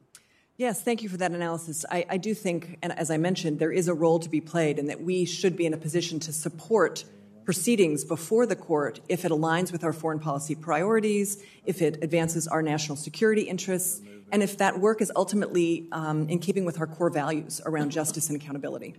Yes, 0.57 0.81
thank 0.81 1.03
you 1.03 1.09
for 1.09 1.17
that 1.17 1.31
analysis. 1.31 1.85
I, 1.91 2.03
I, 2.09 2.17
do 2.17 2.33
think, 2.33 2.79
and 2.81 2.91
as 2.97 3.11
I 3.11 3.17
mentioned, 3.17 3.59
there 3.59 3.71
is 3.71 3.87
a 3.87 3.93
role 3.93 4.17
to 4.17 4.27
be 4.27 4.41
played, 4.41 4.79
and 4.79 4.89
that 4.89 5.01
we 5.01 5.23
should 5.23 5.55
be 5.55 5.67
in 5.67 5.73
a 5.75 5.77
position 5.77 6.19
to 6.21 6.33
support 6.33 7.05
proceedings 7.45 8.03
before 8.03 8.47
the 8.47 8.55
court 8.55 8.99
if 9.07 9.23
it 9.23 9.31
aligns 9.31 9.71
with 9.71 9.83
our 9.83 9.93
foreign 9.93 10.19
policy 10.19 10.55
priorities, 10.55 11.43
if 11.65 11.83
it 11.83 12.03
advances 12.03 12.47
our 12.47 12.63
national 12.63 12.95
security 12.95 13.43
interests, 13.43 14.01
and 14.31 14.41
if 14.41 14.57
that 14.57 14.79
work 14.79 14.99
is 14.99 15.11
ultimately 15.15 15.87
um, 15.91 16.27
in 16.27 16.39
keeping 16.39 16.65
with 16.65 16.79
our 16.79 16.87
core 16.87 17.11
values 17.11 17.61
around 17.65 17.91
justice 17.91 18.27
and 18.29 18.41
accountability. 18.41 18.95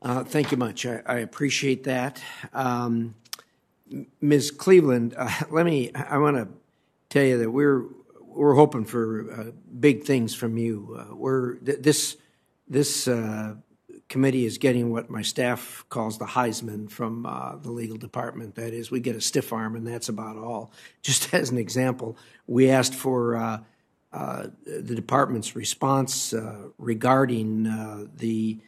Uh, 0.00 0.24
thank 0.24 0.50
you 0.50 0.56
much. 0.56 0.86
I, 0.86 1.02
I 1.04 1.18
appreciate 1.18 1.84
that. 1.84 2.22
Um, 2.54 3.14
Ms. 4.22 4.50
Cleveland, 4.50 5.14
uh, 5.16 5.30
let 5.50 5.66
me, 5.66 5.92
I 5.92 6.16
want 6.16 6.38
to 6.38 6.48
tell 7.10 7.22
you 7.22 7.36
that 7.36 7.50
we're, 7.50 7.84
we're 8.34 8.54
hoping 8.54 8.84
for 8.84 9.30
uh, 9.30 9.50
big 9.78 10.04
things 10.04 10.34
from 10.34 10.56
you. 10.56 10.96
Uh, 10.98 11.14
we're, 11.14 11.56
th- 11.56 11.78
this, 11.80 12.16
this 12.68 13.08
uh, 13.08 13.54
committee 14.08 14.44
is 14.44 14.58
getting 14.58 14.90
what 14.92 15.10
my 15.10 15.22
staff 15.22 15.84
calls 15.88 16.18
the 16.18 16.26
Heisman 16.26 16.90
from 16.90 17.26
uh, 17.26 17.56
the 17.56 17.70
legal 17.70 17.96
department. 17.96 18.54
That 18.54 18.72
is, 18.72 18.90
we 18.90 19.00
get 19.00 19.16
a 19.16 19.20
stiff 19.20 19.52
arm, 19.52 19.76
and 19.76 19.86
that's 19.86 20.08
about 20.08 20.36
all. 20.36 20.72
Just 21.02 21.32
as 21.34 21.50
an 21.50 21.58
example, 21.58 22.16
we 22.46 22.70
asked 22.70 22.94
for 22.94 23.36
uh, 23.36 23.60
uh, 24.12 24.46
the 24.66 24.94
department's 24.94 25.56
response 25.56 26.34
regarding 26.78 28.08
the 28.16 28.60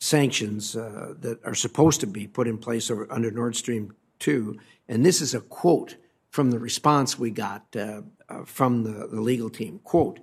sanctions 0.00 0.72
that 0.72 1.38
are 1.44 1.54
supposed 1.54 2.00
to 2.00 2.06
be 2.06 2.26
put 2.26 2.48
in 2.48 2.58
place 2.58 2.90
over, 2.90 3.06
under 3.10 3.30
Nord 3.30 3.54
Stream 3.54 3.94
2. 4.18 4.58
And 4.88 5.04
this 5.06 5.20
is 5.20 5.34
a 5.34 5.40
quote 5.40 5.96
from 6.30 6.50
the 6.50 6.58
response 6.58 7.18
we 7.18 7.30
got 7.30 7.64
uh, 7.76 8.02
uh, 8.28 8.44
from 8.44 8.84
the, 8.84 9.08
the, 9.08 9.20
legal 9.20 9.48
team. 9.50 9.80
Quote, 9.84 10.20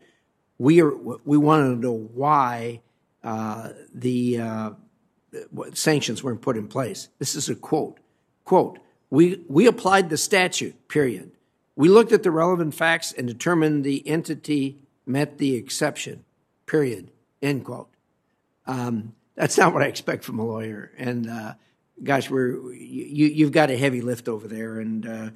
we, 0.58 0.82
are, 0.82 0.96
we 1.26 1.38
want 1.38 1.64
to 1.64 1.88
know 1.88 2.10
why 2.14 2.82
the 3.24 4.76
sanctions 5.74 6.24
weren't 6.24 6.42
put 6.42 6.58
in 6.58 6.68
place. 6.68 7.10
This 7.20 7.36
is 7.36 7.50
a 7.50 7.56
quote. 7.56 8.00
Quote, 8.44 8.80
we, 9.10 9.44
we 9.48 9.68
applied 9.68 10.10
the 10.10 10.18
statute, 10.18 10.88
period. 10.88 11.32
We 11.76 11.90
looked 11.90 12.12
at 12.12 12.24
the 12.24 12.32
relevant 12.32 12.74
facts 12.74 13.12
and 13.12 13.28
determined 13.28 13.84
the 13.84 14.08
entity 14.08 14.80
met 15.06 15.38
the 15.38 15.56
exception, 15.56 16.24
period, 16.66 17.12
end 17.42 17.66
quote. 17.66 17.90
Um, 18.66 19.14
that's 19.36 19.58
not 19.58 19.74
what 19.74 19.84
I 19.84 19.88
expect 19.88 20.24
from 20.24 20.40
a 20.40 20.46
lawyer. 20.46 20.92
And 20.98 21.30
uh, 21.30 21.54
gosh, 22.02 22.30
we're, 22.30 22.74
you, 22.74 23.28
you've 23.28 23.52
got 23.52 23.70
a 23.70 23.78
heavy 23.78 24.02
lift 24.02 24.28
over 24.28 24.48
there. 24.48 24.80
And 24.80 25.08
uh, 25.08 25.30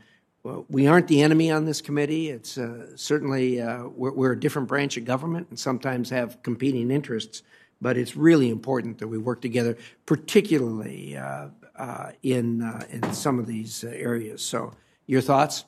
we 0.44 0.88
aren't 0.88 1.08
the 1.08 1.22
enemy 1.22 1.52
on 1.52 1.66
this 1.66 1.82
committee. 1.82 2.30
It's 2.30 2.58
uh, 2.58 2.96
certainly, 2.96 3.62
uh, 3.62 3.88
we're, 3.88 4.12
we're 4.12 4.32
a 4.32 4.40
different 4.40 4.68
branch 4.68 4.98
of 4.98 5.06
government 5.06 5.48
and 5.50 5.60
sometimes 5.60 6.10
have 6.10 6.42
competing 6.44 6.92
interests. 6.92 7.44
But 7.82 7.98
it's 7.98 8.16
really 8.16 8.50
important 8.50 8.98
that 9.00 9.08
we 9.08 9.18
work 9.18 9.42
together, 9.42 9.78
particularly 10.06 11.16
uh, 11.16 11.48
uh, 11.78 12.12
in, 12.24 12.62
in 12.90 13.14
some 13.14 13.40
of 13.40 13.48
these 13.48 13.86
areas. 13.86 14.42
So, 14.42 14.74
your 15.08 15.22
thoughts? 15.22 15.64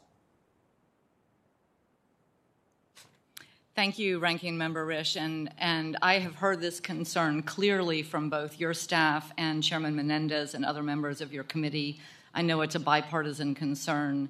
Thank 3.73 3.97
you, 3.97 4.19
Ranking 4.19 4.57
Member 4.57 4.85
Risch. 4.85 5.15
And, 5.15 5.49
and 5.57 5.97
I 6.01 6.19
have 6.19 6.35
heard 6.35 6.59
this 6.59 6.81
concern 6.81 7.41
clearly 7.41 8.03
from 8.03 8.29
both 8.29 8.59
your 8.59 8.73
staff 8.73 9.31
and 9.37 9.63
Chairman 9.63 9.95
Menendez 9.95 10.53
and 10.53 10.65
other 10.65 10.83
members 10.83 11.21
of 11.21 11.31
your 11.31 11.45
committee. 11.45 11.99
I 12.33 12.41
know 12.41 12.61
it's 12.61 12.75
a 12.75 12.79
bipartisan 12.79 13.55
concern. 13.55 14.29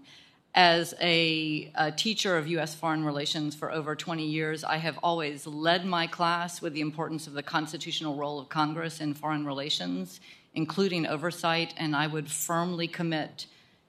As 0.54 0.94
a, 1.00 1.72
a, 1.76 1.94
teacher 1.94 2.38
of 2.38 2.46
U.S. 2.48 2.76
foreign 2.76 3.06
relations 3.06 3.56
for 3.56 3.72
over 3.72 3.96
20 3.96 4.26
years, 4.26 4.66
I 4.66 4.78
have 4.78 5.00
always 5.02 5.48
led 5.48 5.86
my 5.86 6.08
class 6.08 6.62
with 6.62 6.74
the 6.74 6.82
importance 6.82 7.26
of 7.26 7.32
the 7.34 7.44
constitutional 7.44 8.18
role 8.18 8.38
of 8.38 8.50
Congress 8.50 9.00
in 9.00 9.14
foreign 9.14 9.46
relations, 9.46 10.20
including 10.54 11.08
oversight, 11.08 11.74
and 11.78 11.96
I 11.96 12.08
would 12.08 12.30
firmly 12.30 12.90
commit 12.90 13.46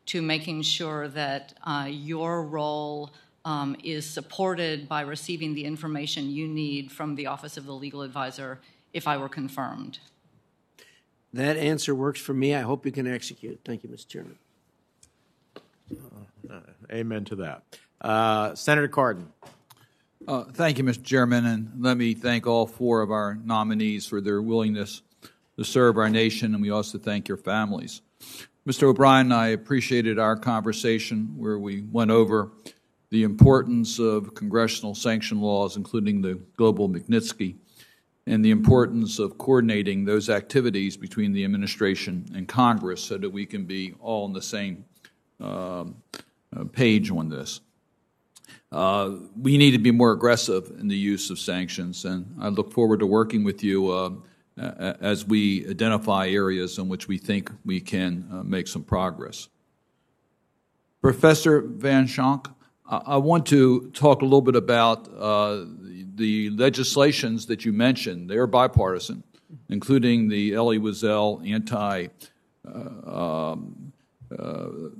to 0.06 0.22
making 0.22 0.62
sure 0.62 1.08
that 1.08 1.54
uh, 1.64 1.88
your 1.90 2.44
role 2.44 3.12
um, 3.44 3.76
is 3.82 4.08
supported 4.08 4.88
by 4.88 5.00
receiving 5.00 5.54
the 5.54 5.64
information 5.64 6.30
you 6.30 6.46
need 6.46 6.92
from 6.92 7.16
the 7.16 7.26
Office 7.26 7.56
of 7.56 7.66
the 7.66 7.72
Legal 7.72 8.02
Advisor 8.02 8.60
if 8.92 9.08
I 9.08 9.16
were 9.16 9.28
confirmed. 9.28 9.98
That 11.32 11.56
answer 11.56 11.94
works 11.94 12.20
for 12.20 12.34
me. 12.34 12.54
I 12.54 12.60
hope 12.60 12.84
you 12.84 12.92
can 12.92 13.06
execute. 13.06 13.60
Thank 13.64 13.82
you, 13.82 13.90
Mr. 13.90 14.06
Chairman. 14.06 14.38
Uh, 15.56 16.22
amen 16.90 17.24
to 17.26 17.36
that. 17.36 17.62
Uh, 18.00 18.54
Senator 18.54 18.88
Cardin. 18.88 19.26
Uh, 20.26 20.44
thank 20.44 20.78
you, 20.78 20.84
Mr. 20.84 21.02
Chairman, 21.02 21.46
and 21.46 21.72
let 21.78 21.96
me 21.96 22.14
thank 22.14 22.46
all 22.46 22.66
four 22.66 23.02
of 23.02 23.10
our 23.10 23.34
nominees 23.34 24.06
for 24.06 24.20
their 24.20 24.40
willingness 24.40 25.02
to 25.58 25.64
serve 25.64 25.98
our 25.98 26.08
nation, 26.08 26.54
and 26.54 26.62
we 26.62 26.70
also 26.70 26.98
thank 26.98 27.28
your 27.28 27.36
families. 27.36 28.02
Mr. 28.66 28.84
O'Brien, 28.84 29.32
I 29.32 29.48
appreciated 29.48 30.20
our 30.20 30.36
conversation 30.36 31.34
where 31.36 31.58
we 31.58 31.82
went 31.82 32.12
over 32.12 32.52
the 33.10 33.24
importance 33.24 33.98
of 33.98 34.34
congressional 34.34 34.94
sanction 34.94 35.40
laws, 35.40 35.76
including 35.76 36.22
the 36.22 36.34
global 36.56 36.88
Magnitsky, 36.88 37.56
and 38.26 38.44
the 38.44 38.52
importance 38.52 39.18
of 39.18 39.36
coordinating 39.36 40.04
those 40.04 40.30
activities 40.30 40.96
between 40.96 41.32
the 41.32 41.44
administration 41.44 42.24
and 42.34 42.46
Congress 42.46 43.02
so 43.02 43.18
that 43.18 43.30
we 43.30 43.44
can 43.44 43.64
be 43.64 43.94
all 44.00 44.24
on 44.24 44.32
the 44.32 44.40
same 44.40 44.84
uh, 45.40 45.84
page 46.72 47.10
on 47.10 47.28
this. 47.28 47.60
Uh, 48.70 49.16
we 49.40 49.58
need 49.58 49.72
to 49.72 49.78
be 49.78 49.90
more 49.90 50.12
aggressive 50.12 50.72
in 50.78 50.88
the 50.88 50.96
use 50.96 51.28
of 51.30 51.38
sanctions, 51.38 52.04
and 52.04 52.34
I 52.40 52.48
look 52.48 52.72
forward 52.72 53.00
to 53.00 53.06
working 53.06 53.44
with 53.44 53.62
you 53.62 53.90
uh, 53.90 54.10
as 54.56 55.26
we 55.26 55.68
identify 55.68 56.28
areas 56.28 56.78
in 56.78 56.88
which 56.88 57.08
we 57.08 57.18
think 57.18 57.50
we 57.64 57.80
can 57.80 58.26
uh, 58.32 58.42
make 58.42 58.66
some 58.66 58.82
progress. 58.82 59.48
Professor 61.02 61.62
Van 61.62 62.06
Schaack, 62.06 62.46
I 62.88 63.16
want 63.16 63.46
to 63.46 63.90
talk 63.90 64.22
a 64.22 64.24
little 64.24 64.42
bit 64.42 64.56
about 64.56 65.08
uh, 65.18 65.64
the 66.14 66.50
legislations 66.50 67.46
that 67.46 67.64
you 67.64 67.72
mentioned. 67.72 68.28
They 68.28 68.36
are 68.36 68.46
bipartisan, 68.46 69.22
including 69.68 70.28
the 70.28 70.54
Elie 70.54 70.78
Wiesel 70.78 71.48
Anti 71.50 72.08
uh, 72.66 72.70
um, 72.72 73.91
uh, 73.91 73.91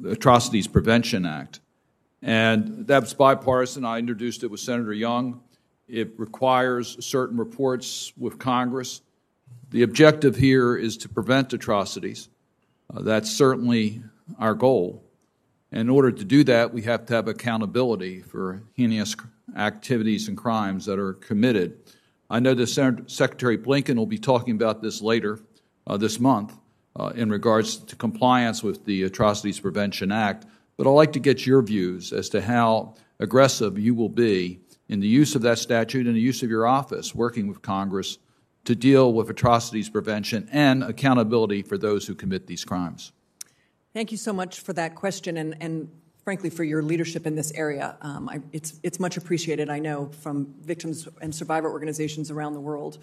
Atrocities 0.09 0.66
Prevention 0.66 1.26
Act. 1.26 1.61
And 2.22 2.87
that's 2.87 3.14
bipartisan. 3.14 3.85
I 3.85 3.99
introduced 3.99 4.45
it 4.45 4.47
with 4.49 4.61
Senator 4.61 4.93
Young. 4.93 5.41
It 5.89 6.12
requires 6.18 7.05
certain 7.05 7.37
reports 7.37 8.12
with 8.16 8.39
Congress. 8.39 9.03
The 9.70 9.83
objective 9.83 10.37
here 10.37 10.76
is 10.76 10.97
to 10.99 11.09
prevent 11.09 11.53
atrocities. 11.53 12.28
Uh, 12.95 13.03
that's 13.03 13.30
certainly 13.30 14.03
our 14.39 14.55
goal. 14.55 15.05
In 15.72 15.89
order 15.89 16.12
to 16.12 16.24
do 16.24 16.45
that, 16.45 16.72
we 16.72 16.83
have 16.83 17.07
to 17.07 17.14
have 17.14 17.28
accountability 17.28 18.20
for 18.20 18.62
heinous 18.74 19.17
activities 19.57 20.29
and 20.29 20.37
crimes 20.37 20.87
that 20.87 20.99
are 20.99 21.14
committed. 21.14 21.79
I 22.30 22.41
know 22.41 22.54
that 22.54 23.04
Secretary 23.09 23.59
Blinken 23.59 23.96
will 23.96 24.07
be 24.07 24.18
talking 24.18 24.54
about 24.54 24.83
this 24.83 25.03
later 25.03 25.41
uh, 25.87 25.96
this 25.96 26.21
month 26.21 26.57
uh, 26.96 27.12
in 27.14 27.30
regards 27.30 27.76
to 27.76 27.96
compliance 27.96 28.62
with 28.62 28.84
the 28.84 29.04
Atrocities 29.04 29.60
Prevention 29.60 30.12
Act, 30.12 30.46
but 30.76 30.86
I'd 30.86 30.90
like 30.90 31.12
to 31.12 31.20
get 31.20 31.46
your 31.46 31.62
views 31.62 32.12
as 32.12 32.28
to 32.30 32.42
how 32.42 32.94
aggressive 33.18 33.78
you 33.78 33.94
will 33.94 34.08
be 34.08 34.60
in 34.88 35.00
the 35.00 35.08
use 35.08 35.34
of 35.34 35.42
that 35.42 35.58
statute 35.58 36.06
and 36.06 36.16
the 36.16 36.20
use 36.20 36.42
of 36.42 36.50
your 36.50 36.66
office 36.66 37.14
working 37.14 37.46
with 37.46 37.62
Congress 37.62 38.18
to 38.64 38.74
deal 38.74 39.12
with 39.12 39.28
atrocities 39.30 39.88
prevention 39.88 40.48
and 40.52 40.82
accountability 40.82 41.62
for 41.62 41.78
those 41.78 42.06
who 42.06 42.14
commit 42.14 42.46
these 42.46 42.64
crimes. 42.64 43.12
Thank 43.92 44.12
you 44.12 44.18
so 44.18 44.32
much 44.32 44.60
for 44.60 44.72
that 44.74 44.94
question 44.94 45.36
and, 45.36 45.56
and 45.60 45.88
frankly 46.24 46.50
for 46.50 46.64
your 46.64 46.82
leadership 46.82 47.26
in 47.26 47.34
this 47.34 47.52
area. 47.52 47.96
Um, 48.00 48.28
I, 48.28 48.40
it's, 48.52 48.78
it's 48.82 49.00
much 49.00 49.16
appreciated, 49.16 49.68
I 49.68 49.80
know, 49.80 50.10
from 50.20 50.54
victims 50.60 51.08
and 51.20 51.34
survivor 51.34 51.70
organizations 51.70 52.30
around 52.30 52.54
the 52.54 52.60
world. 52.60 52.98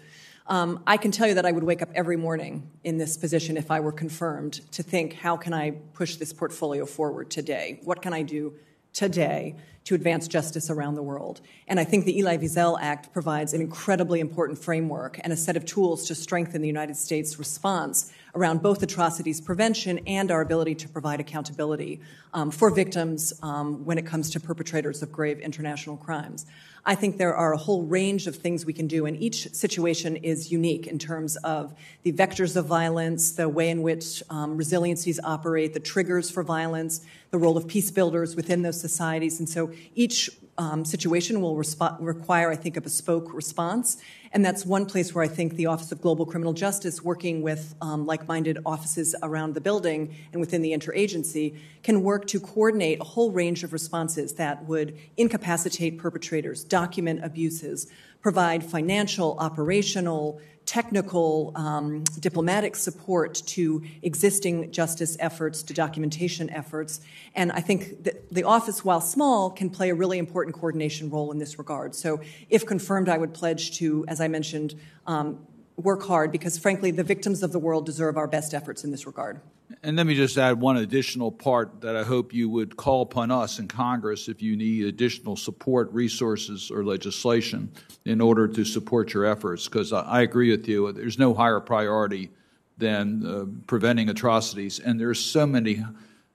Um, 0.50 0.82
I 0.84 0.96
can 0.96 1.12
tell 1.12 1.28
you 1.28 1.34
that 1.34 1.46
I 1.46 1.52
would 1.52 1.62
wake 1.62 1.80
up 1.80 1.90
every 1.94 2.16
morning 2.16 2.68
in 2.82 2.98
this 2.98 3.16
position 3.16 3.56
if 3.56 3.70
I 3.70 3.78
were 3.78 3.92
confirmed 3.92 4.60
to 4.72 4.82
think, 4.82 5.12
how 5.12 5.36
can 5.36 5.54
I 5.54 5.70
push 5.94 6.16
this 6.16 6.32
portfolio 6.32 6.86
forward 6.86 7.30
today? 7.30 7.78
What 7.84 8.02
can 8.02 8.12
I 8.12 8.22
do 8.22 8.54
today 8.92 9.54
to 9.84 9.94
advance 9.94 10.28
justice 10.28 10.70
around 10.70 10.94
the 10.94 11.02
world. 11.02 11.40
And 11.66 11.80
I 11.80 11.84
think 11.84 12.04
the 12.04 12.20
Elie 12.20 12.38
Wiesel 12.38 12.78
Act 12.80 13.12
provides 13.12 13.54
an 13.54 13.60
incredibly 13.60 14.20
important 14.20 14.58
framework 14.58 15.18
and 15.24 15.32
a 15.32 15.36
set 15.36 15.56
of 15.56 15.64
tools 15.64 16.06
to 16.08 16.14
strengthen 16.14 16.60
the 16.60 16.68
United 16.68 16.96
States 16.96 17.38
response 17.38 18.12
around 18.34 18.62
both 18.62 18.82
atrocities 18.82 19.40
prevention 19.40 20.00
and 20.06 20.30
our 20.30 20.42
ability 20.42 20.74
to 20.76 20.88
provide 20.88 21.18
accountability 21.18 22.00
um, 22.34 22.50
for 22.50 22.70
victims 22.70 23.32
um, 23.42 23.84
when 23.84 23.98
it 23.98 24.06
comes 24.06 24.30
to 24.30 24.40
perpetrators 24.40 25.02
of 25.02 25.10
grave 25.10 25.40
international 25.40 25.96
crimes. 25.96 26.46
I 26.84 26.94
think 26.94 27.18
there 27.18 27.34
are 27.34 27.52
a 27.52 27.56
whole 27.58 27.82
range 27.82 28.26
of 28.26 28.36
things 28.36 28.64
we 28.64 28.72
can 28.72 28.86
do, 28.86 29.06
and 29.06 29.16
each 29.20 29.52
situation 29.54 30.16
is 30.16 30.50
unique 30.50 30.86
in 30.86 30.98
terms 30.98 31.36
of 31.36 31.74
the 32.02 32.12
vectors 32.12 32.56
of 32.56 32.66
violence, 32.66 33.32
the 33.32 33.48
way 33.48 33.70
in 33.70 33.82
which 33.82 34.22
um, 34.30 34.56
resiliencies 34.56 35.18
operate, 35.22 35.74
the 35.74 35.80
triggers 35.80 36.30
for 36.30 36.42
violence, 36.42 37.04
the 37.30 37.38
role 37.38 37.56
of 37.56 37.66
peace 37.68 37.90
builders 37.90 38.34
within 38.34 38.62
those 38.62 38.80
societies. 38.80 39.38
And 39.38 39.48
so 39.48 39.70
each 39.94 40.30
um, 40.60 40.84
situation 40.84 41.40
will 41.40 41.56
resp- 41.56 41.96
require, 42.00 42.50
I 42.50 42.56
think, 42.56 42.76
a 42.76 42.82
bespoke 42.82 43.32
response. 43.32 43.96
And 44.32 44.44
that's 44.44 44.66
one 44.66 44.84
place 44.84 45.14
where 45.14 45.24
I 45.24 45.26
think 45.28 45.54
the 45.54 45.66
Office 45.66 45.90
of 45.90 46.02
Global 46.02 46.26
Criminal 46.26 46.52
Justice, 46.52 47.02
working 47.02 47.40
with 47.40 47.74
um, 47.80 48.04
like 48.04 48.28
minded 48.28 48.58
offices 48.66 49.14
around 49.22 49.54
the 49.54 49.60
building 49.62 50.14
and 50.32 50.40
within 50.40 50.60
the 50.60 50.72
interagency, 50.72 51.56
can 51.82 52.02
work 52.02 52.26
to 52.26 52.38
coordinate 52.38 53.00
a 53.00 53.04
whole 53.04 53.32
range 53.32 53.64
of 53.64 53.72
responses 53.72 54.34
that 54.34 54.62
would 54.66 54.98
incapacitate 55.16 55.96
perpetrators, 55.96 56.62
document 56.62 57.24
abuses, 57.24 57.86
provide 58.20 58.62
financial, 58.62 59.38
operational, 59.40 60.42
technical, 60.70 61.50
um, 61.56 62.04
diplomatic 62.20 62.76
support 62.76 63.34
to 63.44 63.82
existing 64.02 64.70
justice 64.70 65.16
efforts, 65.18 65.64
to 65.64 65.74
documentation 65.74 66.48
efforts. 66.50 67.00
And 67.34 67.50
I 67.50 67.60
think 67.60 68.08
the 68.30 68.44
office, 68.44 68.84
while 68.84 69.00
small, 69.00 69.50
can 69.50 69.68
play 69.68 69.90
a 69.90 69.96
really 69.96 70.16
important 70.18 70.54
coordination 70.54 71.10
role 71.10 71.32
in 71.32 71.38
this 71.38 71.58
regard. 71.58 71.96
So, 71.96 72.20
if 72.50 72.64
confirmed, 72.64 73.08
I 73.08 73.18
would 73.18 73.34
pledge 73.34 73.78
to, 73.78 74.04
as 74.06 74.20
I 74.20 74.28
mentioned, 74.28 74.76
um, 75.08 75.44
work 75.80 76.02
hard 76.04 76.30
because, 76.32 76.58
frankly, 76.58 76.90
the 76.90 77.02
victims 77.02 77.42
of 77.42 77.52
the 77.52 77.58
world 77.58 77.86
deserve 77.86 78.16
our 78.16 78.26
best 78.26 78.54
efforts 78.54 78.84
in 78.84 78.90
this 78.90 79.06
regard. 79.06 79.40
And 79.82 79.96
let 79.96 80.06
me 80.06 80.14
just 80.14 80.36
add 80.36 80.60
one 80.60 80.76
additional 80.76 81.30
part 81.32 81.80
that 81.80 81.96
I 81.96 82.02
hope 82.02 82.34
you 82.34 82.48
would 82.48 82.76
call 82.76 83.02
upon 83.02 83.30
us 83.30 83.58
in 83.58 83.68
Congress 83.68 84.28
if 84.28 84.42
you 84.42 84.56
need 84.56 84.84
additional 84.86 85.36
support, 85.36 85.92
resources, 85.92 86.70
or 86.70 86.84
legislation 86.84 87.72
in 88.04 88.20
order 88.20 88.48
to 88.48 88.64
support 88.64 89.14
your 89.14 89.24
efforts. 89.24 89.68
Because 89.68 89.92
I 89.92 90.22
agree 90.22 90.50
with 90.50 90.68
you, 90.68 90.92
there's 90.92 91.18
no 91.18 91.34
higher 91.34 91.60
priority 91.60 92.30
than 92.78 93.26
uh, 93.26 93.44
preventing 93.66 94.08
atrocities. 94.08 94.80
And 94.80 94.98
there's 95.00 95.20
so 95.20 95.46
many 95.46 95.84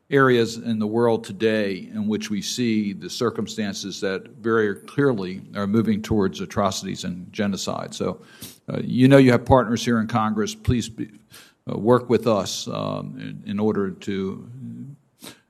areas 0.10 0.58
in 0.58 0.78
the 0.78 0.88
world 0.88 1.24
today 1.24 1.90
in 1.92 2.08
which 2.08 2.30
we 2.30 2.42
see 2.42 2.94
the 2.94 3.10
circumstances 3.10 4.00
that 4.02 4.28
very 4.40 4.76
clearly 4.76 5.42
are 5.56 5.66
moving 5.66 6.02
towards 6.02 6.42
atrocities 6.42 7.04
and 7.04 7.32
genocide. 7.34 7.94
So, 7.94 8.22
uh, 8.70 8.80
you 8.84 9.08
know, 9.08 9.18
you 9.18 9.32
have 9.32 9.46
partners 9.46 9.84
here 9.84 10.00
in 10.00 10.08
Congress. 10.08 10.54
Please 10.54 10.90
be, 10.90 11.10
uh, 11.72 11.78
work 11.78 12.10
with 12.10 12.28
us 12.28 12.68
um, 12.68 13.18
in, 13.20 13.50
in, 13.50 13.60
order 13.60 13.90
to 13.90 14.48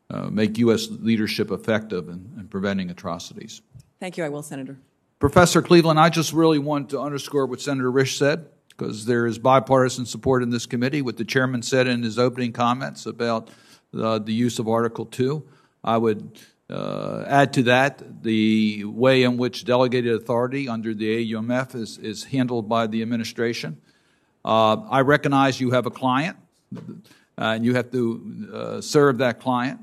uh, 0.10 0.30
make 0.30 0.58
U.S. 0.60 0.88
leadership 0.90 1.52
effective 1.52 2.08
in, 2.08 2.32
in, 2.40 2.48
preventing 2.48 2.90
atrocities. 2.90 3.62
Thank 4.00 4.16
you. 4.16 4.24
I 4.24 4.30
will, 4.30 4.42
Senator. 4.42 4.78
Professor 5.20 5.62
Cleveland, 5.62 6.00
I 6.00 6.10
just 6.10 6.32
really 6.32 6.60
want 6.60 6.90
to 6.92 7.02
underscore 7.02 7.46
what 7.48 7.60
Senator 7.60 7.92
Risch 7.92 8.18
said 8.18 8.48
because 8.70 9.06
there 9.06 9.26
is 9.26 9.38
bipartisan 9.38 10.06
support 10.06 10.42
in 10.42 10.50
this 10.50 10.66
committee. 10.66 11.02
What 11.02 11.18
the 11.18 11.26
chairman 11.26 11.62
said 11.62 11.88
in 11.88 12.04
his 12.04 12.18
opening 12.18 12.54
comments 12.54 13.06
about 13.06 13.50
the 13.96 14.34
use 14.34 14.60
of 14.60 14.68
Article 14.68 15.06
2. 15.06 15.44
I 15.84 15.98
would 15.98 16.40
uh, 16.70 17.24
add 17.28 17.54
to 17.54 17.64
that 17.64 18.24
the 18.24 18.84
way 18.86 19.24
in 19.24 19.38
which 19.38 19.66
delegated 19.66 20.14
authority 20.14 20.68
under 20.68 20.94
the 20.94 21.32
AUMF 21.32 21.76
is, 21.76 21.98
is 22.00 22.24
handled 22.26 22.68
by 22.68 22.88
the 22.88 23.02
administration. 23.02 23.82
Uh, 24.44 24.78
I 24.90 25.02
recognize 25.02 25.60
you 25.60 25.72
have 25.72 25.86
a 25.86 25.92
client 25.92 26.38
uh, 26.76 26.80
and 27.38 27.66
you 27.66 27.76
have 27.76 27.92
to 27.92 28.50
uh, 28.54 28.82
serve 28.82 29.20
that 29.20 29.40
client. 29.40 29.80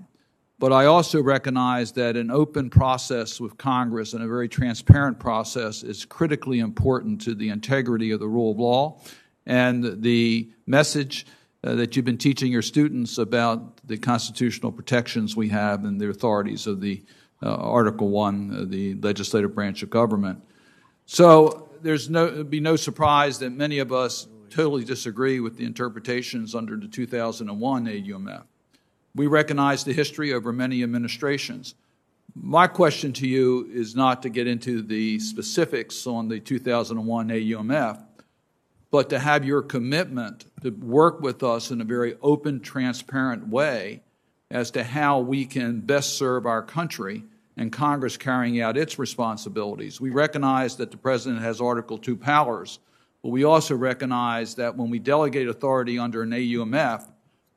But 0.58 0.72
I 0.72 0.86
also 0.86 1.20
recognize 1.20 1.92
that 1.92 2.16
an 2.16 2.30
open 2.30 2.70
process 2.70 3.40
with 3.40 3.58
Congress 3.58 4.12
and 4.12 4.22
a 4.22 4.28
very 4.28 4.48
transparent 4.48 5.18
process 5.18 5.82
is 5.82 6.04
critically 6.04 6.60
important 6.60 7.20
to 7.22 7.34
the 7.34 7.48
integrity 7.48 8.12
of 8.12 8.20
the 8.20 8.28
rule 8.28 8.52
of 8.52 8.58
law 8.58 9.00
and 9.44 10.02
the 10.02 10.50
message 10.66 11.26
uh, 11.64 11.74
that 11.74 11.94
you've 11.94 12.04
been 12.04 12.18
teaching 12.18 12.50
your 12.50 12.62
students 12.62 13.18
about 13.18 13.86
the 13.86 13.96
constitutional 13.96 14.72
protections 14.72 15.36
we 15.36 15.48
have 15.48 15.84
and 15.84 16.00
the 16.00 16.08
authorities 16.08 16.66
of 16.66 16.80
the 16.80 17.02
uh, 17.42 17.54
Article 17.54 18.08
1, 18.08 18.54
uh, 18.54 18.64
the 18.68 18.94
legislative 18.96 19.54
branch 19.54 19.82
of 19.82 19.90
government. 19.90 20.42
So 21.06 21.70
there's 21.82 22.08
no, 22.08 22.44
be 22.44 22.60
no 22.60 22.76
surprise 22.76 23.38
that 23.40 23.50
many 23.50 23.78
of 23.78 23.92
us 23.92 24.26
totally 24.50 24.84
disagree 24.84 25.40
with 25.40 25.56
the 25.56 25.64
interpretations 25.64 26.54
under 26.54 26.76
the 26.76 26.88
2001 26.88 27.86
AUMF. 27.86 28.42
We 29.14 29.26
recognize 29.26 29.84
the 29.84 29.92
history 29.92 30.32
over 30.32 30.52
many 30.52 30.82
administrations. 30.82 31.74
My 32.34 32.66
question 32.66 33.12
to 33.14 33.26
you 33.26 33.68
is 33.72 33.94
not 33.94 34.22
to 34.22 34.30
get 34.30 34.46
into 34.46 34.82
the 34.82 35.18
specifics 35.18 36.06
on 36.06 36.28
the 36.28 36.40
2001 36.40 37.28
AUMF, 37.28 38.04
but 38.92 39.10
to 39.10 39.18
have 39.18 39.44
your 39.44 39.62
commitment 39.62 40.46
to 40.62 40.70
work 40.70 41.20
with 41.20 41.42
us 41.42 41.72
in 41.72 41.80
a 41.80 41.84
very 41.84 42.16
open, 42.22 42.60
transparent 42.60 43.48
way 43.48 44.02
as 44.52 44.70
to 44.70 44.84
how 44.84 45.18
we 45.18 45.44
can 45.44 45.80
best 45.80 46.16
serve 46.16 46.46
our 46.46 46.62
country 46.62 47.24
and 47.56 47.72
Congress 47.72 48.16
carrying 48.16 48.60
out 48.60 48.76
its 48.76 49.00
responsibilities. 49.00 50.00
We 50.00 50.10
recognize 50.10 50.76
that 50.76 50.92
the 50.92 50.96
President 50.96 51.42
has 51.42 51.60
Article 51.60 51.98
2 51.98 52.16
powers 52.16 52.78
but 53.22 53.30
we 53.30 53.44
also 53.44 53.76
recognize 53.76 54.56
that 54.56 54.76
when 54.76 54.90
we 54.90 54.98
delegate 54.98 55.48
authority 55.48 55.98
under 55.98 56.22
an 56.22 56.30
AUMF, 56.30 57.08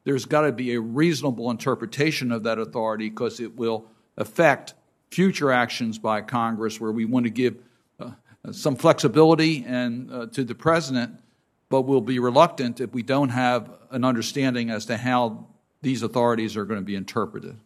there's 0.03 0.25
got 0.25 0.41
to 0.41 0.51
be 0.51 0.75
a 0.75 0.79
reasonable 0.79 1.49
interpretation 1.49 2.31
of 2.31 2.43
that 2.43 2.59
authority 2.59 3.09
because 3.09 3.39
it 3.39 3.57
will 3.57 3.87
affect 4.15 4.75
future 5.09 5.51
actions 5.51 5.97
by 5.97 6.21
Congress 6.21 6.79
where 6.79 6.91
we 6.91 7.05
want 7.05 7.25
to 7.25 7.31
give 7.31 7.57
uh, 7.99 8.11
some 8.51 8.75
flexibility 8.75 9.65
and 9.67 10.11
uh, 10.11 10.27
to 10.27 10.43
the 10.43 10.53
president, 10.53 11.19
but 11.69 11.81
we'll 11.81 12.01
be 12.01 12.19
reluctant 12.19 12.79
if 12.79 12.93
we 12.93 13.03
don't 13.03 13.29
have 13.29 13.69
an 13.91 14.03
understanding 14.03 14.69
as 14.69 14.85
to 14.85 14.97
how 14.97 15.47
these 15.81 16.03
authorities 16.03 16.57
are 16.57 16.65
going 16.65 16.79
to 16.79 16.85
be 16.85 16.95
interpreted. 16.95 17.57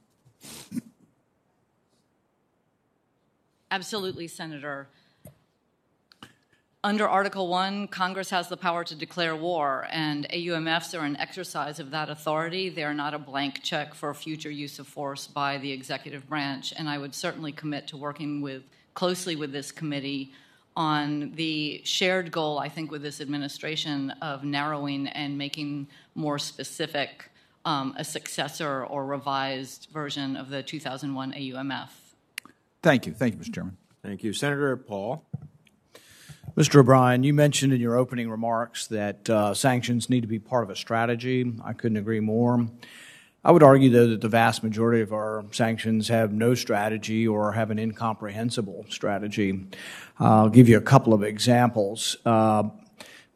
Absolutely, 3.72 4.28
Senator. 4.28 4.88
Under 6.82 7.10
Article 7.10 7.50
1, 7.50 7.90
Congress 7.90 8.30
has 8.30 8.48
the 8.48 8.56
power 8.56 8.86
to 8.86 8.96
declare 8.96 9.36
war, 9.36 9.86
and 9.92 10.26
AUMFs 10.30 10.98
are 10.98 11.04
an 11.04 11.18
exercise 11.18 11.78
of 11.80 11.92
that 11.92 12.10
authority. 12.10 12.70
They 12.70 12.86
are 12.86 12.94
not 12.94 13.14
a 13.14 13.20
blank 13.20 13.62
check 13.64 13.94
for 13.94 14.14
future 14.14 14.50
use 14.50 14.80
of 14.80 14.88
force 14.88 15.28
by 15.28 15.58
the 15.58 15.74
executive 15.74 16.28
branch, 16.30 16.74
and 16.78 16.88
I 16.88 16.98
would 16.98 17.14
certainly 17.14 17.52
commit 17.52 17.88
to 17.88 17.98
working 17.98 18.40
with 18.42 18.64
closely 18.94 19.36
with 19.36 19.52
this 19.52 19.74
committee 19.74 20.32
on 20.76 21.34
the 21.36 21.82
shared 21.84 22.32
goal, 22.32 22.60
I 22.60 22.70
think, 22.70 22.92
with 22.92 23.02
this 23.02 23.22
administration 23.22 24.12
of 24.22 24.44
narrowing 24.44 25.08
and 25.08 25.38
making 25.38 25.88
more 26.16 26.40
specific 26.40 27.30
um, 27.66 27.94
a 27.98 28.04
successor 28.04 28.86
or 28.86 29.06
revised 29.06 29.90
version 29.92 30.36
of 30.36 30.50
the 30.50 30.64
2001 30.64 31.34
AUMF. 31.34 31.90
Thank 32.82 33.06
you. 33.06 33.14
Thank 33.14 33.36
you, 33.36 33.40
Mr. 33.42 33.54
Chairman. 33.54 33.78
Thank 34.02 34.24
you. 34.24 34.34
Senator 34.34 34.76
Paul. 34.78 35.26
Mr. 36.56 36.80
O'Brien, 36.80 37.24
you 37.24 37.34
mentioned 37.34 37.74
in 37.74 37.80
your 37.80 37.96
opening 37.96 38.30
remarks 38.30 38.88
that 38.88 39.30
uh, 39.30 39.54
sanctions 39.54 40.10
need 40.10 40.22
to 40.22 40.28
be 40.28 40.40
part 40.40 40.64
of 40.64 40.70
a 40.70 40.76
strategy. 40.76 41.54
I 41.64 41.74
couldn't 41.74 41.98
agree 41.98 42.20
more. 42.20 42.68
I 43.44 43.52
would 43.52 43.64
argue, 43.64 43.90
though, 43.90 44.08
that 44.08 44.22
the 44.22 44.28
vast 44.28 44.64
majority 44.64 45.02
of 45.02 45.14
our 45.14 45.46
sanctions 45.52 46.10
have 46.10 46.34
no 46.34 46.56
strategy 46.56 47.26
or 47.26 47.54
have 47.54 47.72
an 47.72 47.80
incomprehensible 47.80 48.86
strategy. 48.90 49.68
I'll 50.20 50.50
give 50.50 50.68
you 50.68 50.78
a 50.78 50.82
couple 50.82 51.14
of 51.14 51.24
examples. 51.24 52.18
Uh, 52.26 52.64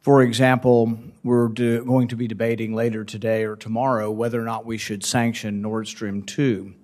for 0.02 0.22
example, 0.22 0.98
we're 1.22 1.48
going 1.48 2.08
to 2.08 2.16
be 2.16 2.28
debating 2.28 2.74
later 2.74 3.04
today 3.04 3.44
or 3.44 3.56
tomorrow 3.56 4.10
whether 4.10 4.38
or 4.38 4.44
not 4.44 4.66
we 4.66 4.76
should 4.76 5.02
sanction 5.02 5.62
Nord 5.62 5.88
Stream 5.88 6.22
2. 6.22 6.74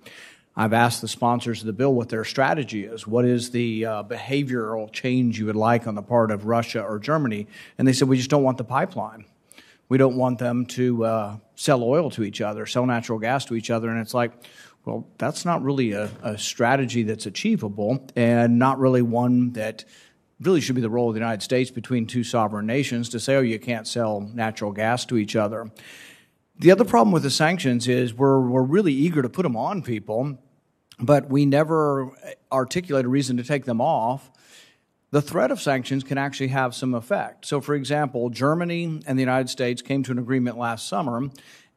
I've 0.55 0.73
asked 0.73 1.01
the 1.01 1.07
sponsors 1.07 1.61
of 1.61 1.67
the 1.67 1.73
bill 1.73 1.93
what 1.93 2.09
their 2.09 2.25
strategy 2.25 2.85
is. 2.85 3.05
What 3.05 3.25
is 3.25 3.51
the 3.51 3.85
uh, 3.85 4.03
behavioral 4.03 4.91
change 4.91 5.37
you 5.37 5.45
would 5.45 5.55
like 5.55 5.85
on 5.85 5.93
the 5.93 6.01
part 6.01 6.31
of 6.31 6.45
Russia 6.45 6.81
or 6.81 6.97
Germany? 6.97 7.45
And 7.77 7.87
they 7.87 7.93
said, 7.93 8.07
we 8.07 8.17
just 8.17 8.31
don't 8.31 8.43
want 8.43 8.57
the 8.57 8.63
pipeline. 8.63 9.25
We 9.91 9.97
don't 9.97 10.15
want 10.15 10.39
them 10.39 10.67
to 10.67 11.03
uh, 11.03 11.37
sell 11.55 11.83
oil 11.83 12.09
to 12.11 12.23
each 12.23 12.39
other, 12.39 12.65
sell 12.65 12.85
natural 12.85 13.19
gas 13.19 13.43
to 13.47 13.55
each 13.55 13.69
other. 13.69 13.89
And 13.89 13.99
it's 13.99 14.13
like, 14.13 14.31
well, 14.85 15.05
that's 15.17 15.43
not 15.43 15.63
really 15.63 15.91
a, 15.91 16.09
a 16.23 16.37
strategy 16.37 17.03
that's 17.03 17.25
achievable 17.25 18.07
and 18.15 18.57
not 18.57 18.79
really 18.79 19.01
one 19.01 19.51
that 19.51 19.83
really 20.39 20.61
should 20.61 20.75
be 20.75 20.81
the 20.81 20.89
role 20.89 21.09
of 21.09 21.13
the 21.13 21.19
United 21.19 21.43
States 21.43 21.71
between 21.71 22.07
two 22.07 22.23
sovereign 22.23 22.65
nations 22.65 23.09
to 23.09 23.19
say, 23.19 23.35
oh, 23.35 23.41
you 23.41 23.59
can't 23.59 23.85
sell 23.85 24.21
natural 24.21 24.71
gas 24.71 25.03
to 25.07 25.17
each 25.17 25.35
other. 25.35 25.69
The 26.57 26.71
other 26.71 26.85
problem 26.85 27.11
with 27.11 27.23
the 27.23 27.29
sanctions 27.29 27.89
is 27.89 28.13
we're, 28.13 28.39
we're 28.39 28.63
really 28.63 28.93
eager 28.93 29.21
to 29.21 29.27
put 29.27 29.43
them 29.43 29.57
on 29.57 29.81
people, 29.81 30.37
but 31.01 31.29
we 31.29 31.45
never 31.45 32.15
articulate 32.49 33.03
a 33.03 33.09
reason 33.09 33.35
to 33.35 33.43
take 33.43 33.65
them 33.65 33.81
off, 33.81 34.31
the 35.11 35.21
threat 35.21 35.51
of 35.51 35.61
sanctions 35.61 36.03
can 36.03 36.17
actually 36.17 36.47
have 36.47 36.73
some 36.73 36.93
effect. 36.93 37.45
So, 37.45 37.61
for 37.61 37.75
example, 37.75 38.29
Germany 38.29 39.01
and 39.05 39.17
the 39.17 39.21
United 39.21 39.49
States 39.49 39.81
came 39.81 40.03
to 40.03 40.11
an 40.11 40.19
agreement 40.19 40.57
last 40.57 40.87
summer, 40.87 41.29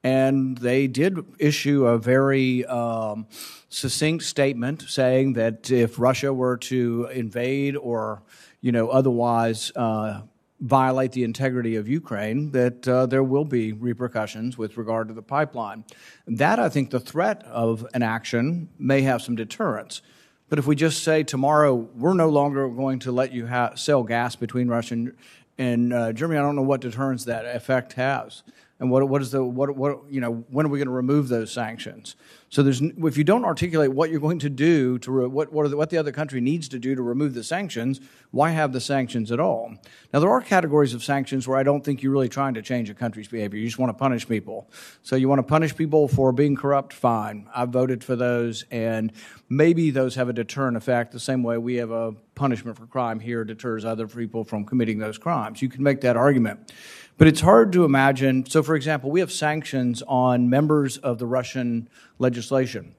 and 0.04 0.56
they 0.58 0.86
did 0.86 1.18
issue 1.38 1.86
a 1.86 1.98
very 1.98 2.64
um, 2.66 3.26
succinct 3.68 4.24
statement 4.24 4.82
saying 4.82 5.32
that 5.32 5.70
if 5.70 5.98
Russia 5.98 6.32
were 6.32 6.56
to 6.58 7.08
invade 7.12 7.76
or, 7.76 8.22
you 8.60 8.70
know, 8.70 8.88
otherwise 8.88 9.72
uh, 9.74 10.22
violate 10.60 11.12
the 11.12 11.24
integrity 11.24 11.74
of 11.74 11.88
Ukraine, 11.88 12.52
that 12.52 12.86
uh, 12.86 13.06
there 13.06 13.24
will 13.24 13.44
be 13.44 13.72
repercussions 13.72 14.56
with 14.56 14.76
regard 14.76 15.08
to 15.08 15.14
the 15.14 15.22
pipeline. 15.22 15.84
That, 16.26 16.60
I 16.60 16.68
think, 16.68 16.90
the 16.90 17.00
threat 17.00 17.42
of 17.44 17.84
an 17.94 18.02
action 18.02 18.68
may 18.78 19.02
have 19.02 19.22
some 19.22 19.34
deterrence. 19.34 20.02
But 20.48 20.58
if 20.58 20.66
we 20.66 20.76
just 20.76 21.02
say 21.02 21.22
tomorrow 21.22 21.74
we're 21.74 22.14
no 22.14 22.28
longer 22.28 22.68
going 22.68 22.98
to 23.00 23.12
let 23.12 23.32
you 23.32 23.46
ha- 23.46 23.74
sell 23.74 24.02
gas 24.02 24.36
between 24.36 24.68
Russia 24.68 24.94
and, 24.94 25.16
and 25.58 25.92
uh, 25.92 26.12
Germany, 26.12 26.38
I 26.38 26.42
don't 26.42 26.56
know 26.56 26.62
what 26.62 26.80
deterrence 26.80 27.24
that 27.24 27.44
effect 27.44 27.94
has. 27.94 28.42
And 28.80 28.90
what, 28.90 29.08
what 29.08 29.22
is 29.22 29.30
the 29.30 29.42
what, 29.44 29.76
what 29.76 30.00
you 30.10 30.20
know 30.20 30.44
when 30.50 30.66
are 30.66 30.68
we 30.68 30.78
going 30.78 30.88
to 30.88 30.92
remove 30.92 31.28
those 31.28 31.52
sanctions? 31.52 32.16
So 32.48 32.62
there's 32.62 32.80
if 32.80 33.16
you 33.16 33.22
don't 33.22 33.44
articulate 33.44 33.92
what 33.92 34.10
you're 34.10 34.20
going 34.20 34.40
to 34.40 34.50
do 34.50 34.98
to 34.98 35.12
re, 35.12 35.26
what 35.26 35.52
what, 35.52 35.70
the, 35.70 35.76
what 35.76 35.90
the 35.90 35.98
other 35.98 36.10
country 36.10 36.40
needs 36.40 36.68
to 36.70 36.80
do 36.80 36.96
to 36.96 37.02
remove 37.02 37.34
the 37.34 37.44
sanctions, 37.44 38.00
why 38.32 38.50
have 38.50 38.72
the 38.72 38.80
sanctions 38.80 39.30
at 39.30 39.38
all? 39.38 39.74
Now 40.12 40.18
there 40.18 40.30
are 40.30 40.40
categories 40.40 40.92
of 40.92 41.04
sanctions 41.04 41.46
where 41.46 41.56
I 41.56 41.62
don't 41.62 41.84
think 41.84 42.02
you're 42.02 42.12
really 42.12 42.28
trying 42.28 42.54
to 42.54 42.62
change 42.62 42.90
a 42.90 42.94
country's 42.94 43.28
behavior. 43.28 43.60
You 43.60 43.66
just 43.66 43.78
want 43.78 43.90
to 43.90 43.98
punish 43.98 44.28
people. 44.28 44.68
So 45.02 45.14
you 45.14 45.28
want 45.28 45.38
to 45.38 45.44
punish 45.44 45.76
people 45.76 46.08
for 46.08 46.32
being 46.32 46.56
corrupt. 46.56 46.92
Fine, 46.92 47.48
I 47.54 47.66
voted 47.66 48.02
for 48.02 48.16
those, 48.16 48.64
and 48.72 49.12
maybe 49.48 49.90
those 49.90 50.16
have 50.16 50.28
a 50.28 50.32
deterrent 50.32 50.76
effect. 50.76 51.12
The 51.12 51.20
same 51.20 51.44
way 51.44 51.58
we 51.58 51.76
have 51.76 51.92
a 51.92 52.12
punishment 52.34 52.76
for 52.76 52.86
crime 52.86 53.20
here 53.20 53.44
deters 53.44 53.84
other 53.84 54.08
people 54.08 54.42
from 54.42 54.64
committing 54.64 54.98
those 54.98 55.16
crimes. 55.16 55.62
You 55.62 55.68
can 55.68 55.84
make 55.84 56.00
that 56.00 56.16
argument. 56.16 56.72
But 57.16 57.28
it's 57.28 57.40
hard 57.40 57.72
to 57.72 57.84
imagine. 57.84 58.44
So, 58.46 58.62
for 58.62 58.74
example, 58.74 59.10
we 59.10 59.20
have 59.20 59.30
sanctions 59.30 60.02
on 60.08 60.50
members 60.50 60.98
of 60.98 61.18
the 61.18 61.26
Russian 61.26 61.88
legislation, 62.18 62.94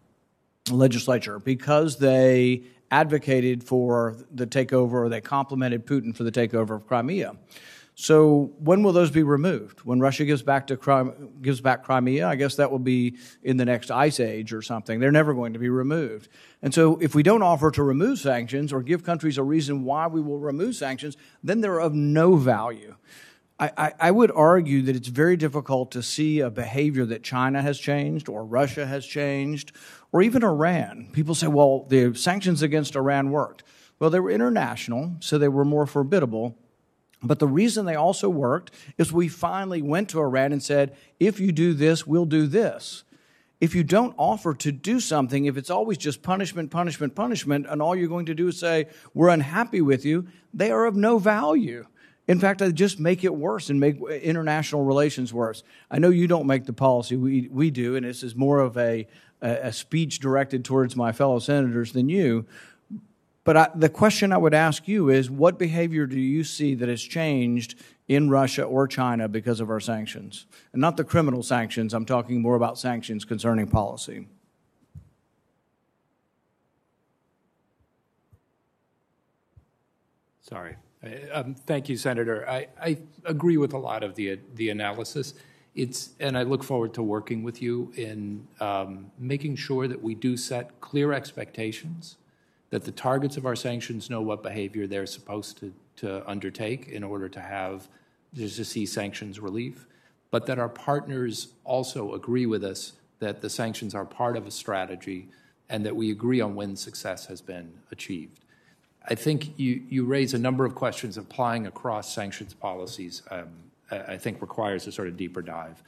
legislature 0.72 1.40
because 1.40 1.98
they 1.98 2.64
advocated 2.92 3.64
for 3.64 4.16
the 4.32 4.48
takeover 4.48 4.94
or 4.94 5.10
they 5.10 5.22
complimented 5.22 5.86
Putin 5.86 6.16
for 6.16 6.24
the 6.24 6.32
takeover 6.32 6.76
of 6.76 6.88
Crimea. 6.88 7.36
So 7.98 8.52
when 8.60 8.84
will 8.84 8.92
those 8.92 9.10
be 9.10 9.24
removed? 9.24 9.80
When 9.82 10.02
Russia 10.02 10.26
gives 10.26 10.44
back 10.44 10.68
to 10.68 10.76
Crimea, 10.76 11.14
gives 11.42 11.62
back 11.62 11.84
Crimea, 11.84 12.28
I 12.28 12.36
guess 12.36 12.56
that 12.56 12.70
will 12.70 12.80
be 12.80 13.18
in 13.42 13.56
the 13.56 13.64
next 13.64 13.90
ice 13.90 14.20
age 14.20 14.52
or 14.52 14.62
something. 14.62 15.00
They're 15.00 15.14
never 15.14 15.34
going 15.34 15.54
to 15.54 15.60
be 15.60 15.70
removed. 15.70 16.28
And 16.62 16.74
so 16.74 16.98
if 16.98 17.16
we 17.16 17.24
don't 17.24 17.42
offer 17.42 17.72
to 17.72 17.84
remove 17.84 18.20
sanctions 18.20 18.74
or 18.74 18.82
give 18.82 19.06
countries 19.06 19.38
a 19.38 19.44
reason 19.44 19.86
why 19.86 20.08
we 20.08 20.20
will 20.20 20.40
remove 20.40 20.76
sanctions, 20.76 21.16
then 21.42 21.62
they're 21.62 21.80
of 21.80 21.94
no 21.94 22.36
value. 22.36 22.96
I, 23.57 23.94
I, 23.98 24.11
would 24.11 24.32
argue 24.32 24.82
that 24.82 24.98
it's 24.98 25.07
very 25.07 25.38
difficult 25.38 25.91
to 25.91 26.03
see 26.03 26.41
a 26.41 26.49
behavior 26.49 27.06
that 27.06 27.23
China 27.23 27.61
has 27.61 27.80
changed 27.80 28.27
or 28.27 28.44
Russia 28.44 28.86
has 28.86 29.06
changed 29.06 29.72
or 30.11 30.22
even 30.22 30.44
Iran. 30.44 31.07
People 31.14 31.36
say, 31.36 31.48
well, 31.48 31.86
the 31.88 32.14
sanctions 32.15 32.61
against 32.61 32.98
Iran 32.98 33.32
worked. 33.32 33.64
Well, 33.98 34.10
they 34.10 34.19
were 34.19 34.30
international, 34.30 35.15
so 35.22 35.38
they 35.38 35.48
were 35.48 35.64
more 35.64 35.86
formidable. 35.86 36.57
But 37.23 37.40
the 37.40 37.48
reason 37.48 37.86
they 37.86 37.95
also 37.95 38.27
worked 38.27 38.72
is 38.98 39.14
we 39.14 39.30
finally 39.30 39.82
went 39.82 40.10
to 40.10 40.19
Iran 40.19 40.52
and 40.52 40.61
said, 40.61 40.95
if 41.19 41.40
you 41.40 41.53
do 41.53 41.73
this, 41.73 42.06
we'll 42.06 42.26
do 42.26 42.48
this. 42.48 43.06
If 43.61 43.73
you 43.73 43.86
don't 43.86 44.14
offer 44.18 44.53
to 44.53 44.72
do 44.73 44.99
something, 44.99 45.45
if 45.45 45.56
it's 45.56 45.69
always 45.69 45.98
just 45.98 46.22
punishment, 46.22 46.72
punishment, 46.72 47.15
punishment, 47.15 47.68
and 47.69 47.82
all 47.82 47.95
you're 47.95 48.10
going 48.10 48.26
to 48.26 48.36
do 48.36 48.49
is 48.49 48.60
say, 48.60 48.88
we're 49.14 49.30
unhappy 49.30 49.80
with 49.80 50.03
you, 50.03 50.27
they 50.53 50.72
are 50.72 50.86
of 50.86 50.98
no 50.98 51.19
value. 51.19 51.86
In 52.28 52.40
fact, 52.40 52.62
I 52.62 52.72
just 52.72 53.00
make 53.00 53.24
it 53.24 53.36
worse 53.36 53.70
and 53.70 53.80
make 53.80 54.02
international 54.02 54.84
relations 54.84 55.34
worse. 55.34 55.64
I 55.92 56.00
know 56.00 56.10
you 56.10 56.28
don't 56.28 56.48
make 56.48 56.66
the 56.66 56.74
policy, 56.74 57.16
we, 57.16 57.48
we 57.52 57.70
do, 57.70 57.96
and 57.96 58.06
this 58.06 58.24
is 58.24 58.36
more 58.36 58.60
of 58.60 58.78
a, 58.78 59.08
a 59.42 59.72
speech 59.72 60.20
directed 60.20 60.66
towards 60.66 60.96
my 60.96 61.12
fellow 61.12 61.38
senators 61.38 61.92
than 61.92 62.10
you. 62.10 62.46
But 63.44 63.58
I, 63.58 63.70
the 63.76 63.90
question 63.90 64.34
I 64.34 64.40
would 64.40 64.56
ask 64.56 64.88
you 64.88 65.10
is 65.10 65.30
what 65.30 65.60
behavior 65.60 66.08
do 66.08 66.20
you 66.20 66.44
see 66.44 66.74
that 66.76 66.90
has 66.90 67.02
changed 67.04 67.76
in 68.08 68.28
Russia 68.32 68.64
or 68.64 68.88
China 68.88 69.28
because 69.28 69.60
of 69.60 69.70
our 69.70 69.80
sanctions? 69.80 70.48
And 70.74 70.82
not 70.82 70.98
the 70.98 71.04
criminal 71.04 71.44
sanctions, 71.44 71.94
I'm 71.94 72.06
talking 72.06 72.42
more 72.42 72.56
about 72.56 72.80
sanctions 72.80 73.24
concerning 73.24 73.68
policy. 73.68 74.28
Sorry. 80.42 80.76
Um, 81.32 81.56
thank 81.56 81.90
you, 81.90 81.98
Senator. 81.98 82.48
I, 82.49 82.68
I, 82.82 82.98
agree 83.26 83.57
with 83.57 83.73
a 83.73 83.77
lot 83.77 84.03
of 84.03 84.15
the 84.15 84.40
the 84.56 84.69
analysis. 84.69 85.34
It's 85.76 86.11
and 86.19 86.38
I 86.38 86.44
look 86.44 86.64
forward 86.64 86.94
to 86.95 87.03
working 87.03 87.44
with 87.44 87.61
you 87.61 87.91
in 87.95 88.48
um, 88.60 89.11
making 89.19 89.56
sure 89.57 89.88
that 89.88 90.02
we 90.02 90.15
do 90.15 90.38
set 90.38 90.80
clear 90.82 91.14
expectations, 91.14 92.18
that 92.69 92.86
the 92.86 92.91
targets 92.91 93.38
of 93.38 93.45
our 93.45 93.56
sanctions 93.56 94.10
know 94.10 94.22
what 94.22 94.41
behavior 94.41 94.88
they're 94.88 95.06
supposed 95.06 95.57
to 95.60 95.73
to 95.98 96.27
undertake 96.30 96.88
in 96.88 97.03
order 97.03 97.30
to 97.30 97.40
have 97.40 97.88
just 98.34 98.57
to 98.57 98.65
see 98.65 98.86
sanctions 98.86 99.40
relief, 99.40 99.88
but 100.32 100.45
that 100.45 100.60
our 100.60 100.69
partners 100.69 101.49
also 101.64 102.14
agree 102.14 102.45
with 102.45 102.64
us 102.64 102.94
that 103.19 103.41
the 103.41 103.49
sanctions 103.49 103.95
are 103.95 104.06
part 104.06 104.36
of 104.36 104.45
a 104.45 104.52
strategy 104.52 105.30
and 105.69 105.86
that 105.86 105.95
we 105.95 106.11
agree 106.11 106.41
on 106.41 106.53
when 106.53 106.76
success 106.76 107.27
has 107.27 107.41
been 107.41 107.73
achieved. 107.91 108.45
I 109.07 109.15
think 109.15 109.57
you, 109.60 109.84
you 109.88 110.06
raise 110.06 110.34
a 110.34 110.40
number 110.40 110.65
of 110.65 110.73
questions 110.73 111.18
applying 111.18 111.68
across 111.68 112.14
sanctions 112.14 112.53
policies, 112.53 113.22
um, 113.30 113.49
I 113.91 114.18
think 114.18 114.41
requires 114.41 114.88
a 114.88 114.91
sort 114.91 115.07
of 115.07 115.15
deeper 115.15 115.41
dive. 115.41 115.84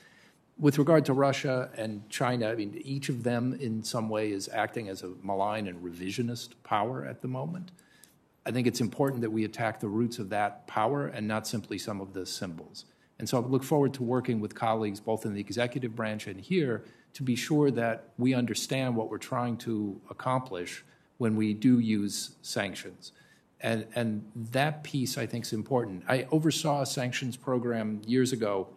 With 0.59 0.77
regard 0.77 1.05
to 1.05 1.13
Russia 1.13 1.69
and 1.75 2.07
China, 2.09 2.49
I 2.49 2.55
mean, 2.55 2.79
each 2.83 3.09
of 3.09 3.23
them 3.23 3.57
in 3.59 3.83
some 3.83 4.09
way 4.09 4.31
is 4.31 4.49
acting 4.53 4.87
as 4.89 5.03
a 5.03 5.11
malign 5.23 5.67
and 5.67 5.83
revisionist 5.83 6.49
power 6.63 7.05
at 7.05 7.21
the 7.21 7.27
moment. 7.27 7.71
I 8.45 8.51
think 8.51 8.67
it's 8.67 8.81
important 8.81 9.21
that 9.21 9.31
we 9.31 9.45
attack 9.45 9.79
the 9.79 9.87
roots 9.87 10.19
of 10.19 10.29
that 10.29 10.67
power 10.67 11.07
and 11.07 11.27
not 11.27 11.47
simply 11.47 11.77
some 11.77 12.01
of 12.01 12.13
the 12.13 12.25
symbols. 12.25 12.85
And 13.19 13.27
so 13.27 13.41
I 13.41 13.45
look 13.45 13.63
forward 13.63 13.93
to 13.95 14.03
working 14.03 14.39
with 14.39 14.53
colleagues 14.53 14.99
both 14.99 15.25
in 15.25 15.33
the 15.33 15.41
executive 15.41 15.95
branch 15.95 16.27
and 16.27 16.39
here 16.39 16.85
to 17.13 17.23
be 17.23 17.35
sure 17.35 17.71
that 17.71 18.09
we 18.17 18.35
understand 18.35 18.95
what 18.95 19.09
we're 19.09 19.17
trying 19.17 19.57
to 19.57 19.99
accomplish 20.09 20.83
when 21.17 21.35
we 21.35 21.53
do 21.53 21.79
use 21.79 22.35
sanctions. 22.41 23.11
And, 23.61 23.87
and 23.95 24.29
that 24.51 24.83
piece, 24.83 25.17
I 25.17 25.25
think, 25.25 25.45
is 25.45 25.53
important. 25.53 26.03
I 26.07 26.27
oversaw 26.31 26.81
a 26.81 26.85
sanctions 26.85 27.35
program 27.35 28.01
years 28.05 28.31
ago 28.31 28.67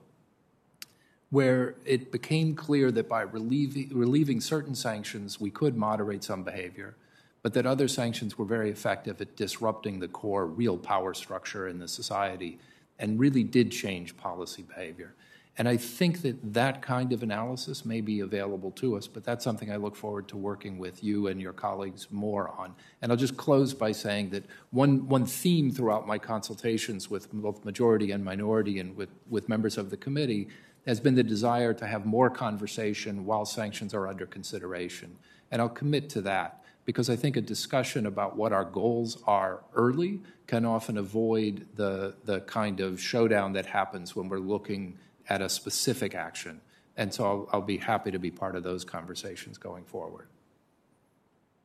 where 1.31 1.77
it 1.85 2.11
became 2.11 2.55
clear 2.55 2.91
that 2.91 3.09
by 3.09 3.23
relieving, 3.23 3.89
relieving 3.93 4.41
certain 4.41 4.75
sanctions, 4.75 5.41
we 5.41 5.51
could 5.51 5.77
moderate 5.77 6.25
some 6.25 6.43
behavior, 6.43 6.97
but 7.43 7.55
that 7.55 7.67
other 7.67 7.87
sanctions 7.87 8.37
were 8.37 8.45
very 8.45 8.71
effective 8.71 9.21
at 9.21 9.37
disrupting 9.37 10.01
the 10.01 10.09
core 10.09 10.47
real 10.47 10.77
power 10.77 11.15
structure 11.15 11.69
in 11.69 11.79
the 11.79 11.87
society 11.87 12.59
and 12.99 13.21
really 13.21 13.45
did 13.45 13.71
change 13.71 14.17
policy 14.17 14.63
behavior. 14.63 15.15
And 15.61 15.69
I 15.69 15.77
think 15.77 16.23
that 16.23 16.55
that 16.55 16.81
kind 16.81 17.13
of 17.13 17.23
analysis 17.23 17.85
may 17.85 18.01
be 18.01 18.21
available 18.21 18.71
to 18.71 18.97
us, 18.97 19.07
but 19.07 19.25
that's 19.25 19.45
something 19.45 19.71
I 19.71 19.77
look 19.77 19.95
forward 19.95 20.27
to 20.29 20.39
working 20.39 20.79
with 20.79 21.05
you 21.05 21.27
and 21.27 21.39
your 21.39 21.53
colleagues 21.53 22.07
more 22.11 22.49
on. 22.49 22.75
And 23.03 23.13
I'll 23.13 23.19
just 23.19 23.37
close 23.37 23.75
by 23.75 23.93
saying 23.93 24.31
that 24.31 24.47
one, 24.71 25.07
one 25.07 25.27
theme 25.27 25.71
throughout 25.71 26.07
my 26.07 26.17
consultations 26.17 27.11
with 27.11 27.31
both 27.31 27.63
majority 27.63 28.13
and 28.13 28.25
minority 28.25 28.79
and 28.79 28.97
with, 28.97 29.11
with 29.29 29.51
members 29.51 29.77
of 29.77 29.91
the 29.91 29.99
committee 29.99 30.49
has 30.87 30.99
been 30.99 31.15
the 31.15 31.23
desire 31.23 31.75
to 31.75 31.87
have 31.87 32.07
more 32.07 32.31
conversation 32.31 33.27
while 33.27 33.45
sanctions 33.45 33.93
are 33.93 34.09
under 34.09 34.25
consideration. 34.25 35.15
And 35.51 35.61
I'll 35.61 35.69
commit 35.69 36.09
to 36.11 36.23
that 36.23 36.65
because 36.87 37.11
I 37.11 37.17
think 37.17 37.37
a 37.37 37.43
discussion 37.43 38.07
about 38.07 38.35
what 38.35 38.55
our 38.55 38.65
goals 38.65 39.23
are 39.27 39.61
early 39.75 40.21
can 40.47 40.65
often 40.65 40.97
avoid 40.97 41.67
the, 41.75 42.15
the 42.25 42.41
kind 42.41 42.81
of 42.81 42.99
showdown 42.99 43.53
that 43.53 43.67
happens 43.67 44.17
when 44.17 44.31
we're 44.31 44.39
looking 44.39 44.97
at 45.31 45.41
a 45.41 45.49
specific 45.49 46.15
action. 46.15 46.61
And 46.97 47.15
so 47.15 47.25
I'll, 47.25 47.49
I'll 47.53 47.63
be 47.63 47.79
happy 47.79 48.11
to 48.11 48.19
be 48.19 48.31
part 48.31 48.57
of 48.57 48.63
those 48.63 48.85
conversations 48.85 49.57
going 49.57 49.85
forward. 49.85 50.27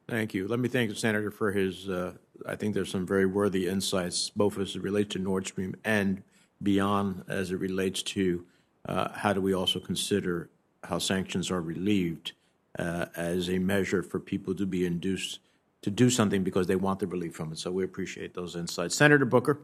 Thank 0.08 0.36
you. 0.36 0.48
Let 0.48 0.60
me 0.60 0.70
thank 0.70 0.92
the 0.92 0.96
senator 0.96 1.32
for 1.32 1.52
his. 1.52 1.90
Uh, 1.90 2.14
I 2.48 2.56
think 2.56 2.76
there's 2.76 2.92
some 2.92 3.08
very 3.08 3.26
worthy 3.26 3.68
insights, 3.68 4.30
both 4.30 4.60
as 4.60 4.76
it 4.76 4.84
relates 4.84 5.14
to 5.14 5.20
Nord 5.20 5.48
Stream 5.48 5.76
and 5.84 6.22
beyond, 6.62 7.24
as 7.28 7.52
it 7.52 7.58
relates 7.58 8.04
to 8.04 8.46
uh, 8.88 9.10
how 9.14 9.34
do 9.34 9.42
we 9.42 9.54
also 9.54 9.80
consider 9.80 10.50
how 10.84 11.00
sanctions 11.00 11.50
are 11.50 11.62
relieved 11.62 12.34
uh, 12.78 13.08
as 13.16 13.50
a 13.50 13.58
measure 13.58 14.04
for 14.04 14.20
people 14.20 14.54
to 14.54 14.66
be 14.68 14.86
induced 14.86 15.40
to 15.82 15.90
do 15.90 16.10
something 16.10 16.44
because 16.44 16.68
they 16.68 16.76
want 16.76 17.00
the 17.00 17.08
relief 17.08 17.36
from 17.36 17.52
it. 17.52 17.58
So 17.58 17.72
we 17.72 17.84
appreciate 17.84 18.36
those 18.36 18.56
insights, 18.56 18.96
Senator 18.96 19.26
Booker. 19.26 19.60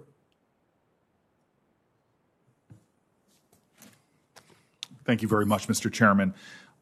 Thank 5.06 5.22
you 5.22 5.28
very 5.28 5.46
much, 5.46 5.68
Mr. 5.68 5.92
Chairman. 5.92 6.34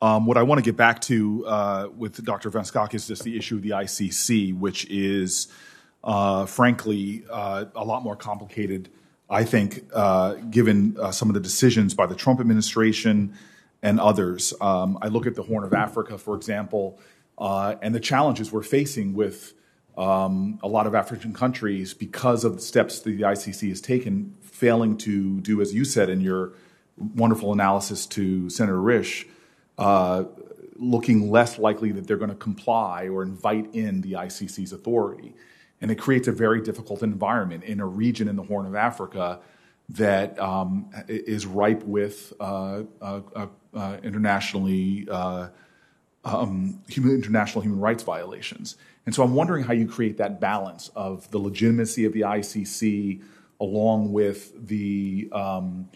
Um, 0.01 0.25
what 0.25 0.37
I 0.37 0.43
want 0.43 0.59
to 0.59 0.63
get 0.63 0.77
back 0.77 1.01
to 1.01 1.45
uh, 1.45 1.87
with 1.95 2.23
Dr. 2.23 2.49
Van 2.49 2.63
is 2.93 3.07
just 3.07 3.23
the 3.23 3.37
issue 3.37 3.55
of 3.55 3.61
the 3.61 3.71
ICC, 3.71 4.57
which 4.57 4.85
is, 4.89 5.47
uh, 6.03 6.45
frankly, 6.45 7.23
uh, 7.29 7.65
a 7.75 7.83
lot 7.83 8.03
more 8.03 8.15
complicated, 8.15 8.89
I 9.29 9.43
think, 9.43 9.83
uh, 9.93 10.35
given 10.49 10.97
uh, 10.99 11.11
some 11.11 11.29
of 11.29 11.33
the 11.33 11.39
decisions 11.41 11.93
by 11.93 12.05
the 12.05 12.15
Trump 12.15 12.39
administration 12.39 13.33
and 13.81 13.99
others. 13.99 14.53
Um, 14.61 14.97
I 15.01 15.07
look 15.07 15.25
at 15.25 15.35
the 15.35 15.43
Horn 15.43 15.63
of 15.63 15.73
Africa, 15.73 16.17
for 16.17 16.35
example, 16.35 16.99
uh, 17.37 17.75
and 17.81 17.93
the 17.93 17.99
challenges 17.99 18.51
we're 18.51 18.63
facing 18.63 19.13
with 19.13 19.53
um, 19.97 20.59
a 20.63 20.67
lot 20.67 20.87
of 20.87 20.95
African 20.95 21.33
countries 21.33 21.93
because 21.93 22.45
of 22.45 22.55
the 22.55 22.61
steps 22.61 22.99
that 22.99 23.11
the 23.11 23.21
ICC 23.21 23.67
has 23.69 23.81
taken, 23.81 24.35
failing 24.41 24.97
to 24.97 25.41
do, 25.41 25.61
as 25.61 25.73
you 25.73 25.83
said 25.83 26.09
in 26.09 26.21
your 26.21 26.53
wonderful 26.99 27.53
analysis 27.53 28.05
to 28.07 28.49
Senator 28.49 28.77
Risch, 28.77 29.27
uh, 29.77 30.25
looking 30.75 31.29
less 31.31 31.57
likely 31.57 31.91
that 31.91 32.07
they're 32.07 32.17
going 32.17 32.29
to 32.29 32.35
comply 32.35 33.07
or 33.07 33.23
invite 33.23 33.73
in 33.73 34.01
the 34.01 34.13
ICC's 34.13 34.71
authority. 34.71 35.33
And 35.81 35.91
it 35.91 35.95
creates 35.95 36.27
a 36.27 36.31
very 36.31 36.61
difficult 36.61 37.03
environment 37.03 37.63
in 37.63 37.79
a 37.79 37.85
region 37.85 38.27
in 38.27 38.35
the 38.35 38.43
Horn 38.43 38.65
of 38.65 38.75
Africa 38.75 39.39
that 39.89 40.39
um, 40.39 40.89
is 41.07 41.45
ripe 41.45 41.83
with 41.83 42.33
uh, 42.39 42.83
uh, 43.01 43.21
uh, 43.35 43.47
uh 43.73 43.97
internationally 44.03 45.07
uh, 45.09 45.47
um, 46.25 46.81
human, 46.87 47.15
international 47.15 47.61
human 47.61 47.79
rights 47.79 48.03
violations. 48.03 48.75
And 49.05 49.15
so 49.15 49.23
I'm 49.23 49.33
wondering 49.33 49.63
how 49.63 49.73
you 49.73 49.87
create 49.87 50.17
that 50.17 50.39
balance 50.39 50.89
of 50.95 51.29
the 51.31 51.39
legitimacy 51.39 52.05
of 52.05 52.13
the 52.13 52.21
ICC 52.21 53.21
along 53.59 54.11
with 54.11 54.67
the 54.67 55.29
um, 55.31 55.89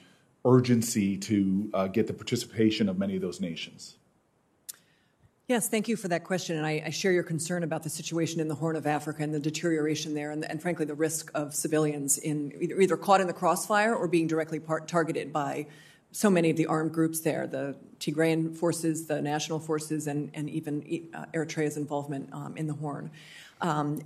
urgency 0.45 1.17
to 1.17 1.69
uh, 1.73 1.87
get 1.87 2.07
the 2.07 2.13
participation 2.13 2.89
of 2.89 2.97
many 2.97 3.15
of 3.15 3.21
those 3.21 3.39
nations. 3.39 3.95
Yes, 5.47 5.67
thank 5.67 5.89
you 5.89 5.97
for 5.97 6.07
that 6.07 6.23
question. 6.23 6.55
And 6.57 6.65
I, 6.65 6.83
I, 6.85 6.89
share 6.89 7.11
your 7.11 7.23
concern 7.23 7.63
about 7.63 7.83
the 7.83 7.89
situation 7.89 8.39
in 8.39 8.47
the 8.47 8.55
Horn 8.55 8.77
of 8.77 8.87
Africa 8.87 9.23
and 9.23 9.33
the 9.33 9.39
deterioration 9.41 10.13
there, 10.13 10.31
and, 10.31 10.45
and 10.45 10.61
frankly, 10.61 10.85
the 10.85 10.95
risk 10.95 11.31
of 11.35 11.53
civilians 11.53 12.17
in 12.17 12.53
either, 12.61 12.95
caught 12.95 13.19
in 13.19 13.27
the 13.27 13.33
crossfire 13.33 13.93
or 13.93 14.07
being 14.07 14.25
directly 14.25 14.59
part, 14.59 14.87
targeted 14.87 15.33
by 15.33 15.67
so 16.13 16.29
many 16.29 16.49
of 16.49 16.55
the 16.55 16.65
armed 16.67 16.93
groups 16.93 17.19
there 17.21 17.45
the 17.45 17.75
Tigrayan 17.99 18.55
forces, 18.55 19.07
the 19.07 19.21
national 19.21 19.59
forces, 19.59 20.07
and, 20.07 20.31
and 20.33 20.49
even 20.49 21.09
uh, 21.13 21.25
Eritrea's 21.33 21.75
involvement 21.75 22.29
um, 22.33 22.55
in 22.55 22.67
the 22.67 22.73
Horn. 22.73 23.11
Um, 23.61 24.01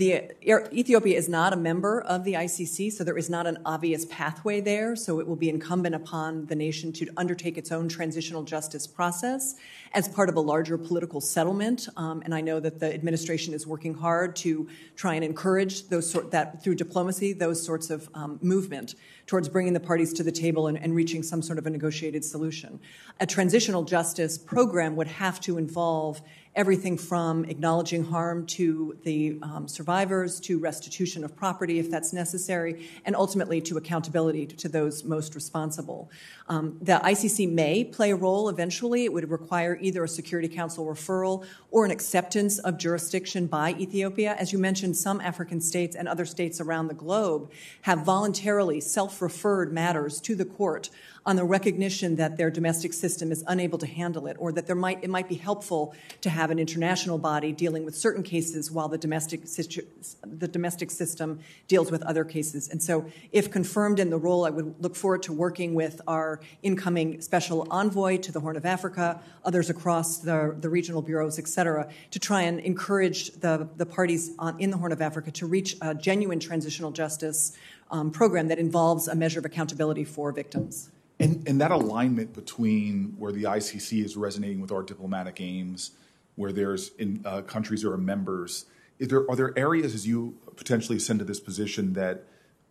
Ethiopia 0.00 1.18
is 1.18 1.28
not 1.28 1.52
a 1.52 1.56
member 1.56 2.00
of 2.00 2.24
the 2.24 2.32
ICC, 2.32 2.92
so 2.92 3.04
there 3.04 3.18
is 3.18 3.28
not 3.28 3.46
an 3.46 3.58
obvious 3.66 4.06
pathway 4.06 4.60
there. 4.60 4.96
So 4.96 5.20
it 5.20 5.26
will 5.26 5.36
be 5.36 5.50
incumbent 5.50 5.94
upon 5.94 6.46
the 6.46 6.54
nation 6.54 6.92
to 6.94 7.08
undertake 7.16 7.58
its 7.58 7.70
own 7.70 7.88
transitional 7.88 8.42
justice 8.42 8.86
process 8.86 9.56
as 9.92 10.08
part 10.08 10.28
of 10.28 10.36
a 10.36 10.40
larger 10.40 10.78
political 10.78 11.20
settlement. 11.20 11.88
Um, 11.96 12.22
and 12.24 12.34
I 12.34 12.40
know 12.40 12.58
that 12.60 12.80
the 12.80 12.92
administration 12.92 13.52
is 13.52 13.66
working 13.66 13.92
hard 13.92 14.34
to 14.36 14.66
try 14.96 15.14
and 15.14 15.24
encourage 15.24 15.88
those 15.88 16.10
sort 16.10 16.30
that 16.30 16.62
through 16.62 16.76
diplomacy, 16.76 17.34
those 17.34 17.62
sorts 17.62 17.90
of 17.90 18.08
um, 18.14 18.38
movement 18.42 18.94
towards 19.26 19.48
bringing 19.48 19.72
the 19.72 19.80
parties 19.80 20.12
to 20.14 20.22
the 20.22 20.32
table 20.32 20.66
and, 20.66 20.78
and 20.78 20.94
reaching 20.94 21.22
some 21.22 21.42
sort 21.42 21.58
of 21.58 21.66
a 21.66 21.70
negotiated 21.70 22.24
solution. 22.24 22.80
A 23.20 23.26
transitional 23.26 23.82
justice 23.82 24.38
program 24.38 24.96
would 24.96 25.06
have 25.06 25.40
to 25.40 25.58
involve 25.58 26.22
everything 26.54 26.98
from 26.98 27.44
acknowledging 27.46 28.04
harm 28.04 28.44
to 28.44 28.96
the 29.04 29.38
um, 29.42 29.66
survivors 29.66 30.38
to 30.38 30.58
restitution 30.58 31.24
of 31.24 31.34
property 31.34 31.78
if 31.78 31.90
that's 31.90 32.12
necessary, 32.12 32.88
and 33.06 33.16
ultimately 33.16 33.60
to 33.60 33.78
accountability 33.78 34.46
to 34.46 34.68
those 34.68 35.04
most 35.04 35.34
responsible. 35.34 36.10
Um, 36.52 36.76
the 36.82 37.00
ICC 37.02 37.50
may 37.50 37.82
play 37.82 38.10
a 38.10 38.16
role 38.16 38.50
eventually. 38.50 39.06
It 39.06 39.12
would 39.14 39.30
require 39.30 39.78
either 39.80 40.04
a 40.04 40.08
Security 40.08 40.48
Council 40.48 40.84
referral 40.84 41.46
or 41.70 41.86
an 41.86 41.90
acceptance 41.90 42.58
of 42.58 42.76
jurisdiction 42.76 43.46
by 43.46 43.70
Ethiopia. 43.80 44.36
As 44.38 44.52
you 44.52 44.58
mentioned, 44.58 44.98
some 44.98 45.18
African 45.22 45.62
states 45.62 45.96
and 45.96 46.06
other 46.06 46.26
states 46.26 46.60
around 46.60 46.88
the 46.88 46.94
globe 46.94 47.50
have 47.82 48.04
voluntarily 48.04 48.80
self 48.82 49.22
referred 49.22 49.72
matters 49.72 50.20
to 50.20 50.34
the 50.34 50.44
court 50.44 50.90
on 51.24 51.36
the 51.36 51.44
recognition 51.44 52.16
that 52.16 52.36
their 52.36 52.50
domestic 52.50 52.92
system 52.92 53.30
is 53.30 53.44
unable 53.46 53.78
to 53.78 53.86
handle 53.86 54.26
it, 54.26 54.36
or 54.40 54.52
that 54.52 54.66
there 54.66 54.76
might, 54.76 55.02
it 55.02 55.10
might 55.10 55.28
be 55.28 55.36
helpful 55.36 55.94
to 56.20 56.28
have 56.28 56.50
an 56.50 56.58
international 56.58 57.16
body 57.16 57.52
dealing 57.52 57.84
with 57.84 57.94
certain 57.94 58.22
cases 58.22 58.70
while 58.70 58.88
the 58.88 58.98
domestic, 58.98 59.46
situ- 59.46 59.86
the 60.26 60.48
domestic 60.48 60.90
system 60.90 61.38
deals 61.68 61.90
with 61.90 62.02
other 62.02 62.24
cases. 62.24 62.68
And 62.68 62.82
so, 62.82 63.06
if 63.30 63.50
confirmed 63.50 64.00
in 64.00 64.10
the 64.10 64.18
role, 64.18 64.44
I 64.44 64.50
would 64.50 64.74
look 64.82 64.96
forward 64.96 65.22
to 65.24 65.32
working 65.32 65.74
with 65.74 66.00
our 66.06 66.40
incoming 66.62 67.20
special 67.20 67.66
envoy 67.70 68.18
to 68.18 68.32
the 68.32 68.40
Horn 68.40 68.56
of 68.56 68.64
Africa, 68.64 69.20
others 69.44 69.70
across 69.70 70.18
the, 70.18 70.54
the 70.60 70.68
regional 70.68 71.02
bureaus, 71.02 71.38
et 71.38 71.48
cetera, 71.48 71.88
to 72.10 72.18
try 72.18 72.42
and 72.42 72.60
encourage 72.60 73.32
the, 73.32 73.68
the 73.76 73.86
parties 73.86 74.32
on, 74.38 74.58
in 74.60 74.70
the 74.70 74.76
Horn 74.76 74.92
of 74.92 75.00
Africa 75.00 75.30
to 75.32 75.46
reach 75.46 75.76
a 75.80 75.94
genuine 75.94 76.40
transitional 76.40 76.90
justice 76.90 77.56
um, 77.90 78.10
program 78.10 78.48
that 78.48 78.58
involves 78.58 79.08
a 79.08 79.14
measure 79.14 79.38
of 79.38 79.44
accountability 79.44 80.04
for 80.04 80.32
victims. 80.32 80.90
And, 81.20 81.46
and 81.46 81.60
that 81.60 81.70
alignment 81.70 82.32
between 82.32 83.14
where 83.18 83.30
the 83.32 83.44
ICC 83.44 84.04
is 84.04 84.16
resonating 84.16 84.60
with 84.60 84.72
our 84.72 84.82
diplomatic 84.82 85.40
aims, 85.40 85.92
where 86.34 86.52
there's 86.52 86.90
in, 86.98 87.22
uh, 87.24 87.42
countries 87.42 87.82
that 87.82 87.90
are 87.90 87.98
members, 87.98 88.64
there, 88.98 89.28
are 89.30 89.36
there 89.36 89.56
areas 89.56 89.94
as 89.94 90.06
you 90.06 90.36
potentially 90.56 90.96
ascend 90.96 91.18
to 91.18 91.24
this 91.24 91.40
position 91.40 91.92
that 91.94 92.24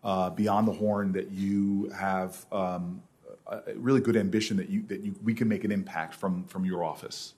uh, 0.04 0.30
beyond 0.30 0.66
the 0.66 0.72
horn 0.72 1.12
that 1.12 1.30
you 1.30 1.90
have 1.90 2.44
um, 2.50 3.02
a 3.46 3.74
really 3.76 4.00
good 4.00 4.16
ambition 4.16 4.56
that 4.56 4.68
you 4.68 4.82
that 4.84 5.00
you, 5.00 5.14
we 5.22 5.34
can 5.34 5.48
make 5.48 5.64
an 5.64 5.72
impact 5.72 6.14
from 6.14 6.44
from 6.44 6.64
your 6.64 6.84
office? 6.84 7.34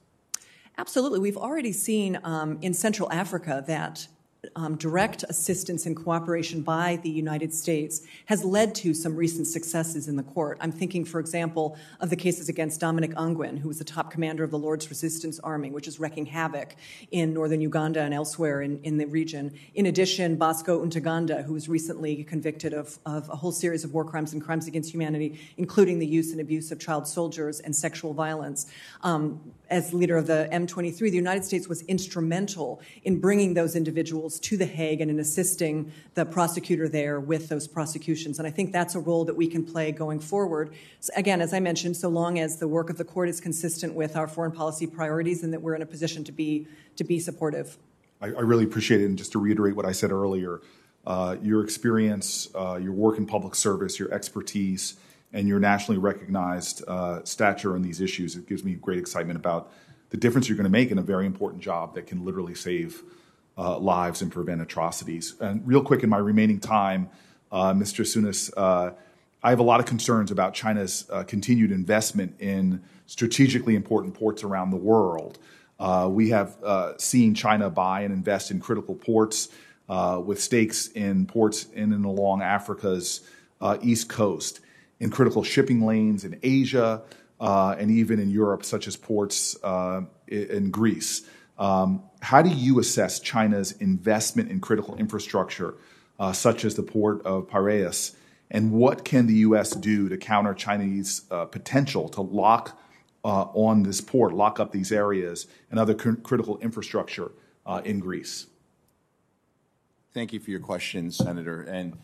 Absolutely, 0.76 1.20
we've 1.20 1.36
already 1.36 1.72
seen 1.72 2.18
um, 2.24 2.59
in 2.60 2.74
Central 2.74 3.10
Africa 3.12 3.62
that 3.66 4.09
um, 4.57 4.77
direct 4.77 5.25
assistance 5.29 5.87
and 5.87 5.97
cooperation 5.97 6.62
by 6.62 6.99
the 7.03 7.11
United 7.11 7.53
States 7.55 8.03
has 8.27 8.45
led 8.45 8.75
to 8.77 8.95
some 8.95 9.16
recent 9.16 9.47
successes 9.47 10.09
in 10.09 10.16
the 10.16 10.23
court. 10.23 10.59
I'm 10.61 10.73
thinking, 10.73 11.05
for 11.05 11.21
example, 11.21 11.77
of 12.01 12.11
the 12.11 12.16
cases 12.16 12.49
against 12.49 12.81
Dominic 12.81 13.12
Ongwen, 13.15 13.59
who 13.59 13.69
was 13.69 13.79
the 13.79 13.85
top 13.85 14.11
commander 14.11 14.45
of 14.45 14.51
the 14.51 14.59
Lord's 14.59 14.89
Resistance 14.89 15.39
Army, 15.41 15.71
which 15.71 15.89
is 15.89 16.01
wreaking 16.01 16.27
havoc 16.27 16.77
in 17.11 17.33
northern 17.35 17.61
Uganda 17.61 18.01
and 18.01 18.15
elsewhere 18.15 18.62
in, 18.62 18.81
in 18.83 18.99
the 18.99 19.07
region. 19.07 19.53
In 19.75 19.87
addition, 19.87 20.37
Bosco 20.37 20.85
Ntaganda, 20.85 21.45
who 21.45 21.53
was 21.53 21.69
recently 21.69 22.25
convicted 22.25 22.73
of, 22.73 22.99
of 23.07 23.29
a 23.29 23.37
whole 23.37 23.53
series 23.53 23.85
of 23.85 23.95
war 23.95 24.05
crimes 24.05 24.33
and 24.33 24.43
crimes 24.43 24.66
against 24.66 24.93
humanity, 24.93 25.39
including 25.57 25.99
the 25.99 26.07
use 26.07 26.33
and 26.33 26.41
abuse 26.41 26.71
of 26.73 26.79
child 26.79 27.07
soldiers 27.07 27.61
and 27.61 27.75
sexual 27.75 28.12
violence. 28.12 28.66
Um, 29.03 29.41
as 29.70 29.95
leader 29.95 30.16
of 30.16 30.27
the 30.27 30.49
M23, 30.53 30.99
the 30.99 31.11
United 31.11 31.45
States 31.45 31.69
was 31.69 31.82
instrumental 31.82 32.81
in 33.03 33.20
bringing 33.20 33.55
those 33.55 33.74
individuals 33.74 34.39
to 34.41 34.57
The 34.57 34.66
Hague 34.66 35.01
and 35.01 35.11
in 35.11 35.19
assisting 35.19 35.93
the 36.15 36.24
prosecutor 36.27 36.89
there 36.89 37.19
with 37.20 37.49
those 37.49 37.66
prosecutions. 37.66 38.39
And 38.39 38.47
I 38.47 38.51
think 38.51 38.73
that's 38.73 38.95
a 38.95 39.01
role 39.01 39.24
that 39.24 39.36
we 39.36 39.47
can 39.47 39.65
play 39.65 39.93
going 39.93 40.20
forward. 40.20 40.74
So 41.01 41.12
again, 41.16 41.41
as 41.41 41.55
I 41.55 41.61
mentioned, 41.61 41.97
so 41.97 42.09
long 42.09 42.39
as 42.39 42.59
the 42.59 42.69
work 42.69 42.91
of 42.91 42.99
the 42.99 43.05
court 43.05 43.28
is 43.28 43.41
consistent 43.41 43.95
with 43.95 44.16
our 44.16 44.28
foreign 44.28 44.53
policy 44.53 44.86
priorities 44.86 45.43
and 45.43 45.53
that 45.53 45.62
we're 45.62 45.74
in 45.74 45.82
a 45.82 45.86
position 45.86 46.24
to 46.24 46.32
be, 46.32 46.66
to 46.97 47.05
be 47.05 47.19
supportive. 47.19 47.78
I, 48.20 48.27
I 48.27 48.41
really 48.41 48.65
appreciate 48.65 49.01
it. 49.01 49.07
And 49.07 49.19
just 49.19 49.32
to 49.32 49.39
reiterate 49.39 49.77
what 49.77 49.86
I 49.86 49.93
said 49.93 50.11
earlier, 50.11 50.61
uh, 51.07 51.36
your 51.43 51.62
experience, 51.62 52.49
uh, 52.55 52.78
your 52.82 52.93
work 52.93 53.19
in 53.19 53.27
public 53.27 53.55
service, 53.55 53.99
your 53.99 54.12
expertise, 54.12 54.95
and 55.35 55.48
your 55.48 55.59
nationally 55.59 55.98
recognized 55.98 56.85
uh, 56.89 57.23
stature 57.24 57.74
on 57.74 57.82
these 57.82 58.01
issues. 58.01 58.36
It 58.36 58.47
gives 58.47 58.65
me 58.65 58.74
great 58.74 59.01
excitement 59.01 59.36
about 59.36 59.70
the 60.11 60.16
difference 60.16 60.48
you're 60.48 60.56
going 60.56 60.65
to 60.65 60.70
make 60.70 60.93
in 60.93 60.98
a 60.98 61.02
very 61.02 61.27
important 61.27 61.61
job 61.61 61.97
that 61.97 62.06
can 62.06 62.24
literally 62.24 62.55
save 62.55 63.02
uh, 63.59 63.77
lives 63.78 64.23
and 64.23 64.31
prevent 64.31 64.62
atrocities. 64.62 65.35
And 65.40 65.66
real 65.66 65.82
quick, 65.82 66.05
in 66.05 66.09
my 66.09 66.19
remaining 66.19 66.61
time, 66.61 67.11
uh, 67.51 67.73
Mr. 67.73 68.05
Tsounis, 68.05 68.52
uh, 68.56 68.93
I 69.43 69.51
have 69.51 69.59
a 69.59 69.65
lot 69.65 69.81
of 69.81 69.86
concerns 69.86 70.31
about 70.31 70.55
China's 70.55 71.05
uh, 71.11 71.24
continued 71.24 71.73
investment 71.73 72.36
in 72.39 72.82
strategically 73.06 73.74
important 73.74 74.15
ports 74.15 74.44
around 74.44 74.70
the 74.70 74.77
world. 74.77 75.39
Uh, 75.81 76.09
we 76.11 76.31
have 76.31 76.56
seen 76.98 77.35
China 77.35 77.69
buy 77.69 78.02
and 78.02 78.15
invest 78.15 78.52
in 78.52 78.61
critical 78.61 78.94
ports 78.94 79.48
with 79.89 80.40
stakes 80.40 80.86
in 80.89 81.27
ports 81.27 81.66
in 81.74 81.93
and 81.93 82.05
along 82.05 82.40
Africa's 82.40 83.20
east 83.82 84.09
coast 84.09 84.61
in 85.05 85.10
critical 85.10 85.44
shipping 85.44 85.85
lanes 85.85 86.24
in 86.24 86.40
Asia 86.43 87.02
uh, 87.39 87.76
and 87.78 87.90
even 87.90 88.18
in 88.18 88.31
Europe, 88.31 88.64
such 88.64 88.89
as 88.89 88.97
ports 88.97 89.55
uh, 89.62 90.01
in 90.26 90.70
Greece. 90.70 91.28
Um, 91.59 92.02
how 92.22 92.40
do 92.40 92.48
you 92.48 92.78
assess 92.78 93.20
China's 93.20 93.72
investment 93.72 94.51
in 94.51 94.60
critical 94.60 94.97
infrastructure, 94.97 95.74
uh, 96.18 96.32
such 96.32 96.64
as 96.64 96.74
the 96.74 96.82
port 96.82 97.20
of 97.26 97.48
Piraeus? 97.48 98.16
And 98.51 98.72
what 98.72 99.05
can 99.05 99.26
the 99.26 99.35
U.S. 99.48 99.72
do 99.72 100.09
to 100.09 100.16
counter 100.16 100.55
Chinese 100.55 101.22
uh, 101.31 101.44
potential 101.44 102.09
to 102.09 102.22
lock 102.22 102.81
uh, 103.26 103.43
on 103.52 103.82
this 103.82 104.01
port, 104.01 104.32
lock 104.32 104.59
up 104.59 104.72
these 104.72 104.90
areas 104.90 105.47
and 105.70 105.78
other 105.78 105.94
cr- 105.94 106.14
critical 106.14 106.59
infrastructure 106.60 107.31
uh, 107.66 107.82
in 107.85 108.01
Greece? 108.01 108.47
Thank 110.14 110.32
you 110.32 110.40
for 110.40 110.51
your 110.51 110.60
question, 110.60 111.10
Senator. 111.10 111.60
And 111.60 111.98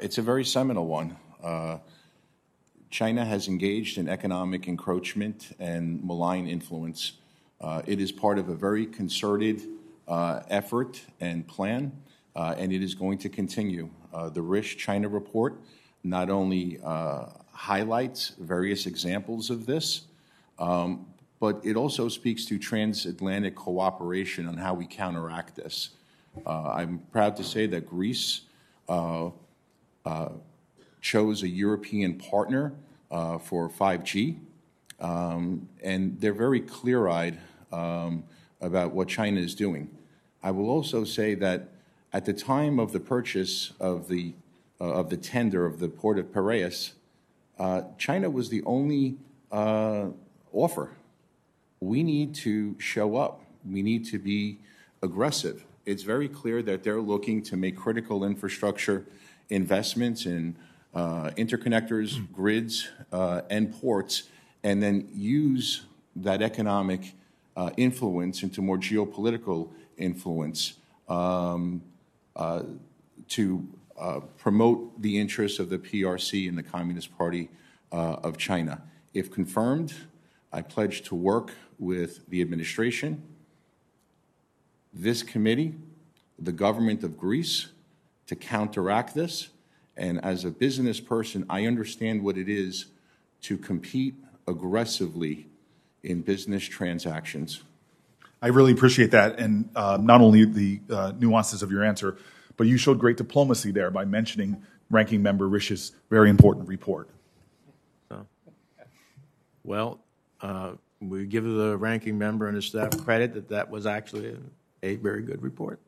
it's 0.00 0.18
a 0.18 0.22
very 0.22 0.44
seminal 0.44 0.86
one. 0.86 1.16
China 2.92 3.24
has 3.24 3.48
engaged 3.48 3.96
in 3.96 4.06
economic 4.06 4.68
encroachment 4.68 5.56
and 5.58 6.04
malign 6.04 6.46
influence. 6.46 7.14
Uh, 7.58 7.80
it 7.86 7.98
is 7.98 8.12
part 8.12 8.38
of 8.38 8.50
a 8.50 8.54
very 8.54 8.84
concerted 8.84 9.62
uh, 10.06 10.42
effort 10.50 11.00
and 11.18 11.48
plan, 11.48 11.90
uh, 12.36 12.54
and 12.58 12.70
it 12.70 12.82
is 12.82 12.94
going 12.94 13.16
to 13.16 13.30
continue. 13.30 13.88
Uh, 14.12 14.28
the 14.28 14.42
Risch 14.42 14.76
China 14.76 15.08
report 15.08 15.58
not 16.04 16.28
only 16.28 16.78
uh, 16.84 17.26
highlights 17.52 18.32
various 18.38 18.84
examples 18.84 19.48
of 19.48 19.64
this, 19.64 20.02
um, 20.58 21.06
but 21.40 21.60
it 21.64 21.76
also 21.76 22.08
speaks 22.08 22.44
to 22.44 22.58
transatlantic 22.58 23.54
cooperation 23.54 24.46
on 24.46 24.58
how 24.58 24.74
we 24.74 24.86
counteract 24.86 25.56
this. 25.56 25.90
Uh, 26.46 26.72
I'm 26.72 26.98
proud 27.10 27.36
to 27.36 27.44
say 27.44 27.66
that 27.68 27.86
Greece 27.86 28.42
uh, 28.86 29.30
uh, 30.04 30.28
chose 31.02 31.42
a 31.42 31.48
European 31.48 32.14
partner 32.14 32.72
uh, 33.10 33.36
for 33.36 33.68
5G, 33.68 34.38
um, 35.00 35.68
and 35.82 36.18
they're 36.18 36.32
very 36.32 36.60
clear 36.60 37.08
eyed 37.08 37.38
um, 37.70 38.24
about 38.62 38.92
what 38.92 39.08
China 39.08 39.40
is 39.40 39.54
doing. 39.54 39.90
I 40.42 40.50
will 40.52 40.70
also 40.70 41.04
say 41.04 41.34
that 41.34 41.68
at 42.14 42.24
the 42.24 42.32
time 42.32 42.78
of 42.78 42.92
the 42.92 43.00
purchase 43.00 43.72
of 43.78 44.08
the, 44.08 44.32
uh, 44.80 44.84
of 44.84 45.10
the 45.10 45.18
tender 45.18 45.66
of 45.66 45.78
the 45.78 45.88
port 45.88 46.18
of 46.18 46.32
Piraeus, 46.32 46.92
uh, 47.58 47.82
China 47.98 48.30
was 48.30 48.48
the 48.48 48.62
only 48.64 49.18
offer 49.50 50.92
we 51.82 52.04
need 52.04 52.32
to 52.32 52.76
show 52.78 53.16
up. 53.16 53.42
We 53.68 53.82
need 53.82 54.06
to 54.06 54.18
be 54.18 54.58
aggressive. 55.02 55.64
It's 55.84 56.04
very 56.04 56.28
clear 56.28 56.62
that 56.62 56.84
they're 56.84 57.00
looking 57.00 57.42
to 57.42 57.56
make 57.56 57.76
critical 57.76 58.24
infrastructure 58.24 59.04
investments 59.50 60.24
in 60.24 60.56
uh, 60.94 61.30
interconnectors, 61.36 62.30
grids, 62.32 62.88
uh, 63.12 63.42
and 63.50 63.72
ports, 63.80 64.24
and 64.62 64.82
then 64.82 65.08
use 65.12 65.82
that 66.16 66.42
economic 66.42 67.14
uh, 67.56 67.70
influence 67.76 68.42
into 68.42 68.62
more 68.62 68.78
geopolitical 68.78 69.70
influence 69.96 70.74
um, 71.08 71.82
uh, 72.36 72.62
to 73.28 73.66
uh, 73.98 74.20
promote 74.38 75.00
the 75.00 75.18
interests 75.18 75.58
of 75.58 75.68
the 75.68 75.78
PRC 75.78 76.48
and 76.48 76.56
the 76.56 76.62
Communist 76.62 77.16
Party 77.16 77.48
uh, 77.92 78.16
of 78.24 78.36
China. 78.36 78.82
If 79.14 79.30
confirmed, 79.30 79.94
I 80.52 80.62
pledge 80.62 81.02
to 81.02 81.14
work 81.14 81.52
with 81.78 82.28
the 82.28 82.40
administration, 82.40 83.22
this 84.92 85.22
committee, 85.22 85.74
the 86.38 86.52
government 86.52 87.02
of 87.02 87.16
Greece 87.16 87.68
to 88.26 88.36
counteract 88.36 89.14
this. 89.14 89.48
And 89.96 90.24
as 90.24 90.44
a 90.44 90.50
business 90.50 91.00
person, 91.00 91.44
I 91.50 91.66
understand 91.66 92.22
what 92.22 92.38
it 92.38 92.48
is 92.48 92.86
to 93.42 93.58
compete 93.58 94.14
aggressively 94.48 95.48
in 96.02 96.22
business 96.22 96.64
transactions. 96.64 97.62
I 98.40 98.48
really 98.48 98.72
appreciate 98.72 99.12
that, 99.12 99.38
and 99.38 99.68
uh, 99.76 99.98
not 100.00 100.20
only 100.20 100.44
the 100.44 100.80
uh, 100.90 101.12
nuances 101.18 101.62
of 101.62 101.70
your 101.70 101.84
answer, 101.84 102.16
but 102.56 102.66
you 102.66 102.76
showed 102.76 102.98
great 102.98 103.16
diplomacy 103.16 103.70
there 103.70 103.90
by 103.90 104.04
mentioning 104.04 104.62
Ranking 104.90 105.22
Member 105.22 105.48
Risch's 105.48 105.92
very 106.10 106.28
important 106.28 106.68
report. 106.68 107.08
Well, 109.64 110.00
uh, 110.40 110.72
we 111.00 111.26
give 111.26 111.44
the 111.44 111.76
ranking 111.76 112.18
member 112.18 112.46
and 112.48 112.56
his 112.56 112.66
staff 112.66 112.90
credit 113.04 113.34
that 113.34 113.48
that 113.50 113.70
was 113.70 113.86
actually 113.86 114.36
a, 114.82 114.86
a 114.86 114.96
very 114.96 115.22
good 115.22 115.42
report. 115.42 115.80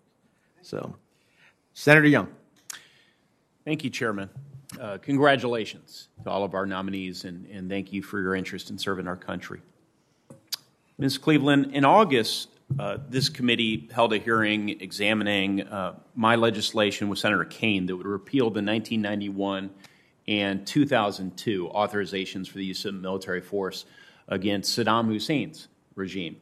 So, 0.62 0.96
Senator 1.72 2.06
Young. 2.06 2.28
Thank 3.64 3.82
you, 3.82 3.88
Chairman. 3.88 4.28
Uh, 4.78 4.98
congratulations 4.98 6.08
to 6.22 6.28
all 6.28 6.44
of 6.44 6.52
our 6.52 6.66
nominees, 6.66 7.24
and, 7.24 7.46
and 7.46 7.70
thank 7.70 7.94
you 7.94 8.02
for 8.02 8.20
your 8.20 8.34
interest 8.34 8.68
in 8.68 8.76
serving 8.76 9.08
our 9.08 9.16
country. 9.16 9.62
Ms. 10.98 11.16
Cleveland, 11.16 11.70
in 11.72 11.82
August, 11.82 12.50
uh, 12.78 12.98
this 13.08 13.30
committee 13.30 13.88
held 13.90 14.12
a 14.12 14.18
hearing 14.18 14.68
examining 14.68 15.62
uh, 15.62 15.94
my 16.14 16.36
legislation 16.36 17.08
with 17.08 17.18
Senator 17.18 17.46
Kaine 17.46 17.86
that 17.86 17.96
would 17.96 18.06
repeal 18.06 18.50
the 18.50 18.60
1991 18.60 19.70
and 20.28 20.66
2002 20.66 21.70
authorizations 21.74 22.48
for 22.48 22.58
the 22.58 22.64
use 22.66 22.84
of 22.84 22.94
military 22.94 23.40
force 23.40 23.86
against 24.28 24.78
Saddam 24.78 25.10
Hussein's 25.10 25.68
regime 25.94 26.36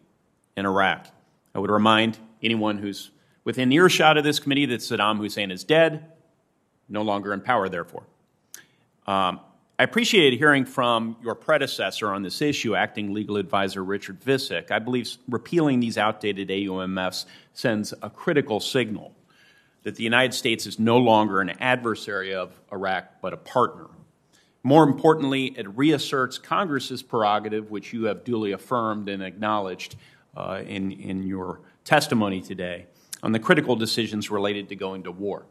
in 0.56 0.66
Iraq. 0.66 1.06
I 1.54 1.60
would 1.60 1.70
remind 1.70 2.18
anyone 2.42 2.78
who's 2.78 3.12
within 3.44 3.70
earshot 3.70 4.16
of 4.16 4.24
this 4.24 4.40
committee 4.40 4.66
that 4.66 4.80
Saddam 4.80 5.18
Hussein 5.18 5.52
is 5.52 5.62
dead, 5.62 6.11
no 6.92 7.02
longer 7.02 7.32
in 7.32 7.40
power, 7.40 7.68
therefore. 7.68 8.04
Um, 9.06 9.40
I 9.78 9.84
appreciated 9.84 10.38
hearing 10.38 10.64
from 10.64 11.16
your 11.22 11.34
predecessor 11.34 12.12
on 12.12 12.22
this 12.22 12.40
issue, 12.40 12.76
acting 12.76 13.12
legal 13.12 13.36
advisor 13.36 13.82
Richard 13.82 14.20
Visek. 14.20 14.70
I 14.70 14.78
believe 14.78 15.16
repealing 15.28 15.80
these 15.80 15.98
outdated 15.98 16.50
AUMFs 16.50 17.24
sends 17.54 17.92
a 18.02 18.08
critical 18.08 18.60
signal 18.60 19.12
that 19.82 19.96
the 19.96 20.04
United 20.04 20.34
States 20.34 20.66
is 20.66 20.78
no 20.78 20.98
longer 20.98 21.40
an 21.40 21.50
adversary 21.58 22.34
of 22.34 22.52
Iraq, 22.70 23.20
but 23.20 23.32
a 23.32 23.36
partner. 23.36 23.86
More 24.62 24.84
importantly, 24.84 25.46
it 25.58 25.66
reasserts 25.76 26.38
Congress's 26.38 27.02
prerogative, 27.02 27.70
which 27.70 27.92
you 27.92 28.04
have 28.04 28.22
duly 28.22 28.52
affirmed 28.52 29.08
and 29.08 29.22
acknowledged 29.22 29.96
uh, 30.36 30.62
in, 30.64 30.92
in 30.92 31.24
your 31.24 31.60
testimony 31.84 32.40
today, 32.40 32.86
on 33.22 33.32
the 33.32 33.40
critical 33.40 33.74
decisions 33.74 34.30
related 34.30 34.68
to 34.68 34.76
going 34.76 35.02
to 35.02 35.10
war. 35.10 35.44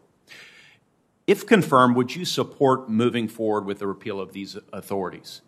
If 1.31 1.45
confirmed, 1.45 1.95
would 1.95 2.13
you 2.13 2.25
support 2.25 2.89
moving 2.89 3.29
forward 3.29 3.63
with 3.63 3.79
the 3.79 3.87
repeal 3.87 4.19
of 4.19 4.33
these 4.33 4.57
authorities? 4.73 5.41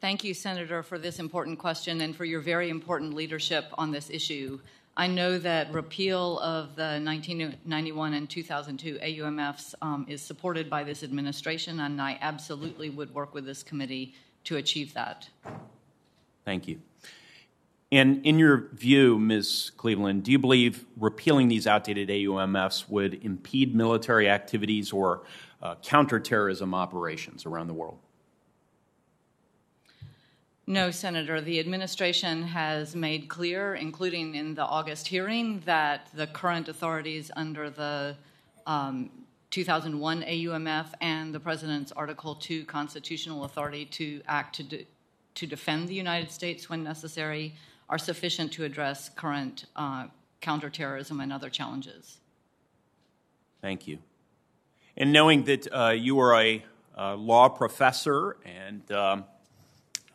Thank 0.00 0.22
you, 0.22 0.34
Senator, 0.34 0.84
for 0.84 1.00
this 1.00 1.18
important 1.18 1.58
question 1.58 2.00
and 2.00 2.14
for 2.14 2.24
your 2.24 2.40
very 2.40 2.70
important 2.70 3.14
leadership 3.14 3.64
on 3.76 3.90
this 3.90 4.08
issue. 4.08 4.60
I 4.96 5.08
know 5.08 5.40
that 5.40 5.72
repeal 5.72 6.38
of 6.38 6.76
the 6.76 7.00
1991 7.02 8.14
and 8.14 8.30
2002 8.30 9.00
AUMFs 9.02 9.74
um, 9.82 10.06
is 10.08 10.22
supported 10.22 10.70
by 10.70 10.84
this 10.84 11.02
administration, 11.02 11.80
and 11.80 12.00
I 12.00 12.18
absolutely 12.20 12.88
would 12.88 13.12
work 13.12 13.34
with 13.34 13.46
this 13.46 13.64
committee 13.64 14.14
to 14.44 14.58
achieve 14.58 14.94
that. 14.94 15.28
Thank 16.44 16.68
you. 16.68 16.78
And 17.90 18.24
in 18.26 18.38
your 18.38 18.68
view, 18.74 19.18
Ms. 19.18 19.72
Cleveland, 19.76 20.24
do 20.24 20.30
you 20.30 20.38
believe 20.38 20.84
repealing 20.98 21.48
these 21.48 21.66
outdated 21.66 22.10
AUMFs 22.10 22.88
would 22.88 23.24
impede 23.24 23.74
military 23.74 24.28
activities 24.28 24.92
or 24.92 25.22
uh, 25.62 25.76
counterterrorism 25.76 26.74
operations 26.74 27.46
around 27.46 27.68
the 27.68 27.74
world? 27.74 27.98
No, 30.66 30.90
Senator. 30.90 31.40
The 31.40 31.58
administration 31.60 32.42
has 32.42 32.94
made 32.94 33.28
clear, 33.28 33.74
including 33.74 34.34
in 34.34 34.54
the 34.54 34.64
August 34.64 35.08
hearing, 35.08 35.62
that 35.64 36.08
the 36.12 36.26
current 36.26 36.68
authorities 36.68 37.30
under 37.34 37.70
the 37.70 38.14
um, 38.66 39.08
2001 39.48 40.22
AUMF 40.24 40.92
and 41.00 41.34
the 41.34 41.40
President's 41.40 41.90
Article 41.92 42.34
2 42.34 42.66
constitutional 42.66 43.44
authority 43.44 43.86
to 43.86 44.20
act 44.28 44.56
to, 44.56 44.62
de- 44.62 44.86
to 45.36 45.46
defend 45.46 45.88
the 45.88 45.94
United 45.94 46.30
States 46.30 46.68
when 46.68 46.84
necessary 46.84 47.54
are 47.88 47.98
sufficient 47.98 48.52
to 48.52 48.64
address 48.64 49.08
current 49.08 49.66
uh, 49.76 50.06
counterterrorism 50.40 51.20
and 51.20 51.32
other 51.32 51.50
challenges. 51.50 52.18
Thank 53.60 53.86
you. 53.86 53.98
And 54.96 55.12
knowing 55.12 55.44
that 55.44 55.72
uh, 55.72 55.90
you 55.90 56.18
are 56.20 56.34
a, 56.34 56.64
a, 56.96 57.14
law 57.16 57.48
professor 57.48 58.36
and 58.44 58.90
um, 58.92 59.24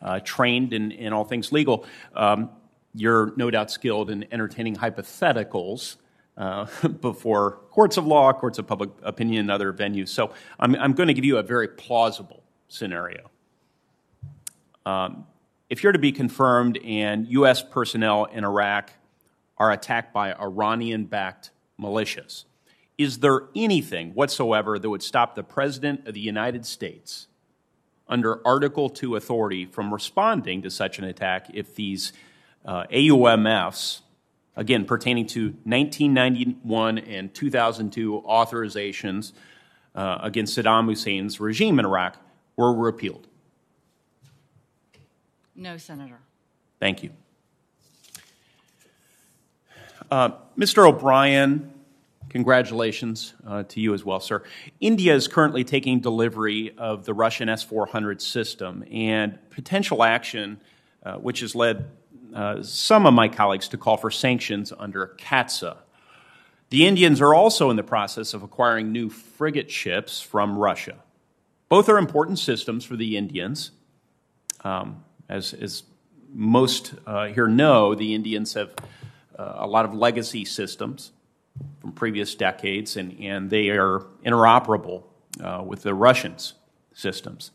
uh, 0.00 0.20
trained 0.20 0.72
in, 0.72 0.92
in 0.92 1.12
all 1.12 1.24
things 1.24 1.52
legal, 1.52 1.86
um, 2.14 2.50
you're 2.94 3.32
no 3.36 3.50
doubt 3.50 3.70
skilled 3.70 4.10
in 4.10 4.26
entertaining 4.32 4.76
hypotheticals 4.76 5.96
uh, 6.36 6.66
before 7.00 7.58
courts 7.70 7.96
of 7.96 8.06
law, 8.06 8.32
courts 8.32 8.58
of 8.58 8.66
public 8.66 8.90
opinion, 9.02 9.40
and 9.40 9.50
other 9.50 9.72
venues. 9.72 10.08
So 10.08 10.32
I'm, 10.58 10.74
I'm 10.76 10.92
going 10.92 11.08
to 11.08 11.14
give 11.14 11.24
you 11.24 11.38
a 11.38 11.42
very 11.42 11.68
plausible 11.68 12.42
scenario. 12.68 13.30
Um, 14.86 15.26
if 15.68 15.82
you're 15.82 15.92
to 15.92 15.98
be 15.98 16.12
confirmed 16.12 16.78
and 16.84 17.26
U.S. 17.28 17.62
personnel 17.62 18.26
in 18.26 18.44
Iraq 18.44 18.90
are 19.56 19.72
attacked 19.72 20.12
by 20.12 20.34
Iranian 20.34 21.04
backed 21.06 21.50
militias, 21.80 22.44
is 22.98 23.18
there 23.18 23.44
anything 23.56 24.14
whatsoever 24.14 24.78
that 24.78 24.88
would 24.88 25.02
stop 25.02 25.34
the 25.34 25.42
President 25.42 26.06
of 26.06 26.14
the 26.14 26.20
United 26.20 26.64
States 26.64 27.26
under 28.06 28.46
Article 28.46 28.88
2 28.88 29.16
authority 29.16 29.64
from 29.64 29.92
responding 29.92 30.62
to 30.62 30.70
such 30.70 30.98
an 30.98 31.04
attack 31.04 31.48
if 31.54 31.74
these 31.74 32.12
uh, 32.64 32.84
AUMFs, 32.92 34.00
again, 34.56 34.84
pertaining 34.84 35.26
to 35.26 35.46
1991 35.64 36.98
and 36.98 37.34
2002 37.34 38.22
authorizations 38.26 39.32
uh, 39.94 40.18
against 40.22 40.56
Saddam 40.56 40.86
Hussein's 40.86 41.40
regime 41.40 41.78
in 41.78 41.86
Iraq, 41.86 42.18
were 42.56 42.72
repealed? 42.72 43.26
No, 45.56 45.76
Senator. 45.76 46.18
Thank 46.80 47.02
you. 47.02 47.10
Uh, 50.10 50.30
Mr. 50.58 50.86
O'Brien, 50.86 51.72
congratulations 52.28 53.34
uh, 53.46 53.62
to 53.64 53.80
you 53.80 53.94
as 53.94 54.04
well, 54.04 54.20
sir. 54.20 54.42
India 54.80 55.14
is 55.14 55.28
currently 55.28 55.64
taking 55.64 56.00
delivery 56.00 56.74
of 56.76 57.04
the 57.04 57.14
Russian 57.14 57.48
S 57.48 57.62
400 57.62 58.20
system, 58.20 58.84
and 58.90 59.38
potential 59.50 60.02
action, 60.02 60.60
uh, 61.04 61.14
which 61.14 61.40
has 61.40 61.54
led 61.54 61.90
uh, 62.34 62.62
some 62.62 63.06
of 63.06 63.14
my 63.14 63.28
colleagues 63.28 63.68
to 63.68 63.78
call 63.78 63.96
for 63.96 64.10
sanctions 64.10 64.72
under 64.78 65.14
CAATSA. 65.18 65.76
The 66.70 66.86
Indians 66.86 67.20
are 67.20 67.32
also 67.32 67.70
in 67.70 67.76
the 67.76 67.84
process 67.84 68.34
of 68.34 68.42
acquiring 68.42 68.90
new 68.90 69.08
frigate 69.08 69.70
ships 69.70 70.20
from 70.20 70.58
Russia. 70.58 70.96
Both 71.68 71.88
are 71.88 71.98
important 71.98 72.40
systems 72.40 72.84
for 72.84 72.96
the 72.96 73.16
Indians. 73.16 73.70
Um, 74.64 75.04
as, 75.28 75.54
as, 75.54 75.84
most 76.34 76.94
uh, 77.06 77.26
here 77.26 77.46
know, 77.46 77.94
the 77.94 78.14
Indians 78.14 78.54
have 78.54 78.74
uh, 79.38 79.54
a 79.58 79.66
lot 79.66 79.84
of 79.84 79.94
legacy 79.94 80.44
systems 80.44 81.12
from 81.80 81.92
previous 81.92 82.34
decades, 82.34 82.96
and, 82.96 83.18
and 83.20 83.50
they 83.50 83.70
are 83.70 84.06
interoperable 84.24 85.04
uh, 85.42 85.62
with 85.64 85.82
the 85.82 85.94
Russians' 85.94 86.54
systems. 86.92 87.52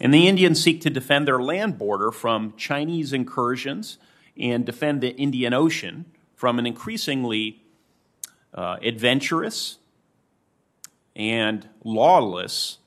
And 0.00 0.14
the 0.14 0.28
Indians 0.28 0.62
seek 0.62 0.80
to 0.82 0.90
defend 0.90 1.26
their 1.26 1.42
land 1.42 1.76
border 1.76 2.10
from 2.10 2.54
Chinese 2.56 3.12
incursions 3.12 3.98
and 4.38 4.64
defend 4.64 5.00
the 5.00 5.10
Indian 5.16 5.52
Ocean 5.52 6.06
from 6.34 6.58
an 6.58 6.66
increasingly 6.66 7.62
uh, 8.54 8.76
adventurous 8.82 9.78
and 11.14 11.68
lawless 11.84 12.78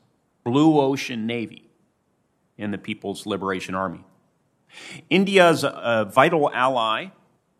Blue 0.43 0.79
Ocean 0.79 1.27
Navy 1.27 1.69
in 2.57 2.71
the 2.71 2.77
People's 2.77 3.25
Liberation 3.25 3.75
Army. 3.75 4.03
India 5.09 5.49
is 5.49 5.63
a, 5.63 6.09
vital 6.13 6.51
ally 6.53 7.07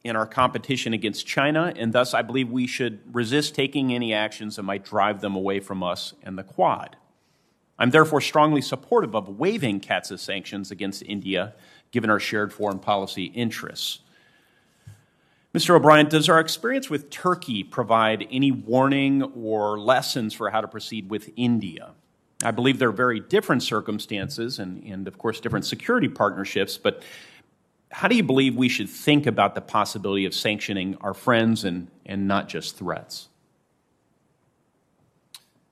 in 0.03 0.15
our 0.15 0.26
competition 0.26 0.94
against 0.94 1.26
China, 1.26 1.73
and 1.76 1.94
thus 1.94 2.14
I 2.14 2.22
believe 2.22 2.52
we 2.52 2.68
should 2.68 2.99
resist 3.14 3.56
taking 3.56 3.94
any 3.94 4.14
actions 4.14 4.57
that 4.57 4.64
might 4.64 4.84
drive 4.84 5.22
them 5.22 5.35
away 5.35 5.60
from 5.60 5.81
us 5.81 6.14
and 6.23 6.38
the 6.38 6.44
Quad. 6.44 6.98
I'm 7.80 7.90
therefore 7.90 8.22
strongly 8.22 8.61
supportive 8.61 9.15
of 9.15 9.27
waiving 9.27 9.80
CAATSA 9.80 10.19
sanctions 10.19 10.72
against 10.72 11.03
India, 11.03 11.53
given 11.91 12.10
our 12.10 12.19
shared 12.19 12.53
foreign 12.53 12.80
policy 12.80 13.26
interests. 13.26 13.99
Mr. 15.53 15.76
O'Brien, 15.76 16.10
does 16.10 16.30
our 16.30 16.40
experience 16.40 16.90
with 16.90 17.10
Turkey 17.11 17.64
provide 17.64 18.27
any 18.31 18.52
warning 18.52 19.22
or 19.22 19.80
lessons 19.80 20.34
for 20.34 20.49
how 20.49 20.61
to 20.61 20.68
proceed 20.68 21.10
with 21.10 21.30
India? 21.35 21.91
I 22.44 22.52
believe 22.52 22.80
there 22.80 22.90
are 22.90 22.91
very 22.91 23.20
different 23.20 23.64
circumstances 23.64 24.60
and, 24.60 24.84
and, 24.84 25.07
of 25.07 25.18
course, 25.18 25.40
different 25.40 25.65
security 25.65 26.10
partnerships, 26.10 26.78
but 26.78 27.03
how 27.91 28.07
do 28.07 28.15
you 28.15 28.24
believe 28.24 28.56
we 28.56 28.70
should 28.70 28.90
think 28.90 29.28
about 29.28 29.56
the 29.56 29.61
possibility 29.61 30.26
of 30.26 30.34
sanctioning 30.34 30.98
our 31.02 31.14
friends 31.14 31.64
and, 31.64 31.90
and 32.06 32.28
not 32.28 32.49
just 32.49 32.76
threats? 32.76 33.30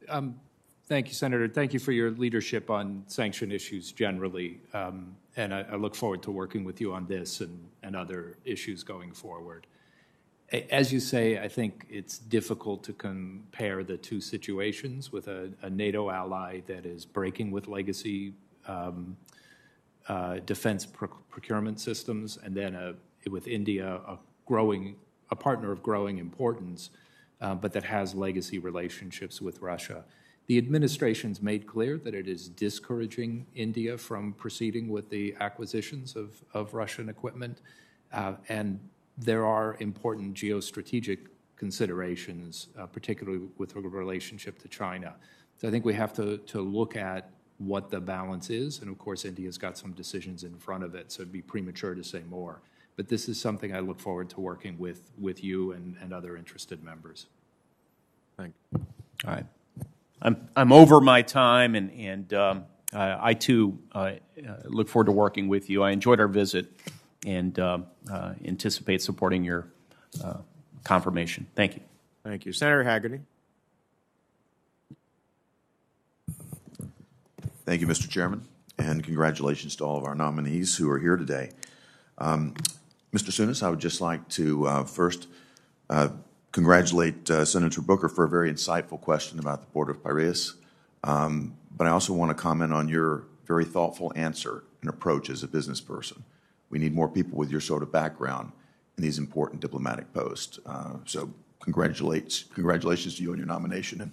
Um, 0.08 0.40
thank 0.86 1.08
you, 1.08 1.14
Senator. 1.14 1.48
Thank 1.48 1.74
you 1.74 1.80
for 1.80 1.92
your 1.92 2.12
leadership 2.12 2.70
on 2.70 3.04
sanction 3.08 3.52
issues 3.52 3.92
generally. 3.92 4.60
Um, 4.74 5.16
and 5.36 5.54
I, 5.54 5.66
I, 5.72 5.76
look 5.76 5.96
forward 5.96 6.22
to 6.24 6.32
working 6.32 6.64
with 6.64 6.82
you 6.82 6.94
on 6.94 7.08
this 7.08 7.42
and, 7.42 7.70
and 7.82 7.96
other 7.96 8.38
issues 8.46 8.84
going 8.84 9.14
forward. 9.14 9.66
As 10.70 10.92
you 10.92 11.00
say, 11.00 11.40
I 11.40 11.48
think 11.48 11.86
it's 11.90 12.18
difficult 12.18 12.84
to 12.84 12.94
compare 12.94 13.86
the 13.86 13.96
two 13.96 14.20
situations 14.20 15.10
with 15.10 15.30
a, 15.30 15.50
a 15.62 15.70
NATO 15.70 16.10
ally 16.10 16.60
that 16.68 16.86
is 16.86 17.06
breaking 17.06 17.52
with 17.52 17.70
legacy 17.70 18.34
um, 18.68 19.16
uh, 20.10 20.40
defense 20.46 20.86
procurement 20.86 21.80
systems, 21.80 22.38
and 22.44 22.54
then 22.54 22.76
a, 22.76 22.96
with 23.30 23.48
India, 23.48 24.02
a 24.08 24.18
growing 24.46 24.98
a 25.30 25.36
partner 25.36 25.72
of 25.72 25.82
growing 25.82 26.18
importance, 26.18 26.90
uh, 27.40 27.56
but 27.56 27.72
that 27.72 27.86
has 27.86 28.14
legacy 28.14 28.60
relationships 28.60 29.42
with 29.42 29.62
Russia. 29.62 30.04
The 30.48 30.58
administration's 30.58 31.42
made 31.42 31.66
clear 31.66 31.98
that 32.00 32.14
it 32.14 32.28
is 32.28 32.50
discouraging 32.50 33.46
India 33.56 33.98
from 33.98 34.34
proceeding 34.34 34.90
with 34.90 35.10
the 35.10 35.34
acquisitions 35.40 36.18
of, 36.18 36.44
of 36.54 36.74
Russian 36.74 37.08
equipment, 37.08 37.62
uh, 38.12 38.34
and 38.50 38.82
there 39.22 39.46
are 39.46 39.78
important 39.80 40.34
geostrategic 40.34 41.20
considerations, 41.56 42.68
uh, 42.78 42.88
particularly 42.88 43.42
with 43.58 43.76
relationship 43.76 44.60
to 44.60 44.68
China. 44.68 45.14
So 45.58 45.68
I 45.68 45.72
think 45.72 45.86
we 45.86 45.94
have 45.94 46.12
to, 46.14 46.38
to 46.38 46.60
look 46.62 46.96
at 46.96 47.30
what 47.60 47.92
the 47.92 48.02
balance 48.02 48.50
is, 48.50 48.80
and 48.80 48.90
of 48.90 48.98
course, 48.98 49.26
India's 49.26 49.60
got 49.60 49.78
some 49.78 49.92
decisions 49.92 50.44
in 50.44 50.58
front 50.58 50.84
of 50.84 50.96
it, 50.96 51.12
so 51.12 51.22
it'd 51.22 51.32
be 51.32 51.44
premature 51.44 51.94
to 51.94 52.04
say 52.04 52.24
more. 52.28 52.62
But 52.96 53.08
this 53.08 53.30
is 53.30 53.40
something 53.40 53.76
I 53.76 53.80
look 53.80 54.00
forward 54.00 54.30
to 54.32 54.40
working 54.40 54.78
with, 54.80 55.02
with 55.20 55.44
you 55.44 55.74
and, 55.74 55.96
and 56.02 56.12
other 56.12 56.36
interested 56.36 56.84
members. 56.84 57.28
Thank 58.38 58.56
you. 58.74 58.86
All 59.26 59.34
right. 59.34 59.46
I'm, 60.24 60.50
I'm 60.56 60.72
over 60.72 61.00
my 61.00 61.22
time, 61.22 61.76
and, 61.76 61.92
and 61.92 62.34
um, 62.34 62.64
I, 62.92 63.30
I, 63.30 63.34
too 63.36 63.78
uh, 63.92 64.14
look 64.66 64.90
forward 64.90 65.06
to 65.06 65.12
working 65.12 65.48
with 65.48 65.70
you. 65.70 65.84
I 65.84 65.92
enjoyed 65.92 66.20
our 66.20 66.28
visit 66.28 66.72
and 67.26 67.58
uh, 67.60 67.80
uh, 68.12 68.34
anticipate 68.46 69.02
supporting 69.02 69.44
your 69.44 69.68
uh, 70.24 70.38
confirmation. 70.84 71.48
Thank 71.56 71.76
you. 71.76 71.82
Thank 72.24 72.46
you. 72.46 72.54
Senator 72.54 72.84
Hagerty. 72.84 73.22
Thank 77.66 77.82
you, 77.82 77.88
Mr. 77.88 78.10
Chairman, 78.10 78.48
and 78.78 79.04
congratulations 79.04 79.76
to 79.78 79.86
all 79.86 79.98
of 79.98 80.04
our 80.04 80.16
nominees 80.16 80.76
who 80.76 80.90
are 80.90 81.00
here 81.00 81.16
today. 81.16 81.52
Um, 82.18 82.56
Mr. 83.14 83.30
Tsounis, 83.30 83.62
I 83.62 83.70
would 83.70 83.80
just 83.80 84.02
like 84.02 84.28
to 84.30 84.68
uh, 84.68 84.84
first 84.84 85.28
uh, 85.90 86.10
congratulate 86.52 87.30
uh, 87.30 87.46
Senator 87.46 87.82
Booker 87.82 88.10
for 88.10 88.26
a 88.26 88.30
very 88.30 88.52
insightful 88.52 89.00
question 89.00 89.40
about 89.40 89.62
the 89.62 89.68
Port 89.68 89.90
of 89.90 90.04
Piraeus. 90.04 90.56
Um, 91.04 91.56
but 91.76 91.88
I 91.88 91.92
also 91.92 92.14
want 92.14 92.30
to 92.30 92.36
comment 92.36 92.74
on 92.74 92.88
your 92.88 93.26
very 93.46 93.66
thoughtful 93.66 94.12
answer 94.16 94.64
and 94.82 94.90
approach 94.90 95.30
as 95.30 95.44
a 95.44 95.48
business 95.48 95.82
person. 95.82 96.24
We 96.72 96.80
need 96.80 96.96
more 96.96 97.10
people 97.10 97.38
with 97.38 97.52
your 97.52 97.62
sort 97.62 97.84
of 97.84 97.92
background 97.92 98.52
in 98.98 99.04
these 99.04 99.20
important 99.20 99.62
diplomatic 99.62 100.12
posts. 100.14 100.60
Uh, 100.66 100.96
so 101.06 101.32
congratulations, 101.60 102.46
congratulations 102.54 103.16
to 103.18 103.24
you 103.24 103.32
on 103.32 103.38
your 103.38 103.46
nomination, 103.46 104.02
and 104.02 104.12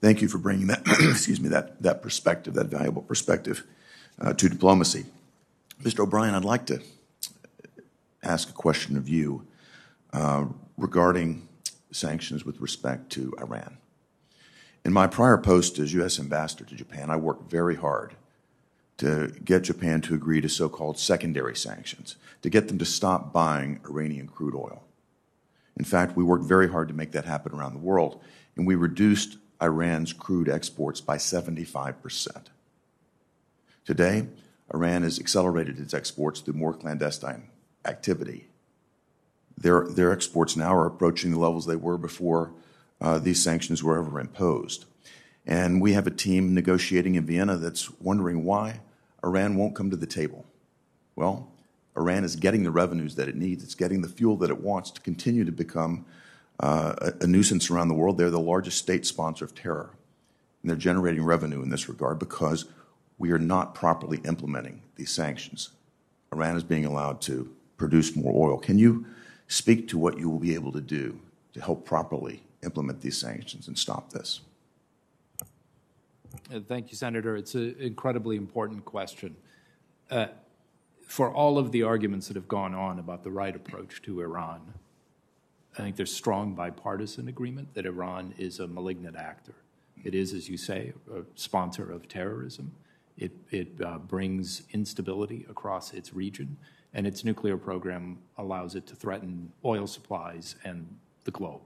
thank 0.00 0.20
you 0.20 0.28
for 0.28 0.38
bringing 0.38 0.66
that, 0.68 0.82
excuse 1.00 1.40
me, 1.40 1.48
that, 1.50 1.80
that 1.82 2.02
perspective, 2.02 2.54
that 2.54 2.66
valuable 2.66 3.02
perspective 3.02 3.64
uh, 4.20 4.32
to 4.32 4.48
diplomacy. 4.48 5.04
Mr. 5.82 6.00
O'Brien, 6.00 6.34
I'd 6.34 6.44
like 6.44 6.66
to 6.66 6.82
ask 8.22 8.48
a 8.48 8.52
question 8.52 8.96
of 8.96 9.08
you 9.08 9.46
uh, 10.12 10.46
regarding 10.76 11.46
sanctions 11.92 12.44
with 12.44 12.60
respect 12.60 13.10
to 13.10 13.34
Iran. 13.40 13.76
In 14.84 14.92
my 14.92 15.06
prior 15.06 15.38
post 15.38 15.78
as 15.78 15.92
U.S. 15.94 16.18
Ambassador 16.18 16.64
to 16.64 16.74
Japan, 16.74 17.10
I 17.10 17.16
worked 17.16 17.50
very 17.50 17.76
hard 17.76 18.14
to 18.98 19.28
get 19.44 19.62
Japan 19.62 20.00
to 20.02 20.14
agree 20.14 20.40
to 20.40 20.48
so 20.48 20.68
called 20.68 20.98
secondary 20.98 21.56
sanctions, 21.56 22.16
to 22.42 22.50
get 22.50 22.68
them 22.68 22.78
to 22.78 22.84
stop 22.84 23.32
buying 23.32 23.80
Iranian 23.88 24.28
crude 24.28 24.54
oil. 24.54 24.84
In 25.76 25.84
fact, 25.84 26.16
we 26.16 26.24
worked 26.24 26.44
very 26.44 26.68
hard 26.68 26.88
to 26.88 26.94
make 26.94 27.12
that 27.12 27.24
happen 27.24 27.52
around 27.52 27.72
the 27.72 27.78
world, 27.78 28.20
and 28.56 28.66
we 28.66 28.74
reduced 28.74 29.38
Iran's 29.62 30.12
crude 30.12 30.48
exports 30.48 31.00
by 31.00 31.16
75%. 31.16 32.46
Today, 33.84 34.26
Iran 34.74 35.02
has 35.02 35.18
accelerated 35.18 35.78
its 35.78 35.94
exports 35.94 36.40
through 36.40 36.54
more 36.54 36.74
clandestine 36.74 37.44
activity. 37.84 38.48
Their, 39.56 39.86
their 39.88 40.12
exports 40.12 40.56
now 40.56 40.74
are 40.74 40.86
approaching 40.86 41.30
the 41.30 41.38
levels 41.38 41.66
they 41.66 41.76
were 41.76 41.98
before 41.98 42.52
uh, 43.00 43.18
these 43.18 43.42
sanctions 43.42 43.82
were 43.82 43.98
ever 43.98 44.20
imposed. 44.20 44.84
And 45.46 45.80
we 45.80 45.92
have 45.94 46.06
a 46.06 46.12
team 46.12 46.52
negotiating 46.52 47.14
in 47.14 47.24
Vienna 47.24 47.56
that's 47.56 47.90
wondering 48.00 48.44
why 48.44 48.80
Iran 49.24 49.56
won't 49.56 49.74
come 49.74 49.90
to 49.90 49.96
the 49.96 50.06
table. 50.06 50.44
Well, 51.16 51.50
Iran 51.96 52.24
is 52.24 52.36
getting 52.36 52.62
the 52.62 52.70
revenues 52.70 53.16
that 53.16 53.28
it 53.28 53.36
needs. 53.36 53.64
It's 53.64 53.74
getting 53.74 54.02
the 54.02 54.08
fuel 54.08 54.36
that 54.38 54.50
it 54.50 54.60
wants 54.60 54.90
to 54.92 55.00
continue 55.00 55.44
to 55.44 55.52
become 55.52 56.06
uh, 56.60 56.94
a, 56.98 57.24
a 57.24 57.26
nuisance 57.26 57.70
around 57.70 57.88
the 57.88 57.94
world. 57.94 58.18
They're 58.18 58.30
the 58.30 58.38
largest 58.38 58.78
state 58.78 59.04
sponsor 59.04 59.44
of 59.44 59.54
terror. 59.54 59.90
And 60.62 60.70
they're 60.70 60.76
generating 60.76 61.24
revenue 61.24 61.62
in 61.62 61.70
this 61.70 61.88
regard 61.88 62.18
because 62.18 62.66
we 63.16 63.30
are 63.32 63.38
not 63.38 63.74
properly 63.74 64.20
implementing 64.24 64.82
these 64.96 65.10
sanctions. 65.10 65.70
Iran 66.32 66.56
is 66.56 66.62
being 66.62 66.84
allowed 66.84 67.20
to 67.22 67.52
produce 67.76 68.14
more 68.14 68.50
oil. 68.50 68.58
Can 68.58 68.78
you 68.78 69.06
speak 69.48 69.88
to 69.88 69.98
what 69.98 70.18
you 70.18 70.28
will 70.28 70.38
be 70.38 70.54
able 70.54 70.72
to 70.72 70.80
do 70.80 71.18
to 71.54 71.60
help 71.60 71.84
properly 71.84 72.42
implement 72.62 73.00
these 73.00 73.16
sanctions 73.16 73.66
and 73.66 73.78
stop 73.78 74.10
this? 74.12 74.40
Uh, 76.52 76.60
thank 76.66 76.90
you, 76.90 76.96
Senator. 76.96 77.36
It's 77.36 77.54
an 77.54 77.76
incredibly 77.78 78.36
important 78.36 78.84
question. 78.84 79.36
Uh, 80.10 80.26
for 81.06 81.32
all 81.32 81.58
of 81.58 81.72
the 81.72 81.82
arguments 81.82 82.28
that 82.28 82.36
have 82.36 82.48
gone 82.48 82.74
on 82.74 82.98
about 82.98 83.22
the 83.22 83.30
right 83.30 83.54
approach 83.54 84.02
to 84.02 84.20
Iran, 84.20 84.74
I 85.78 85.82
think 85.82 85.96
there's 85.96 86.14
strong 86.14 86.54
bipartisan 86.54 87.28
agreement 87.28 87.74
that 87.74 87.86
Iran 87.86 88.34
is 88.38 88.60
a 88.60 88.66
malignant 88.66 89.16
actor. 89.16 89.54
It 90.04 90.14
is, 90.14 90.32
as 90.32 90.48
you 90.48 90.56
say, 90.56 90.92
a 91.12 91.22
sponsor 91.34 91.90
of 91.90 92.08
terrorism. 92.08 92.72
It, 93.16 93.32
it 93.50 93.68
uh, 93.84 93.98
brings 93.98 94.62
instability 94.72 95.46
across 95.48 95.92
its 95.92 96.14
region, 96.14 96.56
and 96.94 97.06
its 97.06 97.24
nuclear 97.24 97.56
program 97.56 98.18
allows 98.36 98.74
it 98.74 98.86
to 98.88 98.94
threaten 98.94 99.52
oil 99.64 99.86
supplies 99.86 100.56
and 100.64 100.96
the 101.24 101.30
globe. 101.30 101.62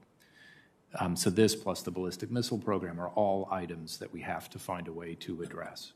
Um, 0.98 1.16
so 1.16 1.30
this 1.30 1.54
plus 1.54 1.82
the 1.82 1.90
ballistic 1.90 2.30
missile 2.30 2.58
program 2.58 3.00
are 3.00 3.08
all 3.08 3.48
items 3.50 3.98
that 3.98 4.12
we 4.12 4.20
have 4.20 4.50
to 4.50 4.58
find 4.58 4.88
a 4.88 4.92
way 4.92 5.14
to 5.16 5.42
address. 5.42 5.92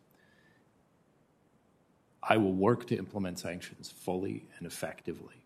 I 2.22 2.38
will 2.38 2.54
work 2.54 2.86
to 2.88 2.96
implement 2.96 3.38
sanctions 3.38 3.90
fully 3.90 4.46
and 4.58 4.66
effectively. 4.66 5.36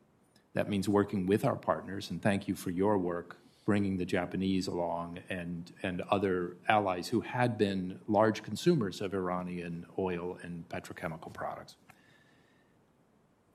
That 0.54 0.68
means 0.68 0.88
working 0.88 1.26
with 1.26 1.44
our 1.44 1.56
partners, 1.56 2.10
and 2.10 2.22
thank 2.22 2.48
you 2.48 2.54
for 2.54 2.70
your 2.70 2.96
work 2.98 3.36
bringing 3.66 3.96
the 3.96 4.04
Japanese 4.04 4.66
along 4.66 5.18
and, 5.28 5.72
and 5.82 6.00
other 6.10 6.56
allies 6.68 7.06
who 7.06 7.20
had 7.20 7.56
been 7.56 8.00
large 8.08 8.42
consumers 8.42 9.00
of 9.00 9.14
Iranian 9.14 9.86
oil 9.98 10.38
and 10.42 10.68
petrochemical 10.68 11.32
products. 11.32 11.76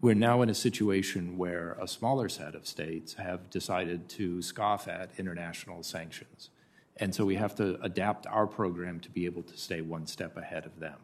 We're 0.05 0.13
now 0.13 0.43
in 0.43 0.51
a 0.51 0.53
situation 0.53 1.35
where 1.35 1.75
a 1.81 1.87
smaller 1.87 2.29
set 2.29 2.53
of 2.53 2.67
states 2.67 3.15
have 3.15 3.49
decided 3.49 4.07
to 4.09 4.39
scoff 4.43 4.87
at 4.87 5.09
international 5.17 5.81
sanctions. 5.81 6.51
And 6.97 7.15
so 7.15 7.25
we 7.25 7.37
have 7.37 7.55
to 7.55 7.81
adapt 7.81 8.27
our 8.27 8.45
program 8.45 8.99
to 8.99 9.09
be 9.09 9.25
able 9.25 9.41
to 9.41 9.57
stay 9.57 9.81
one 9.81 10.05
step 10.05 10.37
ahead 10.37 10.67
of 10.67 10.79
them. 10.79 10.99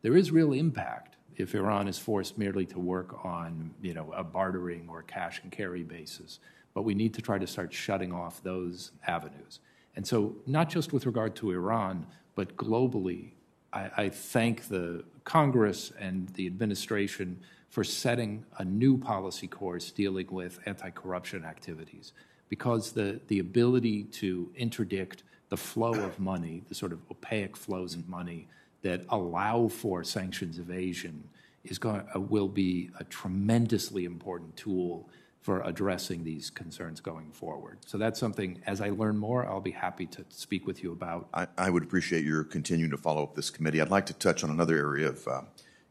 There 0.00 0.16
is 0.16 0.30
real 0.30 0.54
impact 0.54 1.16
if 1.36 1.54
Iran 1.54 1.86
is 1.86 1.98
forced 1.98 2.38
merely 2.38 2.64
to 2.64 2.78
work 2.78 3.26
on, 3.26 3.74
you 3.82 3.92
know, 3.92 4.10
a 4.16 4.24
bartering 4.24 4.88
or 4.88 5.02
cash 5.02 5.42
and 5.42 5.52
carry 5.52 5.82
basis. 5.82 6.38
But 6.72 6.84
we 6.84 6.94
need 6.94 7.12
to 7.12 7.20
try 7.20 7.36
to 7.36 7.46
start 7.46 7.74
shutting 7.74 8.10
off 8.10 8.42
those 8.42 8.92
avenues. 9.06 9.60
And 9.96 10.06
so, 10.06 10.34
not 10.46 10.70
just 10.70 10.94
with 10.94 11.04
regard 11.04 11.36
to 11.36 11.50
Iran, 11.50 12.06
but 12.34 12.56
globally, 12.56 13.32
I, 13.70 13.90
I 13.98 14.08
thank 14.08 14.68
the 14.68 15.04
Congress 15.24 15.92
and 15.98 16.30
the 16.30 16.46
administration 16.46 17.40
for 17.68 17.84
setting 17.84 18.44
a 18.58 18.64
new 18.64 18.96
policy 18.96 19.46
course 19.46 19.90
dealing 19.90 20.26
with 20.30 20.58
anti 20.66 20.90
corruption 20.90 21.44
activities. 21.44 22.12
Because 22.48 22.92
the, 22.92 23.20
the 23.26 23.40
ability 23.40 24.04
to 24.04 24.50
interdict 24.56 25.24
the 25.48 25.56
flow 25.56 25.92
of 25.92 26.18
money, 26.18 26.62
the 26.68 26.74
sort 26.74 26.92
of 26.92 27.00
opaque 27.10 27.56
flows 27.56 27.94
of 27.94 28.08
money 28.08 28.46
that 28.82 29.02
allow 29.08 29.68
for 29.68 30.04
sanctions 30.04 30.58
evasion, 30.58 31.28
is 31.64 31.78
going, 31.78 32.02
uh, 32.14 32.20
will 32.20 32.48
be 32.48 32.90
a 32.98 33.04
tremendously 33.04 34.04
important 34.04 34.56
tool 34.56 35.08
for 35.40 35.60
addressing 35.62 36.24
these 36.24 36.50
concerns 36.50 37.00
going 37.00 37.30
forward. 37.30 37.78
So 37.86 37.98
that's 37.98 38.18
something, 38.18 38.60
as 38.66 38.80
I 38.80 38.90
learn 38.90 39.16
more, 39.16 39.46
I'll 39.46 39.60
be 39.60 39.70
happy 39.70 40.06
to 40.06 40.24
speak 40.28 40.66
with 40.66 40.82
you 40.82 40.92
about. 40.92 41.28
I, 41.32 41.46
I 41.56 41.70
would 41.70 41.84
appreciate 41.84 42.24
your 42.24 42.42
continuing 42.42 42.90
to 42.90 42.96
follow 42.96 43.22
up 43.22 43.36
this 43.36 43.50
committee. 43.50 43.80
I'd 43.80 43.90
like 43.90 44.06
to 44.06 44.14
touch 44.14 44.42
on 44.42 44.50
another 44.50 44.76
area 44.76 45.08
of 45.08 45.28
uh, 45.28 45.42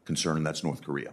concern, 0.04 0.36
and 0.36 0.46
that's 0.46 0.62
North 0.62 0.82
Korea. 0.82 1.12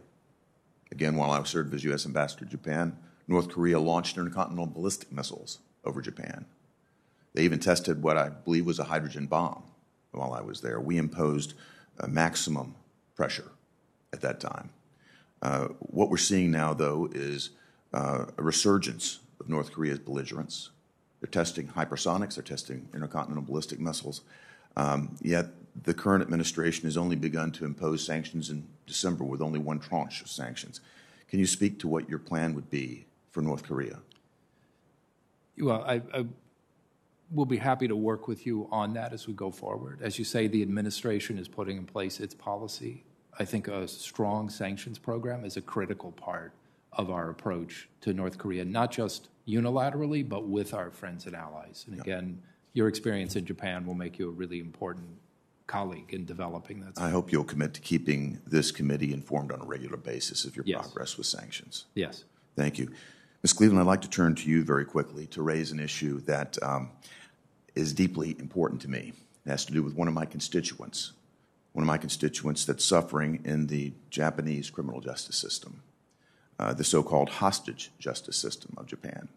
Again, 0.93 1.15
while 1.15 1.31
I 1.31 1.39
was 1.39 1.49
served 1.49 1.73
as 1.73 1.83
U.S. 1.85 2.05
Ambassador 2.05 2.45
to 2.45 2.51
Japan, 2.51 2.95
North 3.27 3.49
Korea 3.49 3.79
launched 3.79 4.15
intercontinental 4.15 4.67
ballistic 4.67 5.11
missiles 5.11 5.57
over 5.83 6.03
Japan. 6.03 6.45
They 7.33 7.41
even 7.41 7.57
tested 7.57 8.03
what 8.03 8.15
I 8.15 8.29
believe 8.29 8.67
was 8.67 8.77
a 8.77 8.83
hydrogen 8.83 9.25
bomb 9.25 9.63
while 10.11 10.33
I 10.33 10.41
was 10.41 10.61
there. 10.61 10.79
We 10.79 10.97
imposed 10.97 11.55
maximum 12.07 12.75
pressure 13.15 13.49
at 14.13 14.21
that 14.21 14.39
time. 14.39 14.69
Uh, 15.41 15.69
what 15.79 16.11
we're 16.11 16.17
seeing 16.17 16.51
now, 16.51 16.75
though, 16.75 17.09
is 17.11 17.49
uh, 17.91 18.25
a 18.37 18.43
resurgence 18.43 19.19
of 19.39 19.49
North 19.49 19.71
Korea's 19.71 19.97
belligerence. 19.97 20.69
They're 21.21 21.27
testing 21.27 21.69
hypersonics, 21.69 22.35
they're 22.35 22.43
testing 22.43 22.87
intercontinental 22.93 23.45
ballistic 23.45 23.79
missiles. 23.79 24.21
Um, 24.77 25.15
yet 25.23 25.47
the 25.83 25.95
current 25.95 26.21
administration 26.21 26.85
has 26.85 26.97
only 26.97 27.15
begun 27.15 27.51
to 27.53 27.65
impose 27.65 28.05
sanctions 28.05 28.51
in 28.51 28.67
December 28.85 29.23
with 29.23 29.41
only 29.41 29.59
one 29.59 29.79
tranche 29.79 30.21
of 30.21 30.29
sanctions. 30.29 30.81
Can 31.27 31.39
you 31.39 31.47
speak 31.47 31.79
to 31.79 31.87
what 31.87 32.09
your 32.09 32.19
plan 32.19 32.53
would 32.53 32.69
be 32.69 33.05
for 33.31 33.41
North 33.41 33.63
Korea? 33.63 33.99
Well, 35.57 35.83
I, 35.87 36.01
I 36.13 36.25
will 37.31 37.45
be 37.45 37.57
happy 37.57 37.87
to 37.87 37.95
work 37.95 38.27
with 38.27 38.45
you 38.45 38.67
on 38.71 38.93
that 38.93 39.13
as 39.13 39.27
we 39.27 39.33
go 39.33 39.51
forward. 39.51 39.99
As 40.01 40.19
you 40.19 40.25
say, 40.25 40.47
the 40.47 40.61
administration 40.61 41.37
is 41.37 41.47
putting 41.47 41.77
in 41.77 41.85
place 41.85 42.19
its 42.19 42.33
policy. 42.33 43.03
I 43.39 43.45
think 43.45 43.67
a 43.67 43.87
strong 43.87 44.49
sanctions 44.49 44.99
program 44.99 45.43
is 45.43 45.57
a 45.57 45.61
critical 45.61 46.11
part 46.11 46.53
of 46.91 47.09
our 47.09 47.29
approach 47.29 47.89
to 48.01 48.13
North 48.13 48.37
Korea, 48.37 48.63
not 48.63 48.91
just 48.91 49.29
unilaterally, 49.47 50.27
but 50.27 50.47
with 50.47 50.73
our 50.73 50.91
friends 50.91 51.25
and 51.25 51.35
allies. 51.35 51.85
And 51.89 51.99
again, 51.99 52.41
your 52.73 52.87
experience 52.87 53.35
in 53.35 53.45
Japan 53.45 53.85
will 53.85 53.95
make 53.95 54.19
you 54.19 54.27
a 54.29 54.31
really 54.31 54.59
important 54.59 55.07
colleague 55.67 56.13
in 56.13 56.25
developing 56.25 56.81
that. 56.81 57.01
I 57.01 57.09
hope 57.09 57.31
you'll 57.31 57.43
commit 57.43 57.73
to 57.75 57.81
keeping 57.81 58.39
this 58.45 58.71
committee 58.71 59.13
informed 59.13 59.51
on 59.51 59.61
a 59.61 59.65
regular 59.65 59.97
basis 59.97 60.45
of 60.45 60.55
your 60.55 60.65
yes. 60.65 60.81
progress 60.81 61.17
with 61.17 61.27
sanctions. 61.27 61.85
Yes. 61.95 62.23
Thank 62.55 62.77
you. 62.77 62.91
Ms. 63.43 63.53
Cleveland, 63.53 63.79
I'd 63.81 63.87
like 63.87 64.01
to 64.01 64.09
turn 64.09 64.35
to 64.35 64.49
you 64.49 64.63
very 64.63 64.85
quickly 64.85 65.25
to 65.27 65.41
raise 65.41 65.71
an 65.71 65.79
issue 65.79 66.21
that 66.21 66.57
um, 66.63 66.91
is 67.75 67.93
deeply 67.93 68.35
important 68.39 68.81
to 68.81 68.89
me. 68.89 69.13
It 69.45 69.49
has 69.49 69.65
to 69.65 69.73
do 69.73 69.83
with 69.83 69.95
one 69.95 70.07
of 70.07 70.13
my 70.13 70.25
constituents, 70.25 71.11
one 71.73 71.83
of 71.83 71.87
my 71.87 71.97
constituents 71.97 72.63
that's 72.65 72.85
suffering 72.85 73.41
in 73.43 73.67
the 73.67 73.93
Japanese 74.09 74.69
criminal 74.69 75.01
justice 75.01 75.35
system, 75.35 75.83
uh, 76.59 76.73
the 76.73 76.83
so 76.83 77.03
called 77.03 77.29
hostage 77.29 77.91
justice 77.99 78.37
system 78.37 78.75
of 78.77 78.85
Japan. 78.85 79.27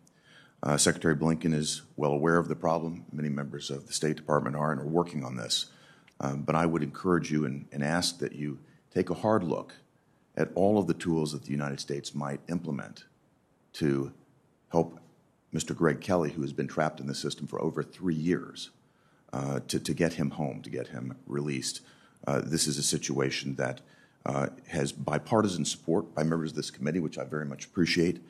Uh, 0.63 0.77
Secretary 0.77 1.17
Blinken 1.17 1.53
is 1.53 1.83
well 1.97 2.13
aware 2.13 2.39
of 2.39 2.49
the 2.49 2.55
problem. 2.55 3.05
Many 3.13 3.29
members 3.29 3.71
of 3.71 3.87
the 3.87 3.93
State 3.93 4.17
Department 4.17 4.57
are 4.57 4.73
and 4.73 4.81
are 4.81 4.87
working 4.87 5.25
on 5.25 5.37
this. 5.37 5.67
Um, 6.21 6.43
but 6.43 6.55
I 6.55 6.67
would 6.67 6.83
encourage 6.83 7.31
you 7.31 7.45
and, 7.45 7.67
and 7.73 7.83
ask 7.83 8.19
that 8.19 8.33
you 8.33 8.59
take 8.93 9.11
a 9.11 9.15
hard 9.15 9.43
look 9.43 9.75
at 10.37 10.51
all 10.55 10.79
of 10.79 10.87
the 10.87 10.95
tools 10.95 11.33
that 11.33 11.45
the 11.45 11.51
United 11.51 11.81
States 11.81 12.15
might 12.15 12.41
implement 12.49 13.05
to 13.75 14.13
help 14.71 14.99
Mr. 15.55 15.75
Greg 15.75 16.01
Kelly, 16.01 16.31
who 16.31 16.43
has 16.43 16.53
been 16.53 16.69
trapped 16.69 17.01
in 17.01 17.07
the 17.07 17.15
system 17.15 17.47
for 17.47 17.61
over 17.63 17.83
three 17.83 18.15
years, 18.15 18.71
uh, 19.33 19.61
to, 19.69 19.79
to 19.81 19.95
get 19.95 20.15
him 20.15 20.31
home, 20.31 20.63
to 20.63 20.71
get 20.71 20.89
him 20.89 21.17
released. 21.27 21.81
Uh, 22.27 22.41
this 22.45 22.67
is 22.67 22.79
a 22.79 22.83
situation 22.83 23.55
that 23.57 23.81
uh, 24.27 24.49
has 24.69 24.93
bipartisan 24.93 25.65
support 25.65 26.15
by 26.15 26.23
members 26.23 26.51
of 26.51 26.57
this 26.57 26.71
committee, 26.71 27.01
which 27.01 27.19
I 27.19 27.25
very 27.25 27.45
much 27.45 27.67
appreciate. 27.67 28.21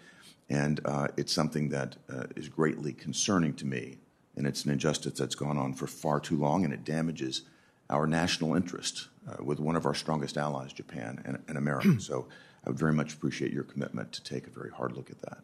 And 0.49 0.81
uh, 0.85 1.09
it's 1.17 1.33
something 1.33 1.71
that 1.71 1.97
uh, 2.13 2.25
is 2.37 2.49
greatly 2.49 2.93
concerning 2.93 3.55
to 3.55 3.67
me. 3.67 3.99
And 4.37 4.47
it's 4.47 4.65
an 4.65 4.71
injustice 4.71 5.15
that's 5.15 5.35
gone 5.35 5.57
on 5.57 5.73
for 5.73 5.87
far 5.87 6.21
too 6.21 6.37
long, 6.37 6.65
and 6.65 6.73
it 6.73 6.85
damages 6.85 7.43
our 7.91 8.07
national 8.07 8.55
interest 8.55 9.09
uh, 9.29 9.43
with 9.43 9.61
one 9.61 9.77
of 9.77 9.87
our 9.87 9.95
strongest 9.95 10.37
allies, 10.37 10.73
Japan 10.73 11.23
and, 11.25 11.43
and 11.49 11.59
America. 11.59 11.97
so 12.01 12.27
I 12.65 12.71
would 12.71 12.79
very 12.79 12.93
much 12.93 13.15
appreciate 13.15 13.53
your 13.53 13.65
commitment 13.65 14.13
to 14.13 14.23
take 14.23 14.47
a 14.47 14.51
very 14.51 14.71
hard 14.71 14.93
look 14.93 15.11
at 15.11 15.21
that. 15.23 15.39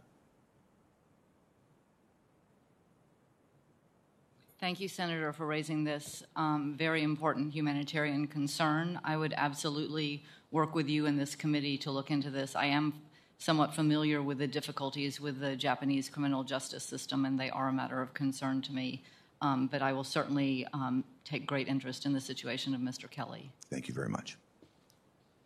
Thank 4.63 4.79
you, 4.79 4.87
Senator, 4.87 5.33
for 5.33 5.45
raising 5.45 5.83
this 5.83 6.23
um, 6.37 6.77
very 6.79 7.03
important 7.03 7.53
humanitarian 7.53 8.29
concern. 8.29 9.01
I 9.03 9.17
would 9.17 9.35
absolutely 9.37 10.23
work 10.53 10.73
with 10.73 10.89
you 10.89 11.07
in 11.07 11.17
this 11.17 11.35
committee 11.35 11.77
to 11.79 11.91
look 11.91 12.13
into 12.13 12.31
this. 12.31 12.55
I 12.55 12.67
am 12.67 12.95
somewhat 13.39 13.75
familiar 13.75 14.23
with 14.23 14.39
the 14.39 14.47
difficulties 14.47 15.21
with 15.21 15.41
the 15.41 15.57
Japanese 15.57 16.09
criminal 16.09 16.45
justice 16.45 16.85
system, 16.85 17.25
and 17.25 17.41
they 17.41 17.51
are 17.51 17.71
a 17.71 17.73
matter 17.73 18.01
of 18.01 18.15
concern 18.15 18.63
to 18.63 18.73
me. 18.73 19.03
Um, 19.43 19.67
but 19.67 19.83
I 19.83 19.93
will 19.93 20.05
certainly 20.05 20.67
um, 20.73 21.05
take 21.25 21.47
great 21.47 21.67
interest 21.67 22.07
in 22.07 22.13
the 22.13 22.21
situation 22.21 22.75
of 22.75 22.81
Mr. 22.81 23.11
Kelly. 23.11 23.51
Thank 23.71 23.89
you 23.89 23.95
very 23.95 24.09
much. 24.09 24.39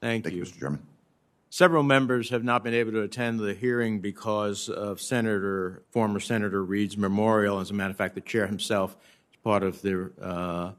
Thank, 0.01 0.25
Thank 0.25 0.35
you. 0.37 0.45
you, 0.45 0.47
Mr. 0.47 0.59
Chairman. 0.61 0.87
Several 1.49 1.83
members 1.83 2.29
have 2.29 2.45
not 2.45 2.63
been 2.63 2.75
able 2.75 2.93
to 2.93 3.01
attend 3.01 3.41
the 3.41 3.55
hearing 3.55 4.01
because 4.01 4.69
of 4.69 5.01
Senator, 5.01 5.83
former 5.91 6.21
Senator 6.21 6.63
Reid's 6.63 6.99
memorial. 6.99 7.61
As 7.61 7.71
a 7.71 7.75
matter 7.75 7.93
of 7.93 7.97
fact, 7.97 8.15
the 8.15 8.21
chair 8.21 8.47
himself 8.47 8.97
is 9.31 9.37
part 9.43 9.63
of 9.63 9.81
the 9.81 10.11
uh, 10.21 10.73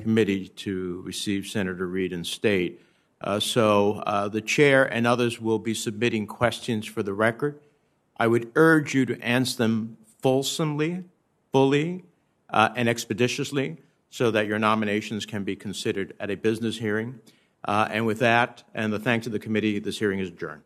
committee 0.00 0.48
to 0.48 1.02
receive 1.04 1.46
Senator 1.46 1.86
Reid 1.86 2.12
in 2.12 2.24
state. 2.24 2.80
Uh, 3.20 3.38
so 3.38 4.02
uh, 4.06 4.26
the 4.26 4.40
chair 4.40 4.84
and 4.92 5.06
others 5.06 5.40
will 5.40 5.60
be 5.60 5.74
submitting 5.74 6.26
questions 6.26 6.84
for 6.86 7.04
the 7.04 7.14
record. 7.14 7.60
I 8.16 8.26
would 8.26 8.50
urge 8.56 8.94
you 8.94 9.06
to 9.06 9.20
answer 9.20 9.58
them 9.58 9.96
fulsomely, 10.20 11.04
fully, 11.52 12.04
uh, 12.54 12.70
and 12.76 12.88
expeditiously 12.88 13.76
so 14.08 14.30
that 14.30 14.46
your 14.46 14.60
nominations 14.60 15.26
can 15.26 15.42
be 15.42 15.56
considered 15.56 16.14
at 16.20 16.30
a 16.30 16.36
business 16.36 16.78
hearing. 16.78 17.18
Uh, 17.66 17.88
and 17.90 18.06
with 18.06 18.20
that, 18.20 18.62
and 18.74 18.92
the 18.92 18.98
thanks 18.98 19.26
of 19.26 19.32
the 19.32 19.38
committee, 19.40 19.80
this 19.80 19.98
hearing 19.98 20.20
is 20.20 20.28
adjourned. 20.28 20.62